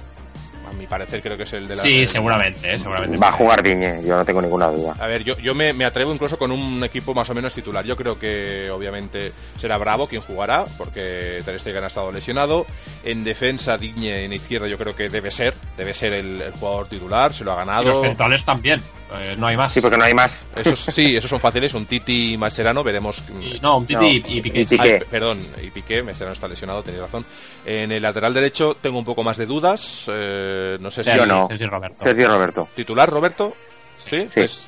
A 0.68 0.72
mi 0.72 0.86
parecer 0.86 1.22
creo 1.22 1.36
que 1.36 1.44
es 1.44 1.52
el 1.52 1.66
de 1.68 1.76
la... 1.76 1.82
Sí, 1.82 2.06
seguramente, 2.06 2.74
¿eh? 2.74 2.78
seguramente. 2.78 3.16
Va 3.16 3.28
a 3.28 3.32
jugar 3.32 3.62
Diñe, 3.62 4.02
yo 4.04 4.16
no 4.16 4.24
tengo 4.24 4.42
ninguna 4.42 4.68
duda. 4.68 4.94
A 4.98 5.06
ver, 5.06 5.24
yo, 5.24 5.36
yo 5.38 5.54
me, 5.54 5.72
me 5.72 5.84
atrevo 5.84 6.12
incluso 6.12 6.38
con 6.38 6.50
un 6.52 6.82
equipo 6.84 7.14
más 7.14 7.28
o 7.30 7.34
menos 7.34 7.52
titular. 7.54 7.84
Yo 7.84 7.96
creo 7.96 8.18
que 8.18 8.70
obviamente 8.70 9.32
será 9.60 9.78
Bravo 9.78 10.06
quien 10.06 10.22
jugará, 10.22 10.64
porque 10.76 11.42
Ter 11.44 11.58
Stegen 11.58 11.84
ha 11.84 11.88
estado 11.88 12.12
lesionado. 12.12 12.66
En 13.04 13.24
defensa, 13.24 13.78
Digne 13.78 14.24
en 14.24 14.32
izquierda 14.32 14.68
yo 14.68 14.76
creo 14.78 14.94
que 14.94 15.08
debe 15.08 15.30
ser, 15.30 15.54
debe 15.76 15.94
ser 15.94 16.12
el, 16.12 16.40
el 16.42 16.52
jugador 16.52 16.88
titular, 16.88 17.32
se 17.32 17.44
lo 17.44 17.52
ha 17.52 17.54
Y 17.56 17.58
los 17.58 17.66
ganado. 17.66 18.02
centrales 18.02 18.44
también, 18.44 18.82
eh, 19.14 19.34
no 19.38 19.46
hay 19.46 19.56
más. 19.56 19.72
Sí, 19.72 19.80
porque 19.80 19.96
no 19.96 20.04
hay 20.04 20.14
más. 20.14 20.42
Esos, 20.56 20.80
sí, 20.94 21.16
esos 21.16 21.30
son 21.30 21.40
fáciles, 21.40 21.72
un 21.74 21.86
Titi 21.86 22.34
y 22.34 22.36
Mascherano, 22.36 22.82
veremos. 22.84 23.22
Y- 23.40 23.58
no, 23.60 23.78
un 23.78 23.86
Titi 23.86 23.94
No, 24.00 24.06
y, 24.06 24.16
y 24.38 24.40
Piqué. 24.42 24.60
y 24.60 24.64
Piqué. 24.66 24.94
Ay, 24.94 25.00
perdón, 25.10 25.40
y 25.62 25.70
Piqué, 25.70 26.02
Mascherano 26.02 26.34
está 26.34 26.48
lesionado, 26.48 26.82
tenéis 26.82 27.02
razón. 27.02 27.24
En 27.64 27.90
el 27.92 28.02
lateral 28.02 28.34
derecho 28.34 28.76
tengo 28.80 28.98
un 28.98 29.04
poco 29.04 29.22
más 29.22 29.36
de 29.36 29.46
dudas, 29.46 30.04
eh, 30.08 30.76
no 30.80 30.90
sé 30.90 31.02
si... 31.02 31.10
Yo 31.14 31.26
no. 31.26 31.46
Sergio 31.46 31.68
Roberto. 31.70 32.02
Sergio 32.02 32.28
Roberto. 32.28 32.68
¿Titular, 32.74 33.08
Roberto? 33.10 33.54
¿Sí? 33.98 34.22
Sí. 34.22 34.28
Pues 34.34 34.66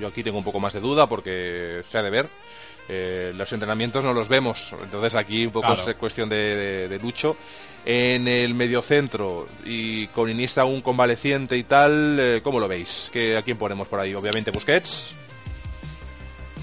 yo 0.00 0.08
aquí 0.08 0.22
tengo 0.22 0.38
un 0.38 0.44
poco 0.44 0.60
más 0.60 0.72
de 0.74 0.80
duda 0.80 1.06
porque 1.08 1.82
se 1.90 1.98
ha 1.98 2.02
de 2.02 2.10
ver. 2.10 2.26
Eh, 2.88 3.32
los 3.36 3.52
entrenamientos 3.52 4.04
no 4.04 4.12
los 4.12 4.28
vemos, 4.28 4.72
entonces 4.80 5.14
aquí 5.16 5.44
un 5.46 5.50
poco 5.52 5.74
Claro. 5.74 5.90
es 5.90 5.96
cuestión 5.96 6.28
de, 6.28 6.36
de- 6.36 6.88
de 6.88 6.98
Lucho. 7.00 7.36
En 7.86 8.26
el 8.26 8.54
mediocentro 8.54 9.46
y 9.64 10.08
con 10.08 10.28
Iniesta 10.28 10.64
un 10.64 10.82
convaleciente 10.82 11.56
y 11.56 11.62
tal, 11.62 12.18
eh, 12.20 12.40
¿cómo 12.42 12.58
lo 12.58 12.66
veis? 12.66 13.10
¿Qué, 13.12 13.36
¿A 13.36 13.42
quién 13.42 13.56
ponemos 13.56 13.86
por 13.86 14.00
ahí? 14.00 14.12
Obviamente 14.14 14.50
Busquets. 14.50 15.14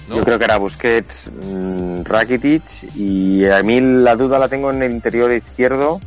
¿no? 0.08 0.16
Yo 0.16 0.24
creo 0.24 0.38
que 0.38 0.44
era 0.44 0.58
Busquets, 0.58 1.30
mm, 1.32 2.02
Rakitic 2.04 2.62
y 2.94 3.46
a 3.46 3.62
mí 3.62 3.80
la 3.80 4.16
duda 4.16 4.38
la 4.38 4.48
tengo 4.48 4.70
en 4.70 4.82
el 4.82 4.92
interior 4.92 5.32
izquierdo 5.32 5.98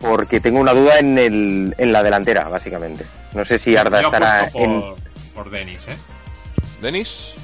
porque 0.00 0.40
tengo 0.40 0.60
una 0.60 0.74
duda 0.74 0.98
en, 0.98 1.16
el, 1.16 1.74
en 1.78 1.92
la 1.92 2.02
delantera, 2.02 2.48
básicamente. 2.48 3.06
No 3.32 3.44
sé 3.44 3.58
si 3.58 3.76
Arda 3.76 4.02
Yo 4.02 4.08
estará 4.08 4.40
apuesto 4.40 4.58
en... 4.58 4.80
por, 4.80 4.96
por 5.34 5.50
Denis, 5.50 5.86
¿eh? 5.88 5.96
¿Denis? 6.82 7.34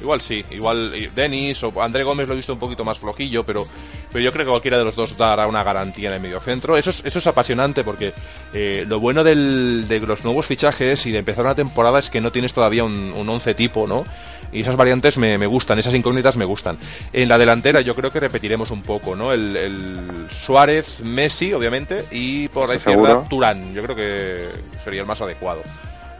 Igual 0.00 0.20
sí, 0.20 0.44
igual 0.50 0.92
eh, 0.94 1.10
Denis 1.14 1.62
o 1.62 1.82
André 1.82 2.02
Gómez 2.04 2.26
lo 2.26 2.34
he 2.34 2.36
visto 2.36 2.52
un 2.52 2.58
poquito 2.58 2.84
más 2.84 2.98
flojillo, 2.98 3.44
pero, 3.44 3.66
pero 4.12 4.24
yo 4.24 4.32
creo 4.32 4.44
que 4.44 4.50
cualquiera 4.50 4.78
de 4.78 4.84
los 4.84 4.94
dos 4.94 5.16
dará 5.16 5.46
una 5.46 5.62
garantía 5.62 6.08
en 6.10 6.14
el 6.16 6.20
mediocentro. 6.20 6.76
Eso 6.76 6.90
es, 6.90 7.02
eso 7.04 7.18
es 7.18 7.26
apasionante 7.26 7.82
porque 7.84 8.12
eh, 8.52 8.84
lo 8.86 9.00
bueno 9.00 9.24
del- 9.24 9.86
de 9.88 10.00
los 10.00 10.22
nuevos 10.24 10.46
fichajes 10.46 11.06
y 11.06 11.12
de 11.12 11.18
empezar 11.18 11.44
una 11.44 11.54
temporada 11.54 11.98
es 11.98 12.10
que 12.10 12.20
no 12.20 12.30
tienes 12.32 12.52
todavía 12.52 12.84
un, 12.84 13.12
un 13.16 13.28
11 13.28 13.54
tipo, 13.54 13.86
¿no? 13.86 14.04
Y 14.52 14.60
esas 14.60 14.76
variantes 14.76 15.16
me, 15.16 15.38
me 15.38 15.46
gustan, 15.46 15.78
esas 15.78 15.94
incógnitas 15.94 16.36
me 16.36 16.44
gustan. 16.44 16.76
En 17.12 17.26
la 17.28 17.38
delantera 17.38 17.80
yo 17.80 17.94
creo 17.94 18.12
que 18.12 18.20
repetiremos 18.20 18.70
un 18.70 18.82
poco, 18.82 19.16
¿no? 19.16 19.32
El, 19.32 19.56
el 19.56 20.26
Suárez, 20.30 21.00
Messi, 21.02 21.54
obviamente, 21.54 22.04
y 22.10 22.48
por 22.48 22.68
la 22.68 22.74
izquierda 22.74 23.02
seguro. 23.06 23.24
Turán. 23.30 23.72
Yo 23.72 23.82
creo 23.82 23.96
que 23.96 24.48
sería 24.84 25.00
el 25.00 25.06
más 25.06 25.22
adecuado 25.22 25.62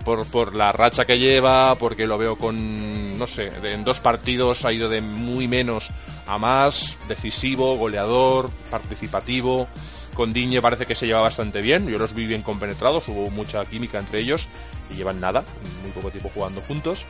por, 0.04 0.26
por 0.30 0.54
la 0.54 0.72
racha 0.72 1.04
que 1.04 1.18
lleva, 1.18 1.74
porque 1.76 2.06
lo 2.06 2.16
veo 2.18 2.36
con, 2.36 3.18
no 3.18 3.26
sé, 3.26 3.52
en 3.62 3.84
dos 3.84 4.00
partidos 4.00 4.64
ha 4.64 4.72
ido 4.72 4.88
de 4.88 5.00
muy 5.02 5.46
menos 5.46 5.90
a 6.34 6.38
más, 6.38 6.96
decisivo, 7.08 7.76
goleador, 7.76 8.50
participativo. 8.70 9.68
Con 10.14 10.32
Diñe 10.32 10.60
parece 10.60 10.86
que 10.86 10.94
se 10.94 11.06
lleva 11.06 11.20
bastante 11.20 11.62
bien, 11.62 11.88
yo 11.88 11.98
los 11.98 12.14
vi 12.14 12.26
bien 12.26 12.42
compenetrados, 12.42 13.08
hubo 13.08 13.30
mucha 13.30 13.64
química 13.64 13.98
entre 13.98 14.20
ellos 14.20 14.46
y 14.90 14.94
llevan 14.94 15.20
nada, 15.20 15.44
muy 15.82 15.90
poco 15.92 16.10
tiempo 16.10 16.30
jugando 16.34 16.60
juntos. 16.62 17.04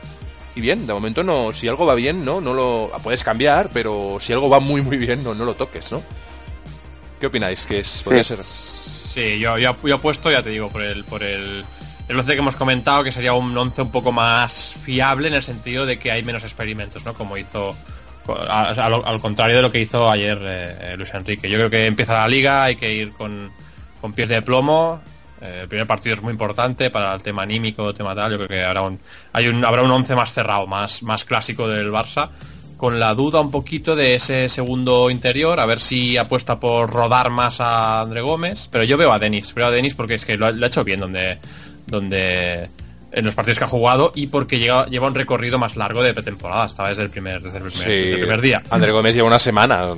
Y 0.55 0.61
bien, 0.61 0.85
de 0.87 0.93
momento 0.93 1.23
no, 1.23 1.51
si 1.51 1.67
algo 1.67 1.85
va 1.85 1.95
bien, 1.95 2.23
no, 2.23 2.39
no 2.39 2.53
lo 2.53 2.91
puedes 3.01 3.23
cambiar, 3.23 3.69
pero 3.73 4.19
si 4.21 4.31
algo 4.31 4.49
va 4.49 4.59
muy 4.59 4.81
muy 4.81 4.97
bien, 4.97 5.23
no, 5.23 5.33
no 5.33 5.45
lo 5.45 5.55
toques, 5.55 5.91
¿no? 5.91 6.01
¿Qué 7.19 7.27
opináis? 7.27 7.65
Que 7.65 7.79
es, 7.79 8.01
podría 8.03 8.23
ser 8.23 8.39
Sí, 8.43 9.39
yo, 9.39 9.57
yo, 9.57 9.75
yo 9.83 9.95
apuesto, 9.95 10.31
ya 10.31 10.41
te 10.41 10.49
digo, 10.49 10.69
por 10.69 10.81
el, 10.81 11.03
por 11.03 11.23
el, 11.23 11.63
el 12.07 12.19
11 12.19 12.33
que 12.33 12.39
hemos 12.39 12.55
comentado, 12.55 13.03
que 13.03 13.11
sería 13.11 13.33
un 13.33 13.55
11 13.55 13.83
un 13.83 13.91
poco 13.91 14.11
más 14.11 14.75
fiable 14.83 15.27
en 15.27 15.35
el 15.35 15.43
sentido 15.43 15.85
de 15.85 15.99
que 15.99 16.11
hay 16.11 16.23
menos 16.23 16.43
experimentos, 16.43 17.05
¿no? 17.05 17.13
Como 17.13 17.37
hizo, 17.37 17.75
a- 18.27 18.89
lo- 18.89 19.05
al 19.05 19.19
contrario 19.19 19.57
de 19.57 19.61
lo 19.61 19.71
que 19.71 19.79
hizo 19.81 20.09
ayer 20.09 20.37
eh, 20.41 20.75
eh, 20.81 20.95
Luis 20.97 21.13
Enrique. 21.13 21.49
Yo 21.49 21.57
creo 21.57 21.69
que 21.69 21.85
empieza 21.85 22.13
la 22.13 22.27
liga, 22.27 22.63
hay 22.63 22.75
que 22.75 22.93
ir 22.93 23.11
con, 23.13 23.51
con 24.01 24.13
pies 24.13 24.29
de 24.29 24.41
plomo. 24.41 25.01
Eh, 25.41 25.59
el 25.63 25.67
primer 25.67 25.85
partido 25.87 26.15
es 26.15 26.21
muy 26.21 26.31
importante 26.31 26.89
para 26.89 27.13
el 27.13 27.21
tema 27.23 27.43
anímico, 27.43 27.93
tema 27.93 28.15
tal. 28.15 28.31
Yo 28.31 28.37
creo 28.37 28.47
que 28.49 28.63
habrá 28.63 28.81
un, 28.83 28.99
hay 29.33 29.47
un, 29.47 29.63
habrá 29.65 29.83
un 29.83 29.91
11 29.91 30.15
más 30.15 30.31
cerrado, 30.33 30.67
más, 30.67 31.03
más 31.03 31.25
clásico 31.25 31.67
del 31.67 31.91
Barça 31.91 32.29
con 32.77 32.99
la 32.99 33.13
duda 33.13 33.39
un 33.39 33.49
poquito 33.49 33.95
de 33.95 34.15
ese 34.15 34.49
segundo 34.49 35.09
interior, 35.09 35.57
a 35.61 35.65
ver 35.65 35.79
si 35.79 36.17
apuesta 36.17 36.59
por 36.59 36.89
rodar 36.91 37.29
más 37.29 37.61
a 37.61 38.01
André 38.01 38.19
Gómez, 38.19 38.67
pero 38.69 38.83
yo 38.83 38.97
veo 38.97 39.13
a 39.13 39.19
Denis, 39.19 39.53
veo 39.53 39.67
a 39.67 39.71
Denis 39.71 39.95
porque 39.95 40.15
es 40.15 40.25
que 40.25 40.35
lo 40.35 40.51
lo 40.51 40.65
ha 40.65 40.67
hecho 40.67 40.83
bien 40.83 40.99
donde, 40.99 41.37
donde 41.87 42.69
en 43.13 43.25
los 43.25 43.35
partidos 43.35 43.59
que 43.59 43.65
ha 43.65 43.67
jugado 43.67 44.11
y 44.15 44.27
porque 44.27 44.59
lleva, 44.59 44.85
lleva 44.87 45.07
un 45.07 45.15
recorrido 45.15 45.59
más 45.59 45.75
largo 45.75 46.01
de 46.01 46.13
pretemporada, 46.13 46.65
estaba 46.65 46.89
desde 46.89 47.03
el 47.03 47.09
primer, 47.09 47.41
desde 47.41 47.57
el 47.57 47.63
primer, 47.63 47.87
desde 47.87 48.11
el 48.11 48.19
primer 48.19 48.41
día. 48.41 48.63
André 48.69 48.91
Gómez 48.91 49.13
lleva 49.13 49.27
una 49.27 49.39
semana, 49.39 49.95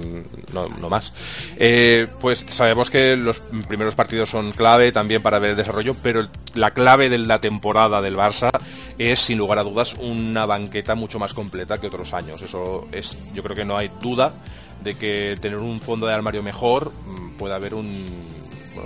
no, 0.53 0.69
no 0.69 0.89
más. 0.89 1.13
Eh, 1.57 2.07
pues 2.19 2.45
sabemos 2.49 2.89
que 2.89 3.15
los 3.15 3.39
primeros 3.67 3.95
partidos 3.95 4.29
son 4.29 4.51
clave 4.51 4.91
también 4.91 5.21
para 5.21 5.39
ver 5.39 5.51
el 5.51 5.57
desarrollo, 5.57 5.95
pero 6.03 6.27
la 6.53 6.71
clave 6.71 7.09
de 7.09 7.17
la 7.17 7.39
temporada 7.39 8.01
del 8.01 8.17
Barça 8.17 8.49
es, 8.97 9.19
sin 9.19 9.37
lugar 9.37 9.59
a 9.59 9.63
dudas, 9.63 9.95
una 9.99 10.45
banqueta 10.45 10.95
mucho 10.95 11.17
más 11.17 11.33
completa 11.33 11.79
que 11.79 11.87
otros 11.87 12.13
años. 12.13 12.41
Eso 12.41 12.87
es, 12.91 13.17
yo 13.33 13.41
creo 13.43 13.55
que 13.55 13.65
no 13.65 13.77
hay 13.77 13.89
duda. 14.01 14.33
de 14.83 14.93
que 14.95 15.37
tener 15.41 15.57
un 15.57 15.79
fondo 15.79 16.05
de 16.05 16.13
armario 16.13 16.43
mejor 16.43 16.91
mm, 16.91 17.37
puede 17.37 17.55
haber 17.55 17.73
un 17.73 18.34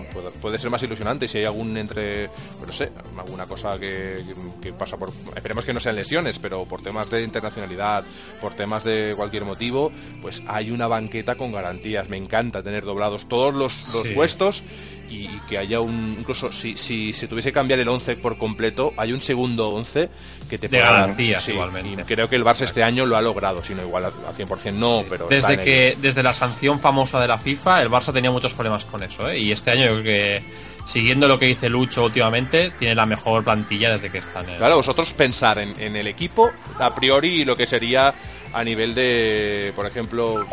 puede, 0.06 0.30
puede, 0.32 0.60
ser 0.60 0.70
más 0.70 0.82
ilusionante 0.84 1.28
si 1.28 1.39
hay 1.39 1.45
algún 1.45 1.76
entre, 1.78 2.30
no 2.66 2.72
sé, 2.72 2.91
alguna 3.18 3.45
cosa 3.45 3.80
que, 3.80 4.24
que, 4.62 4.74
pasa 4.74 4.97
por, 4.97 5.10
esperemos 5.36 5.66
que 5.66 5.74
no 5.74 5.80
sean 5.80 5.95
lesiones, 5.95 6.39
pero 6.39 6.66
por 6.66 6.82
temas 6.82 7.10
de 7.10 7.24
internacionalidad, 7.24 8.04
por 8.41 8.54
temas 8.54 8.84
de 8.84 9.14
cualquier 9.16 9.45
motivo, 9.45 9.91
pues 10.22 10.41
hay 10.47 10.72
una 10.72 10.88
banqueta 10.88 11.36
con 11.36 11.52
garantías. 11.52 12.10
Me 12.10 12.18
encanta 12.18 12.64
tener 12.64 12.86
doblados 12.86 13.28
todos 13.28 13.54
los, 13.54 13.93
los 13.93 14.04
sí. 14.04 14.14
puestos 14.14 14.64
y, 15.10 15.26
y, 15.26 15.41
que 15.47 15.57
haya 15.57 15.80
un, 15.80 16.18
incluso 16.20 16.51
si, 16.51 16.78
si 16.78 17.14
se 17.14 17.28
tuviese 17.28 17.49
que 17.49 17.53
cambiar 17.53 17.80
el 17.80 17.88
11 17.88 18.18
por 18.18 18.38
completo, 18.38 18.93
hay 18.97 19.14
un 19.14 19.22
segundo 19.22 19.70
11 19.70 20.10
que 20.49 20.57
te 20.57 20.68
de 20.68 20.80
garantías 20.80 21.43
sí, 21.43 21.51
igualmente. 21.51 22.01
Y 22.01 22.05
creo 22.05 22.30
que 22.30 22.36
el 22.36 22.43
Barça 22.43 22.62
este 22.62 22.84
año 22.84 23.05
lo 23.05 23.18
ha 23.18 23.22
logrado, 23.22 23.64
si 23.64 23.74
no 23.74 23.84
igual 23.84 24.05
al 24.05 24.14
100% 24.14 24.74
no, 24.74 25.01
sí. 25.01 25.07
pero 25.10 25.28
desde 25.28 25.57
que 25.57 25.97
desde 26.01 26.24
la 26.24 26.34
sanción 26.34 26.80
famosa 26.80 27.20
de 27.20 27.28
la 27.28 27.39
FIFA, 27.39 27.82
el 27.82 27.89
Barça 27.89 28.14
tenía 28.14 28.32
muchos 28.32 28.53
problemas 28.53 28.86
con 28.86 29.03
eso, 29.03 29.30
¿eh? 29.30 29.39
y 29.39 29.51
este 29.51 29.72
año 29.72 29.86
yo 29.86 29.91
creo 29.91 30.03
que 30.03 30.43
siguiendo 30.86 31.28
lo 31.28 31.38
que 31.38 31.45
dice 31.45 31.70
Lucho 31.70 32.03
últimamente, 32.03 32.72
tiene 32.72 32.95
la 32.95 33.05
mejor 33.05 33.43
plantilla 33.43 33.91
desde 33.91 34.10
que 34.10 34.18
está 34.18 34.41
en 34.41 34.49
el... 34.49 34.57
Claro, 34.57 34.78
vosotros 34.78 35.14
pensar 35.14 35.60
en, 35.60 35.80
en 35.80 35.95
el 35.95 36.07
equipo, 36.07 36.49
a 36.80 36.95
priori 36.95 37.45
lo 37.45 37.55
que 37.55 37.68
sería 37.68 38.14
a 38.54 38.64
nivel 38.64 38.95
de, 38.95 39.74
por 39.76 39.86
ejemplo, 39.86 40.45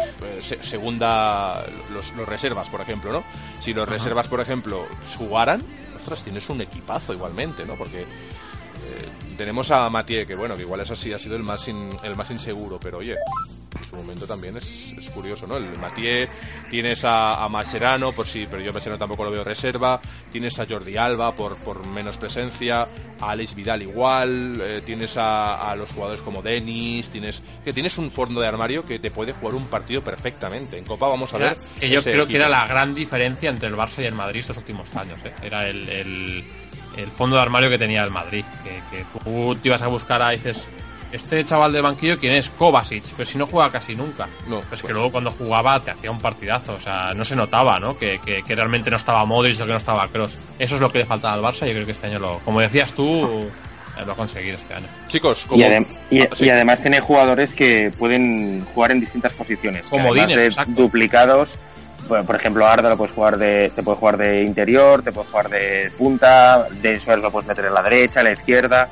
segunda, 0.63 1.65
los, 1.93 2.13
los, 2.13 2.29
reservas, 2.29 2.69
por 2.69 2.81
ejemplo, 2.81 3.13
¿no? 3.13 3.25
Si 3.61 3.73
los 3.73 3.85
Ajá. 3.85 3.93
reservas, 3.93 4.29
por 4.29 4.41
ejemplo, 4.41 4.87
jugaran, 5.17 5.63
ostras, 5.97 6.23
tienes 6.23 6.49
un 6.51 6.61
equipazo 6.61 7.13
igualmente, 7.13 7.65
¿no? 7.65 7.75
Porque 7.75 8.03
eh, 8.03 8.07
tenemos 9.37 9.71
a 9.71 9.89
Mathieu, 9.91 10.27
que 10.27 10.35
bueno, 10.35 10.57
que 10.57 10.63
igual 10.63 10.81
es 10.81 10.91
así, 10.91 11.13
ha 11.13 11.19
sido 11.19 11.37
el 11.37 11.43
más, 11.43 11.67
in, 11.69 11.97
el 12.03 12.17
más 12.17 12.31
inseguro, 12.31 12.79
pero 12.81 12.99
oye, 12.99 13.17
su 13.97 14.03
momento 14.03 14.27
también 14.27 14.57
es, 14.57 14.93
es 14.99 15.11
curioso, 15.11 15.47
¿no? 15.47 15.57
El 15.57 15.79
Mathieu, 15.79 16.29
tienes 16.71 17.05
a, 17.05 17.43
a 17.43 17.49
Mascherano, 17.49 18.13
por 18.13 18.27
si, 18.27 18.47
pero 18.47 18.63
yo 18.63 18.73
Mascherano 18.73 18.99
tampoco 18.99 19.25
lo 19.25 19.31
veo 19.31 19.45
reserva, 19.45 20.01
tienes 20.31 20.59
a 20.59 20.67
Jordi 20.67 20.97
Alba 20.97 21.33
por, 21.33 21.57
por 21.57 21.87
menos 21.87 22.17
presencia, 22.17 22.87
a 23.21 23.31
Alex 23.31 23.55
Vidal 23.55 23.83
igual, 23.83 24.61
eh, 24.61 24.83
tienes 24.85 25.17
a, 25.17 25.71
a, 25.71 25.77
los 25.77 25.91
jugadores 25.93 26.21
como 26.23 26.43
Denis, 26.43 27.09
tienes 27.09 27.43
que 27.65 27.73
tienes 27.73 27.97
un 27.99 28.11
fondo 28.11 28.41
de 28.41 28.47
armario 28.47 28.85
que 28.85 28.99
te 28.99 29.11
puede 29.11 29.33
jugar 29.33 29.55
un 29.55 29.67
partido 29.67 30.03
perfectamente. 30.03 30.79
En 30.79 30.85
Copa 30.85 31.09
vamos 31.09 31.33
a 31.33 31.37
era, 31.39 31.49
ver. 31.51 31.59
Que 31.81 31.89
yo 31.89 32.03
creo 32.03 32.15
equipo. 32.15 32.29
que 32.29 32.37
era 32.37 32.49
la 32.49 32.67
gran 32.67 32.95
diferencia 32.95 33.51
entre 33.51 33.69
el 33.69 33.75
Barça 33.75 34.03
y 34.03 34.07
el 34.07 34.15
Madrid 34.15 34.41
estos 34.41 34.59
últimos 34.59 34.95
años, 34.95 35.19
¿eh? 35.25 35.33
Era 35.43 35.69
el, 35.69 35.89
el, 35.89 36.45
el, 36.97 37.11
fondo 37.13 37.37
de 37.37 37.43
armario 37.43 37.71
que 37.71 37.79
tenía 37.79 38.05
el 38.05 38.11
Madrid, 38.11 38.45
que, 38.63 38.83
que 38.91 39.05
tú 39.25 39.57
te 39.57 39.69
ibas 39.69 39.83
a 39.83 39.89
buscar 39.89 40.21
a 40.23 40.31
dices 40.31 40.69
este 41.13 41.45
chaval 41.45 41.73
del 41.73 41.83
banquillo, 41.83 42.19
¿quién 42.19 42.35
es? 42.35 42.51
Kovacic, 42.51 43.05
pero 43.17 43.29
si 43.29 43.39
no 43.39 43.47
juega 43.47 43.71
casi 43.71 43.95
nunca. 43.95 44.29
No, 44.49 44.61
pues 44.63 44.83
que 44.83 44.93
luego 44.93 45.11
cuando 45.13 45.31
jugaba 45.31 45.81
te 45.81 45.91
hacía 45.91 46.11
un 46.11 46.21
partidazo, 46.21 46.75
o 46.75 46.81
sea, 46.81 47.15
no 47.15 47.25
se 47.25 47.37
notaba, 47.37 47.79
¿no? 47.79 47.97
Que, 47.97 48.21
que, 48.25 48.43
que 48.43 48.55
realmente 48.55 48.91
no 48.91 48.97
estaba 48.97 49.25
Modric 49.25 49.61
o 49.61 49.65
que 49.65 49.73
no 49.73 49.77
estaba 49.77 50.09
Cross. 50.09 50.37
Eso 50.59 50.75
es 50.75 50.81
lo 50.81 50.91
que 50.91 50.99
le 50.99 51.07
faltaba 51.07 51.35
al 51.35 51.43
Barça 51.43 51.65
y 51.65 51.69
yo 51.69 51.75
creo 51.75 51.87
que 51.87 51.93
este 51.93 52.07
año 52.07 52.19
lo, 52.19 52.39
como 52.41 52.61
decías 52.61 52.93
tú, 52.93 53.49
lo 54.05 54.13
ha 54.13 54.17
conseguido 54.17 54.57
este 54.57 54.75
año. 54.75 54.87
Chicos, 55.09 55.45
como... 55.47 55.61
y, 55.61 55.65
adem 55.65 55.87
y, 56.11 56.21
ah, 56.23 56.29
sí. 56.35 56.45
y, 56.45 56.51
además 56.51 56.81
tiene 56.81 57.01
jugadores 57.01 57.55
que 57.55 57.93
pueden 57.97 58.65
jugar 58.75 58.93
en 58.93 59.01
distintas 59.01 59.33
posiciones. 59.33 59.87
Como 59.87 60.13
Dines, 60.15 60.57
duplicados. 60.69 61.57
Bueno, 62.09 62.25
por 62.25 62.37
ejemplo, 62.37 62.65
Arda 62.65 62.91
lo 62.91 62.97
puedes 62.97 63.13
jugar 63.13 63.37
de, 63.37 63.73
te 63.75 63.83
puede 63.83 63.99
jugar 63.99 64.17
de 64.17 64.43
interior, 64.45 65.03
te 65.03 65.11
puede 65.11 65.29
jugar 65.29 65.49
de 65.49 65.91
punta, 65.99 66.69
de 66.81 67.01
Suárez 67.01 67.23
lo 67.23 67.33
puedes 67.33 67.49
meter 67.49 67.65
en 67.65 67.75
la 67.75 67.83
derecha, 67.83 68.21
en 68.21 68.27
la 68.27 68.33
izquierda 68.33 68.89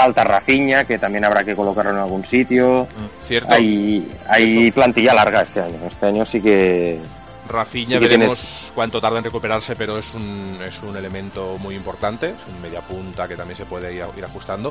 falta 0.00 0.24
Rafinha, 0.24 0.84
que 0.84 0.98
también 0.98 1.24
habrá 1.24 1.44
que 1.44 1.56
colocarlo 1.56 1.92
en 1.92 1.98
algún 1.98 2.24
sitio. 2.24 2.86
Cierto. 3.26 3.52
Hay, 3.52 4.10
hay 4.28 4.54
Cierto. 4.54 4.74
plantilla 4.74 5.14
larga 5.14 5.42
este 5.42 5.60
año. 5.60 5.78
Este 5.88 6.06
año 6.06 6.24
sí 6.24 6.40
que. 6.40 7.00
Sí 7.70 7.86
que 7.86 7.98
veremos 7.98 8.38
tienes... 8.38 8.72
cuánto 8.74 9.00
tarda 9.00 9.16
en 9.18 9.24
recuperarse, 9.24 9.74
pero 9.74 9.96
es 9.96 10.12
un, 10.12 10.58
es 10.62 10.82
un 10.82 10.94
elemento 10.94 11.56
muy 11.58 11.74
importante, 11.76 12.26
es 12.26 12.54
un 12.54 12.60
media 12.60 12.82
punta 12.82 13.26
que 13.26 13.36
también 13.36 13.56
se 13.56 13.64
puede 13.64 13.94
ir, 13.94 14.04
ir 14.18 14.24
ajustando. 14.24 14.70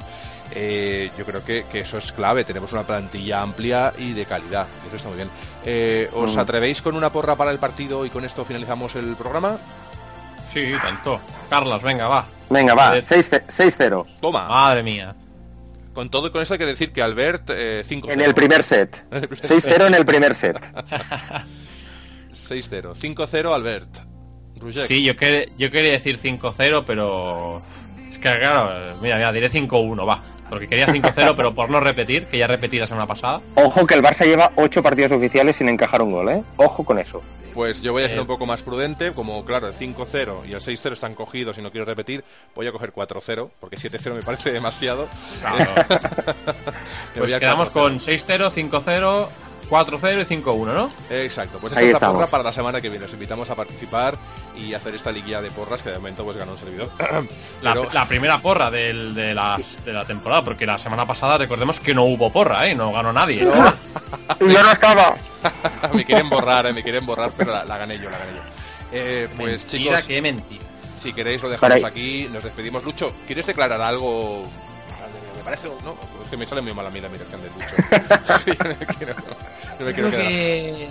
Eh, 0.51 1.09
yo 1.17 1.25
creo 1.25 1.43
que, 1.43 1.65
que, 1.71 1.79
eso 1.79 1.97
es 1.97 2.11
clave, 2.11 2.43
tenemos 2.43 2.71
una 2.73 2.83
plantilla 2.83 3.41
amplia 3.41 3.91
y 3.97 4.13
de 4.13 4.25
calidad, 4.25 4.67
eso 4.85 4.95
está 4.95 5.09
muy 5.09 5.17
bien. 5.17 5.29
Eh, 5.65 6.07
¿Os 6.13 6.35
mm. 6.35 6.39
atrevéis 6.39 6.83
con 6.83 6.95
una 6.95 7.11
porra 7.11 7.35
para 7.35 7.49
el 7.49 7.57
partido 7.57 8.05
y 8.05 8.11
con 8.11 8.23
esto 8.23 8.45
finalizamos 8.45 8.95
el 8.95 9.15
programa? 9.15 9.57
Sí, 10.47 10.71
tanto. 10.79 11.19
Carlos, 11.49 11.81
venga, 11.81 12.07
va. 12.07 12.36
Venga, 12.49 12.73
va, 12.73 12.97
6-0. 12.97 14.05
Toma. 14.21 14.47
Madre 14.47 14.83
mía. 14.83 15.15
Con 15.93 16.09
todo 16.09 16.31
con 16.31 16.41
eso 16.41 16.53
hay 16.53 16.59
que 16.59 16.65
decir 16.65 16.91
que 16.91 17.01
Albert 17.01 17.49
5 17.85 18.09
eh, 18.09 18.13
En 18.13 18.21
el 18.21 18.33
primer 18.33 18.63
set. 18.63 19.05
6-0 19.11 19.87
en 19.87 19.95
el 19.95 20.05
primer 20.05 20.35
set. 20.35 20.57
6-0. 22.47 22.93
5-0 22.95 23.53
Albert. 23.53 23.89
Rujek. 24.57 24.85
Sí, 24.85 25.03
yo, 25.03 25.15
que, 25.15 25.51
yo 25.57 25.71
quería 25.71 25.91
decir 25.91 26.19
5-0, 26.19 26.83
pero. 26.85 27.61
Es 28.17 28.23
que, 28.23 28.39
claro, 28.39 28.97
mira, 28.99 29.17
mira, 29.17 29.31
diré 29.31 29.51
5-1, 29.51 30.07
va. 30.07 30.19
Porque 30.49 30.67
quería 30.67 30.87
5-0, 30.87 31.35
pero 31.35 31.53
por 31.53 31.69
no 31.69 31.79
repetir, 31.79 32.25
que 32.25 32.39
ya 32.39 32.47
repetí 32.47 32.79
la 32.79 32.87
semana 32.87 33.05
pasada. 33.05 33.41
Ojo 33.53 33.85
que 33.85 33.93
el 33.93 34.01
Barça 34.01 34.25
lleva 34.25 34.51
8 34.55 34.81
partidos 34.81 35.11
oficiales 35.11 35.57
sin 35.57 35.69
encajar 35.69 36.01
un 36.01 36.11
gol, 36.11 36.29
¿eh? 36.29 36.43
Ojo 36.55 36.83
con 36.83 36.97
eso. 36.97 37.21
Pues 37.53 37.81
yo 37.81 37.91
voy 37.91 38.03
a 38.03 38.07
ser 38.07 38.17
eh. 38.17 38.21
un 38.21 38.27
poco 38.27 38.47
más 38.47 38.63
prudente, 38.63 39.11
como 39.11 39.45
claro, 39.45 39.67
el 39.67 39.75
5-0 39.75 40.47
y 40.47 40.53
el 40.53 40.61
6-0 40.61 40.93
están 40.93 41.13
cogidos 41.13 41.59
y 41.59 41.61
no 41.61 41.69
quiero 41.69 41.85
repetir, 41.85 42.23
voy 42.55 42.65
a 42.65 42.71
coger 42.71 42.91
4-0, 42.91 43.49
porque 43.59 43.77
7-0 43.77 44.13
me 44.15 44.23
parece 44.23 44.51
demasiado. 44.51 45.07
Claro. 45.41 45.73
pues 47.15 47.35
quedamos 47.35 47.69
con 47.69 47.99
6-0, 47.99 48.51
5-0, 48.51 49.27
4-0 49.69 50.21
y 50.21 50.41
5-1, 50.41 50.73
¿no? 50.73 50.89
Exacto, 51.09 51.59
pues 51.59 51.73
esta 51.73 51.81
Ahí 51.81 51.87
es 51.87 51.93
la 51.93 51.97
estamos. 51.97 52.15
porra 52.15 52.27
para 52.27 52.43
la 52.43 52.53
semana 52.53 52.81
que 52.81 52.89
viene. 52.89 53.05
Os 53.05 53.13
invitamos 53.13 53.49
a 53.49 53.55
participar 53.55 54.17
y 54.55 54.73
hacer 54.73 54.95
esta 54.95 55.11
liguilla 55.11 55.41
de 55.41 55.51
porras 55.51 55.81
que 55.81 55.89
de 55.89 55.97
momento 55.97 56.23
pues 56.23 56.37
ganó 56.37 56.53
un 56.53 56.57
servidor. 56.57 56.89
la, 57.61 57.73
Pero... 57.73 57.89
la, 57.91 58.07
primera 58.07 58.39
porra 58.39 58.71
del, 58.71 59.13
de, 59.13 59.33
la, 59.33 59.59
de, 59.83 59.93
la, 59.93 60.05
temporada, 60.05 60.43
porque 60.43 60.65
la 60.65 60.77
semana 60.77 61.05
pasada 61.05 61.37
recordemos 61.37 61.79
que 61.79 61.93
no 61.93 62.03
hubo 62.03 62.31
porra, 62.31 62.67
¿eh? 62.67 62.75
No 62.75 62.91
ganó 62.91 63.11
nadie. 63.11 63.43
No. 63.43 63.53
yo 64.39 64.63
no 64.63 64.71
estaba. 64.71 65.15
me 65.93 66.05
quieren 66.05 66.29
borrar, 66.29 66.67
¿eh? 66.67 66.73
me 66.73 66.83
quieren 66.83 67.05
borrar, 67.05 67.31
pero 67.35 67.51
la, 67.51 67.65
la 67.65 67.77
gané 67.77 67.97
yo, 67.99 68.09
la 68.09 68.17
gané 68.17 68.31
yo. 68.31 68.41
Eh, 68.91 69.27
pues 69.37 69.61
mentira, 69.61 69.97
chicos, 69.97 70.07
qué 70.07 70.21
mentira. 70.21 70.63
Si 71.01 71.13
queréis 71.13 71.41
lo 71.43 71.49
dejamos 71.49 71.83
aquí, 71.83 72.27
nos 72.31 72.43
despedimos. 72.43 72.83
Lucho, 72.83 73.13
¿quieres 73.27 73.45
declarar 73.45 73.81
algo 73.81 74.43
me 75.37 75.43
parece, 75.43 75.69
no, 75.85 75.95
es 76.23 76.29
que 76.29 76.35
me 76.35 76.45
sale 76.45 76.61
muy 76.61 76.73
mal 76.73 76.87
a 76.87 76.89
mí 76.89 76.99
la 76.99 77.07
admiración 77.07 77.41
de 77.41 77.49
Lucho. 77.49 79.15
me 79.79 79.93
Creo 79.93 80.11
que 80.11 80.89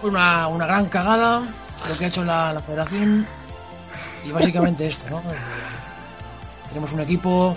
fue 0.00 0.10
una, 0.10 0.48
una, 0.48 0.66
gran 0.66 0.86
cagada 0.86 1.42
lo 1.88 1.98
que 1.98 2.06
ha 2.06 2.08
hecho 2.08 2.24
la, 2.24 2.52
la 2.52 2.60
federación 2.60 3.26
y 4.24 4.32
básicamente 4.32 4.86
esto, 4.86 5.10
¿no? 5.10 5.18
Eh, 5.18 5.36
tenemos 6.68 6.92
un 6.92 7.00
equipo, 7.00 7.56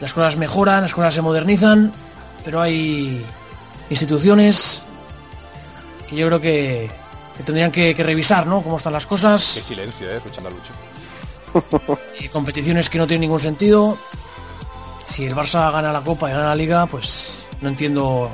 las 0.00 0.12
cosas 0.12 0.36
mejoran, 0.36 0.82
las 0.82 0.94
cosas 0.94 1.14
se 1.14 1.22
modernizan, 1.22 1.92
pero 2.44 2.60
hay 2.60 3.24
instituciones 3.90 4.82
que 6.08 6.16
yo 6.16 6.26
creo 6.28 6.40
que, 6.40 6.90
que 7.36 7.42
tendrían 7.42 7.70
que, 7.70 7.94
que, 7.94 8.02
revisar, 8.02 8.46
¿no? 8.46 8.62
Cómo 8.62 8.78
están 8.78 8.94
las 8.94 9.06
cosas. 9.06 9.54
Qué 9.58 9.62
silencio, 9.62 10.10
¿eh? 10.10 10.16
Escuchando 10.16 10.48
a 10.48 10.52
Lucho. 10.52 11.98
Y 12.18 12.28
competiciones 12.28 12.88
que 12.88 12.96
no 12.96 13.06
tienen 13.06 13.22
ningún 13.22 13.40
sentido 13.40 13.98
si 15.04 15.26
el 15.26 15.34
Barça 15.34 15.70
gana 15.70 15.92
la 15.92 16.00
Copa 16.02 16.30
y 16.30 16.32
gana 16.32 16.46
la 16.46 16.54
Liga, 16.54 16.86
pues 16.86 17.44
no 17.60 17.68
entiendo 17.68 18.30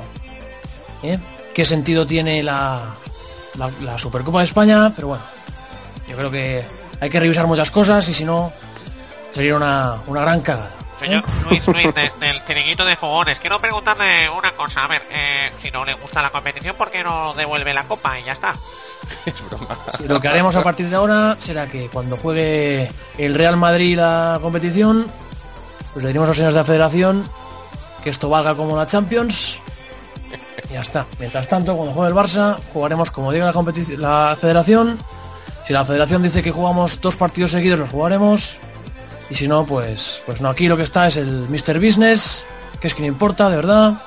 ¿eh? 1.03 1.19
qué 1.53 1.65
sentido 1.65 2.05
tiene 2.05 2.43
la, 2.43 2.93
la, 3.57 3.71
la, 3.81 3.97
Supercopa 3.97 4.39
de 4.39 4.45
España, 4.45 4.91
pero 4.95 5.09
bueno, 5.09 5.23
yo 6.07 6.15
creo 6.15 6.31
que 6.31 6.65
hay 6.99 7.09
que 7.09 7.19
revisar 7.19 7.47
muchas 7.47 7.71
cosas 7.71 8.07
y 8.09 8.13
si 8.13 8.25
no, 8.25 8.51
sería 9.31 9.55
una, 9.55 10.01
una 10.07 10.21
gran 10.21 10.41
cagada. 10.41 10.71
Señor 10.99 11.23
Luis, 11.49 11.65
Luis, 11.65 11.95
de, 11.95 12.11
del 12.19 12.45
chiringuito 12.45 12.83
de 12.83 12.97
fogones, 12.97 13.39
quiero 13.39 13.57
preguntarle 13.59 14.29
una 14.29 14.51
cosa. 14.51 14.83
A 14.83 14.87
ver, 14.87 15.01
eh, 15.09 15.49
si 15.63 15.71
no 15.71 15.85
le 15.85 15.93
gusta 15.93 16.21
la 16.21 16.29
competición, 16.29 16.75
¿por 16.75 16.91
qué 16.91 17.03
no 17.03 17.33
devuelve 17.33 17.73
la 17.73 17.87
copa 17.87 18.19
y 18.19 18.25
ya 18.25 18.33
está? 18.33 18.53
es 19.25 19.49
broma. 19.49 19.77
Sí, 19.97 20.05
lo 20.07 20.19
que 20.19 20.27
haremos 20.27 20.55
a 20.57 20.63
partir 20.63 20.89
de 20.89 20.97
ahora 20.97 21.37
será 21.39 21.67
que 21.67 21.87
cuando 21.87 22.17
juegue 22.17 22.91
el 23.17 23.33
Real 23.33 23.55
Madrid 23.55 23.95
la 23.95 24.39
competición, 24.41 25.09
pues 25.93 26.03
le 26.03 26.09
diremos 26.09 26.27
a 26.27 26.29
los 26.31 26.37
señores 26.37 26.55
de 26.55 26.59
la 26.59 26.65
federación 26.65 27.29
que 28.03 28.09
esto 28.09 28.29
valga 28.29 28.55
como 28.55 28.75
la 28.75 28.85
Champions. 28.85 29.59
Y 30.69 30.73
ya 30.73 30.81
está. 30.81 31.05
Mientras 31.19 31.47
tanto, 31.47 31.75
cuando 31.75 31.93
juegue 31.93 32.09
el 32.09 32.15
Barça, 32.15 32.57
jugaremos 32.73 33.11
como 33.11 33.31
diga 33.31 33.51
la, 33.51 33.97
la 33.97 34.35
federación. 34.35 34.97
Si 35.65 35.73
la 35.73 35.85
federación 35.85 36.23
dice 36.23 36.41
que 36.41 36.51
jugamos 36.51 36.99
dos 37.01 37.15
partidos 37.15 37.51
seguidos, 37.51 37.79
los 37.79 37.89
jugaremos. 37.89 38.59
Y 39.29 39.35
si 39.35 39.47
no, 39.47 39.65
pues, 39.65 40.21
pues 40.25 40.41
no. 40.41 40.49
Aquí 40.49 40.67
lo 40.67 40.77
que 40.77 40.83
está 40.83 41.07
es 41.07 41.17
el 41.17 41.47
Mr. 41.49 41.79
Business, 41.79 42.45
que 42.79 42.87
es 42.87 42.93
quien 42.93 43.07
importa, 43.07 43.49
de 43.49 43.55
verdad. 43.55 44.01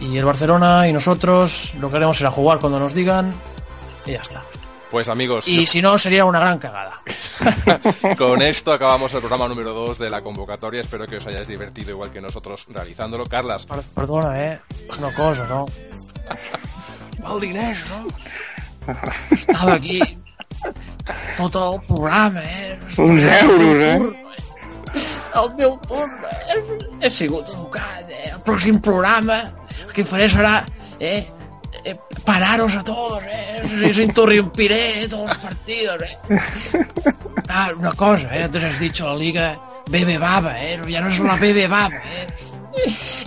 Y 0.00 0.16
el 0.16 0.24
Barcelona 0.24 0.88
y 0.88 0.92
nosotros 0.92 1.74
lo 1.78 1.90
que 1.90 1.96
haremos 1.96 2.18
será 2.18 2.30
jugar 2.30 2.58
cuando 2.58 2.78
nos 2.78 2.94
digan. 2.94 3.34
Y 4.06 4.12
ya 4.12 4.22
está. 4.22 4.42
Pues 4.92 5.08
amigos. 5.08 5.48
Y 5.48 5.64
si 5.64 5.80
no, 5.80 5.96
sería 5.96 6.26
una 6.26 6.38
gran 6.38 6.58
cagada. 6.58 7.00
Con 8.18 8.42
esto 8.42 8.74
acabamos 8.74 9.10
el 9.14 9.20
programa 9.20 9.48
número 9.48 9.72
2 9.72 9.98
de 9.98 10.10
la 10.10 10.20
convocatoria. 10.20 10.82
Espero 10.82 11.06
que 11.06 11.16
os 11.16 11.26
hayáis 11.26 11.48
divertido 11.48 11.92
igual 11.92 12.12
que 12.12 12.20
nosotros 12.20 12.66
realizándolo. 12.68 13.24
Carlas. 13.24 13.66
Perdona, 13.94 14.38
eh. 14.38 14.60
Una 14.98 15.14
cosa, 15.14 15.46
¿no? 15.46 15.64
Val 17.20 17.40
diners, 17.40 17.80
no? 17.88 18.06
Estava 19.30 19.74
aquí 19.74 20.00
tot 21.36 21.54
el 21.56 21.80
programa, 21.86 22.42
eh? 22.44 22.78
Uns 22.98 23.24
euros, 23.24 23.82
eh? 23.82 24.12
El 25.34 25.54
meu 25.56 25.78
turno, 25.88 26.28
eh? 26.28 26.62
He 27.00 27.10
sigut 27.10 27.48
educat, 27.48 28.10
eh? 28.10 28.34
El 28.34 28.42
pròxim 28.44 28.80
programa 28.84 29.38
el 29.86 29.92
que 29.96 30.04
faré 30.04 30.28
serà, 30.28 30.58
eh? 31.00 31.24
Pararos 32.32 32.74
a 32.76 32.82
todos, 32.82 33.22
eh? 33.28 33.88
Os 33.90 33.98
interrumpiré 33.98 35.06
todos 35.08 35.28
los 35.28 35.38
partidos, 35.38 36.00
eh? 36.00 36.16
Ah, 37.48 37.70
una 37.76 37.92
cosa, 37.92 38.34
eh? 38.34 38.44
Antes 38.44 38.64
has 38.64 38.78
dicho 38.78 39.06
la 39.06 39.16
Liga 39.16 39.60
Bebe 39.90 40.16
Baba, 40.16 40.56
eh? 40.56 40.80
Ya 40.88 41.02
no 41.02 41.10
és 41.12 41.20
la 41.20 41.36
Bebe 41.36 41.68
Baba, 41.68 42.00
eh? 42.00 42.24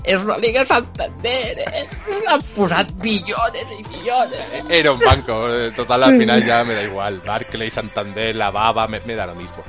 És 0.02 0.18
una 0.26 0.40
Liga 0.42 0.66
Santander, 0.66 1.54
eh? 1.70 1.86
Han 2.34 2.42
posat 2.56 2.90
millones 3.04 3.78
i 3.78 3.84
millones, 3.86 4.42
eh? 4.58 4.64
Era 4.80 4.96
un 4.98 5.00
banco, 5.06 5.38
eh, 5.54 5.70
total 5.78 6.10
al 6.10 6.18
final 6.18 6.44
ya 6.44 6.64
me 6.64 6.74
da 6.74 6.82
igual. 6.82 7.22
Barclay, 7.22 7.70
Santander, 7.70 8.36
la 8.36 8.50
Baba, 8.50 8.88
me, 8.88 9.02
me 9.06 9.14
da 9.14 9.28
lo 9.28 9.36
mismo. 9.36 9.62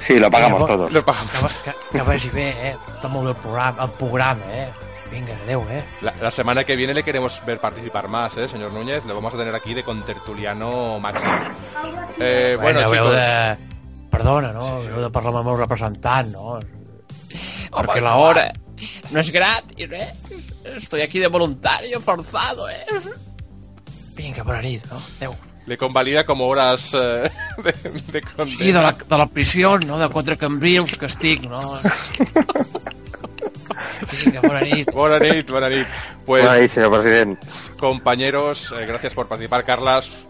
Sí, 0.00 0.18
lo 0.18 0.30
pagamos 0.30 0.64
todos. 0.64 0.90
Lo 0.90 1.04
pagamos. 1.04 1.52
Que, 1.62 1.70
que, 1.70 1.98
que 1.98 2.02
vagi 2.08 2.30
bé, 2.32 2.50
eh? 2.70 2.76
Està 2.96 3.12
molt 3.12 3.28
bé 3.28 3.36
el 3.36 3.42
programa, 3.44 3.84
el 3.84 3.96
programa 4.00 4.54
eh? 4.64 4.68
Vinga, 5.10 5.34
adeu, 5.44 5.64
eh? 5.70 5.82
La, 6.02 6.14
la 6.20 6.30
semana 6.30 6.64
que 6.64 6.76
viene 6.76 6.92
le 6.92 7.02
queremos 7.02 7.40
ver 7.46 7.60
participar 7.60 8.08
más, 8.08 8.36
¿eh, 8.36 8.48
señor 8.48 8.72
Núñez? 8.72 9.04
Le 9.06 9.12
vamos 9.12 9.34
a 9.34 9.38
tener 9.38 9.54
aquí 9.54 9.72
de 9.72 9.82
contertuliano 9.82 11.00
máximo. 11.00 11.32
Eh, 12.18 12.56
bueno, 12.60 12.80
heu 12.80 12.92
chicos, 12.92 13.14
de... 13.14 13.56
Perdona, 14.10 14.52
no? 14.52 14.82
Sí, 14.82 14.88
sí. 14.88 14.92
Heu 14.92 15.02
de 15.06 15.10
parlar 15.10 15.32
amb 15.32 15.40
el 15.40 15.48
meu 15.48 15.56
representant, 15.56 16.32
no? 16.32 16.58
Perquè 17.72 18.00
la 18.04 18.16
hora 18.20 18.48
no 19.10 19.20
és 19.20 19.30
gratis, 19.32 19.92
eh? 19.92 20.12
Estoy 20.76 21.02
aquí 21.02 21.18
de 21.18 21.28
voluntario 21.28 22.00
forzado, 22.00 22.68
eh? 22.68 22.84
Vinga, 24.16 24.44
bona 24.44 24.60
nit, 24.60 24.84
no? 24.92 25.00
Adeu. 25.20 25.36
le 25.68 25.76
convalida 25.76 26.24
como 26.24 26.48
horas 26.48 26.94
eh, 26.94 27.30
de, 27.62 27.72
de 28.12 28.22
condena. 28.22 28.58
Sí, 28.58 28.72
de 28.72 28.82
la, 28.82 28.92
de 28.92 29.18
la 29.18 29.26
prisió, 29.26 29.78
no? 29.78 29.98
De 29.98 30.08
quatre 30.08 30.36
cambrils 30.36 30.96
que 30.96 31.06
estic, 31.06 31.44
no? 31.44 31.78
Vinga, 34.24 34.40
bona 34.40 34.60
nit. 34.60 34.92
Buena 34.92 35.18
nit, 35.18 35.50
buena 35.50 35.68
nit. 35.68 35.86
Pues, 36.26 36.70
señor 36.70 36.92
presidente. 36.92 37.46
compañeros, 37.78 38.72
eh, 38.78 38.86
gracias 38.86 39.14
por 39.14 39.28
participar, 39.28 39.64
Carlas. 39.64 40.27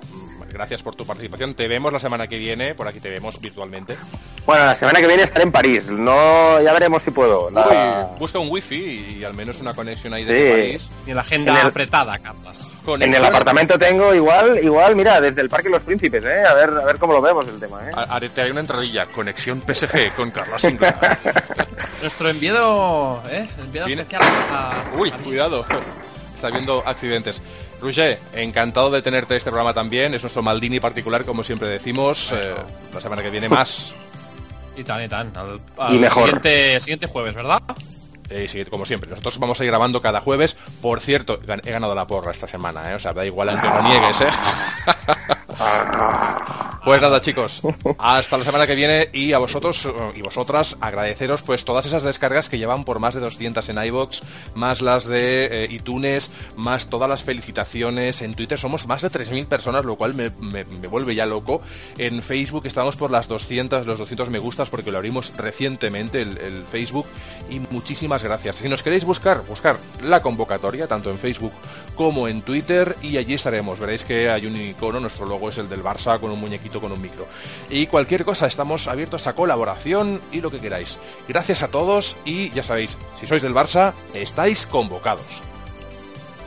Gracias 0.59 0.83
por 0.83 0.97
tu 0.97 1.07
participación. 1.07 1.55
Te 1.55 1.69
vemos 1.69 1.93
la 1.93 2.01
semana 2.01 2.27
que 2.27 2.37
viene. 2.37 2.75
Por 2.75 2.89
aquí 2.89 2.99
te 2.99 3.09
vemos 3.09 3.41
virtualmente. 3.41 3.97
Bueno, 4.45 4.65
la 4.65 4.75
semana 4.75 4.99
que 5.01 5.07
viene 5.07 5.23
estaré 5.23 5.45
en 5.45 5.53
París. 5.53 5.87
No, 5.87 6.61
ya 6.61 6.73
veremos 6.73 7.01
si 7.05 7.13
puedo. 7.13 7.49
La- 7.49 8.09
Uy, 8.11 8.19
busca 8.19 8.41
un 8.41 8.51
wifi 8.51 9.19
y, 9.21 9.25
al 9.25 9.35
menos 9.35 9.61
una 9.61 9.73
conexión 9.73 10.15
ahí 10.15 10.25
de. 10.25 10.51
París. 10.51 10.89
Y 11.07 11.15
la 11.15 11.21
agenda 11.21 11.61
el- 11.61 11.69
apretada, 11.69 12.19
Carlas. 12.19 12.73
En 12.89 13.15
el 13.15 13.25
apartamento 13.25 13.79
tengo 13.79 14.13
igual, 14.13 14.59
igual, 14.61 14.97
mira, 14.97 15.21
desde 15.21 15.43
el 15.43 15.49
Parque 15.49 15.69
Los 15.69 15.83
Príncipes, 15.83 16.25
¿eh? 16.25 16.43
A 16.45 16.55
ver, 16.55 16.71
a 16.71 16.85
ver 16.87 16.97
cómo 16.99 17.13
lo 17.13 17.21
vemos 17.23 17.47
el 17.47 17.61
tema, 17.61 17.81
¿eh? 17.89 17.93
Haré 17.95 18.29
te 18.31 18.41
haré 18.41 18.51
una 18.51 18.61
entradilla. 18.61 19.07
Conexión 19.07 19.63
PSG 19.63 20.13
con 20.17 20.33
Sinclair. 20.59 20.95
Nuestro 22.03 22.31
enviado, 22.31 23.23
¿eh? 23.31 23.47
Enviado 23.61 23.87
especial 23.89 24.23
a... 24.51 24.73
Uy, 24.99 25.11
a 25.11 25.17
cuidado. 25.19 25.65
Está 26.35 26.49
habiendo 26.49 26.83
accidentes. 26.87 27.41
Roger, 27.81 28.19
encantado 28.35 28.91
de 28.91 29.03
tenerte 29.03 29.37
este 29.37 29.51
programa 29.51 29.73
también. 29.73 30.15
Es 30.15 30.23
nuestro 30.23 30.43
Maldini 30.43 30.81
particular, 30.81 31.25
como 31.25 31.45
siempre 31.45 31.69
decimos. 31.69 32.33
Eh, 32.33 32.55
la 32.93 33.01
semana 33.01 33.23
que 33.23 33.31
viene 33.31 33.49
más. 33.49 33.95
Y 34.77 34.85
tan, 34.85 35.05
y 35.05 35.09
tan. 35.09 35.37
Al, 35.37 35.61
al 35.77 35.93
Y 35.97 35.99
mejor. 35.99 36.27
Siguiente, 36.27 36.81
siguiente 36.81 37.07
jueves, 37.09 37.35
¿verdad? 37.35 37.61
Eh, 38.31 38.67
como 38.71 38.85
siempre. 38.87 39.09
Nosotros 39.11 39.39
vamos 39.39 39.61
a 39.61 39.65
ir 39.65 39.71
grabando 39.71 40.01
cada 40.03 40.21
jueves. 40.21 40.57
Por 40.83 41.01
cierto, 41.01 41.39
he 41.65 41.71
ganado 41.71 41.95
la 41.95 42.07
porra 42.07 42.33
esta 42.33 42.49
semana, 42.49 42.91
¿eh? 42.93 42.95
O 42.95 42.99
sea, 42.99 43.13
da 43.13 43.25
igual 43.25 43.49
aunque 43.51 43.69
lo 43.69 43.83
niegues, 43.83 44.21
¿eh? 44.21 44.29
Pues 46.85 47.03
nada, 47.03 47.21
chicos, 47.21 47.61
hasta 47.99 48.39
la 48.39 48.45
semana 48.45 48.67
que 48.67 48.75
viene 48.75 49.11
y 49.13 49.33
a 49.35 49.39
vosotros 49.39 49.85
eh, 49.85 49.91
y 50.15 50.23
vosotras 50.23 50.77
agradeceros 50.81 51.43
pues 51.43 51.65
todas 51.65 51.85
esas 51.85 52.03
descargas 52.03 52.49
que 52.49 52.57
llevan 52.57 52.85
por 52.85 52.99
más 52.99 53.13
de 53.13 53.21
200 53.21 53.69
en 53.69 53.85
iBox, 53.85 54.23
más 54.55 54.81
las 54.81 55.05
de 55.05 55.65
eh, 55.65 55.69
iTunes, 55.71 56.31
más 56.57 56.87
todas 56.87 57.11
las 57.11 57.25
felicitaciones. 57.25 58.23
En 58.23 58.33
Twitter 58.35 58.59
somos 58.59 58.87
más 58.87 59.03
de 59.03 59.11
3.000 59.11 59.47
personas, 59.49 59.85
lo 59.85 59.97
cual 59.97 60.15
me, 60.15 60.31
me- 60.31 60.65
vuelve 60.65 61.15
ya 61.15 61.27
loco. 61.27 61.61
En 61.99 62.23
Facebook 62.23 62.65
estamos 62.67 62.97
por 62.97 63.11
las 63.11 63.29
200, 63.29 63.85
los 63.87 63.99
200 63.99 64.31
me 64.31 64.39
gustas 64.39 64.71
porque 64.71 64.91
lo 64.91 64.97
abrimos 64.99 65.33
recientemente 65.37 66.23
el 66.23 66.65
Facebook 66.71 67.07
y 67.51 67.59
muchísimas 67.71 68.18
gracias. 68.23 68.57
Si 68.57 68.69
nos 68.69 68.83
queréis 68.83 69.05
buscar, 69.05 69.43
buscar 69.43 69.77
la 70.03 70.23
convocatoria 70.23 70.87
tanto 70.87 71.11
en 71.11 71.19
Facebook 71.19 71.53
como 71.95 72.29
en 72.29 72.43
Twitter 72.43 72.97
y 73.03 73.17
allí 73.17 73.35
estaremos. 73.35 73.79
Veréis 73.81 74.05
que 74.05 74.31
hay 74.31 74.47
un 74.47 74.61
icono, 74.61 75.01
nuestro 75.01 75.27
logo 75.27 75.49
es 75.49 75.59
el 75.59 75.69
del 75.69 75.83
Barça 75.83 76.19
con 76.21 76.31
un 76.31 76.41
muñequito 76.41 76.81
con 76.81 76.93
un 76.93 77.01
micro. 77.01 77.27
Y 77.71 77.87
cualquier 77.87 78.25
cosa, 78.25 78.47
estamos 78.47 78.89
abiertos 78.89 79.27
a 79.27 79.35
colaboración 79.35 80.21
y 80.33 80.41
lo 80.41 80.51
que 80.51 80.61
queráis. 80.61 80.99
Gracias 81.29 81.63
a 81.63 81.69
todos 81.69 82.17
y 82.25 82.51
ya 82.51 82.63
sabéis, 82.63 82.97
si 83.21 83.27
sois 83.27 83.43
del 83.43 83.55
Barça, 83.55 83.93
estáis 84.15 84.67
convocados. 84.67 85.43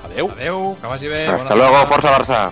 Adeu. 0.06 0.32
Adeu, 0.32 0.78
que 0.82 0.88
vagi 0.88 1.08
bé. 1.08 1.28
Hasta 1.28 1.56
luego. 1.56 1.86
Forza 1.88 2.18
Barça. 2.18 2.52